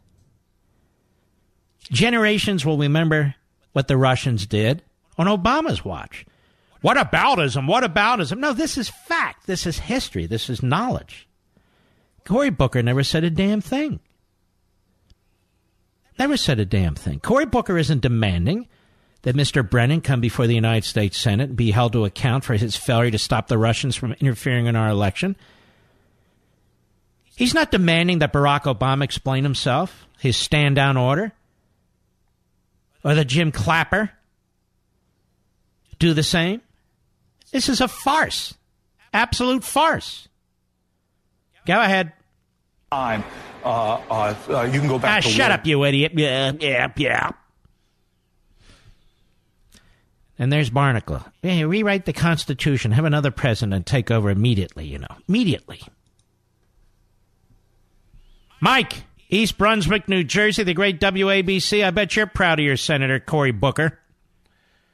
Generations 1.90 2.64
will 2.64 2.78
remember 2.78 3.34
what 3.72 3.88
the 3.88 3.96
Russians 3.96 4.46
did 4.46 4.82
on 5.18 5.26
Obama's 5.26 5.84
watch. 5.84 6.24
What 6.82 6.96
aboutism? 6.96 7.66
What 7.66 7.82
aboutism? 7.82 8.38
No, 8.38 8.52
this 8.52 8.78
is 8.78 8.88
fact. 8.88 9.48
This 9.48 9.66
is 9.66 9.80
history. 9.80 10.26
This 10.26 10.48
is 10.48 10.62
knowledge. 10.62 11.28
Cory 12.24 12.50
Booker 12.50 12.80
never 12.80 13.02
said 13.02 13.24
a 13.24 13.30
damn 13.30 13.60
thing. 13.60 13.98
Never 16.16 16.36
said 16.36 16.60
a 16.60 16.64
damn 16.64 16.94
thing. 16.94 17.18
Cory 17.18 17.46
Booker 17.46 17.76
isn't 17.76 18.02
demanding 18.02 18.68
that 19.26 19.34
Mr. 19.34 19.68
Brennan 19.68 20.02
come 20.02 20.20
before 20.20 20.46
the 20.46 20.54
United 20.54 20.84
States 20.86 21.18
Senate 21.18 21.48
and 21.48 21.56
be 21.56 21.72
held 21.72 21.92
to 21.94 22.04
account 22.04 22.44
for 22.44 22.54
his 22.54 22.76
failure 22.76 23.10
to 23.10 23.18
stop 23.18 23.48
the 23.48 23.58
Russians 23.58 23.96
from 23.96 24.12
interfering 24.20 24.66
in 24.66 24.76
our 24.76 24.88
election. 24.88 25.34
He's 27.34 27.52
not 27.52 27.72
demanding 27.72 28.20
that 28.20 28.32
Barack 28.32 28.72
Obama 28.72 29.02
explain 29.02 29.42
himself, 29.42 30.06
his 30.20 30.36
stand 30.36 30.76
down 30.76 30.96
order, 30.96 31.32
or 33.02 33.16
that 33.16 33.24
Jim 33.24 33.50
Clapper 33.50 34.12
do 35.98 36.14
the 36.14 36.22
same. 36.22 36.62
This 37.50 37.68
is 37.68 37.80
a 37.80 37.88
farce. 37.88 38.54
Absolute 39.12 39.64
farce. 39.64 40.28
Go 41.66 41.80
ahead. 41.80 42.12
time. 42.92 43.24
Uh, 43.64 44.00
uh, 44.08 44.34
uh, 44.50 44.62
you 44.72 44.78
can 44.78 44.88
go 44.88 45.00
back 45.00 45.16
Ah, 45.18 45.20
to 45.20 45.28
shut 45.28 45.50
up, 45.50 45.66
you 45.66 45.84
idiot. 45.84 46.12
Yeah, 46.14 46.52
yeah, 46.60 46.92
yeah. 46.96 47.30
And 50.38 50.52
there's 50.52 50.70
Barnicle. 50.70 51.24
Yeah, 51.42 51.62
rewrite 51.62 52.04
the 52.04 52.12
Constitution. 52.12 52.92
Have 52.92 53.06
another 53.06 53.30
president 53.30 53.86
take 53.86 54.10
over 54.10 54.28
immediately, 54.28 54.84
you 54.86 54.98
know. 54.98 55.08
Immediately. 55.28 55.80
Mike, 58.60 59.04
East 59.28 59.56
Brunswick, 59.58 60.08
New 60.08 60.24
Jersey, 60.24 60.62
the 60.62 60.74
great 60.74 61.00
WABC. 61.00 61.84
I 61.84 61.90
bet 61.90 62.16
you're 62.16 62.26
proud 62.26 62.58
of 62.58 62.64
your 62.64 62.76
Senator 62.76 63.18
Cory 63.18 63.50
Booker. 63.52 63.98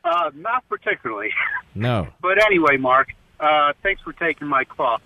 Uh, 0.05 0.31
not 0.35 0.69
particularly. 0.69 1.31
No. 1.74 2.09
But 2.20 2.36
anyway, 2.44 2.77
Mark, 2.77 3.14
uh, 3.40 3.73
thanks 3.82 4.02
for 4.02 4.12
taking 4.12 4.47
my 4.47 4.64
call. 4.64 5.01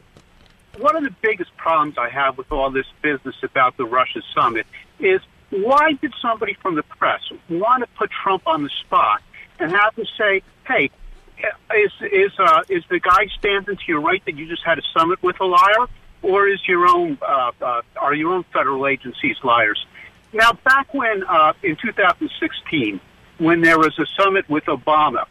One 0.79 0.97
of 0.97 1.05
the 1.05 1.15
biggest 1.23 1.57
problems 1.57 1.97
I 1.97 2.09
have 2.09 2.37
with 2.37 2.51
all 2.51 2.73
this 2.73 2.87
business 3.03 3.37
about 3.45 3.77
the 3.77 3.85
Russia 3.85 4.21
summit 4.35 4.67
is 4.99 5.21
why 5.51 5.93
did 5.93 6.13
somebody 6.21 6.55
from 6.61 6.75
the 6.75 6.83
press 6.83 7.21
want 7.49 7.85
to 7.85 7.89
put 7.97 8.11
Trump 8.11 8.49
on 8.49 8.65
the 8.65 8.69
spot 8.81 9.23
and 9.59 9.73
have 9.73 9.95
to 9.97 10.05
say, 10.19 10.43
"Hey, 10.67 10.91
is 11.75 11.93
is 12.01 12.33
uh, 12.39 12.63
is 12.69 12.85
the 12.89 13.01
guy 13.01 13.27
standing 13.39 13.77
to 13.77 13.83
your 13.87 14.01
right 14.01 14.25
that 14.25 14.37
you 14.37 14.49
just 14.49 14.65
had 14.65 14.79
a 14.79 14.83
summit 14.97 15.23
with 15.23 15.41
a 15.41 15.45
liar, 15.45 15.87
or 16.23 16.49
is 16.49 16.61
your 16.67 16.87
own 16.87 17.19
uh, 17.23 17.53
uh, 17.61 17.83
are 17.97 18.15
your 18.15 18.35
own 18.35 18.45
federal 18.53 18.87
agencies 18.87 19.37
liars?" 19.43 19.85
Now, 20.33 20.53
back 20.53 20.93
when 20.93 21.25
uh, 21.25 21.53
in 21.63 21.77
2016, 21.77 23.01
when 23.39 23.61
there 23.63 23.79
was 23.79 23.99
a 23.99 24.07
summit 24.21 24.49
with 24.49 24.65
Obama 24.65 25.27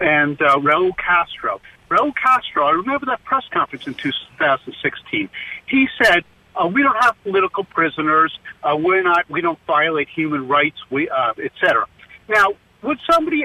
and 0.00 0.40
uh, 0.40 0.56
Raul 0.56 0.96
Castro, 0.96 1.60
Raul 1.88 2.12
Castro, 2.14 2.64
I 2.64 2.72
remember 2.72 3.06
that 3.06 3.24
press 3.24 3.44
conference 3.50 3.86
in 3.86 3.94
2016. 3.94 5.28
He 5.66 5.88
said, 6.02 6.24
uh, 6.56 6.66
"We 6.66 6.82
don't 6.82 6.96
have 7.02 7.16
political 7.22 7.64
prisoners. 7.64 8.36
Uh, 8.62 8.76
we're 8.78 9.02
not. 9.02 9.28
We 9.28 9.40
don't 9.40 9.58
violate 9.66 10.08
human 10.08 10.48
rights. 10.48 10.78
We, 10.90 11.08
uh, 11.08 11.32
etc." 11.42 11.86
Now, 12.28 12.52
would 12.82 12.98
somebody 13.10 13.44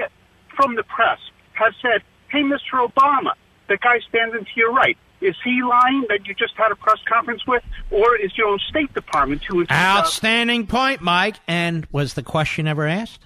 from 0.56 0.74
the 0.74 0.82
press 0.82 1.18
have 1.52 1.74
said, 1.80 2.02
"Hey, 2.28 2.42
Mr. 2.42 2.86
Obama, 2.88 3.32
the 3.68 3.76
guy 3.76 4.00
standing 4.08 4.44
to 4.44 4.50
your 4.56 4.72
right, 4.72 4.96
is 5.20 5.34
he 5.44 5.62
lying 5.62 6.04
that 6.08 6.26
you 6.26 6.34
just 6.34 6.54
had 6.56 6.70
a 6.72 6.76
press 6.76 6.98
conference 7.08 7.46
with, 7.46 7.62
or 7.90 8.16
is 8.16 8.36
your 8.36 8.48
own 8.48 8.58
State 8.68 8.92
Department 8.94 9.42
who 9.44 9.62
is 9.62 9.68
Outstanding 9.70 10.66
point, 10.66 11.00
Mike. 11.00 11.36
And 11.48 11.86
was 11.92 12.14
the 12.14 12.22
question 12.22 12.66
ever 12.66 12.86
asked? 12.86 13.22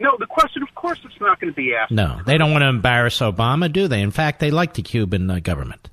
No, 0.00 0.16
the 0.18 0.26
question, 0.26 0.62
of 0.62 0.74
course, 0.74 0.98
it's 1.04 1.20
not 1.20 1.40
going 1.40 1.52
to 1.52 1.56
be 1.56 1.74
asked. 1.74 1.92
No, 1.92 2.20
they 2.26 2.36
don't 2.36 2.50
want 2.50 2.62
to 2.62 2.68
embarrass 2.68 3.18
Obama, 3.20 3.72
do 3.72 3.86
they? 3.86 4.02
In 4.02 4.10
fact, 4.10 4.40
they 4.40 4.50
like 4.50 4.74
the 4.74 4.82
Cuban 4.82 5.30
uh, 5.30 5.38
government. 5.38 5.88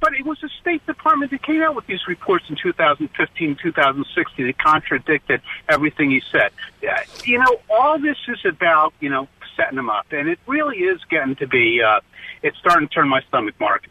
But 0.00 0.14
it 0.14 0.24
was 0.24 0.38
the 0.40 0.48
State 0.62 0.84
Department 0.86 1.30
that 1.30 1.42
came 1.42 1.60
out 1.60 1.76
with 1.76 1.86
these 1.86 2.00
reports 2.08 2.46
in 2.48 2.56
2015, 2.56 3.58
2016 3.62 4.46
that 4.46 4.58
contradicted 4.58 5.42
everything 5.68 6.10
he 6.10 6.22
said. 6.32 6.52
Uh, 6.82 7.02
you 7.24 7.38
know, 7.38 7.60
all 7.68 7.98
this 7.98 8.16
is 8.28 8.38
about, 8.46 8.94
you 9.00 9.10
know, 9.10 9.28
setting 9.60 9.76
them 9.76 9.90
up. 9.90 10.06
And 10.10 10.28
it 10.28 10.38
really 10.46 10.78
is 10.78 11.00
getting 11.10 11.36
to 11.36 11.46
be, 11.46 11.80
uh, 11.82 12.00
it's 12.42 12.56
starting 12.58 12.88
to 12.88 12.94
turn 12.94 13.08
my 13.08 13.20
stomach, 13.28 13.54
Mark. 13.60 13.86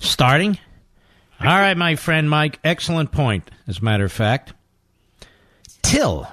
Starting? 0.00 0.58
All 1.40 1.46
right, 1.46 1.76
my 1.76 1.96
friend 1.96 2.28
Mike. 2.30 2.58
Excellent 2.64 3.12
point, 3.12 3.50
as 3.66 3.78
a 3.78 3.84
matter 3.84 4.04
of 4.04 4.12
fact. 4.12 4.52
Till, 5.82 6.28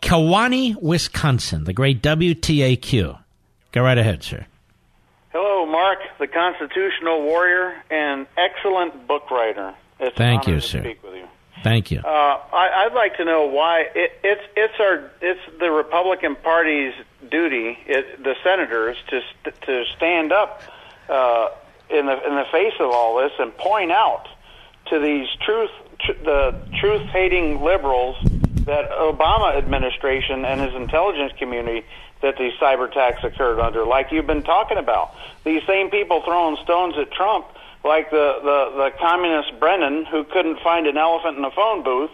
Kewaunee, 0.00 0.80
Wisconsin, 0.80 1.64
the 1.64 1.72
great 1.72 2.02
WTAQ. 2.02 3.18
Go 3.72 3.82
right 3.82 3.98
ahead, 3.98 4.22
sir. 4.22 4.46
Hello, 5.30 5.64
Mark, 5.64 5.98
the 6.18 6.26
constitutional 6.26 7.22
warrior 7.22 7.74
and 7.90 8.26
excellent 8.36 9.06
book 9.06 9.30
writer. 9.30 9.74
It's 9.98 10.16
Thank 10.16 10.42
an 10.42 10.48
honor 10.48 10.54
you, 10.56 10.60
to 10.60 10.66
sir. 10.66 10.80
Speak 10.80 11.02
with 11.02 11.14
you. 11.14 11.28
Thank 11.62 11.90
you. 11.90 12.00
Uh, 12.00 12.08
I, 12.52 12.86
I'd 12.86 12.94
like 12.94 13.16
to 13.16 13.24
know 13.24 13.46
why 13.46 13.84
it, 13.94 14.12
it's 14.24 14.42
it's 14.56 14.74
our 14.80 15.10
it's 15.20 15.40
the 15.60 15.70
Republican 15.70 16.36
Party's 16.36 16.92
duty, 17.30 17.78
it, 17.86 18.22
the 18.22 18.34
senators, 18.42 18.96
to 19.08 19.20
to 19.66 19.84
stand 19.96 20.32
up 20.32 20.62
uh, 21.08 21.48
in 21.90 22.06
the 22.06 22.26
in 22.26 22.34
the 22.34 22.46
face 22.50 22.74
of 22.80 22.90
all 22.90 23.16
this 23.18 23.32
and 23.38 23.56
point 23.56 23.92
out 23.92 24.26
to 24.86 24.98
these 24.98 25.28
truth 25.44 25.70
tr- 26.00 26.12
the 26.24 26.54
truth 26.80 27.02
hating 27.08 27.62
liberals 27.62 28.16
that 28.66 28.90
Obama 28.90 29.56
administration 29.56 30.44
and 30.44 30.60
his 30.60 30.74
intelligence 30.74 31.32
community 31.38 31.84
that 32.22 32.38
these 32.38 32.52
cyber 32.60 32.88
attacks 32.88 33.22
occurred 33.24 33.58
under, 33.60 33.84
like 33.84 34.12
you've 34.12 34.26
been 34.26 34.44
talking 34.44 34.78
about. 34.78 35.14
These 35.44 35.62
same 35.66 35.90
people 35.90 36.22
throwing 36.22 36.56
stones 36.62 36.94
at 36.96 37.10
Trump, 37.10 37.46
like 37.84 38.10
the, 38.10 38.38
the, 38.42 38.76
the 38.76 38.90
communist 39.00 39.58
Brennan, 39.58 40.04
who 40.04 40.24
couldn't 40.24 40.60
find 40.60 40.86
an 40.86 40.96
elephant 40.96 41.36
in 41.36 41.44
a 41.44 41.50
phone 41.50 41.82
booth. 41.82 42.10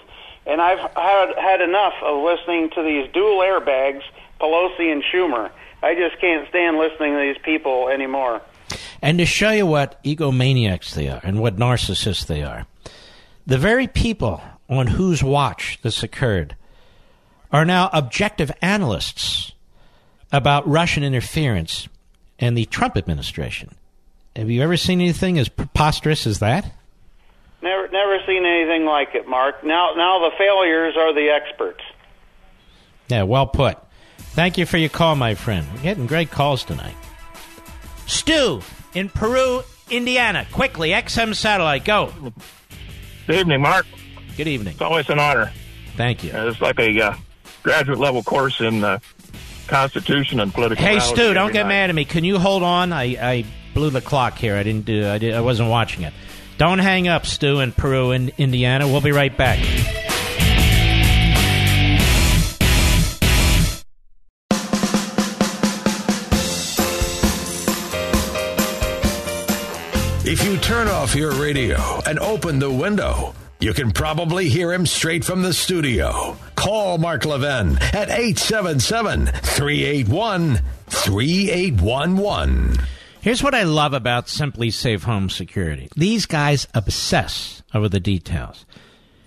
And 0.46 0.62
I've 0.62 0.78
had, 0.78 1.34
had 1.36 1.60
enough 1.60 1.92
of 2.02 2.24
listening 2.24 2.70
to 2.70 2.82
these 2.82 3.12
dual 3.12 3.40
airbags, 3.40 4.02
Pelosi 4.40 4.92
and 4.92 5.02
Schumer. 5.02 5.50
I 5.82 5.94
just 5.94 6.20
can't 6.20 6.48
stand 6.48 6.76
listening 6.76 7.12
to 7.14 7.20
these 7.20 7.42
people 7.44 7.88
anymore. 7.88 8.42
And 9.00 9.18
to 9.18 9.26
show 9.26 9.50
you 9.50 9.66
what 9.66 10.02
egomaniacs 10.02 10.94
they 10.94 11.08
are 11.08 11.20
and 11.22 11.40
what 11.40 11.56
narcissists 11.56 12.26
they 12.26 12.42
are, 12.42 12.66
the 13.46 13.58
very 13.58 13.86
people 13.86 14.42
on 14.68 14.88
whose 14.88 15.22
watch 15.22 15.78
this 15.82 16.02
occurred 16.02 16.56
are 17.50 17.64
now 17.64 17.88
objective 17.92 18.50
analysts 18.60 19.52
about 20.32 20.68
Russian 20.68 21.02
interference 21.02 21.88
and 22.38 22.56
the 22.56 22.66
Trump 22.66 22.96
administration. 22.96 23.74
Have 24.36 24.50
you 24.50 24.62
ever 24.62 24.76
seen 24.76 25.00
anything 25.00 25.38
as 25.38 25.48
preposterous 25.48 26.26
as 26.26 26.40
that? 26.40 26.70
Never, 27.62 27.88
never 27.88 28.18
seen 28.26 28.44
anything 28.44 28.84
like 28.84 29.14
it, 29.14 29.26
Mark. 29.26 29.64
Now, 29.64 29.94
now 29.96 30.20
the 30.20 30.36
failures 30.36 30.94
are 30.96 31.12
the 31.12 31.30
experts. 31.30 31.80
Yeah, 33.08 33.22
well 33.22 33.46
put. 33.46 33.78
Thank 34.38 34.56
you 34.56 34.66
for 34.66 34.76
your 34.76 34.88
call, 34.88 35.16
my 35.16 35.34
friend. 35.34 35.66
We're 35.74 35.82
getting 35.82 36.06
great 36.06 36.30
calls 36.30 36.62
tonight. 36.62 36.94
Stu 38.06 38.60
in 38.94 39.08
Peru, 39.08 39.64
Indiana. 39.90 40.46
Quickly, 40.52 40.90
XM 40.90 41.34
Satellite, 41.34 41.84
go. 41.84 42.12
Good 43.26 43.34
evening, 43.34 43.62
Mark. 43.62 43.84
Good 44.36 44.46
evening. 44.46 44.74
It's 44.74 44.80
always 44.80 45.08
an 45.10 45.18
honor. 45.18 45.50
Thank 45.96 46.22
you. 46.22 46.30
Uh, 46.30 46.50
it's 46.50 46.60
like 46.60 46.78
a 46.78 47.00
uh, 47.00 47.16
graduate 47.64 47.98
level 47.98 48.22
course 48.22 48.60
in 48.60 48.84
uh, 48.84 49.00
Constitution 49.66 50.38
and 50.38 50.54
political. 50.54 50.84
Hey, 50.84 51.00
Stu, 51.00 51.34
don't 51.34 51.36
every 51.36 51.52
get 51.54 51.62
night. 51.64 51.68
mad 51.70 51.90
at 51.90 51.96
me. 51.96 52.04
Can 52.04 52.22
you 52.22 52.38
hold 52.38 52.62
on? 52.62 52.92
I, 52.92 53.04
I 53.20 53.44
blew 53.74 53.90
the 53.90 54.00
clock 54.00 54.38
here. 54.38 54.54
I 54.54 54.62
didn't 54.62 54.84
do. 54.84 55.04
I, 55.08 55.18
did, 55.18 55.34
I 55.34 55.40
wasn't 55.40 55.68
watching 55.68 56.04
it. 56.04 56.14
Don't 56.58 56.78
hang 56.78 57.08
up, 57.08 57.26
Stu 57.26 57.58
in 57.58 57.72
Peru, 57.72 58.12
in 58.12 58.30
Indiana. 58.38 58.86
We'll 58.86 59.00
be 59.00 59.10
right 59.10 59.36
back. 59.36 59.58
If 70.30 70.44
you 70.44 70.58
turn 70.58 70.88
off 70.88 71.14
your 71.14 71.32
radio 71.32 72.02
and 72.04 72.18
open 72.18 72.58
the 72.58 72.70
window, 72.70 73.34
you 73.60 73.72
can 73.72 73.92
probably 73.92 74.50
hear 74.50 74.70
him 74.70 74.84
straight 74.84 75.24
from 75.24 75.40
the 75.40 75.54
studio. 75.54 76.36
Call 76.54 76.98
Mark 76.98 77.24
Levin 77.24 77.78
at 77.78 78.10
877 78.10 79.24
381 79.24 80.60
3811. 80.88 82.76
Here's 83.22 83.42
what 83.42 83.54
I 83.54 83.62
love 83.62 83.94
about 83.94 84.26
SimpliSafe 84.26 85.02
Home 85.04 85.30
Security. 85.30 85.88
These 85.96 86.26
guys 86.26 86.68
obsess 86.74 87.62
over 87.72 87.88
the 87.88 87.98
details. 87.98 88.66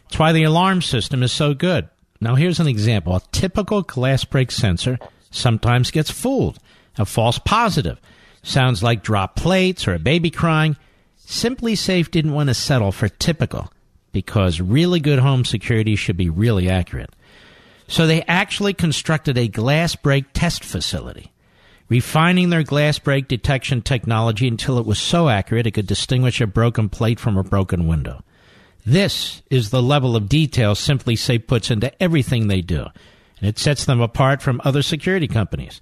It's 0.06 0.20
why 0.20 0.34
the 0.34 0.44
alarm 0.44 0.84
system 0.84 1.24
is 1.24 1.32
so 1.32 1.56
good. 1.56 1.90
Now, 2.20 2.36
here's 2.36 2.60
an 2.60 2.68
example. 2.68 3.16
A 3.16 3.22
typical 3.32 3.82
glass 3.82 4.24
break 4.24 4.52
sensor 4.52 5.00
sometimes 5.32 5.90
gets 5.90 6.12
fooled. 6.12 6.60
A 7.00 7.08
false 7.08 7.40
positive. 7.40 8.00
Sounds 8.44 8.84
like 8.84 9.02
drop 9.02 9.36
plates 9.36 9.88
or 9.88 9.96
a 9.96 10.00
baby 10.00 10.30
crying. 10.30 10.78
SimpliSafe 11.32 12.12
didn't 12.12 12.34
want 12.34 12.50
to 12.50 12.54
settle 12.54 12.92
for 12.92 13.08
typical 13.08 13.72
because 14.12 14.60
really 14.60 15.00
good 15.00 15.18
home 15.18 15.46
security 15.46 15.96
should 15.96 16.18
be 16.18 16.30
really 16.30 16.70
accurate. 16.70 17.10
So 17.88 18.06
they 18.06 18.22
actually 18.24 18.74
constructed 18.74 19.38
a 19.38 19.48
glass 19.48 19.96
break 19.96 20.26
test 20.34 20.66
facility, 20.66 21.32
refining 21.88 22.50
their 22.50 22.64
glass 22.64 23.00
break 23.00 23.30
detection 23.30 23.82
technology 23.82 24.46
until 24.46 24.78
it 24.78 24.86
was 24.86 25.00
so 25.00 25.30
accurate 25.30 25.66
it 25.66 25.72
could 25.72 25.88
distinguish 25.88 26.42
a 26.42 26.48
broken 26.48 26.90
plate 26.90 27.18
from 27.18 27.38
a 27.38 27.46
broken 27.46 27.88
window. 27.88 28.22
This 28.86 29.42
is 29.50 29.70
the 29.70 29.82
level 29.82 30.18
of 30.18 30.28
detail 30.28 30.76
SimpliSafe 30.76 31.48
puts 31.48 31.72
into 31.72 32.04
everything 32.04 32.50
they 32.50 32.62
do, 32.62 32.88
and 33.40 33.48
it 33.48 33.58
sets 33.58 33.86
them 33.86 34.02
apart 34.02 34.42
from 34.42 34.60
other 34.66 34.82
security 34.82 35.30
companies. 35.30 35.80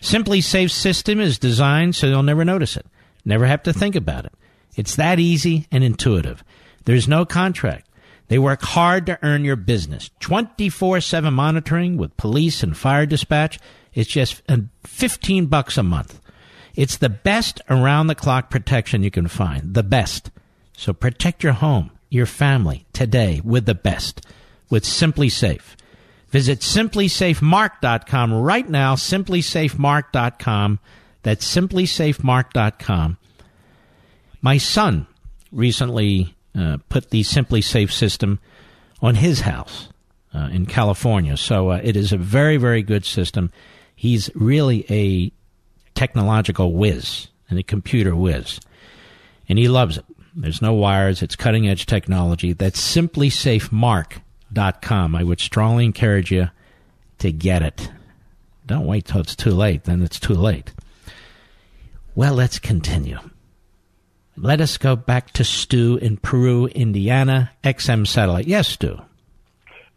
SimpliSafe's 0.00 0.72
system 0.72 1.18
is 1.18 1.36
designed 1.36 1.96
so 1.96 2.06
you'll 2.06 2.22
never 2.22 2.44
notice 2.44 2.76
it, 2.76 2.86
never 3.24 3.46
have 3.46 3.64
to 3.64 3.72
think 3.72 3.96
about 3.96 4.24
it. 4.24 4.32
It's 4.76 4.96
that 4.96 5.18
easy 5.18 5.66
and 5.70 5.84
intuitive. 5.84 6.42
There's 6.84 7.08
no 7.08 7.24
contract. 7.24 7.88
They 8.28 8.38
work 8.38 8.62
hard 8.62 9.06
to 9.06 9.18
earn 9.22 9.44
your 9.44 9.56
business. 9.56 10.10
24 10.20 11.00
7 11.00 11.32
monitoring 11.32 11.96
with 11.96 12.16
police 12.16 12.62
and 12.62 12.76
fire 12.76 13.06
dispatch. 13.06 13.58
It's 13.92 14.10
just 14.10 14.42
uh, 14.48 14.58
15 14.84 15.46
bucks 15.46 15.78
a 15.78 15.82
month. 15.82 16.20
It's 16.74 16.96
the 16.96 17.08
best 17.08 17.60
around 17.70 18.08
the 18.08 18.14
clock 18.14 18.50
protection 18.50 19.02
you 19.02 19.10
can 19.10 19.28
find. 19.28 19.74
The 19.74 19.82
best. 19.82 20.30
So 20.76 20.92
protect 20.92 21.44
your 21.44 21.52
home, 21.52 21.92
your 22.10 22.26
family 22.26 22.86
today 22.92 23.40
with 23.44 23.66
the 23.66 23.74
best 23.74 24.26
with 24.70 24.84
SimpliSafe. 24.84 25.76
Visit 26.30 26.60
simplisafemark.com 26.60 28.34
right 28.34 28.68
now, 28.68 28.96
simplisafemark.com. 28.96 30.80
That's 31.22 31.56
simplisafemark.com. 31.56 33.18
My 34.44 34.58
son 34.58 35.08
recently 35.52 36.34
uh, 36.54 36.76
put 36.90 37.08
the 37.08 37.22
SimpliSafe 37.22 37.90
system 37.90 38.40
on 39.00 39.14
his 39.14 39.40
house 39.40 39.88
uh, 40.34 40.50
in 40.52 40.66
California. 40.66 41.38
So 41.38 41.70
uh, 41.70 41.80
it 41.82 41.96
is 41.96 42.12
a 42.12 42.18
very, 42.18 42.58
very 42.58 42.82
good 42.82 43.06
system. 43.06 43.50
He's 43.96 44.28
really 44.34 44.84
a 44.90 45.32
technological 45.94 46.74
whiz 46.74 47.28
and 47.48 47.58
a 47.58 47.62
computer 47.62 48.14
whiz, 48.14 48.60
and 49.48 49.58
he 49.58 49.66
loves 49.66 49.96
it. 49.96 50.04
There's 50.36 50.60
no 50.60 50.74
wires. 50.74 51.22
It's 51.22 51.36
cutting 51.36 51.66
edge 51.66 51.86
technology. 51.86 52.52
That's 52.52 52.94
simplisafemark.com. 52.94 55.14
I 55.14 55.24
would 55.24 55.40
strongly 55.40 55.86
encourage 55.86 56.30
you 56.30 56.50
to 57.20 57.32
get 57.32 57.62
it. 57.62 57.90
Don't 58.66 58.84
wait 58.84 59.06
till 59.06 59.22
it's 59.22 59.36
too 59.36 59.52
late. 59.52 59.84
Then 59.84 60.02
it's 60.02 60.20
too 60.20 60.34
late. 60.34 60.74
Well, 62.14 62.34
let's 62.34 62.58
continue. 62.58 63.20
Let 64.36 64.60
us 64.60 64.78
go 64.78 64.96
back 64.96 65.30
to 65.34 65.44
Stu 65.44 65.96
in 65.96 66.16
Peru, 66.16 66.66
Indiana, 66.66 67.52
XM 67.62 68.06
Satellite. 68.06 68.46
Yes, 68.46 68.68
Stu. 68.68 69.00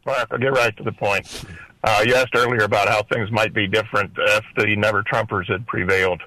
Mark, 0.06 0.28
I'll 0.32 0.38
get 0.38 0.52
right 0.54 0.76
to 0.78 0.84
the 0.84 0.92
point. 0.92 1.44
Uh, 1.84 2.04
you 2.06 2.16
asked 2.16 2.36
earlier 2.36 2.64
about 2.64 2.88
how 2.88 3.02
things 3.04 3.32
might 3.32 3.54
be 3.54 3.68
different 3.68 4.12
if 4.18 4.44
the 4.56 4.76
Never 4.76 5.04
Trumpers 5.04 5.50
had 5.52 5.66
prevailed. 5.68 6.22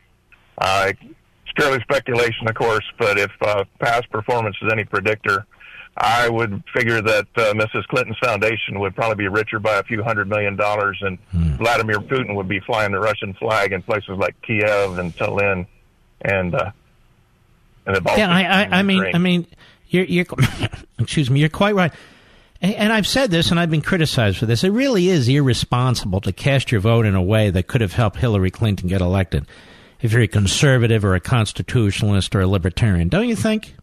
Uh, 0.58 0.92
it's 0.92 1.52
purely 1.56 1.80
speculation, 1.82 2.48
of 2.48 2.54
course, 2.54 2.84
but 2.98 3.18
if 3.18 3.30
uh, 3.42 3.64
past 3.78 4.10
performance 4.10 4.56
is 4.62 4.70
any 4.72 4.84
predictor, 4.84 5.46
I 5.96 6.28
would 6.28 6.62
figure 6.74 7.00
that 7.02 7.26
uh, 7.36 7.52
Mrs. 7.54 7.84
Clinton's 7.88 8.18
foundation 8.22 8.78
would 8.80 8.94
probably 8.94 9.16
be 9.24 9.28
richer 9.28 9.58
by 9.58 9.76
a 9.78 9.82
few 9.82 10.02
hundred 10.02 10.28
million 10.28 10.56
dollars, 10.56 10.98
and 11.00 11.18
Hmm. 11.32 11.56
Vladimir 11.56 11.98
Putin 12.00 12.34
would 12.36 12.48
be 12.48 12.60
flying 12.60 12.92
the 12.92 13.00
Russian 13.00 13.34
flag 13.34 13.72
in 13.72 13.82
places 13.82 14.10
like 14.18 14.34
Kiev 14.42 14.98
and 14.98 15.14
Tallinn, 15.16 15.66
and 16.22 16.54
uh, 16.54 16.70
and 17.86 17.96
the 17.96 18.02
Yeah, 18.16 18.30
I, 18.30 18.42
I, 18.42 18.78
I 18.78 18.82
mean. 18.82 19.04
I 19.14 19.18
mean, 19.18 19.46
you're, 19.90 20.04
you're 20.04 20.26
excuse 20.98 21.30
me, 21.30 21.40
you're 21.40 21.48
quite 21.48 21.74
right. 21.74 21.92
And, 22.62 22.74
and 22.74 22.92
I've 22.92 23.06
said 23.06 23.30
this, 23.30 23.50
and 23.50 23.58
I've 23.58 23.70
been 23.70 23.82
criticized 23.82 24.38
for 24.38 24.46
this. 24.46 24.64
It 24.64 24.70
really 24.70 25.08
is 25.08 25.28
irresponsible 25.28 26.20
to 26.22 26.32
cast 26.32 26.72
your 26.72 26.80
vote 26.80 27.06
in 27.06 27.14
a 27.14 27.22
way 27.22 27.50
that 27.50 27.66
could 27.66 27.80
have 27.80 27.92
helped 27.92 28.18
Hillary 28.18 28.50
Clinton 28.50 28.88
get 28.88 29.00
elected. 29.00 29.46
If 30.00 30.12
you're 30.12 30.22
a 30.22 30.28
conservative 30.28 31.04
or 31.04 31.14
a 31.14 31.20
constitutionalist 31.20 32.34
or 32.34 32.40
a 32.40 32.46
libertarian, 32.46 33.08
don't 33.08 33.28
you 33.28 33.36
think? 33.36 33.74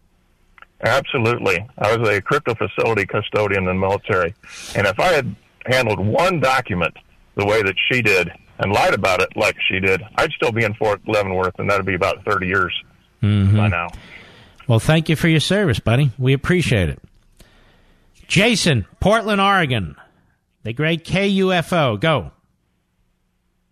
Absolutely. 0.82 1.68
I 1.78 1.96
was 1.96 2.10
a 2.10 2.22
crypto 2.22 2.56
facility 2.56 3.06
custodian 3.06 3.64
in 3.64 3.68
the 3.68 3.74
military. 3.74 4.34
And 4.76 4.88
if 4.88 5.00
I 5.00 5.12
had 5.12 5.36
handled 5.66 6.00
one 6.00 6.40
document 6.40 6.96
the 7.36 7.46
way 7.46 7.62
that 7.62 7.76
she 7.92 8.02
did 8.02 8.32
and 8.60 8.72
lied 8.72 8.94
about 8.94 9.22
it 9.22 9.30
like 9.36 9.56
she 9.68 9.80
did, 9.80 10.02
I'd 10.16 10.32
still 10.32 10.52
be 10.52 10.64
in 10.64 10.74
Fort 10.76 11.02
Leavenworth, 11.08 11.60
and 11.60 11.70
that'd 11.70 11.86
be 11.86 11.96
about 11.96 12.24
30 12.26 12.48
years 12.48 12.74
Mm-hmm. 13.22 13.58
by 13.58 13.68
now. 13.68 13.88
Well, 14.68 14.80
thank 14.80 15.10
you 15.10 15.16
for 15.16 15.28
your 15.28 15.40
service, 15.40 15.80
buddy. 15.80 16.12
We 16.18 16.34
appreciate 16.34 16.90
it. 16.90 17.00
Jason, 18.28 18.86
Portland, 19.00 19.40
Oregon, 19.40 19.96
the 20.64 20.74
great 20.74 21.06
KUFO. 21.06 22.00
Go. 22.00 22.32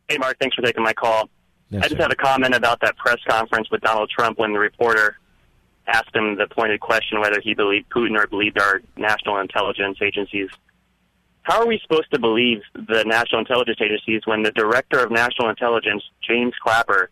Hey, 0.08 0.18
Mark, 0.18 0.38
thanks 0.40 0.56
for 0.56 0.62
taking 0.62 0.84
my 0.84 0.94
call. 0.94 1.30
Yes, 1.70 1.84
I 1.84 1.88
just 1.88 1.98
sir. 1.98 2.04
have 2.04 2.12
a 2.12 2.16
comment 2.16 2.56
about 2.56 2.80
that 2.82 2.96
press 2.96 3.18
conference 3.28 3.70
with 3.72 3.82
Donald 3.82 4.10
Trump 4.10 4.38
when 4.38 4.54
the 4.54 4.60
reporter 4.60 5.18
asked 5.88 6.16
him 6.16 6.38
the 6.38 6.48
pointed 6.48 6.80
question 6.80 7.20
whether 7.20 7.40
he 7.42 7.54
believed 7.54 7.90
Putin 7.90 8.18
or 8.18 8.28
believed 8.28 8.60
our 8.60 8.82
national 8.98 9.40
intelligence 9.40 9.98
agencies. 10.02 10.50
How 11.42 11.62
are 11.62 11.68
we 11.68 11.80
supposed 11.82 12.12
to 12.12 12.20
believe 12.20 12.62
the 12.74 13.04
national 13.06 13.40
intelligence 13.40 13.78
agencies 13.82 14.22
when 14.26 14.44
the 14.44 14.52
director 14.52 15.00
of 15.00 15.12
national 15.12 15.50
intelligence, 15.50 16.04
James 16.28 16.54
Clapper, 16.64 17.12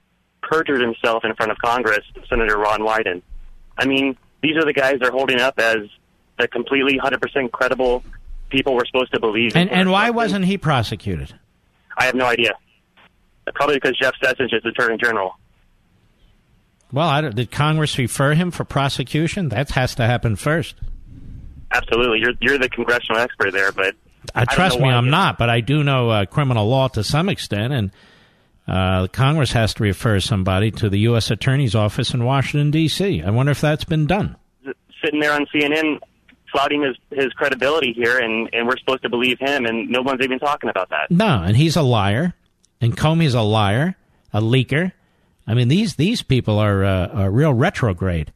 perjured 0.54 0.82
himself 0.82 1.24
in 1.26 1.34
front 1.36 1.52
of 1.52 1.58
Congress, 1.58 2.06
Senator 2.30 2.58
Ron 2.58 2.82
Wyden? 2.82 3.22
I 3.78 3.86
mean, 3.86 4.18
these 4.42 4.56
are 4.58 4.66
the 4.66 4.74
guys 4.74 4.98
they're 5.00 5.12
holding 5.12 5.40
up 5.42 5.60
as 5.60 5.78
the 6.38 6.48
completely 6.48 7.00
100% 7.00 7.52
credible 7.52 8.04
people 8.50 8.76
we're 8.76 8.86
supposed 8.86 9.14
to 9.14 9.20
believe. 9.20 9.56
And 9.56 9.70
and 9.72 9.90
why 9.92 10.12
wasn't 10.12 10.46
he 10.46 10.58
prosecuted? 10.58 11.34
I 11.98 12.06
have 12.06 12.16
no 12.16 12.26
idea. 12.26 12.52
Probably 13.56 13.76
because 13.76 13.98
Jeff 14.00 14.14
Sessions 14.24 14.52
is 14.54 14.64
Attorney 14.66 14.98
General. 14.98 15.36
Well, 16.92 17.08
I 17.08 17.22
don't, 17.22 17.36
did 17.36 17.50
Congress 17.52 17.98
refer 17.98 18.36
him 18.36 18.52
for 18.52 18.64
prosecution? 18.64 19.50
That 19.50 19.72
has 19.72 19.96
to 19.96 20.06
happen 20.06 20.36
first. 20.36 20.76
Absolutely, 21.72 22.20
you're 22.20 22.34
you're 22.40 22.60
the 22.60 22.70
congressional 22.70 23.20
expert 23.20 23.52
there, 23.52 23.72
but 23.72 23.96
Uh, 24.36 24.46
trust 24.46 24.80
me, 24.80 24.88
I'm 24.90 25.10
not, 25.10 25.38
but 25.40 25.50
I 25.50 25.60
do 25.62 25.84
know 25.84 26.10
uh, 26.12 26.26
criminal 26.26 26.68
law 26.70 26.88
to 26.90 27.04
some 27.04 27.30
extent, 27.30 27.74
and 27.74 27.92
uh, 28.68 29.08
Congress 29.08 29.52
has 29.52 29.74
to 29.76 29.84
refer 29.84 30.20
somebody 30.20 30.72
to 30.72 30.90
the 30.90 31.00
U.S. 31.00 31.30
Attorney's 31.32 31.76
Office 31.76 32.14
in 32.14 32.24
Washington, 32.24 32.72
D.C. 32.72 33.22
I 33.22 33.30
wonder 33.30 33.52
if 33.52 33.62
that's 33.62 33.84
been 33.84 34.08
done. 34.08 34.36
sitting 35.04 35.20
there 35.20 35.34
on 35.34 35.46
CNN 35.54 36.00
flouting 36.52 36.84
his 36.84 36.96
his 37.12 37.34
credibility 37.34 37.92
here, 37.94 38.20
and 38.20 38.50
and 38.54 38.68
we're 38.68 38.78
supposed 38.78 39.02
to 39.04 39.10
believe 39.10 39.38
him, 39.40 39.66
and 39.66 39.90
no 39.90 40.02
one's 40.02 40.22
even 40.22 40.40
talking 40.40 40.70
about 40.70 40.90
that. 40.90 41.12
No, 41.12 41.44
and 41.44 41.58
he's 41.58 41.76
a 41.76 41.82
liar, 41.82 42.34
and 42.80 42.96
Comey's 42.96 43.34
a 43.34 43.42
liar, 43.42 43.98
a 44.32 44.40
leaker. 44.40 44.94
I 45.46 45.56
mean, 45.56 45.68
these 45.68 45.96
these 45.96 46.22
people 46.22 46.60
are 46.60 46.86
uh, 46.86 47.08
are 47.08 47.32
real 47.32 47.54
retrograde. 47.54 48.32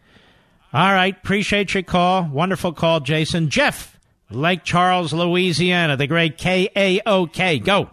All 0.73 0.91
right, 0.91 1.15
appreciate 1.15 1.73
your 1.73 1.83
call. 1.83 2.23
Wonderful 2.23 2.73
call, 2.73 2.99
Jason. 2.99 3.49
Jeff, 3.49 3.97
Lake 4.29 4.65
Charles, 4.65 5.13
Louisiana, 5.13 5.95
the 5.95 6.07
great 6.07 6.37
KAOK. 6.37 7.63
Go. 7.63 7.91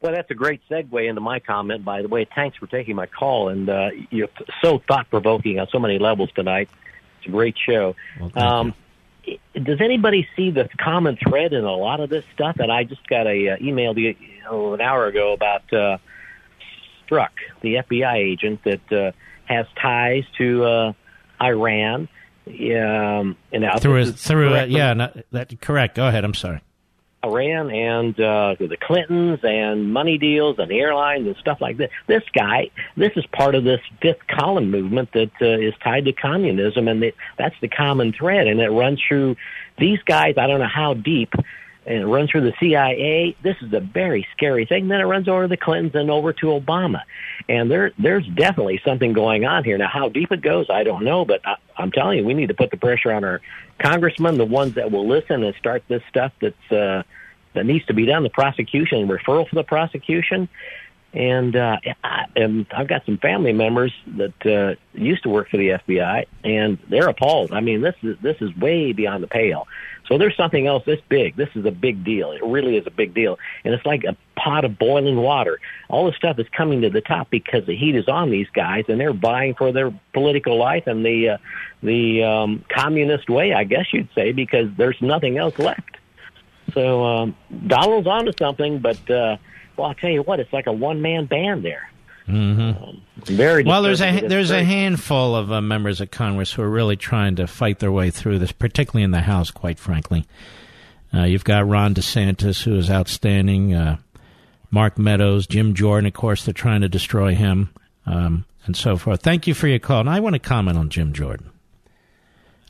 Well, 0.00 0.12
that's 0.12 0.30
a 0.30 0.34
great 0.34 0.60
segue 0.70 1.08
into 1.08 1.20
my 1.20 1.40
comment. 1.40 1.84
By 1.84 2.02
the 2.02 2.08
way, 2.08 2.26
thanks 2.34 2.56
for 2.56 2.66
taking 2.68 2.94
my 2.94 3.06
call, 3.06 3.48
and 3.48 3.68
uh, 3.68 3.88
you're 4.10 4.28
so 4.62 4.80
thought 4.86 5.10
provoking 5.10 5.58
on 5.58 5.66
so 5.72 5.78
many 5.80 5.98
levels 5.98 6.30
tonight. 6.34 6.68
It's 7.18 7.26
a 7.28 7.30
great 7.30 7.56
show. 7.58 7.96
um, 8.36 8.74
i- 9.26 9.38
does 9.58 9.80
anybody 9.80 10.26
see 10.36 10.50
the 10.52 10.68
common 10.78 11.16
thread 11.16 11.52
in 11.52 11.64
a 11.64 11.72
lot 11.74 11.98
of 12.00 12.10
this 12.10 12.24
stuff? 12.32 12.56
And 12.60 12.70
I 12.70 12.84
just 12.84 13.06
got 13.08 13.26
a 13.26 13.50
uh, 13.50 13.56
email 13.60 13.92
the, 13.92 14.02
you 14.02 14.42
know, 14.44 14.74
an 14.74 14.80
hour 14.80 15.06
ago 15.06 15.32
about 15.32 15.70
uh, 15.72 15.98
Strzok, 17.10 17.30
the 17.62 17.74
FBI 17.76 18.14
agent 18.16 18.60
that 18.64 18.92
uh, 18.92 19.12
has 19.46 19.66
ties 19.82 20.24
to 20.38 20.64
uh, 20.64 20.92
Iran. 21.42 22.08
Um, 22.46 23.36
and 23.52 23.64
through 23.80 24.04
this 24.06 24.14
a, 24.24 24.28
through 24.28 24.54
a, 24.54 24.66
yeah, 24.66 24.94
no, 24.94 25.12
that 25.32 25.60
correct. 25.60 25.96
Go 25.96 26.06
ahead. 26.08 26.24
I'm 26.24 26.32
sorry. 26.34 26.60
Iran 27.24 27.70
and 27.70 28.18
uh, 28.20 28.54
the 28.58 28.76
Clintons 28.80 29.40
and 29.42 29.92
money 29.92 30.18
deals 30.18 30.58
and 30.58 30.70
airlines 30.70 31.26
and 31.26 31.36
stuff 31.36 31.60
like 31.60 31.78
that. 31.78 31.90
This 32.06 32.22
guy, 32.32 32.70
this 32.96 33.12
is 33.16 33.26
part 33.26 33.54
of 33.54 33.64
this 33.64 33.80
fifth 34.00 34.26
column 34.28 34.70
movement 34.70 35.10
that 35.12 35.30
uh, 35.40 35.46
is 35.46 35.74
tied 35.82 36.04
to 36.04 36.12
communism, 36.12 36.86
and 36.86 37.02
that 37.02 37.14
that's 37.36 37.56
the 37.60 37.68
common 37.68 38.12
thread, 38.12 38.46
and 38.46 38.60
it 38.60 38.70
runs 38.70 39.00
through 39.06 39.36
these 39.78 39.98
guys. 40.04 40.34
I 40.38 40.46
don't 40.46 40.60
know 40.60 40.68
how 40.68 40.94
deep. 40.94 41.32
And 41.88 42.02
it 42.02 42.06
runs 42.06 42.30
through 42.30 42.42
the 42.42 42.52
CIA. 42.60 43.34
This 43.42 43.56
is 43.62 43.72
a 43.72 43.80
very 43.80 44.28
scary 44.36 44.66
thing. 44.66 44.88
Then 44.88 45.00
it 45.00 45.04
runs 45.04 45.26
over 45.26 45.42
to 45.42 45.48
the 45.48 45.56
Clintons 45.56 45.94
and 45.94 46.10
over 46.10 46.34
to 46.34 46.46
Obama. 46.46 47.00
And 47.48 47.70
there, 47.70 47.92
there's 47.98 48.26
definitely 48.26 48.82
something 48.84 49.14
going 49.14 49.46
on 49.46 49.64
here. 49.64 49.78
Now, 49.78 49.88
how 49.88 50.10
deep 50.10 50.30
it 50.30 50.42
goes, 50.42 50.66
I 50.68 50.84
don't 50.84 51.02
know. 51.02 51.24
But 51.24 51.40
I, 51.46 51.56
I'm 51.78 51.90
telling 51.90 52.18
you, 52.18 52.24
we 52.26 52.34
need 52.34 52.48
to 52.48 52.54
put 52.54 52.70
the 52.70 52.76
pressure 52.76 53.10
on 53.10 53.24
our 53.24 53.40
congressmen, 53.78 54.36
the 54.36 54.44
ones 54.44 54.74
that 54.74 54.90
will 54.90 55.08
listen 55.08 55.42
and 55.42 55.54
start 55.56 55.82
this 55.88 56.02
stuff 56.10 56.32
that's 56.40 56.72
uh, 56.72 57.04
that 57.54 57.64
needs 57.64 57.86
to 57.86 57.94
be 57.94 58.04
done. 58.04 58.22
The 58.22 58.30
prosecution, 58.30 59.08
referral 59.08 59.48
for 59.48 59.54
the 59.54 59.64
prosecution, 59.64 60.48
and 61.14 61.56
uh, 61.56 61.78
I, 62.04 62.26
I've 62.70 62.88
got 62.88 63.06
some 63.06 63.16
family 63.18 63.52
members 63.52 63.92
that 64.08 64.46
uh, 64.46 64.74
used 64.92 65.22
to 65.22 65.30
work 65.30 65.48
for 65.48 65.56
the 65.56 65.70
FBI, 65.70 66.26
and 66.44 66.78
they're 66.88 67.08
appalled. 67.08 67.52
I 67.52 67.60
mean, 67.60 67.80
this 67.80 67.94
is 68.02 68.16
this 68.20 68.36
is 68.40 68.54
way 68.56 68.92
beyond 68.92 69.22
the 69.22 69.28
pale. 69.28 69.66
So 70.08 70.16
there's 70.16 70.36
something 70.36 70.66
else 70.66 70.84
this 70.86 71.00
big. 71.08 71.36
This 71.36 71.50
is 71.54 71.66
a 71.66 71.70
big 71.70 72.02
deal. 72.02 72.32
It 72.32 72.42
really 72.42 72.76
is 72.76 72.86
a 72.86 72.90
big 72.90 73.14
deal, 73.14 73.38
and 73.64 73.74
it's 73.74 73.84
like 73.84 74.04
a 74.04 74.16
pot 74.36 74.64
of 74.64 74.78
boiling 74.78 75.16
water. 75.16 75.60
All 75.88 76.06
this 76.06 76.16
stuff 76.16 76.38
is 76.38 76.46
coming 76.56 76.80
to 76.82 76.90
the 76.90 77.02
top 77.02 77.28
because 77.30 77.66
the 77.66 77.76
heat 77.76 77.94
is 77.94 78.08
on 78.08 78.30
these 78.30 78.48
guys, 78.54 78.84
and 78.88 78.98
they're 78.98 79.12
vying 79.12 79.54
for 79.54 79.70
their 79.70 79.92
political 80.14 80.58
life 80.58 80.86
and 80.86 81.04
the 81.04 81.30
uh, 81.30 81.38
the 81.82 82.24
um, 82.24 82.64
communist 82.68 83.28
way, 83.28 83.52
I 83.52 83.64
guess 83.64 83.86
you'd 83.92 84.08
say, 84.14 84.32
because 84.32 84.70
there's 84.76 85.00
nothing 85.00 85.36
else 85.36 85.58
left. 85.58 85.98
So 86.72 87.04
um, 87.04 87.36
Donald's 87.66 88.08
onto 88.08 88.32
something, 88.38 88.78
but 88.78 88.98
uh, 89.10 89.36
well, 89.76 89.88
I'll 89.88 89.94
tell 89.94 90.10
you 90.10 90.22
what, 90.22 90.40
it's 90.40 90.52
like 90.52 90.66
a 90.66 90.72
one 90.72 91.02
man 91.02 91.26
band 91.26 91.64
there. 91.64 91.90
Mm-hmm. 92.28 92.98
Very 93.24 93.64
well. 93.64 93.82
There's 93.82 94.02
a 94.02 94.20
there's 94.20 94.50
a 94.50 94.62
handful 94.62 95.34
of 95.34 95.50
uh, 95.50 95.60
members 95.60 96.00
of 96.00 96.10
Congress 96.10 96.52
who 96.52 96.62
are 96.62 96.68
really 96.68 96.96
trying 96.96 97.36
to 97.36 97.46
fight 97.46 97.78
their 97.78 97.90
way 97.90 98.10
through 98.10 98.38
this, 98.38 98.52
particularly 98.52 99.02
in 99.02 99.12
the 99.12 99.22
House. 99.22 99.50
Quite 99.50 99.78
frankly, 99.78 100.26
uh, 101.14 101.22
you've 101.22 101.44
got 101.44 101.66
Ron 101.66 101.94
DeSantis, 101.94 102.62
who 102.62 102.76
is 102.76 102.90
outstanding. 102.90 103.74
Uh, 103.74 103.96
Mark 104.70 104.98
Meadows, 104.98 105.46
Jim 105.46 105.72
Jordan, 105.72 106.06
of 106.06 106.12
course, 106.12 106.44
they're 106.44 106.52
trying 106.52 106.82
to 106.82 106.88
destroy 106.90 107.34
him, 107.34 107.70
um, 108.04 108.44
and 108.66 108.76
so 108.76 108.98
forth. 108.98 109.22
Thank 109.22 109.46
you 109.46 109.54
for 109.54 109.66
your 109.66 109.78
call. 109.78 110.00
And 110.00 110.10
I 110.10 110.20
want 110.20 110.34
to 110.34 110.38
comment 110.38 110.76
on 110.76 110.90
Jim 110.90 111.14
Jordan. 111.14 111.50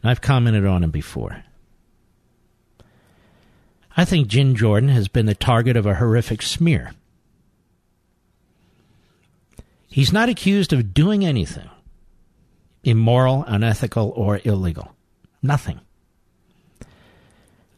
I've 0.04 0.20
commented 0.20 0.64
on 0.64 0.84
him 0.84 0.92
before. 0.92 1.42
I 3.96 4.04
think 4.04 4.28
Jim 4.28 4.54
Jordan 4.54 4.90
has 4.90 5.08
been 5.08 5.26
the 5.26 5.34
target 5.34 5.76
of 5.76 5.86
a 5.86 5.96
horrific 5.96 6.42
smear. 6.42 6.92
He's 9.88 10.12
not 10.12 10.28
accused 10.28 10.72
of 10.72 10.94
doing 10.94 11.24
anything 11.24 11.68
immoral, 12.84 13.44
unethical, 13.46 14.12
or 14.14 14.40
illegal. 14.44 14.94
Nothing. 15.42 15.80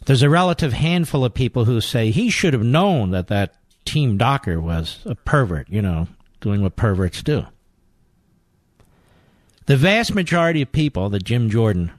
There's 0.06 0.22
a 0.22 0.30
relative 0.30 0.72
handful 0.72 1.24
of 1.24 1.34
people 1.34 1.64
who 1.64 1.80
say 1.80 2.10
he 2.10 2.30
should 2.30 2.52
have 2.52 2.62
known 2.62 3.10
that 3.10 3.28
that 3.28 3.54
Team 3.84 4.16
Docker 4.16 4.60
was 4.60 5.00
a 5.04 5.14
pervert, 5.14 5.68
you 5.68 5.82
know, 5.82 6.08
doing 6.40 6.62
what 6.62 6.76
perverts 6.76 7.22
do. 7.22 7.46
The 9.66 9.76
vast 9.76 10.14
majority 10.14 10.62
of 10.62 10.72
people 10.72 11.10
that 11.10 11.24
Jim 11.24 11.50
Jordan 11.50 11.92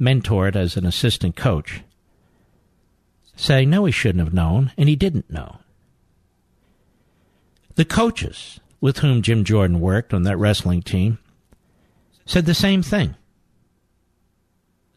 mentored 0.00 0.56
as 0.56 0.76
an 0.76 0.84
assistant 0.84 1.36
coach 1.36 1.82
say, 3.36 3.64
no, 3.64 3.84
he 3.84 3.92
shouldn't 3.92 4.24
have 4.24 4.34
known, 4.34 4.72
and 4.76 4.88
he 4.88 4.96
didn't 4.96 5.30
know. 5.30 5.58
The 7.76 7.84
coaches 7.84 8.60
with 8.84 8.98
whom 8.98 9.22
Jim 9.22 9.44
Jordan 9.44 9.80
worked 9.80 10.12
on 10.12 10.24
that 10.24 10.36
wrestling 10.36 10.82
team 10.82 11.16
said 12.26 12.44
the 12.44 12.52
same 12.52 12.82
thing. 12.82 13.14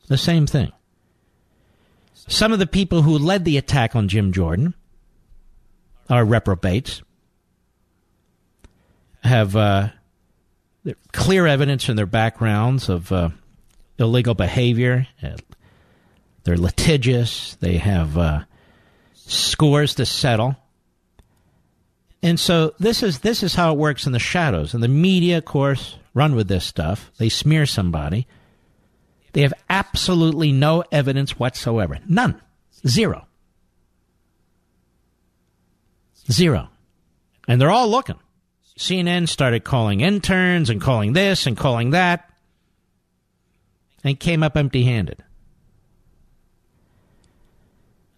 The 0.10 0.18
same 0.18 0.46
thing. 0.46 0.74
Some 2.14 2.52
of 2.52 2.60
the 2.60 2.68
people 2.68 3.04
who 3.04 3.18
led 3.18 3.46
the 3.46 3.56
attack 3.56 3.96
on 3.96 4.10
Jim 4.10 4.34
Jordan 4.34 4.74
are 6.10 6.26
reprobates, 6.26 7.02
have 9.24 9.56
uh, 9.56 9.88
clear 11.14 11.48
evidence 11.48 11.88
in 11.88 11.96
their 11.96 12.06
backgrounds 12.06 12.90
of 12.90 13.10
uh, 13.14 13.30
illegal 13.98 14.34
behavior. 14.34 15.08
They're 16.44 16.58
litigious. 16.58 17.56
They 17.62 17.78
have 17.78 18.18
uh, 18.18 18.44
scores 19.14 19.96
to 19.96 20.06
settle. 20.06 20.58
And 22.24 22.40
so 22.40 22.74
this 22.80 23.04
is 23.04 23.20
this 23.20 23.44
is 23.44 23.56
how 23.56 23.74
it 23.74 23.78
works 23.78 24.06
in 24.06 24.12
the 24.12 24.20
shadows. 24.20 24.74
And 24.74 24.82
the 24.82 24.88
media, 24.88 25.38
of 25.38 25.46
course, 25.46 25.98
run 26.14 26.36
with 26.36 26.48
this 26.48 26.66
stuff. 26.66 27.12
They 27.18 27.30
smear 27.30 27.66
somebody. 27.66 28.28
They 29.34 29.42
have 29.42 29.54
absolutely 29.70 30.52
no 30.52 30.84
evidence 30.92 31.38
whatsoever. 31.38 32.00
None. 32.08 32.42
Zero. 32.88 33.28
Zero. 36.32 36.70
And 37.48 37.62
they're 37.62 37.72
all 37.72 37.90
looking. 37.90 38.20
CNN 38.78 39.28
started 39.28 39.64
calling 39.64 40.02
interns 40.02 40.70
and 40.70 40.82
calling 40.82 41.14
this 41.14 41.48
and 41.48 41.58
calling 41.58 41.92
that 41.92 42.30
and 44.04 44.20
came 44.20 44.44
up 44.44 44.56
empty 44.56 44.84
handed. 44.84 45.24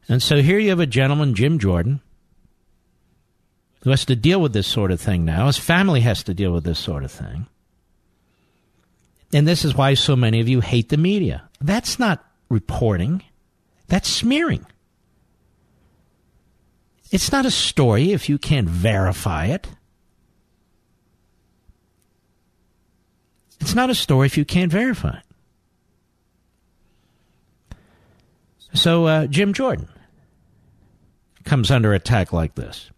And 0.08 0.22
so 0.24 0.42
here 0.42 0.58
you 0.58 0.70
have 0.70 0.80
a 0.80 0.88
gentleman, 0.88 1.36
Jim 1.36 1.60
Jordan, 1.60 2.02
who 3.82 3.90
has 3.92 4.06
to 4.06 4.16
deal 4.16 4.42
with 4.42 4.54
this 4.54 4.68
sort 4.68 4.92
of 4.92 5.00
thing 5.00 5.26
now. 5.26 5.48
His 5.48 5.58
family 5.58 6.02
has 6.02 6.24
to 6.24 6.34
deal 6.34 6.52
with 6.52 6.64
this 6.64 6.80
sort 6.80 7.04
of 7.04 7.12
thing. 7.12 7.48
And 9.34 9.48
this 9.48 9.64
is 9.64 9.76
why 9.76 9.94
so 9.94 10.16
many 10.16 10.40
of 10.42 10.50
you 10.50 10.60
hate 10.60 10.90
the 10.90 10.98
media. 10.98 11.50
That's 11.62 12.00
not 12.00 12.26
reporting, 12.50 13.24
that's 13.88 14.10
smearing. 14.10 14.66
It's 17.12 17.32
not 17.32 17.46
a 17.46 17.52
story 17.52 18.12
if 18.12 18.30
you 18.30 18.38
can't 18.38 18.70
verify 18.70 19.48
it. 19.48 19.68
It's 23.60 23.76
not 23.76 23.90
a 23.90 23.96
story 23.96 24.26
if 24.26 24.38
you 24.38 24.46
can't 24.46 24.72
verify 24.72 25.18
it. 25.18 25.24
So, 28.74 29.06
uh, 29.06 29.28
Jim 29.28 29.54
Jordan 29.54 29.90
comes 31.44 31.72
under 31.72 31.94
attack 31.94 32.32
like 32.32 32.56
this. 32.56 32.92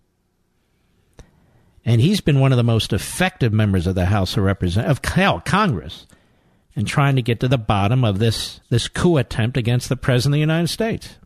And 1.84 1.99
he's 1.99 2.22
been 2.22 2.40
one 2.40 2.52
of 2.52 2.58
the 2.58 2.64
most 2.64 2.94
effective 2.94 3.52
members 3.52 3.88
of 3.88 3.95
the 3.95 4.06
House 4.06 4.38
of 4.38 4.44
Representatives, 4.44 4.99
of 4.99 5.06
hell, 5.06 5.40
Congress, 5.40 6.06
in 6.76 6.86
trying 6.86 7.16
to 7.16 7.22
get 7.22 7.40
to 7.40 7.48
the 7.48 7.58
bottom 7.58 8.03
of 8.03 8.20
this, 8.20 8.62
this 8.70 8.88
coup 8.88 9.18
attempt 9.18 9.58
against 9.58 9.90
the 9.90 9.95
President 9.95 10.36
of 10.36 10.38
the 10.38 10.41
United 10.41 10.68
States. 10.68 11.18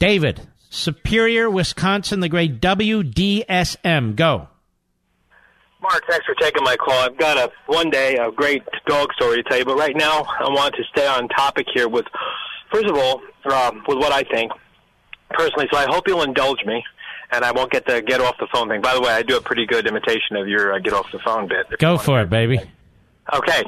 David, 0.00 0.48
Superior, 0.68 1.48
Wisconsin, 1.48 2.20
the 2.20 2.28
great 2.28 2.60
WDSM. 2.60 4.16
Go. 4.16 4.48
Mark, 5.82 6.02
thanks 6.08 6.24
for 6.24 6.34
taking 6.36 6.62
my 6.64 6.76
call. 6.76 6.94
I've 6.94 7.18
got 7.18 7.36
a 7.36 7.52
one 7.66 7.90
day 7.90 8.16
a 8.16 8.30
great 8.32 8.62
dog 8.86 9.12
story 9.12 9.36
to 9.36 9.42
tell 9.42 9.58
you, 9.58 9.64
but 9.64 9.76
right 9.76 9.96
now 9.96 10.22
I 10.22 10.48
want 10.48 10.74
to 10.76 10.84
stay 10.84 11.06
on 11.06 11.28
topic 11.28 11.66
here 11.74 11.88
with, 11.88 12.06
first 12.72 12.86
of 12.86 12.96
all, 12.96 13.20
uh, 13.44 13.72
with 13.86 13.98
what 13.98 14.12
I 14.12 14.22
think 14.22 14.50
personally. 15.30 15.68
So 15.72 15.78
I 15.78 15.86
hope 15.90 16.08
you'll 16.08 16.22
indulge 16.22 16.64
me, 16.64 16.82
and 17.32 17.44
I 17.44 17.50
won't 17.50 17.72
get 17.72 17.86
the 17.86 18.02
get 18.02 18.20
off 18.20 18.36
the 18.38 18.46
phone 18.52 18.68
thing. 18.68 18.80
By 18.80 18.94
the 18.94 19.00
way, 19.00 19.10
I 19.10 19.22
do 19.22 19.36
a 19.36 19.40
pretty 19.40 19.66
good 19.66 19.86
imitation 19.86 20.36
of 20.36 20.46
your 20.46 20.74
uh, 20.74 20.78
get 20.78 20.92
off 20.92 21.06
the 21.10 21.18
phone 21.18 21.48
bit. 21.48 21.78
Go 21.78 21.98
for 21.98 22.20
it, 22.20 22.30
baby. 22.30 22.60
Okay, 23.32 23.64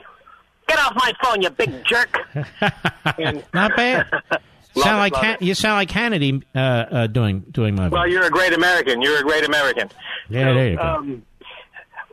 get 0.68 0.78
off 0.78 0.92
my 0.94 1.12
phone, 1.22 1.42
you 1.42 1.50
big 1.50 1.84
jerk. 1.84 2.18
and, 3.18 3.44
Not 3.54 3.76
bad. 3.76 4.06
Love 4.76 4.86
sound 4.86 4.96
it, 4.96 5.00
like 5.00 5.14
Han- 5.14 5.36
you 5.40 5.54
sound 5.54 5.74
like 5.76 5.88
Hannity 5.88 6.42
uh, 6.54 6.58
uh, 6.58 7.06
doing 7.06 7.40
doing 7.50 7.76
my. 7.76 7.88
well, 7.88 8.08
you're 8.08 8.24
a 8.24 8.30
great 8.30 8.52
American. 8.52 9.00
You're 9.02 9.20
a 9.20 9.22
great 9.22 9.44
American. 9.46 9.88
yeah, 10.28 10.52
there 10.52 10.70
you 10.70 10.76
go. 10.76 10.82
Um, 10.82 11.22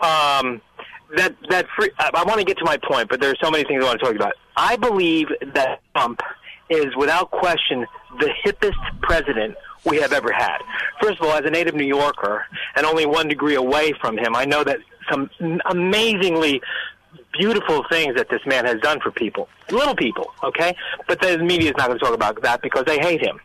um, 0.01 0.61
that 1.17 1.35
that 1.49 1.65
free, 1.75 1.89
I, 1.97 2.11
I 2.13 2.23
want 2.23 2.39
to 2.39 2.45
get 2.45 2.59
to 2.59 2.65
my 2.65 2.77
point, 2.77 3.09
but 3.09 3.19
there 3.19 3.31
are 3.31 3.35
so 3.43 3.49
many 3.49 3.63
things 3.63 3.83
I 3.83 3.87
want 3.87 3.99
to 3.99 4.05
talk 4.05 4.15
about. 4.15 4.33
I 4.55 4.75
believe 4.75 5.29
that 5.55 5.81
Trump 5.95 6.21
is, 6.69 6.95
without 6.95 7.31
question, 7.31 7.85
the 8.19 8.29
hippest 8.45 8.77
president 9.01 9.55
we 9.85 9.97
have 9.97 10.13
ever 10.13 10.31
had. 10.31 10.57
First 11.01 11.19
of 11.19 11.27
all, 11.27 11.33
as 11.33 11.45
a 11.45 11.49
native 11.49 11.75
New 11.75 11.85
Yorker 11.85 12.45
and 12.75 12.85
only 12.85 13.05
one 13.05 13.27
degree 13.27 13.55
away 13.55 13.93
from 13.99 14.17
him, 14.17 14.35
I 14.35 14.45
know 14.45 14.63
that 14.63 14.79
some 15.09 15.29
amazingly 15.65 16.61
beautiful 17.37 17.83
things 17.89 18.15
that 18.15 18.29
this 18.29 18.41
man 18.45 18.65
has 18.65 18.79
done 18.81 18.99
for 18.99 19.11
people, 19.11 19.47
little 19.69 19.95
people, 19.95 20.31
okay? 20.43 20.75
But 21.07 21.21
the 21.21 21.37
media 21.37 21.69
is 21.69 21.75
not 21.77 21.87
going 21.87 21.99
to 21.99 22.05
talk 22.05 22.13
about 22.13 22.41
that 22.41 22.61
because 22.61 22.85
they 22.85 22.99
hate 22.99 23.21
him. 23.21 23.39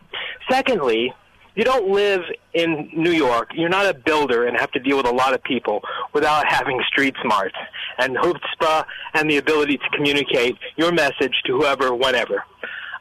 Secondly, 0.50 1.14
you 1.54 1.64
don't 1.64 1.88
live 1.88 2.20
in 2.52 2.90
New 2.94 3.12
York. 3.12 3.50
You're 3.54 3.70
not 3.70 3.86
a 3.86 3.94
builder 3.94 4.44
and 4.44 4.58
have 4.58 4.70
to 4.72 4.78
deal 4.78 4.98
with 4.98 5.06
a 5.06 5.12
lot 5.12 5.32
of 5.34 5.42
people 5.42 5.82
without 6.12 6.44
having 6.46 6.82
street 6.86 7.14
smarts 7.22 7.56
and 7.98 8.16
chutzpah 8.16 8.84
and 9.14 9.30
the 9.30 9.38
ability 9.38 9.78
to 9.78 9.88
communicate 9.94 10.56
your 10.76 10.92
message 10.92 11.34
to 11.46 11.56
whoever, 11.56 11.94
whenever. 11.94 12.44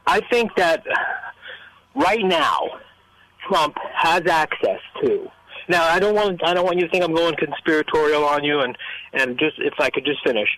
I 0.08 0.22
think 0.32 0.56
that 0.56 0.86
right 1.96 2.24
now, 2.24 2.80
Trump 3.48 3.76
has 3.94 4.26
access 4.28 4.80
to. 5.02 5.30
Now, 5.68 5.84
I 5.86 6.00
don't 6.00 6.16
want 6.16 6.44
I 6.44 6.54
don't 6.54 6.66
want 6.66 6.78
you 6.78 6.86
to 6.86 6.92
think 6.92 7.04
I'm 7.04 7.14
going 7.14 7.36
conspiratorial 7.36 8.24
on 8.24 8.44
you, 8.44 8.60
and 8.60 8.78
and 9.14 9.38
just 9.38 9.58
if 9.60 9.74
I 9.80 9.90
could 9.90 10.06
just 10.06 10.24
finish, 10.24 10.50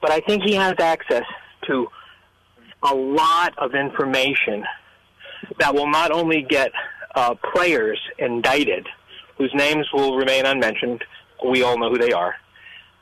but 0.00 0.10
I 0.10 0.20
think 0.20 0.42
he 0.42 0.54
has 0.54 0.74
access 0.78 1.24
to 1.66 1.88
a 2.82 2.94
lot 2.94 3.56
of 3.58 3.74
information 3.74 4.64
that 5.58 5.74
will 5.74 5.88
not 5.88 6.10
only 6.12 6.42
get 6.42 6.72
uh, 7.14 7.34
players 7.54 8.00
indicted, 8.18 8.86
whose 9.36 9.52
names 9.54 9.86
will 9.92 10.16
remain 10.16 10.46
unmentioned. 10.46 11.04
We 11.44 11.62
all 11.62 11.78
know 11.78 11.90
who 11.90 11.98
they 11.98 12.12
are, 12.12 12.34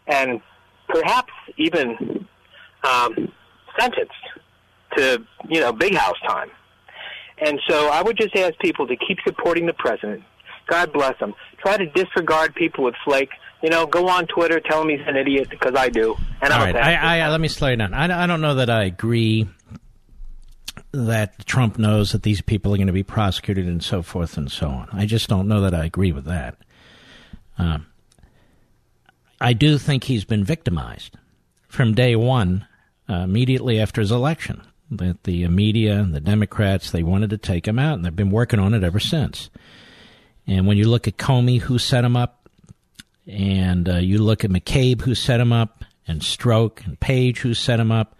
and 0.08 0.40
perhaps 0.88 1.32
even 1.56 2.26
um, 2.82 3.32
sentenced 3.78 4.12
to 4.96 5.22
you 5.48 5.60
know 5.60 5.72
big 5.72 5.94
house 5.94 6.18
time. 6.26 6.50
And 7.44 7.60
so 7.68 7.88
I 7.88 8.02
would 8.02 8.16
just 8.16 8.36
ask 8.36 8.56
people 8.60 8.86
to 8.86 8.96
keep 8.96 9.18
supporting 9.26 9.66
the 9.66 9.72
president. 9.74 10.22
God 10.68 10.92
bless 10.92 11.18
him. 11.18 11.34
Try 11.58 11.76
to 11.76 11.86
disregard 11.86 12.54
people 12.54 12.84
with 12.84 12.94
flake. 13.04 13.30
You 13.62 13.70
know, 13.70 13.86
go 13.86 14.08
on 14.08 14.26
Twitter, 14.26 14.60
tell 14.60 14.82
him 14.82 14.88
he's 14.88 15.06
an 15.06 15.16
idiot 15.16 15.48
because 15.50 15.74
I 15.76 15.88
do. 15.88 16.16
And 16.40 16.52
All 16.52 16.60
right, 16.60 16.74
I. 16.74 17.18
I, 17.20 17.28
let 17.28 17.40
me 17.40 17.48
slow 17.48 17.68
you 17.68 17.76
down. 17.76 17.94
I, 17.94 18.24
I 18.24 18.26
don't 18.26 18.40
know 18.40 18.56
that 18.56 18.70
I 18.70 18.84
agree 18.84 19.48
that 20.92 21.46
Trump 21.46 21.78
knows 21.78 22.12
that 22.12 22.22
these 22.22 22.40
people 22.40 22.72
are 22.74 22.76
going 22.76 22.86
to 22.86 22.92
be 22.92 23.02
prosecuted 23.02 23.66
and 23.66 23.82
so 23.82 24.02
forth 24.02 24.36
and 24.36 24.50
so 24.50 24.68
on. 24.68 24.88
I 24.92 25.06
just 25.06 25.28
don't 25.28 25.48
know 25.48 25.60
that 25.62 25.74
I 25.74 25.84
agree 25.84 26.12
with 26.12 26.24
that. 26.24 26.56
Um, 27.58 27.86
I 29.40 29.52
do 29.52 29.78
think 29.78 30.04
he's 30.04 30.24
been 30.24 30.44
victimized 30.44 31.16
from 31.68 31.94
day 31.94 32.14
one, 32.14 32.66
uh, 33.08 33.14
immediately 33.14 33.80
after 33.80 34.00
his 34.00 34.12
election. 34.12 34.62
That 34.94 35.24
the 35.24 35.48
media 35.48 35.98
and 35.98 36.14
the 36.14 36.20
Democrats 36.20 36.90
they 36.90 37.02
wanted 37.02 37.30
to 37.30 37.38
take 37.38 37.66
him 37.66 37.78
out, 37.78 37.94
and 37.94 38.04
they've 38.04 38.14
been 38.14 38.30
working 38.30 38.60
on 38.60 38.74
it 38.74 38.84
ever 38.84 39.00
since. 39.00 39.48
And 40.46 40.66
when 40.66 40.76
you 40.76 40.86
look 40.88 41.08
at 41.08 41.16
Comey, 41.16 41.60
who 41.60 41.78
set 41.78 42.04
him 42.04 42.14
up, 42.14 42.48
and 43.26 43.88
uh, 43.88 43.96
you 43.96 44.18
look 44.18 44.44
at 44.44 44.50
McCabe, 44.50 45.00
who 45.00 45.14
set 45.14 45.40
him 45.40 45.52
up, 45.52 45.84
and 46.06 46.20
Strzok 46.20 46.84
and 46.84 47.00
Page, 47.00 47.38
who 47.40 47.54
set 47.54 47.80
him 47.80 47.90
up, 47.90 48.18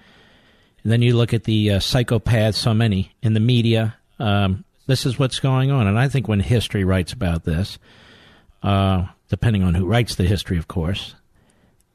and 0.83 0.91
then 0.91 1.03
you 1.03 1.15
look 1.15 1.35
at 1.35 1.45
the 1.45 1.73
uh, 1.73 1.79
psychopaths, 1.79 2.55
so 2.55 2.73
many 2.73 3.13
in 3.23 3.35
the 3.35 3.41
media. 3.41 3.97
Um, 4.19 4.65
this 4.87 5.05
is 5.05 5.19
what's 5.19 5.41
going 5.41 5.71
on, 5.71 5.87
and 5.87 5.99
I 5.99 6.09
think 6.09 6.27
when 6.27 6.41
history 6.41 6.85
writes 6.85 7.13
about 7.13 7.45
this, 7.45 7.79
uh, 8.63 9.07
depending 9.29 9.63
on 9.63 9.75
who 9.75 9.85
writes 9.85 10.15
the 10.15 10.25
history, 10.25 10.59
of 10.59 10.69
course, 10.69 11.15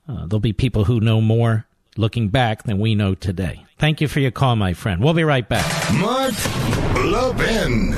uh, 0.07 0.27
there'll 0.27 0.39
be 0.39 0.53
people 0.53 0.83
who 0.83 0.99
know 0.99 1.19
more 1.19 1.65
looking 1.95 2.29
back 2.29 2.63
than 2.63 2.79
we 2.79 2.95
know 2.95 3.15
today. 3.15 3.65
Thank 3.77 4.01
you 4.01 4.07
for 4.07 4.19
your 4.19 4.31
call, 4.31 4.55
my 4.55 4.73
friend. 4.73 5.03
We'll 5.03 5.13
be 5.13 5.23
right 5.23 5.47
back. 5.47 5.93
Mark 5.93 6.33
Levin. 7.05 7.91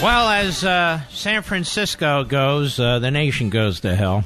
Well, 0.00 0.28
as 0.30 0.64
uh, 0.64 1.00
San 1.10 1.42
Francisco 1.42 2.24
goes, 2.24 2.78
uh, 2.78 3.00
the 3.00 3.10
nation 3.10 3.50
goes 3.50 3.80
to 3.80 3.94
hell. 3.94 4.24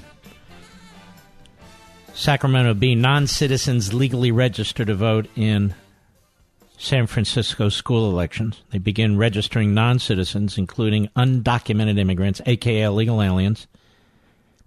Sacramento 2.14 2.74
being 2.74 3.00
non 3.00 3.26
citizens 3.26 3.92
legally 3.94 4.32
registered 4.32 4.86
to 4.86 4.94
vote 4.94 5.28
in 5.36 5.74
San 6.76 7.06
Francisco 7.06 7.68
school 7.68 8.10
elections. 8.10 8.62
They 8.70 8.78
begin 8.78 9.16
registering 9.16 9.74
non 9.74 9.98
citizens, 9.98 10.58
including 10.58 11.08
undocumented 11.16 11.98
immigrants, 11.98 12.40
aka 12.46 12.82
illegal 12.82 13.22
aliens, 13.22 13.66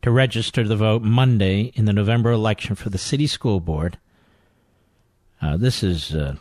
to 0.02 0.12
register 0.12 0.64
to 0.64 0.76
vote 0.76 1.02
Monday 1.02 1.72
in 1.76 1.86
the 1.86 1.94
November 1.94 2.32
election 2.32 2.76
for 2.76 2.90
the 2.90 2.98
city 2.98 3.28
school 3.28 3.60
board. 3.60 3.98
Uh, 5.42 5.58
this 5.58 5.84
is. 5.84 6.14
Uh, 6.16 6.36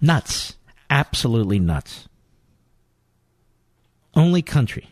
Nuts. 0.00 0.56
Absolutely 0.90 1.58
nuts. 1.58 2.08
Only 4.14 4.42
country. 4.42 4.90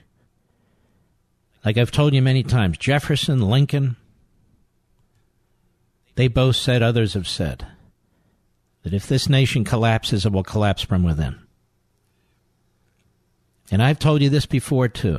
Like 1.64 1.78
I've 1.78 1.90
told 1.90 2.14
you 2.14 2.22
many 2.22 2.42
times, 2.42 2.78
Jefferson, 2.78 3.40
Lincoln, 3.40 3.96
they 6.14 6.28
both 6.28 6.56
said, 6.56 6.82
others 6.82 7.14
have 7.14 7.26
said, 7.26 7.66
that 8.86 8.94
if 8.94 9.08
this 9.08 9.28
nation 9.28 9.64
collapses, 9.64 10.24
it 10.24 10.30
will 10.30 10.44
collapse 10.44 10.80
from 10.80 11.02
within. 11.02 11.36
And 13.68 13.82
I've 13.82 13.98
told 13.98 14.22
you 14.22 14.30
this 14.30 14.46
before, 14.46 14.86
too. 14.86 15.18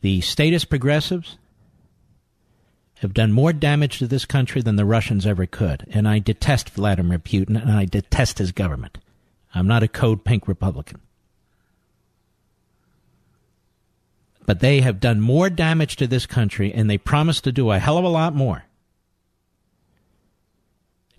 The 0.00 0.20
statist 0.20 0.70
progressives 0.70 1.36
have 3.00 3.12
done 3.12 3.32
more 3.32 3.52
damage 3.52 3.98
to 3.98 4.06
this 4.06 4.24
country 4.24 4.62
than 4.62 4.76
the 4.76 4.84
Russians 4.84 5.26
ever 5.26 5.46
could. 5.46 5.84
And 5.90 6.06
I 6.06 6.20
detest 6.20 6.70
Vladimir 6.70 7.18
Putin 7.18 7.60
and 7.60 7.72
I 7.72 7.86
detest 7.86 8.38
his 8.38 8.52
government. 8.52 8.98
I'm 9.52 9.66
not 9.66 9.82
a 9.82 9.88
code 9.88 10.22
pink 10.22 10.46
Republican. 10.46 11.00
But 14.46 14.60
they 14.60 14.80
have 14.80 15.00
done 15.00 15.20
more 15.20 15.50
damage 15.50 15.96
to 15.96 16.06
this 16.06 16.24
country 16.24 16.72
and 16.72 16.88
they 16.88 16.98
promise 16.98 17.40
to 17.40 17.50
do 17.50 17.72
a 17.72 17.80
hell 17.80 17.98
of 17.98 18.04
a 18.04 18.08
lot 18.08 18.32
more 18.32 18.62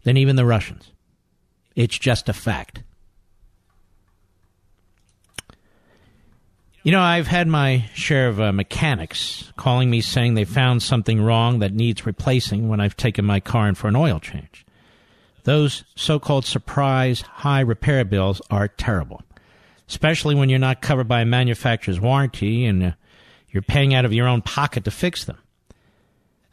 than 0.05 0.15
even 0.15 0.37
the 0.37 0.45
Russians. 0.45 0.91
It's 1.75 1.99
just 1.99 2.29
a 2.29 2.33
fact. 2.33 2.83
You 6.83 6.91
know, 6.91 7.01
I've 7.01 7.27
had 7.27 7.47
my 7.47 7.89
share 7.95 8.27
of 8.27 8.39
uh, 8.39 8.51
mechanics 8.53 9.51
calling 9.57 9.89
me 9.89 10.01
saying 10.01 10.35
they 10.35 10.45
found 10.45 10.83
something 10.83 11.19
wrong 11.19 11.59
that 11.59 11.73
needs 11.73 12.05
replacing 12.05 12.69
when 12.69 12.79
I've 12.79 12.95
taken 12.95 13.25
my 13.25 13.39
car 13.39 13.67
in 13.67 13.73
for 13.73 13.87
an 13.87 13.95
oil 13.95 14.19
change. 14.19 14.63
Those 15.43 15.83
so 15.95 16.19
called 16.19 16.45
surprise 16.45 17.21
high 17.21 17.61
repair 17.61 18.05
bills 18.05 18.39
are 18.51 18.67
terrible, 18.67 19.23
especially 19.89 20.35
when 20.35 20.49
you're 20.49 20.59
not 20.59 20.81
covered 20.81 21.07
by 21.07 21.21
a 21.21 21.25
manufacturer's 21.25 21.99
warranty 21.99 22.65
and 22.65 22.83
uh, 22.83 22.91
you're 23.49 23.63
paying 23.63 23.95
out 23.95 24.05
of 24.05 24.13
your 24.13 24.27
own 24.27 24.43
pocket 24.43 24.83
to 24.85 24.91
fix 24.91 25.25
them. 25.25 25.37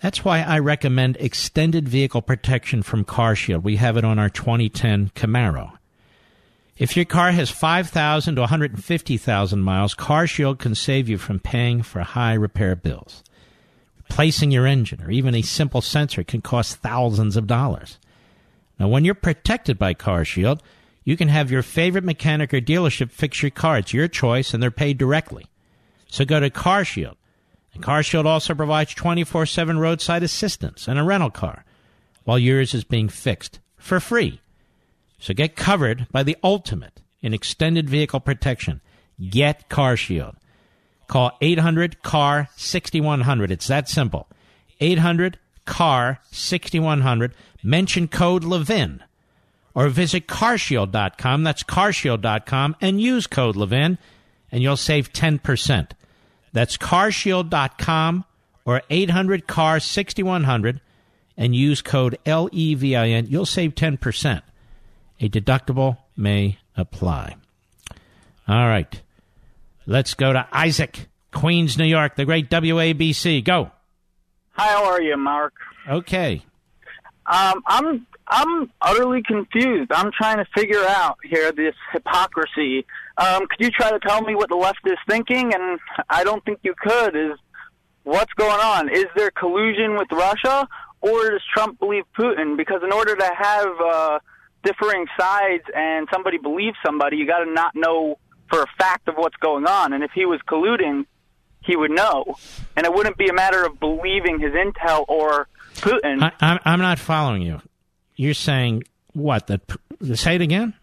That's 0.03 0.25
why 0.25 0.41
I 0.41 0.59
recommend 0.59 1.17
extended 1.21 1.89
vehicle 1.89 2.23
protection 2.23 2.83
from 2.83 3.05
CarShield. 3.05 3.63
We 3.63 3.77
have 3.77 3.97
it 3.97 4.05
on 4.05 4.19
our 4.19 4.29
2010 4.29 5.11
Camaro. 5.15 5.79
If 6.77 6.97
your 6.97 7.05
car 7.05 7.31
has 7.31 7.51
5,000 7.51 8.35
to 8.35 8.41
150,000 8.41 9.61
miles, 9.61 9.95
CarShield 9.95 10.59
can 10.59 10.75
save 10.75 11.09
you 11.09 11.19
from 11.19 11.39
paying 11.39 11.83
for 11.83 12.01
high 12.01 12.35
repair 12.35 12.75
bills. 12.75 13.23
Replacing 13.97 14.51
your 14.51 14.67
engine 14.67 15.01
or 15.05 15.11
even 15.13 15.37
a 15.37 15.43
simple 15.43 15.81
sensor 15.81 16.25
can 16.25 16.41
cost 16.43 16.79
thousands 16.79 17.37
of 17.37 17.47
dollars. 17.47 17.99
Now, 18.81 18.89
when 18.89 19.05
you're 19.05 19.15
protected 19.15 19.79
by 19.79 19.95
CarShield, 19.95 20.59
you 21.05 21.17
can 21.17 21.29
have 21.29 21.53
your 21.53 21.63
favorite 21.63 22.03
mechanic 22.03 22.53
or 22.53 22.61
dealership 22.61 23.13
fix 23.13 23.41
your 23.41 23.53
car. 23.53 23.79
It's 23.79 23.95
your 23.95 24.09
choice 24.09 24.53
and 24.53 24.61
they're 24.61 24.73
paid 24.73 24.99
directly. 24.99 25.47
So 26.09 26.25
go 26.25 26.41
to 26.41 26.51
CarShield. 26.51 27.15
And 27.75 27.83
CarShield 27.83 28.27
also 28.27 28.55
provides 28.55 28.95
24 28.95 29.47
7 29.47 29.79
roadside 29.79 30.23
assistance 30.23 30.89
and 30.89 30.99
a 30.99 31.03
rental 31.03 31.31
car 31.31 31.65
while 32.25 32.39
yours 32.39 32.75
is 32.75 32.85
being 32.85 33.09
fixed 33.09 33.61
for 33.77 34.01
free. 34.01 34.41
So 35.19 35.35
get 35.35 35.57
covered 35.57 36.07
by 36.11 36.23
the 36.23 36.37
ultimate 36.43 37.01
in 37.21 37.33
extended 37.33 37.89
vehicle 37.89 38.21
protection. 38.21 38.81
Get 39.31 39.69
CarShield. 39.69 40.35
Call 41.07 41.37
800 41.41 42.03
CAR 42.03 42.49
6100. 42.57 43.51
It's 43.51 43.67
that 43.69 43.89
simple. 43.89 44.29
800 44.81 45.39
CAR 45.65 46.21
6100. 46.31 47.35
Mention 47.63 48.09
code 48.09 48.45
Levin 48.45 49.03
or 49.75 49.89
visit 49.89 50.27
carshield.com. 50.27 51.45
That's 51.45 51.63
carshield.com 51.63 52.77
and 52.81 53.01
use 53.01 53.27
code 53.27 53.57
Levin 53.57 53.99
and 54.51 54.63
you'll 54.63 54.77
save 54.77 55.13
10%. 55.13 55.91
That's 56.53 56.77
carshield.com 56.77 58.25
or 58.65 58.83
800 58.91 59.47
CAR 59.47 59.81
6100 59.81 60.81
and 61.37 61.57
use 61.57 61.83
code 61.83 62.19
LEVIN. 62.27 63.29
You'll 63.29 63.47
save 63.47 63.75
10%. 63.75 64.43
A 65.21 65.29
deductible 65.29 65.99
may 66.17 66.59
apply. 66.77 67.37
All 68.49 68.67
right. 68.67 69.01
Let's 69.87 70.15
go 70.15 70.33
to 70.33 70.47
Isaac, 70.53 71.09
Queens, 71.33 71.79
New 71.79 71.85
York, 71.85 72.17
the 72.17 72.25
great 72.25 72.51
WABC. 72.51 73.43
Go. 73.45 73.71
Hi, 74.53 74.69
how 74.69 74.85
are 74.85 75.01
you, 75.01 75.17
Mark? 75.17 75.55
Okay. 75.89 76.43
Um, 77.27 77.63
I'm 77.67 78.07
I'm 78.29 78.71
utterly 78.81 79.23
confused. 79.23 79.91
I'm 79.93 80.11
trying 80.13 80.39
to 80.39 80.47
figure 80.55 80.85
out 80.85 81.19
here 81.23 81.53
this 81.53 81.75
hypocrisy. 81.93 82.87
Um, 83.17 83.47
could 83.47 83.61
you 83.61 83.71
try 83.71 83.91
to 83.91 83.99
tell 83.99 84.23
me 84.23 84.35
what 84.35 84.49
the 84.49 84.57
left 84.57 84.81
is 84.87 84.99
thinking? 85.09 85.53
And 85.55 85.79
I 86.09 86.25
don't 86.25 86.45
think 86.45 86.61
you 86.63 86.75
could. 86.79 87.15
Is 87.15 87.39
what's 88.05 88.33
going 88.35 88.61
on? 88.61 88.89
Is 88.89 89.07
there 89.17 89.31
collusion 89.31 89.97
with 89.97 90.09
Russia, 90.11 90.67
or 91.01 91.31
does 91.31 91.43
Trump 91.53 91.79
believe 91.79 92.05
Putin? 92.19 92.57
Because 92.57 92.83
in 92.83 92.93
order 92.93 93.15
to 93.15 93.31
have 93.37 93.69
uh, 93.81 94.19
differing 94.65 95.07
sides 95.19 95.65
and 95.75 96.09
somebody 96.13 96.39
believes 96.39 96.77
somebody, 96.85 97.17
you 97.17 97.27
got 97.27 97.45
to 97.45 97.51
not 97.51 97.75
know 97.75 98.19
for 98.51 98.63
a 98.63 98.67
fact 98.79 99.09
of 99.09 99.15
what's 99.17 99.37
going 99.37 99.67
on. 99.67 99.93
And 99.93 100.03
if 100.05 100.11
he 100.15 100.27
was 100.27 100.41
colluding, 100.49 101.07
he 101.65 101.77
would 101.77 101.91
know. 101.91 102.37
And 102.77 102.87
it 102.87 102.93
wouldn't 102.93 103.17
be 103.17 103.29
a 103.29 103.33
matter 103.33 103.65
of 103.65 103.79
believing 103.79 104.41
his 104.41 104.53
intel 104.53 105.05
or 105.09 105.49
Putin. 105.77 106.23
I, 106.23 106.33
I'm, 106.41 106.59
I'm 106.65 106.81
not 106.81 106.99
following 106.99 107.43
you. 107.43 107.61
You're 108.17 108.35
saying 108.35 108.85
what? 109.13 109.47
That 109.47 109.63
say 110.15 110.37
it 110.37 110.41
again. 110.41 110.75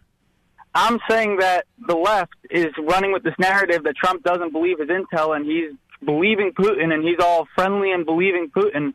I'm 0.74 0.98
saying 1.08 1.38
that 1.38 1.66
the 1.86 1.96
left 1.96 2.34
is 2.50 2.68
running 2.78 3.12
with 3.12 3.22
this 3.24 3.34
narrative 3.38 3.82
that 3.84 3.96
Trump 3.96 4.22
doesn't 4.22 4.52
believe 4.52 4.78
his 4.78 4.88
intel 4.88 5.34
and 5.34 5.44
he's 5.44 5.72
believing 6.04 6.52
Putin 6.52 6.92
and 6.94 7.02
he's 7.04 7.18
all 7.20 7.46
friendly 7.54 7.92
and 7.92 8.06
believing 8.06 8.50
Putin. 8.54 8.94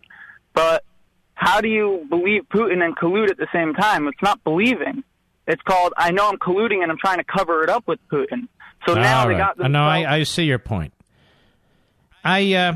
But 0.54 0.84
how 1.34 1.60
do 1.62 1.68
you 1.68 2.06
believe 2.10 2.44
Putin 2.50 2.82
and 2.84 2.96
collude 2.96 3.30
at 3.30 3.38
the 3.38 3.48
same 3.54 3.74
time? 3.74 4.08
It's 4.08 4.22
not 4.22 4.44
believing. 4.44 5.04
It's 5.48 5.62
called 5.64 5.94
I 5.98 6.12
know 6.12 6.30
I'm 6.30 6.38
colluding 6.38 6.82
and 6.82 6.92
I'm 6.92 6.98
trying 6.98 7.18
to 7.18 7.26
cover 7.26 7.64
it 7.64 7.70
up 7.70 7.86
with 7.88 8.00
Putin. 8.12 8.48
So 8.88 8.94
now 8.94 9.22
All 9.22 9.28
they 9.28 9.34
right. 9.34 9.56
got 9.58 9.66
Uh, 9.66 9.68
No, 9.68 9.84
I, 9.84 10.16
I 10.18 10.24
see 10.24 10.44
your 10.46 10.60
point. 10.60 10.94
I 12.24 12.54
uh, 12.54 12.74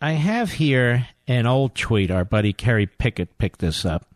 I 0.00 0.12
have 0.12 0.52
here 0.52 1.06
an 1.28 1.46
old 1.46 1.74
tweet. 1.74 2.10
Our 2.10 2.24
buddy 2.24 2.52
Kerry 2.52 2.86
Picket 2.86 3.38
picked 3.38 3.60
this 3.60 3.84
up 3.86 4.06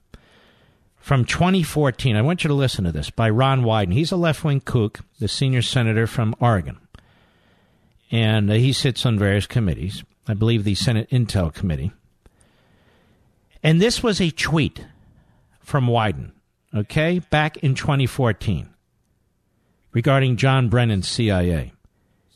from 1.07 1.25
2014. 1.25 2.17
I 2.17 2.23
want 2.23 2.43
you 2.43 2.49
to 2.49 2.55
listen 2.55 2.83
to 2.83 2.91
this 2.91 3.11
by 3.11 3.31
Ron 3.31 3.63
Wyden. 3.63 3.93
He's 3.93 4.11
a 4.11 4.17
left 4.17 4.43
wing 4.43 4.61
kook, 4.61 5.03
the 5.21 5.29
senior 5.29 5.63
senator 5.63 6.09
from 6.09 6.35
Oregon, 6.41 6.81
and 8.11 8.51
uh, 8.51 8.55
he 8.55 8.73
sits 8.73 9.07
on 9.07 9.17
various 9.17 9.47
committees. 9.47 10.03
I 10.27 10.35
believe 10.35 10.65
the 10.65 10.75
Senate 10.75 11.09
Intel 11.11 11.55
Committee. 11.55 11.93
And 13.63 13.81
this 13.81 14.03
was 14.03 14.21
a 14.21 14.33
tweet 14.33 14.85
from 15.61 15.87
Wyden, 15.87 16.33
okay, 16.75 17.21
back 17.31 17.57
in 17.59 17.77
2014 17.77 18.69
regarding 19.93 20.37
John 20.37 20.69
Brennan's 20.69 21.07
CIA. 21.07 21.67
It 21.67 21.73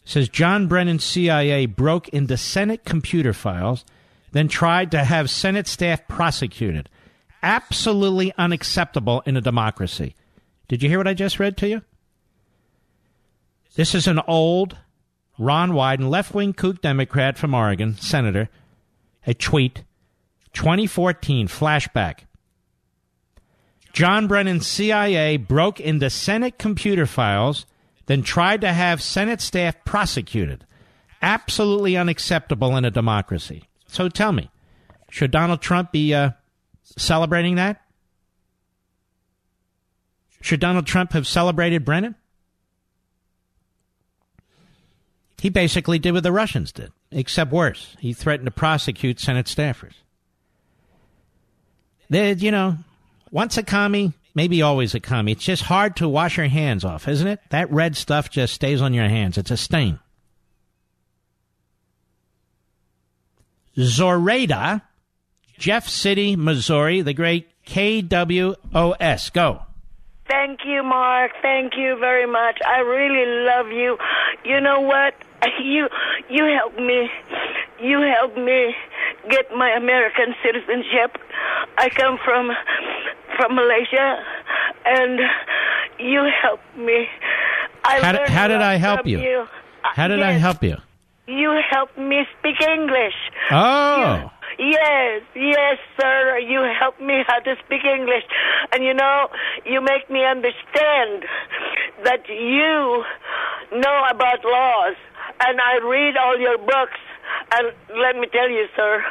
says 0.05 0.29
John 0.29 0.69
Brennan's 0.69 1.03
CIA 1.03 1.67
broke 1.67 2.09
into 2.11 2.37
Senate 2.37 2.85
computer 2.85 3.33
files, 3.33 3.85
then 4.31 4.47
tried 4.47 4.93
to 4.93 5.03
have 5.03 5.29
Senate 5.29 5.67
staff 5.67 6.07
prosecuted. 6.07 6.89
Absolutely 7.43 8.33
unacceptable 8.37 9.23
in 9.27 9.37
a 9.37 9.41
democracy. 9.41 10.15
Did 10.69 10.83
you 10.83 10.89
hear 10.89 10.99
what 10.99 11.09
I 11.09 11.15
just 11.15 11.39
read 11.39 11.57
to 11.59 11.69
you? 11.69 11.83
This 13.77 13.95
is 13.95 14.07
an 14.07 14.21
old 14.27 14.77
Ron 15.39 15.71
Wyden, 15.71 16.11
left 16.11 16.35
wing 16.35 16.53
kook 16.53 16.83
Democrat 16.83 17.39
from 17.39 17.55
Oregon, 17.55 17.97
senator, 17.97 18.51
a 19.27 19.33
tweet 19.33 19.85
2014 20.53 21.49
flashback. 21.49 22.21
John 23.93 24.29
Brennan's 24.29 24.67
CIA 24.67 25.37
broke 25.37 25.81
into 25.81 26.11
Senate 26.11 26.59
computer 26.59 27.07
files, 27.07 27.67
then 28.07 28.23
tried 28.23 28.61
to 28.61 28.73
have 28.73 29.03
Senate 29.03 29.41
staff 29.41 29.77
prosecuted. 29.85 30.67
Absolutely 31.23 31.97
unacceptable 31.97 32.77
in 32.77 32.85
a 32.85 32.91
democracy. 32.91 33.65
So 33.87 34.09
tell 34.09 34.33
me, 34.33 34.51
should 35.11 35.31
Donald 35.31 35.61
Trump 35.61 35.91
be 35.91 36.15
uh, 36.15 36.31
celebrating 36.97 37.57
that? 37.57 37.81
Should 40.41 40.61
Donald 40.61 40.87
Trump 40.87 41.13
have 41.13 41.27
celebrated 41.27 41.85
Brennan? 41.85 42.15
He 45.41 45.49
basically 45.49 45.99
did 45.99 46.13
what 46.13 46.23
the 46.23 46.33
Russians 46.33 46.73
did, 46.73 46.93
except 47.11 47.53
worse. 47.53 47.97
He 47.99 48.13
threatened 48.13 48.47
to 48.47 48.51
prosecute 48.51 49.21
Senate 49.21 49.47
staffers. 49.47 49.95
They, 52.11 52.33
you 52.35 52.51
know, 52.51 52.77
once 53.31 53.57
a 53.57 53.63
commie, 53.63 54.13
maybe 54.35 54.61
always 54.61 54.95
a 54.95 55.01
commie. 55.01 55.33
It's 55.33 55.45
just 55.45 55.63
hard 55.63 55.97
to 55.97 56.09
wash 56.09 56.37
your 56.37 56.49
hands 56.49 56.85
off, 56.85 57.09
isn't 57.09 57.27
it? 57.27 57.41
That 57.51 57.71
red 57.73 57.97
stuff 57.97 58.31
just 58.31 58.53
stays 58.55 58.83
on 58.83 58.93
your 58.93 59.09
hands. 59.09 59.39
It's 59.39 59.51
a 59.51 59.57
stain. 59.57 59.99
Zoreda, 63.79 64.83
Jeff 65.61 65.87
City, 65.87 66.37
Missouri, 66.37 67.03
the 67.03 67.13
great 67.13 67.47
KWOS. 67.67 69.31
Go. 69.35 69.61
Thank 70.27 70.61
you, 70.65 70.83
Mark. 70.83 71.33
Thank 71.43 71.75
you 71.77 71.99
very 72.01 72.27
much. 72.27 72.59
I 72.67 72.79
really 72.81 73.27
love 73.47 73.67
you. 73.69 73.99
You 74.45 74.61
know 74.61 74.81
what? 74.81 75.15
You 75.63 75.89
you 76.29 76.45
helped 76.59 76.79
me. 76.79 77.09
You 77.81 78.01
helped 78.01 78.37
me 78.37 78.75
get 79.31 79.51
my 79.57 79.71
American 79.77 80.35
citizenship. 80.45 81.17
I 81.79 81.89
come 81.91 82.19
from 82.25 82.51
from 83.37 83.55
Malaysia, 83.55 84.23
and 84.85 85.19
you 85.99 86.29
helped 86.43 86.77
me. 86.77 87.07
I 87.85 88.01
How, 88.01 88.13
did- 88.13 88.19
learned 88.21 88.31
how 88.31 88.49
did 88.49 88.61
I 88.61 88.75
help 88.77 89.01
from 89.01 89.09
you? 89.11 89.47
How 89.83 90.09
did 90.09 90.23
I 90.23 90.33
help 90.33 90.63
you? 90.63 90.77
You 91.27 91.59
helped 91.71 91.97
me 91.97 92.27
speak 92.39 92.61
English. 92.61 93.15
Oh. 93.51 94.31
Yes, 94.59 95.23
yes, 95.35 95.79
sir. 96.01 96.39
You 96.39 96.63
help 96.79 97.01
me 97.01 97.25
how 97.27 97.39
to 97.41 97.55
speak 97.65 97.85
English. 97.85 98.25
And 98.73 98.85
you 98.85 98.95
know, 98.95 99.29
you 99.65 99.81
make 99.81 100.11
me 100.11 100.25
understand 100.25 101.25
that 102.05 102.29
you 102.29 103.05
know 103.73 104.03
about 104.11 104.45
laws. 104.45 104.97
And 105.47 105.61
I 105.61 105.79
read 105.79 106.17
all 106.17 106.39
your 106.39 106.59
books. 106.59 106.99
And 107.53 107.73
let 107.97 108.17
me 108.17 108.27
tell 108.33 108.51
you, 108.51 108.67
sir, 108.77 109.03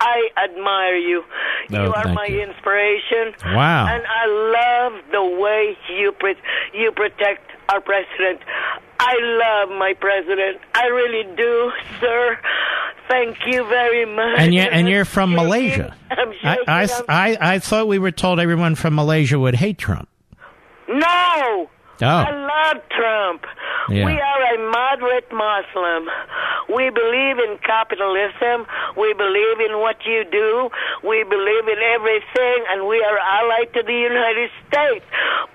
I 0.00 0.28
admire 0.36 0.96
you. 0.96 1.24
Oh, 1.72 1.84
you 1.84 1.92
are 1.92 2.12
my 2.14 2.26
you. 2.26 2.40
inspiration. 2.40 3.34
Wow. 3.54 3.86
And 3.88 4.02
I 4.06 4.26
love 4.26 5.02
the 5.10 5.24
way 5.40 5.76
you 5.98 6.12
pre- 6.12 6.36
you 6.72 6.92
protect 6.92 7.50
our 7.68 7.80
president. 7.80 8.40
I 9.00 9.14
love 9.20 9.78
my 9.78 9.94
president. 10.00 10.60
I 10.74 10.86
really 10.86 11.24
do, 11.36 11.70
sir. 12.00 12.38
Thank 13.08 13.38
you 13.46 13.64
very 13.68 14.04
much. 14.04 14.38
And 14.38 14.54
you 14.54 14.62
and 14.62 14.88
you're 14.88 15.04
from 15.16 15.34
Malaysia. 15.34 15.96
I'm 16.10 16.32
I. 16.42 16.56
I, 16.66 16.80
I'm- 16.82 17.04
I, 17.08 17.36
I 17.54 17.58
thought 17.58 17.88
we 17.88 17.98
were 17.98 18.10
told 18.12 18.40
everyone 18.40 18.74
from 18.74 18.94
Malaysia 18.94 19.38
would 19.38 19.54
hate 19.54 19.78
Trump. 19.78 20.08
No. 20.88 21.70
Oh. 22.00 22.06
I 22.06 22.30
love 22.30 22.82
Trump. 22.90 23.44
Yeah. 23.88 24.04
We 24.06 24.12
are 24.12 24.42
a 24.54 24.70
moderate 24.70 25.30
Muslim. 25.32 26.08
We 26.68 26.90
believe 26.90 27.38
in 27.38 27.58
capitalism. 27.64 28.66
We 28.96 29.14
believe 29.14 29.60
in 29.68 29.78
what 29.80 29.96
you 30.04 30.24
do. 30.30 30.70
We 31.02 31.24
believe 31.24 31.66
in 31.66 31.78
everything, 31.94 32.64
and 32.70 32.86
we 32.86 33.02
are 33.02 33.18
allied 33.18 33.72
to 33.74 33.82
the 33.82 33.92
United 33.92 34.50
States. 34.68 35.04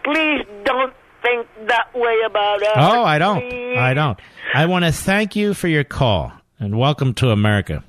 Please 0.04 0.46
don't 0.66 0.94
think 1.22 1.48
that 1.68 1.94
way 1.96 2.18
about 2.26 2.62
us. 2.64 2.76
Oh, 2.76 3.04
I 3.04 3.20
don't. 3.20 3.40
please. 3.42 3.78
I 3.78 3.94
don't. 3.94 4.20
I 4.54 4.66
want 4.66 4.86
to 4.86 4.92
thank 4.92 5.36
you 5.36 5.54
for 5.54 5.68
your 5.68 5.84
call 5.84 6.32
and 6.60 6.78
welcome 6.78 7.14
to 7.16 7.30
America. 7.30 7.84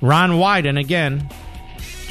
Ron 0.00 0.30
Wyden 0.32 0.78
again. 0.78 1.28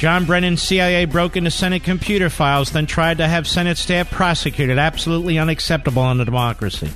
John 0.00 0.24
Brennan, 0.24 0.56
CIA 0.56 1.04
broke 1.04 1.36
into 1.36 1.50
Senate 1.50 1.84
computer 1.84 2.30
files, 2.30 2.70
then 2.70 2.86
tried 2.86 3.18
to 3.18 3.28
have 3.28 3.46
Senate 3.46 3.76
staff 3.76 4.10
prosecuted. 4.10 4.78
Absolutely 4.78 5.38
unacceptable 5.38 6.10
in 6.10 6.18
a 6.18 6.24
democracy. 6.24 6.88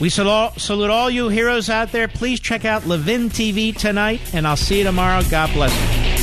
We 0.00 0.08
salute, 0.08 0.90
all 0.90 1.10
you 1.10 1.28
heroes 1.28 1.68
out 1.68 1.92
there. 1.92 2.08
Please 2.08 2.40
check 2.40 2.64
out 2.64 2.86
Levin 2.86 3.28
TV 3.28 3.76
tonight, 3.76 4.22
and 4.32 4.46
I'll 4.46 4.56
see 4.56 4.78
you 4.78 4.84
tomorrow. 4.84 5.22
God 5.30 5.52
bless 5.52 5.72
you. 6.10 6.15